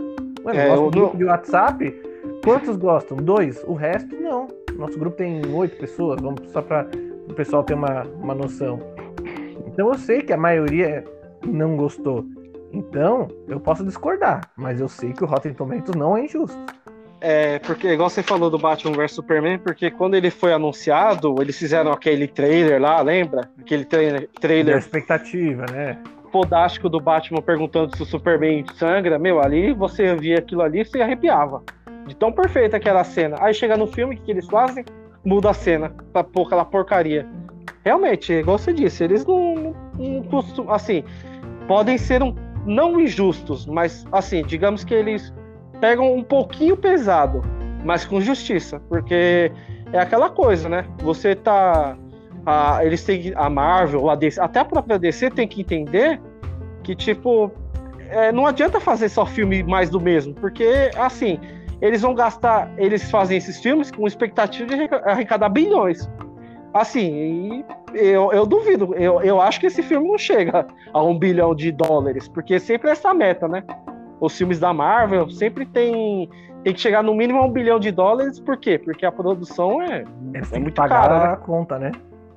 Mano, 0.44 0.58
é, 0.58 0.68
nosso 0.68 0.90
grupo 0.90 1.16
de 1.16 1.24
WhatsApp 1.24 2.14
Quantos 2.44 2.76
gostam? 2.76 3.16
Dois. 3.16 3.64
O 3.66 3.72
resto, 3.72 4.14
não. 4.16 4.48
Nosso 4.76 4.98
grupo 4.98 5.16
tem 5.16 5.40
oito 5.54 5.76
pessoas, 5.78 6.20
vamos 6.20 6.42
só 6.50 6.60
para 6.60 6.86
o 7.26 7.32
pessoal 7.32 7.64
ter 7.64 7.72
uma, 7.72 8.02
uma 8.20 8.34
noção. 8.34 8.78
Então 9.66 9.88
eu 9.88 9.94
sei 9.94 10.20
que 10.20 10.32
a 10.32 10.36
maioria 10.36 11.02
não 11.42 11.74
gostou. 11.74 12.22
Então, 12.70 13.28
eu 13.48 13.58
posso 13.58 13.82
discordar, 13.82 14.42
mas 14.56 14.78
eu 14.78 14.88
sei 14.88 15.12
que 15.12 15.24
o 15.24 15.26
Rotten 15.26 15.54
Tomatoes 15.54 15.96
não 15.96 16.16
é 16.16 16.24
injusto. 16.24 16.58
É, 17.20 17.58
porque 17.60 17.88
igual 17.88 18.10
você 18.10 18.22
falou 18.22 18.50
do 18.50 18.58
Batman 18.58 18.92
vs 18.92 19.12
Superman, 19.12 19.58
porque 19.58 19.90
quando 19.90 20.14
ele 20.14 20.30
foi 20.30 20.52
anunciado, 20.52 21.40
eles 21.40 21.56
fizeram 21.56 21.92
aquele 21.92 22.28
trailer 22.28 22.78
lá, 22.78 23.00
lembra? 23.00 23.48
Aquele 23.58 23.86
trailer. 23.86 24.28
trailer... 24.38 24.76
expectativa, 24.76 25.64
né? 25.72 25.98
Podástico 26.34 26.88
do 26.88 26.98
Batman 26.98 27.40
perguntando 27.40 27.96
se 27.96 28.02
o 28.02 28.04
Superman 28.04 28.64
sangra. 28.74 29.20
Meu, 29.20 29.40
ali 29.40 29.72
você 29.72 30.16
via 30.16 30.38
aquilo 30.38 30.62
ali 30.62 30.84
e 30.92 31.00
arrepiava. 31.00 31.62
De 32.08 32.16
tão 32.16 32.32
perfeita 32.32 32.80
que 32.80 32.88
era 32.88 33.02
a 33.02 33.04
cena. 33.04 33.36
Aí 33.38 33.54
chega 33.54 33.76
no 33.76 33.86
filme, 33.86 34.16
o 34.16 34.18
que, 34.18 34.32
eles 34.32 34.48
fazem? 34.48 34.84
Muda 35.24 35.50
a 35.50 35.54
cena 35.54 35.94
pra 36.12 36.24
pôr 36.24 36.46
aquela 36.46 36.64
porcaria. 36.64 37.24
Realmente, 37.84 38.32
igual 38.32 38.58
você 38.58 38.72
disse, 38.72 39.04
eles 39.04 39.24
não, 39.24 39.54
não, 39.54 39.74
não. 39.96 40.72
Assim, 40.72 41.04
podem 41.68 41.96
ser 41.96 42.20
um, 42.20 42.34
não 42.66 43.00
injustos, 43.00 43.64
mas 43.64 44.04
assim, 44.10 44.42
digamos 44.42 44.82
que 44.82 44.92
eles 44.92 45.32
pegam 45.80 46.16
um 46.16 46.24
pouquinho 46.24 46.76
pesado, 46.76 47.42
mas 47.84 48.04
com 48.04 48.20
justiça, 48.20 48.80
porque 48.88 49.52
é 49.92 50.00
aquela 50.00 50.28
coisa, 50.30 50.68
né? 50.68 50.84
Você 50.98 51.36
tá. 51.36 51.96
A, 52.46 52.84
eles 52.84 53.02
têm 53.04 53.32
a 53.36 53.48
Marvel, 53.48 54.10
a 54.10 54.14
DC, 54.14 54.40
até 54.40 54.60
a 54.60 54.64
própria 54.64 54.98
DC 54.98 55.30
tem 55.30 55.48
que 55.48 55.60
entender 55.60 56.20
que, 56.82 56.94
tipo, 56.94 57.50
é, 58.10 58.30
não 58.30 58.46
adianta 58.46 58.78
fazer 58.80 59.08
só 59.08 59.24
filme 59.24 59.62
mais 59.62 59.88
do 59.88 60.00
mesmo, 60.00 60.34
porque, 60.34 60.90
assim, 60.96 61.38
eles 61.80 62.02
vão 62.02 62.14
gastar, 62.14 62.70
eles 62.76 63.10
fazem 63.10 63.38
esses 63.38 63.60
filmes 63.60 63.90
com 63.90 64.06
expectativa 64.06 64.66
de 64.66 64.88
arrecadar 65.04 65.48
bilhões. 65.48 66.08
Assim, 66.72 67.64
eu, 67.94 68.32
eu 68.32 68.44
duvido, 68.44 68.94
eu, 68.94 69.22
eu 69.22 69.40
acho 69.40 69.60
que 69.60 69.66
esse 69.66 69.82
filme 69.82 70.08
não 70.08 70.18
chega 70.18 70.66
a 70.92 71.02
um 71.02 71.16
bilhão 71.16 71.54
de 71.54 71.70
dólares, 71.70 72.26
porque 72.26 72.58
sempre 72.58 72.88
é 72.88 72.92
essa 72.92 73.14
meta, 73.14 73.46
né? 73.46 73.62
Os 74.20 74.36
filmes 74.36 74.58
da 74.58 74.72
Marvel 74.72 75.30
sempre 75.30 75.66
tem, 75.66 76.28
tem 76.62 76.74
que 76.74 76.80
chegar 76.80 77.02
no 77.02 77.14
mínimo 77.14 77.38
a 77.38 77.44
um 77.44 77.50
bilhão 77.50 77.78
de 77.78 77.92
dólares, 77.92 78.40
por 78.40 78.56
quê? 78.56 78.78
Porque 78.78 79.06
a 79.06 79.12
produção 79.12 79.80
é, 79.82 80.04
é 80.52 80.58
muito 80.58 80.74
cara, 80.74 81.20
né? 81.20 81.32
a 81.34 81.36
conta, 81.36 81.78
né? 81.78 81.92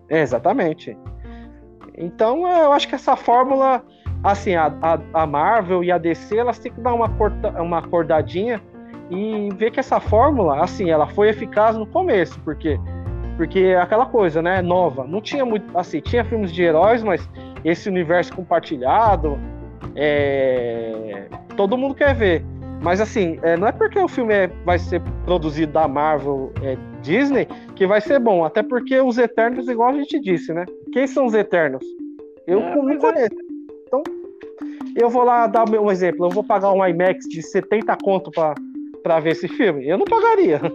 Exatamente. 0.09 0.97
Então, 1.97 2.47
eu 2.47 2.71
acho 2.71 2.87
que 2.87 2.95
essa 2.95 3.15
fórmula, 3.15 3.83
assim, 4.23 4.55
a, 4.55 4.67
a, 4.81 5.21
a 5.23 5.27
Marvel 5.27 5.83
e 5.83 5.91
a 5.91 5.97
DC, 5.97 6.37
elas 6.37 6.59
têm 6.59 6.71
que 6.71 6.79
dar 6.81 6.93
uma, 6.93 7.09
corta, 7.09 7.49
uma 7.61 7.79
acordadinha 7.79 8.61
e 9.09 9.49
ver 9.55 9.71
que 9.71 9.79
essa 9.79 9.99
fórmula, 9.99 10.63
assim, 10.63 10.89
ela 10.89 11.07
foi 11.07 11.29
eficaz 11.29 11.75
no 11.75 11.87
começo, 11.87 12.39
porque 12.41 12.79
porque 13.37 13.59
é 13.59 13.79
aquela 13.79 14.07
coisa, 14.07 14.41
né, 14.41 14.63
nova. 14.63 15.05
Não 15.05 15.21
tinha 15.21 15.45
muito, 15.45 15.77
assim, 15.77 16.01
tinha 16.01 16.25
filmes 16.25 16.51
de 16.51 16.63
heróis, 16.63 17.03
mas 17.03 17.29
esse 17.63 17.87
universo 17.87 18.35
compartilhado, 18.35 19.37
é... 19.95 21.27
todo 21.55 21.77
mundo 21.77 21.93
quer 21.93 22.15
ver. 22.15 22.43
Mas 22.81 23.01
assim, 23.01 23.39
é, 23.41 23.57
não 23.57 23.67
é 23.67 23.71
porque 23.71 23.99
o 23.99 24.07
filme 24.07 24.33
é, 24.33 24.47
vai 24.63 24.79
ser 24.79 25.01
produzido 25.25 25.73
da 25.73 25.87
Marvel, 25.87 26.51
é, 26.61 26.77
Disney, 27.01 27.47
que 27.75 27.87
vai 27.87 27.99
ser 28.01 28.19
bom. 28.19 28.45
Até 28.45 28.63
porque 28.63 28.99
os 28.99 29.17
Eternos, 29.17 29.67
igual 29.67 29.89
a 29.89 29.93
gente 29.93 30.19
disse, 30.19 30.53
né? 30.53 30.65
Quem 30.93 31.07
são 31.07 31.25
os 31.25 31.33
Eternos? 31.33 31.83
Eu 32.45 32.59
é, 32.59 32.75
não 32.75 32.89
é. 32.89 32.97
conheço. 32.97 33.35
Então, 33.87 34.03
eu 34.95 35.09
vou 35.09 35.23
lá 35.23 35.47
dar 35.47 35.69
um 35.69 35.91
exemplo. 35.91 36.25
Eu 36.25 36.29
vou 36.29 36.43
pagar 36.43 36.71
um 36.71 36.85
IMAX 36.85 37.25
de 37.27 37.41
70 37.41 37.95
conto 38.03 38.31
para 38.31 39.19
ver 39.19 39.31
esse 39.31 39.47
filme? 39.47 39.87
Eu 39.87 39.97
não 39.97 40.05
pagaria. 40.05 40.61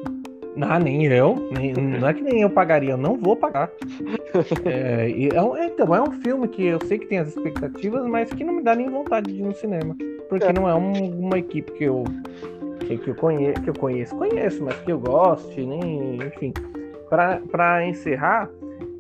Ah, 0.61 0.79
nem 0.79 1.07
eu. 1.07 1.49
Nem, 1.57 1.73
não 1.99 2.09
é 2.09 2.15
que 2.15 2.21
nem 2.21 2.43
eu 2.43 2.51
pagaria, 2.51 2.91
eu 2.91 2.97
não 2.97 3.17
vou 3.17 3.37
pagar. 3.37 3.71
é, 4.67 5.11
é 5.11 5.67
então, 5.67 5.95
é 5.95 6.01
um 6.01 6.13
filme 6.21 6.49
que 6.49 6.65
eu 6.65 6.79
sei 6.87 6.99
que 6.99 7.07
tem 7.07 7.19
as 7.19 7.29
expectativas, 7.29 8.07
mas 8.07 8.31
que 8.33 8.45
não 8.45 8.55
me 8.55 8.63
dá 8.63 8.75
nem 8.75 8.89
vontade 8.89 9.33
de 9.33 9.39
ir 9.39 9.43
no 9.43 9.55
cinema. 9.55 9.97
Porque 10.29 10.47
é. 10.47 10.53
não 10.53 10.69
é 10.69 10.75
um, 10.75 11.27
uma 11.27 11.39
equipe 11.39 11.73
que 11.73 11.85
eu, 11.85 12.05
que, 12.81 12.99
que, 12.99 13.09
eu 13.09 13.15
conhe, 13.15 13.53
que 13.53 13.71
eu 13.71 13.75
conheço. 13.75 14.15
Conheço, 14.17 14.63
mas 14.63 14.77
que 14.81 14.93
eu 14.93 14.99
goste, 14.99 15.65
nem. 15.65 16.17
Enfim. 16.17 16.53
Para 17.51 17.87
encerrar, 17.87 18.49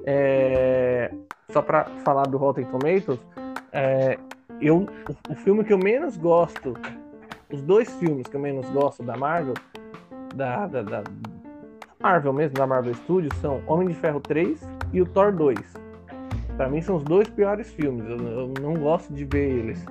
é, 0.05 1.11
só 1.49 1.63
para 1.63 1.85
falar 2.05 2.25
do 2.25 2.37
Rotten 2.37 2.67
Tomatoes, 2.67 3.19
é, 3.73 4.19
eu, 4.61 4.87
o, 5.29 5.33
o 5.33 5.35
filme 5.37 5.65
que 5.65 5.73
eu 5.73 5.79
menos 5.79 6.19
gosto, 6.19 6.75
os 7.51 7.63
dois 7.63 7.91
filmes 7.97 8.27
que 8.27 8.37
eu 8.37 8.41
menos 8.41 8.69
gosto 8.69 9.03
da 9.03 9.17
Marvel, 9.17 9.55
da, 10.35 10.67
da, 10.67 10.83
da 10.83 11.03
Marvel 12.03 12.33
mesmo, 12.33 12.55
da 12.57 12.67
Marvel 12.67 12.95
Studios, 12.95 13.33
são 13.37 13.63
Homem 13.67 13.89
de 13.89 13.95
Ferro 13.95 14.21
3 14.21 14.61
e 14.93 15.01
o 15.01 15.07
Thor 15.07 15.33
2. 15.33 15.59
Pra 16.57 16.69
mim 16.69 16.81
são 16.81 16.97
os 16.97 17.05
dois 17.05 17.29
piores 17.29 17.71
filmes, 17.71 18.05
eu, 18.09 18.19
eu 18.19 18.55
não 18.61 18.75
gosto 18.75 19.15
de 19.15 19.25
ver 19.25 19.49
eles. 19.51 19.87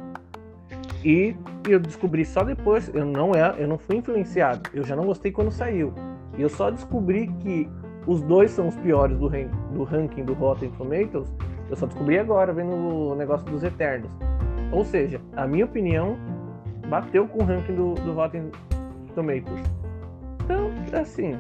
E 1.04 1.36
eu 1.68 1.80
descobri 1.80 2.26
só 2.26 2.44
depois, 2.44 2.92
eu 2.94 3.06
não 3.06 3.34
é, 3.34 3.56
eu 3.58 3.68
não 3.68 3.78
fui 3.78 3.96
influenciado, 3.96 4.70
eu 4.74 4.84
já 4.84 4.96
não 4.96 5.06
gostei 5.06 5.32
quando 5.32 5.52
saiu. 5.52 5.94
E 6.38 6.42
eu 6.42 6.50
só 6.50 6.70
descobri 6.70 7.28
que 7.40 7.70
os 8.06 8.22
dois 8.22 8.52
são 8.52 8.68
os 8.68 8.76
piores 8.78 9.18
do, 9.18 9.30
do 9.74 9.84
ranking 9.84 10.24
do 10.24 10.34
Rotten 10.34 10.70
Tomatoes, 10.72 11.34
eu 11.70 11.76
só 11.76 11.86
descobri 11.86 12.20
agora 12.20 12.52
vendo 12.52 12.74
o 12.74 13.16
negócio 13.16 13.50
dos 13.50 13.64
Eternos. 13.64 14.12
Ou 14.72 14.84
seja, 14.84 15.20
a 15.36 15.48
minha 15.48 15.66
opinião 15.66 16.18
bateu 16.88 17.28
com 17.28 17.40
o 17.40 17.46
ranking 17.46 17.76
do, 17.76 17.94
do 17.96 18.14
Rotten 18.14 18.52
Tomatoes. 19.16 19.62
Então, 20.44 20.70
assim, 21.00 21.36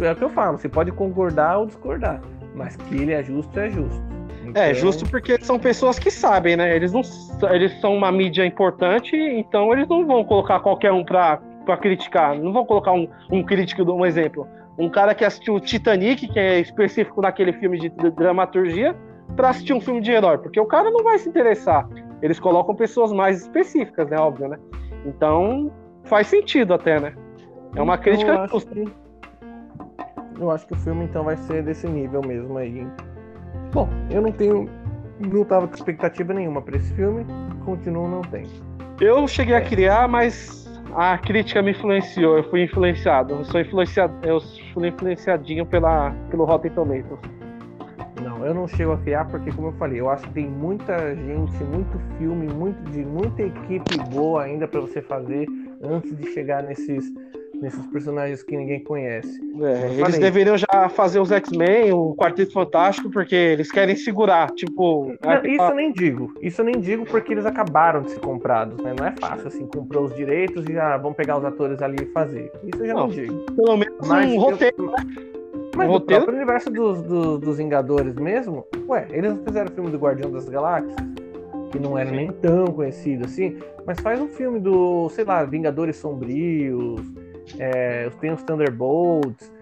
é 0.00 0.12
o 0.12 0.16
que 0.16 0.24
eu 0.24 0.30
falo, 0.30 0.58
você 0.58 0.68
pode 0.68 0.92
concordar 0.92 1.58
ou 1.58 1.66
discordar, 1.66 2.20
mas 2.54 2.76
que 2.76 2.94
ele 2.94 3.12
é 3.12 3.22
justo, 3.22 3.58
é 3.58 3.70
justo. 3.70 4.02
É, 4.44 4.48
então... 4.48 4.62
É, 4.62 4.74
justo 4.74 5.08
porque 5.08 5.38
são 5.40 5.58
pessoas 5.58 5.98
que 5.98 6.10
sabem, 6.10 6.56
né? 6.56 6.74
Eles 6.74 6.92
não 6.92 7.02
eles 7.50 7.80
são 7.80 7.94
uma 7.94 8.12
mídia 8.12 8.44
importante, 8.44 9.16
então 9.16 9.72
eles 9.72 9.88
não 9.88 10.06
vão 10.06 10.24
colocar 10.24 10.60
qualquer 10.60 10.92
um 10.92 11.04
pra, 11.04 11.38
pra 11.64 11.76
criticar. 11.76 12.36
Não 12.38 12.52
vão 12.52 12.64
colocar 12.64 12.92
um, 12.92 13.08
um 13.30 13.42
crítico, 13.42 13.82
um 13.90 14.04
exemplo. 14.04 14.46
Um 14.78 14.90
cara 14.90 15.14
que 15.14 15.24
assistiu 15.24 15.60
Titanic, 15.60 16.28
que 16.28 16.38
é 16.38 16.58
específico 16.58 17.20
naquele 17.20 17.52
filme 17.54 17.78
de 17.78 17.88
dramaturgia, 18.10 18.94
para 19.36 19.50
assistir 19.50 19.72
um 19.72 19.80
filme 19.80 20.00
de 20.00 20.10
herói, 20.10 20.38
porque 20.38 20.60
o 20.60 20.66
cara 20.66 20.90
não 20.90 21.02
vai 21.02 21.18
se 21.18 21.28
interessar. 21.28 21.88
Eles 22.20 22.38
colocam 22.40 22.74
pessoas 22.74 23.12
mais 23.12 23.42
específicas, 23.42 24.08
né? 24.08 24.18
Óbvio, 24.18 24.48
né? 24.48 24.58
Então 25.04 25.70
faz 26.04 26.26
sentido 26.26 26.74
até, 26.74 27.00
né? 27.00 27.14
É 27.74 27.82
uma 27.82 27.98
crítica 27.98 28.32
eu 28.32 28.40
acho, 28.40 28.66
que, 28.66 28.84
eu 30.38 30.50
acho 30.50 30.66
que 30.66 30.72
o 30.72 30.76
filme 30.76 31.04
então 31.04 31.24
vai 31.24 31.36
ser 31.36 31.62
desse 31.62 31.86
nível 31.86 32.20
mesmo 32.26 32.56
aí. 32.58 32.86
Bom, 33.72 33.88
eu 34.10 34.22
não 34.22 34.32
tenho. 34.32 34.68
Não 35.20 35.44
tava 35.44 35.68
com 35.68 35.74
expectativa 35.74 36.34
nenhuma 36.34 36.60
para 36.60 36.76
esse 36.76 36.92
filme, 36.94 37.24
continuo 37.64 38.08
não 38.08 38.22
tenho. 38.22 38.48
Eu 39.00 39.26
cheguei 39.28 39.54
é. 39.54 39.58
a 39.58 39.60
criar, 39.60 40.08
mas 40.08 40.64
a 40.94 41.18
crítica 41.18 41.62
me 41.62 41.70
influenciou, 41.70 42.36
eu 42.38 42.44
fui 42.50 42.64
influenciado. 42.64 43.34
Eu 43.34 43.44
sou 43.44 43.60
influenciado, 43.60 44.14
eu 44.26 44.40
fui 44.72 44.88
influenciadinho 44.88 45.66
pela, 45.66 46.12
pelo 46.30 46.44
Rotten 46.44 46.70
Tomatoes. 46.72 47.18
Não, 48.22 48.44
eu 48.46 48.54
não 48.54 48.66
chego 48.66 48.92
a 48.92 48.98
criar 48.98 49.24
porque, 49.26 49.52
como 49.52 49.68
eu 49.68 49.72
falei, 49.72 50.00
eu 50.00 50.08
acho 50.08 50.24
que 50.28 50.34
tem 50.34 50.48
muita 50.48 51.14
gente, 51.14 51.62
muito 51.64 51.98
filme, 52.18 52.46
muito 52.46 52.90
de 52.90 53.04
muita 53.04 53.42
equipe 53.42 53.98
boa 54.10 54.44
ainda 54.44 54.66
para 54.66 54.80
você 54.80 55.02
fazer 55.02 55.46
antes 55.82 56.16
de 56.16 56.32
chegar 56.32 56.62
nesses 56.62 57.12
nesses 57.60 57.84
personagens 57.86 58.42
que 58.42 58.56
ninguém 58.56 58.82
conhece. 58.82 59.40
É, 59.60 59.86
eles 59.86 60.00
falei. 60.00 60.20
deveriam 60.20 60.56
já 60.56 60.88
fazer 60.88 61.20
os 61.20 61.30
X-Men, 61.30 61.92
o 61.92 62.14
Quarteto 62.14 62.52
Fantástico, 62.52 63.10
porque 63.10 63.34
eles 63.34 63.70
querem 63.70 63.96
segurar, 63.96 64.50
tipo. 64.50 65.14
Não, 65.22 65.44
isso 65.44 65.62
eu 65.62 65.74
nem 65.74 65.92
digo. 65.92 66.32
Isso 66.40 66.60
eu 66.60 66.64
nem 66.64 66.80
digo 66.80 67.04
porque 67.06 67.32
eles 67.32 67.46
acabaram 67.46 68.02
de 68.02 68.10
ser 68.10 68.20
comprados, 68.20 68.82
né? 68.82 68.94
Não 68.98 69.06
é 69.06 69.14
fácil 69.18 69.48
assim, 69.48 69.66
comprou 69.66 70.04
os 70.04 70.14
direitos 70.14 70.66
e 70.68 70.72
já 70.72 70.96
vão 70.96 71.12
pegar 71.12 71.38
os 71.38 71.44
atores 71.44 71.80
ali 71.82 72.02
e 72.02 72.06
fazer. 72.06 72.50
Isso 72.64 72.82
eu 72.82 72.86
já 72.86 72.94
não, 72.94 73.02
não 73.02 73.08
digo. 73.08 73.46
Pelo 73.54 73.76
menos 73.76 74.08
Mas 74.08 74.32
um 74.32 74.38
roteiro. 74.38 74.76
Eu... 74.78 75.34
Mas 75.76 75.88
no 75.88 76.00
próprio 76.00 76.34
universo 76.34 76.70
dos, 76.70 77.02
dos, 77.02 77.40
dos 77.40 77.58
Vingadores 77.58 78.14
mesmo, 78.14 78.64
ué, 78.88 79.06
eles 79.10 79.36
fizeram 79.44 79.70
o 79.70 79.74
filme 79.74 79.90
do 79.90 79.98
Guardião 79.98 80.30
das 80.30 80.48
Galáxias, 80.48 80.94
que 81.72 81.78
não 81.78 81.98
era 81.98 82.10
nem 82.10 82.30
tão 82.30 82.66
conhecido 82.66 83.24
assim, 83.24 83.58
mas 83.84 83.98
faz 84.00 84.20
um 84.20 84.28
filme 84.28 84.60
do, 84.60 85.08
sei 85.10 85.24
lá, 85.24 85.44
Vingadores 85.44 85.96
Sombrios, 85.96 87.02
é, 87.58 88.10
tem 88.20 88.32
os 88.32 88.42
Thunderbolts, 88.42 89.52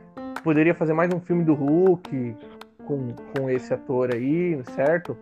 poderia 0.42 0.74
fazer 0.74 0.92
mais 0.92 1.12
um 1.12 1.20
filme 1.20 1.44
do 1.44 1.54
Hulk 1.54 2.36
com, 2.84 3.08
com 3.36 3.50
esse 3.50 3.72
ator 3.72 4.14
aí, 4.14 4.60
certo? 4.74 5.16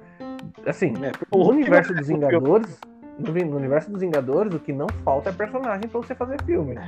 Assim, 0.66 0.94
é, 1.04 1.12
o 1.30 1.48
universo 1.48 1.94
dos 1.94 2.08
Vingadores, 2.08 2.80
no, 3.18 3.56
universo 3.56 3.90
dos 3.90 4.00
Vingadores, 4.00 4.54
o 4.54 4.58
que 4.58 4.72
não 4.72 4.86
falta 5.04 5.30
é 5.30 5.32
personagem 5.32 5.88
para 5.88 6.00
você 6.00 6.14
fazer 6.14 6.42
filme. 6.44 6.78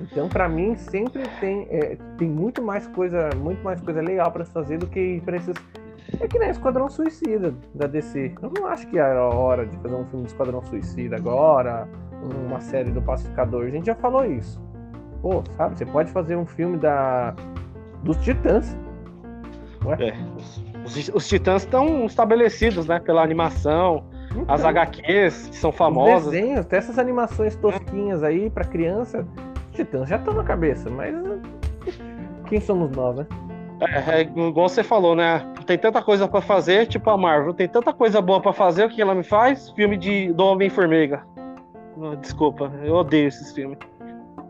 Então, 0.00 0.28
para 0.28 0.48
mim, 0.48 0.76
sempre 0.76 1.22
tem, 1.38 1.66
é, 1.70 1.96
tem 2.18 2.28
muito 2.28 2.62
mais 2.62 2.86
coisa, 2.88 3.30
muito 3.36 3.62
mais 3.62 3.80
coisa 3.80 4.00
legal 4.00 4.32
para 4.32 4.44
se 4.44 4.52
fazer 4.52 4.78
do 4.78 4.86
que 4.86 5.20
para 5.24 5.36
esses 5.36 5.54
é 6.20 6.28
que 6.28 6.38
nem 6.38 6.50
Esquadrão 6.50 6.88
Suicida 6.88 7.54
da 7.74 7.86
DC. 7.86 8.34
Eu 8.42 8.52
não 8.56 8.66
acho 8.66 8.86
que 8.88 8.98
era 8.98 9.18
a 9.18 9.28
hora 9.28 9.66
de 9.66 9.76
fazer 9.78 9.94
um 9.94 10.04
filme 10.06 10.24
de 10.24 10.32
Esquadrão 10.32 10.62
Suicida 10.62 11.16
agora, 11.16 11.88
uma 12.46 12.60
série 12.60 12.90
do 12.90 13.00
Pacificador. 13.00 13.64
A 13.64 13.70
gente 13.70 13.86
já 13.86 13.94
falou 13.94 14.24
isso. 14.24 14.60
Pô, 15.22 15.42
sabe? 15.56 15.78
Você 15.78 15.86
pode 15.86 16.10
fazer 16.10 16.36
um 16.36 16.44
filme 16.44 16.76
da 16.76 17.34
dos 18.02 18.16
Titãs. 18.18 18.76
É, 19.98 20.14
os, 20.84 21.08
os, 21.14 21.28
Titãs 21.28 21.62
estão 21.62 22.04
estabelecidos, 22.04 22.86
né? 22.86 23.00
Pela 23.00 23.22
animação, 23.22 24.04
então, 24.30 24.44
as 24.48 24.64
HQs 24.64 25.48
que 25.48 25.56
são 25.56 25.72
famosas. 25.72 26.26
Os 26.26 26.32
desenhos, 26.32 26.60
até 26.60 26.76
essas 26.76 26.98
animações 26.98 27.56
tosquinhas 27.56 28.22
aí 28.22 28.50
para 28.50 28.64
criança, 28.64 29.26
os 29.70 29.76
Titãs 29.76 30.08
já 30.08 30.16
estão 30.16 30.34
na 30.34 30.44
cabeça, 30.44 30.90
mas 30.90 31.14
quem 32.46 32.60
somos 32.60 32.90
nós, 32.90 33.16
né? 33.16 33.26
É, 33.80 34.20
é, 34.20 34.22
igual 34.22 34.68
você 34.68 34.84
falou, 34.84 35.16
né? 35.16 35.44
Tem 35.66 35.76
tanta 35.76 36.00
coisa 36.00 36.28
para 36.28 36.40
fazer, 36.40 36.86
tipo 36.86 37.10
a 37.10 37.16
Marvel, 37.16 37.52
tem 37.52 37.68
tanta 37.68 37.92
coisa 37.92 38.20
boa 38.20 38.40
para 38.40 38.52
fazer, 38.52 38.86
o 38.86 38.88
que 38.88 39.02
ela 39.02 39.14
me 39.14 39.24
faz? 39.24 39.70
Filme 39.70 39.96
de 39.96 40.32
do 40.32 40.44
Homem-Formiga. 40.44 41.24
Desculpa, 42.20 42.72
eu 42.84 42.94
odeio 42.94 43.28
esses 43.28 43.52
filmes. 43.52 43.78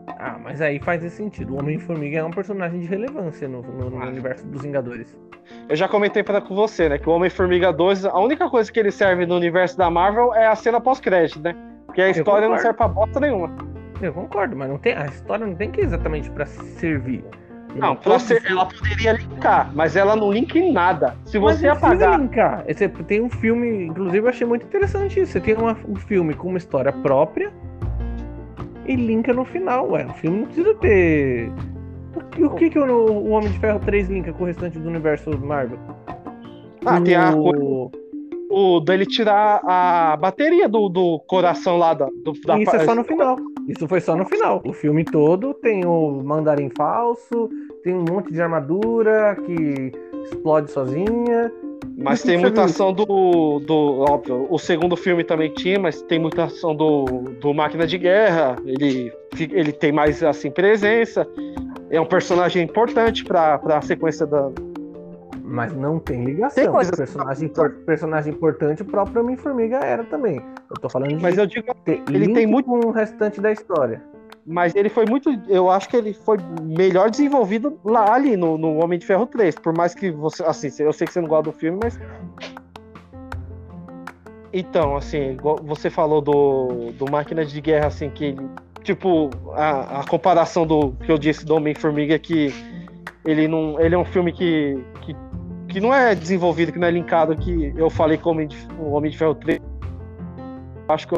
Ah, 0.07 0.37
mas 0.41 0.61
aí 0.61 0.79
faz 0.79 1.03
esse 1.03 1.17
sentido. 1.17 1.53
O 1.53 1.59
Homem-Formiga 1.59 2.19
é 2.19 2.23
um 2.23 2.31
personagem 2.31 2.79
de 2.79 2.87
relevância 2.87 3.47
no, 3.47 3.61
no, 3.61 3.89
no 3.89 4.01
ah. 4.01 4.07
universo 4.07 4.45
dos 4.47 4.61
Vingadores. 4.61 5.17
Eu 5.69 5.75
já 5.75 5.87
comentei 5.87 6.23
para 6.23 6.41
com 6.41 6.55
você, 6.55 6.89
né? 6.89 6.97
Que 6.97 7.07
o 7.07 7.13
Homem-Formiga 7.13 7.71
2, 7.71 8.05
a 8.05 8.19
única 8.19 8.49
coisa 8.49 8.71
que 8.71 8.79
ele 8.79 8.91
serve 8.91 9.25
no 9.25 9.35
universo 9.35 9.77
da 9.77 9.89
Marvel 9.89 10.33
é 10.33 10.47
a 10.47 10.55
cena 10.55 10.79
pós-crédito, 10.81 11.41
né? 11.41 11.55
Porque 11.85 12.01
a 12.01 12.09
história 12.09 12.47
não 12.49 12.57
serve 12.57 12.77
pra 12.77 12.87
bosta 12.87 13.19
nenhuma. 13.19 13.55
Eu 14.01 14.11
concordo, 14.13 14.55
mas 14.55 14.69
não 14.69 14.77
tem, 14.77 14.93
a 14.93 15.05
história 15.05 15.45
não 15.45 15.55
tem 15.55 15.71
que 15.71 15.79
ir 15.79 15.85
exatamente 15.85 16.29
para 16.31 16.45
servir. 16.45 17.23
Não, 17.75 17.97
não 18.05 18.19
ser, 18.19 18.43
ela 18.45 18.65
poderia 18.65 19.13
linkar, 19.13 19.71
mas 19.73 19.95
ela 19.95 20.15
não 20.15 20.31
linka 20.31 20.59
em 20.59 20.71
nada. 20.71 21.15
Se 21.25 21.39
você 21.39 21.67
mas 21.67 21.77
apagar. 21.77 22.19
linkar. 22.19 22.65
Você 22.67 22.87
tem 22.87 23.21
um 23.21 23.29
filme, 23.29 23.85
inclusive 23.85 24.19
eu 24.19 24.29
achei 24.29 24.45
muito 24.45 24.65
interessante 24.65 25.19
isso. 25.19 25.31
Você 25.31 25.39
tem 25.39 25.55
uma, 25.55 25.77
um 25.87 25.95
filme 25.95 26.33
com 26.33 26.49
uma 26.49 26.57
história 26.57 26.91
própria 26.91 27.51
e 28.85 28.95
linka 28.95 29.33
no 29.33 29.45
final, 29.45 29.91
ué. 29.91 30.05
O 30.05 30.13
filme 30.13 30.39
não 30.39 30.45
precisa 30.45 30.75
ter. 30.75 31.51
E 32.37 32.43
o 32.43 32.49
que, 32.51 32.69
que 32.69 32.79
o, 32.79 32.85
o 32.85 33.29
Homem 33.29 33.51
de 33.51 33.59
Ferro 33.59 33.79
3 33.79 34.09
linka 34.09 34.33
com 34.33 34.43
o 34.43 34.47
restante 34.47 34.77
do 34.79 34.87
universo 34.87 35.29
Marvel? 35.39 35.79
Ah, 36.85 36.99
o... 36.99 37.03
tem 37.03 37.15
a 37.15 37.33
o 38.55 38.79
dele 38.79 39.05
tirar 39.05 39.61
a 39.63 40.15
bateria 40.15 40.69
do, 40.69 40.87
do 40.87 41.19
coração 41.27 41.75
lá 41.75 41.95
da, 41.95 42.05
do, 42.05 42.33
da 42.45 42.59
Isso 42.59 42.75
é 42.75 42.85
só 42.85 42.93
no 42.93 43.03
final. 43.03 43.35
Isso 43.67 43.87
foi 43.87 43.99
só 43.99 44.15
no 44.15 44.25
final. 44.25 44.61
O 44.63 44.71
filme 44.71 45.03
todo 45.03 45.55
tem 45.55 45.85
o 45.85 46.21
mandarim 46.23 46.69
falso, 46.77 47.49
tem 47.83 47.95
um 47.95 48.05
monte 48.07 48.31
de 48.31 48.39
armadura 48.39 49.35
que 49.43 49.91
explode 50.25 50.69
sozinha. 50.69 51.51
Mas 51.97 52.21
tem 52.21 52.37
muita 52.39 52.63
ação 52.63 52.93
do, 52.93 53.59
do. 53.59 54.05
Óbvio, 54.09 54.47
o 54.49 54.57
segundo 54.57 54.95
filme 54.95 55.23
também 55.23 55.53
tinha, 55.53 55.79
mas 55.79 56.01
tem 56.03 56.19
muita 56.19 56.45
ação 56.45 56.75
do, 56.75 57.05
do 57.39 57.53
Máquina 57.53 57.85
de 57.85 57.97
Guerra. 57.97 58.55
Ele, 58.65 59.11
ele 59.51 59.71
tem 59.71 59.91
mais 59.91 60.23
assim, 60.23 60.51
presença. 60.51 61.27
É 61.89 61.99
um 61.99 62.05
personagem 62.05 62.63
importante 62.63 63.23
para 63.23 63.59
a 63.63 63.81
sequência 63.81 64.25
da. 64.25 64.49
Mas 65.43 65.73
não 65.73 65.99
tem 65.99 66.23
ligação. 66.23 66.63
Tem 66.63 66.71
coisa 66.71 66.91
personagem, 66.95 67.51
personagem 67.85 68.33
importante, 68.33 68.81
o 68.81 68.85
próprio 68.85 69.21
Homem-Formiga 69.21 69.77
era 69.77 70.03
também. 70.03 70.41
Eu 70.69 70.75
tô 70.81 70.89
falando 70.89 71.15
de. 71.15 71.21
Mas 71.21 71.37
eu 71.37 71.45
digo, 71.45 71.67
ele 71.85 72.33
tem 72.33 72.47
muito. 72.47 72.65
com 72.65 72.79
o 72.87 72.91
restante 72.91 73.39
da 73.39 73.51
história 73.51 74.12
mas 74.45 74.75
ele 74.75 74.89
foi 74.89 75.05
muito. 75.05 75.29
Eu 75.47 75.69
acho 75.69 75.87
que 75.89 75.95
ele 75.95 76.13
foi 76.13 76.37
melhor 76.61 77.09
desenvolvido 77.09 77.79
lá 77.83 78.13
ali 78.13 78.35
no, 78.35 78.57
no 78.57 78.83
Homem 78.83 78.99
de 78.99 79.05
Ferro 79.05 79.25
3. 79.25 79.55
Por 79.55 79.75
mais 79.75 79.93
que 79.93 80.11
você. 80.11 80.43
Assim, 80.43 80.69
eu 80.79 80.93
sei 80.93 81.07
que 81.07 81.13
você 81.13 81.21
não 81.21 81.27
gosta 81.27 81.51
do 81.51 81.57
filme, 81.57 81.79
mas. 81.81 81.99
Então, 84.51 84.95
assim, 84.95 85.35
você 85.63 85.89
falou 85.89 86.21
do, 86.21 86.91
do 86.91 87.09
Máquina 87.09 87.43
de 87.43 87.59
Guerra, 87.59 87.87
assim, 87.87 88.09
que 88.09 88.35
Tipo, 88.83 89.29
a, 89.53 90.01
a 90.01 90.03
comparação 90.05 90.67
do 90.67 90.91
que 90.91 91.11
eu 91.11 91.17
disse 91.17 91.45
do 91.45 91.55
Homem-Formiga 91.55 92.19
que 92.19 92.53
ele 93.23 93.47
não. 93.47 93.79
Ele 93.79 93.95
é 93.95 93.97
um 93.97 94.03
filme 94.03 94.33
que, 94.33 94.77
que, 95.01 95.15
que 95.69 95.79
não 95.79 95.93
é 95.93 96.13
desenvolvido, 96.13 96.73
que 96.73 96.79
não 96.79 96.87
é 96.89 96.91
linkado, 96.91 97.35
que 97.37 97.73
eu 97.77 97.89
falei 97.89 98.17
com 98.17 98.29
o 98.29 98.31
Homem 98.33 98.47
de, 98.47 98.57
o 98.77 98.91
Homem 98.91 99.09
de 99.09 99.17
Ferro 99.17 99.35
3. 99.35 99.59
Acho 100.89 101.07
que 101.07 101.15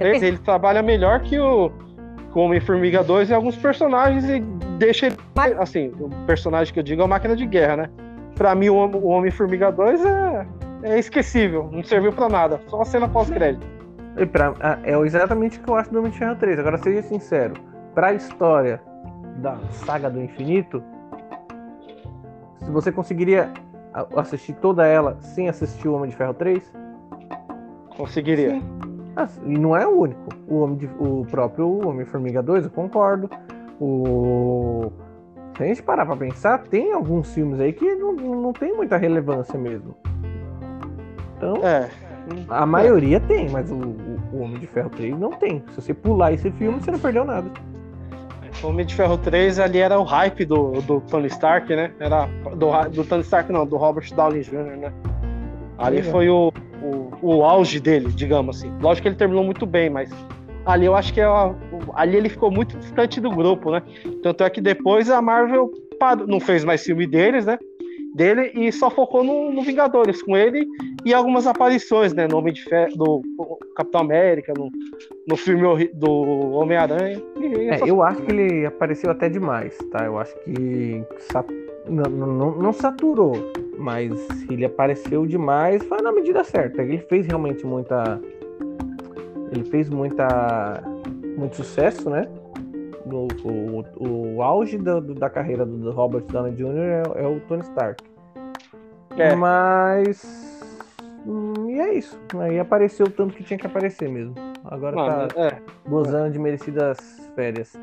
ele 0.00 0.38
trabalha 0.38 0.82
melhor 0.82 1.20
que 1.20 1.38
o 1.38 1.70
com 2.32 2.40
Homem-Formiga 2.40 3.02
2 3.02 3.30
e 3.30 3.34
alguns 3.34 3.56
personagens 3.56 4.24
e 4.28 4.40
deixa 4.78 5.06
ele. 5.06 5.16
Assim, 5.58 5.92
o 5.98 6.08
personagem 6.26 6.72
que 6.72 6.80
eu 6.80 6.84
digo 6.84 7.02
é 7.02 7.04
a 7.04 7.08
máquina 7.08 7.34
de 7.34 7.46
guerra, 7.46 7.76
né? 7.76 7.90
Pra 8.34 8.54
mim, 8.54 8.68
o 8.68 9.06
Homem-Formiga 9.06 9.72
2 9.72 10.04
é, 10.04 10.46
é 10.82 10.98
esquecível, 10.98 11.70
não 11.72 11.82
serviu 11.82 12.12
pra 12.12 12.28
nada, 12.28 12.60
só 12.68 12.82
a 12.82 12.84
cena 12.84 13.08
pós-crédito. 13.08 13.66
É 14.84 14.98
exatamente 15.00 15.58
o 15.58 15.62
que 15.62 15.70
eu 15.70 15.76
acho 15.76 15.90
do 15.90 15.98
Homem 15.98 16.10
de 16.10 16.18
Ferro 16.18 16.36
3. 16.36 16.58
Agora, 16.58 16.78
seja 16.78 17.02
sincero, 17.02 17.54
pra 17.94 18.12
história 18.14 18.80
da 19.36 19.56
saga 19.70 20.10
do 20.10 20.22
infinito, 20.22 20.82
se 22.62 22.70
você 22.70 22.90
conseguiria 22.90 23.50
assistir 24.16 24.54
toda 24.54 24.86
ela 24.86 25.16
sem 25.20 25.48
assistir 25.48 25.88
o 25.88 25.94
Homem 25.94 26.10
de 26.10 26.16
Ferro 26.16 26.34
3? 26.34 26.72
Conseguiria. 27.96 28.60
Ah, 28.75 28.75
e 29.44 29.58
não 29.58 29.74
é 29.74 29.86
o 29.86 30.00
único. 30.00 30.28
O, 30.46 30.60
homem 30.60 30.76
de, 30.76 30.90
o 30.98 31.26
próprio 31.30 31.88
Homem-Formiga 31.88 32.42
2, 32.42 32.64
eu 32.64 32.70
concordo. 32.70 33.30
O... 33.80 34.92
Se 35.56 35.62
a 35.62 35.66
gente 35.66 35.82
parar 35.82 36.04
pra 36.04 36.16
pensar, 36.16 36.58
tem 36.64 36.92
alguns 36.92 37.32
filmes 37.32 37.58
aí 37.58 37.72
que 37.72 37.94
não, 37.94 38.12
não 38.12 38.52
tem 38.52 38.74
muita 38.74 38.98
relevância 38.98 39.58
mesmo. 39.58 39.96
Então, 41.36 41.56
é. 41.66 41.88
a 42.48 42.66
maioria 42.66 43.18
tem, 43.20 43.48
mas 43.48 43.70
o, 43.70 43.76
o, 43.76 44.40
Homem 44.40 44.58
de 44.58 44.66
Ferro 44.66 44.90
3 44.90 45.18
não 45.18 45.30
tem. 45.30 45.64
Se 45.70 45.80
você 45.80 45.94
pular 45.94 46.32
esse 46.32 46.50
filme, 46.52 46.78
você 46.78 46.90
não 46.90 46.98
perdeu 46.98 47.24
nada. 47.24 47.50
O 48.62 48.68
Homem 48.68 48.84
de 48.84 48.94
Ferro 48.94 49.16
3 49.16 49.58
ali 49.58 49.78
era 49.78 49.98
o 49.98 50.04
hype 50.04 50.44
do, 50.44 50.80
do 50.82 51.00
Tony 51.00 51.28
Stark, 51.28 51.74
né? 51.74 51.92
Era 51.98 52.26
do, 52.54 52.88
do 52.90 53.04
Tony 53.04 53.22
Stark, 53.22 53.50
não, 53.50 53.66
do 53.66 53.76
Robert 53.76 54.14
Downey 54.14 54.42
Jr., 54.42 54.76
né? 54.76 54.92
Ali 55.78 56.02
foi 56.02 56.28
o, 56.28 56.50
o, 56.82 57.05
o 57.22 57.44
auge 57.44 57.80
dele, 57.80 58.08
digamos 58.12 58.56
assim. 58.56 58.72
Lógico 58.80 59.02
que 59.02 59.08
ele 59.08 59.16
terminou 59.16 59.44
muito 59.44 59.66
bem, 59.66 59.90
mas 59.90 60.10
ali 60.64 60.86
eu 60.86 60.94
acho 60.94 61.12
que 61.12 61.20
é 61.20 61.26
ali 61.94 62.16
ele 62.16 62.28
ficou 62.28 62.50
muito 62.50 62.76
distante 62.76 63.20
do 63.20 63.30
grupo, 63.30 63.70
né? 63.70 63.82
Tanto 64.22 64.44
é 64.44 64.50
que 64.50 64.60
depois 64.60 65.10
a 65.10 65.22
Marvel 65.22 65.70
não 66.26 66.40
fez 66.40 66.64
mais 66.64 66.82
filme 66.84 67.06
deles, 67.06 67.46
né? 67.46 67.58
Dele 68.14 68.50
e 68.54 68.72
só 68.72 68.90
focou 68.90 69.22
no, 69.22 69.52
no 69.52 69.62
Vingadores 69.62 70.22
com 70.22 70.36
ele 70.36 70.66
e 71.04 71.12
algumas 71.12 71.46
aparições, 71.46 72.14
né? 72.14 72.26
No 72.26 72.38
Homem 72.38 72.52
de 72.52 72.62
Ferro, 72.64 72.96
do 72.96 73.22
Capitão 73.76 74.00
América, 74.00 74.54
no, 74.56 74.70
no 75.28 75.36
filme 75.36 75.62
do 75.92 76.10
Homem-Aranha. 76.52 77.22
É, 77.70 77.88
eu 77.88 78.02
acho 78.02 78.22
que 78.22 78.32
ele 78.32 78.66
apareceu 78.66 79.10
até 79.10 79.28
demais, 79.28 79.76
tá? 79.92 80.06
Eu 80.06 80.18
acho 80.18 80.34
que 80.44 81.04
não, 81.88 82.10
não, 82.10 82.50
não 82.56 82.72
saturou, 82.72 83.34
mas 83.78 84.12
ele 84.50 84.64
apareceu 84.64 85.26
demais, 85.26 85.82
foi 85.84 86.00
na 86.02 86.12
medida 86.12 86.42
certa. 86.44 86.82
Ele 86.82 86.98
fez 86.98 87.26
realmente 87.26 87.64
muita. 87.64 88.20
Ele 89.52 89.64
fez 89.64 89.88
muita. 89.88 90.82
muito 91.36 91.56
sucesso, 91.56 92.10
né? 92.10 92.28
No, 93.04 93.28
o, 93.44 93.84
o, 94.36 94.42
auge 94.42 94.76
do, 94.78 95.00
da 95.14 95.30
carreira 95.30 95.64
do 95.64 95.92
Robert 95.92 96.24
Downey 96.24 96.52
Jr. 96.54 96.76
é, 96.76 97.22
é 97.22 97.26
o 97.26 97.38
Tony 97.40 97.62
Stark. 97.62 98.02
É. 99.16 99.34
Mas. 99.34 100.24
Hum, 101.26 101.70
e 101.70 101.80
é 101.80 101.94
isso. 101.94 102.18
Aí 102.38 102.58
apareceu 102.58 103.06
o 103.06 103.10
tanto 103.10 103.34
que 103.34 103.44
tinha 103.44 103.58
que 103.58 103.66
aparecer 103.66 104.08
mesmo. 104.08 104.34
Agora 104.64 104.96
Mano, 104.96 105.28
tá 105.28 105.40
é. 105.40 105.58
gozando 105.88 106.32
de 106.32 106.38
merecidas 106.38 106.98
férias. 107.34 107.78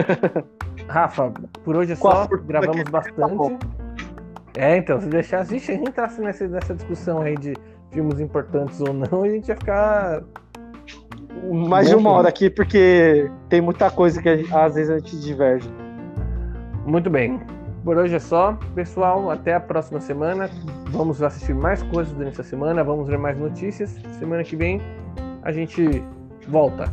Rafa, 0.88 1.32
por 1.64 1.76
hoje 1.76 1.92
é 1.92 1.96
só. 1.96 2.26
Gravamos 2.26 2.84
bastante. 2.84 3.58
É, 4.56 4.76
então, 4.76 5.00
se 5.00 5.08
deixar, 5.08 5.40
a 5.40 5.44
gente 5.44 5.72
entrasse 5.72 6.20
nessa, 6.20 6.46
nessa 6.46 6.74
discussão 6.74 7.22
aí 7.22 7.36
de 7.36 7.54
filmes 7.90 8.20
importantes 8.20 8.80
ou 8.80 8.92
não, 8.92 9.22
a 9.22 9.28
gente 9.28 9.48
ia 9.48 9.56
ficar. 9.56 10.22
Mais 11.50 11.88
de 11.88 11.94
uma 11.94 12.10
hora 12.10 12.28
aqui, 12.28 12.50
porque 12.50 13.30
tem 13.48 13.60
muita 13.60 13.90
coisa 13.90 14.20
que 14.22 14.46
às 14.52 14.74
vezes 14.74 14.90
a 14.90 14.98
gente 14.98 15.18
diverge. 15.20 15.68
Muito 16.86 17.08
bem. 17.08 17.40
Por 17.84 17.96
hoje 17.96 18.14
é 18.14 18.18
só. 18.18 18.56
Pessoal, 18.74 19.30
até 19.30 19.54
a 19.54 19.60
próxima 19.60 20.00
semana. 20.00 20.48
Vamos 20.90 21.22
assistir 21.22 21.54
mais 21.54 21.82
coisas 21.84 22.12
durante 22.12 22.34
essa 22.34 22.42
semana. 22.44 22.84
Vamos 22.84 23.08
ver 23.08 23.18
mais 23.18 23.38
notícias. 23.38 23.90
Semana 24.18 24.44
que 24.44 24.54
vem 24.54 24.80
a 25.42 25.50
gente 25.50 26.04
volta. 26.46 26.84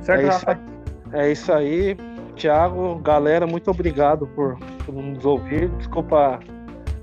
Certo, 0.00 0.24
é 0.24 0.28
Rafa? 0.28 0.75
É 1.12 1.30
isso 1.30 1.52
aí. 1.52 1.96
Tiago, 2.34 2.96
galera, 2.96 3.46
muito 3.46 3.70
obrigado 3.70 4.26
por, 4.28 4.58
nos 4.92 5.24
ouvir. 5.24 5.68
Desculpa 5.70 6.38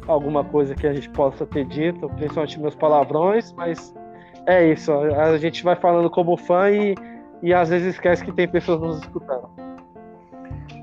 alguma 0.08 0.44
coisa 0.44 0.76
que 0.76 0.86
a 0.86 0.94
gente 0.94 1.10
possa 1.10 1.46
ter 1.46 1.66
dito, 1.66 2.08
principalmente 2.10 2.60
meus 2.60 2.76
palavrões, 2.76 3.52
mas 3.54 3.94
é 4.46 4.72
isso. 4.72 4.92
A 4.92 5.38
gente 5.38 5.64
vai 5.64 5.76
falando 5.76 6.10
como 6.10 6.38
fã 6.38 6.70
e, 6.70 6.96
e 7.42 7.54
às 7.54 7.70
vezes 7.70 7.96
esquece 7.96 8.24
que 8.24 8.32
tem 8.32 8.48
pessoas 8.48 8.82
nos 8.82 9.00
escutando. 9.00 9.50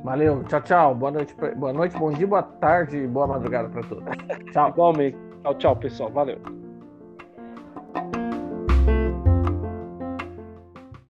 Valeu, 0.03 0.43
tchau, 0.45 0.63
tchau. 0.63 0.95
Boa 0.95 1.13
noite, 1.13 1.35
boa 1.57 1.73
noite, 1.73 1.97
bom 1.97 2.11
dia, 2.11 2.27
boa 2.27 2.43
tarde, 2.43 3.07
boa 3.07 3.27
madrugada 3.27 3.69
para 3.69 3.83
todos. 3.83 4.05
Tchau. 4.53 4.71
Igualmente. 4.71 5.17
Tchau, 5.43 5.55
tchau, 5.55 5.77
pessoal. 5.77 6.11
Valeu. 6.11 6.39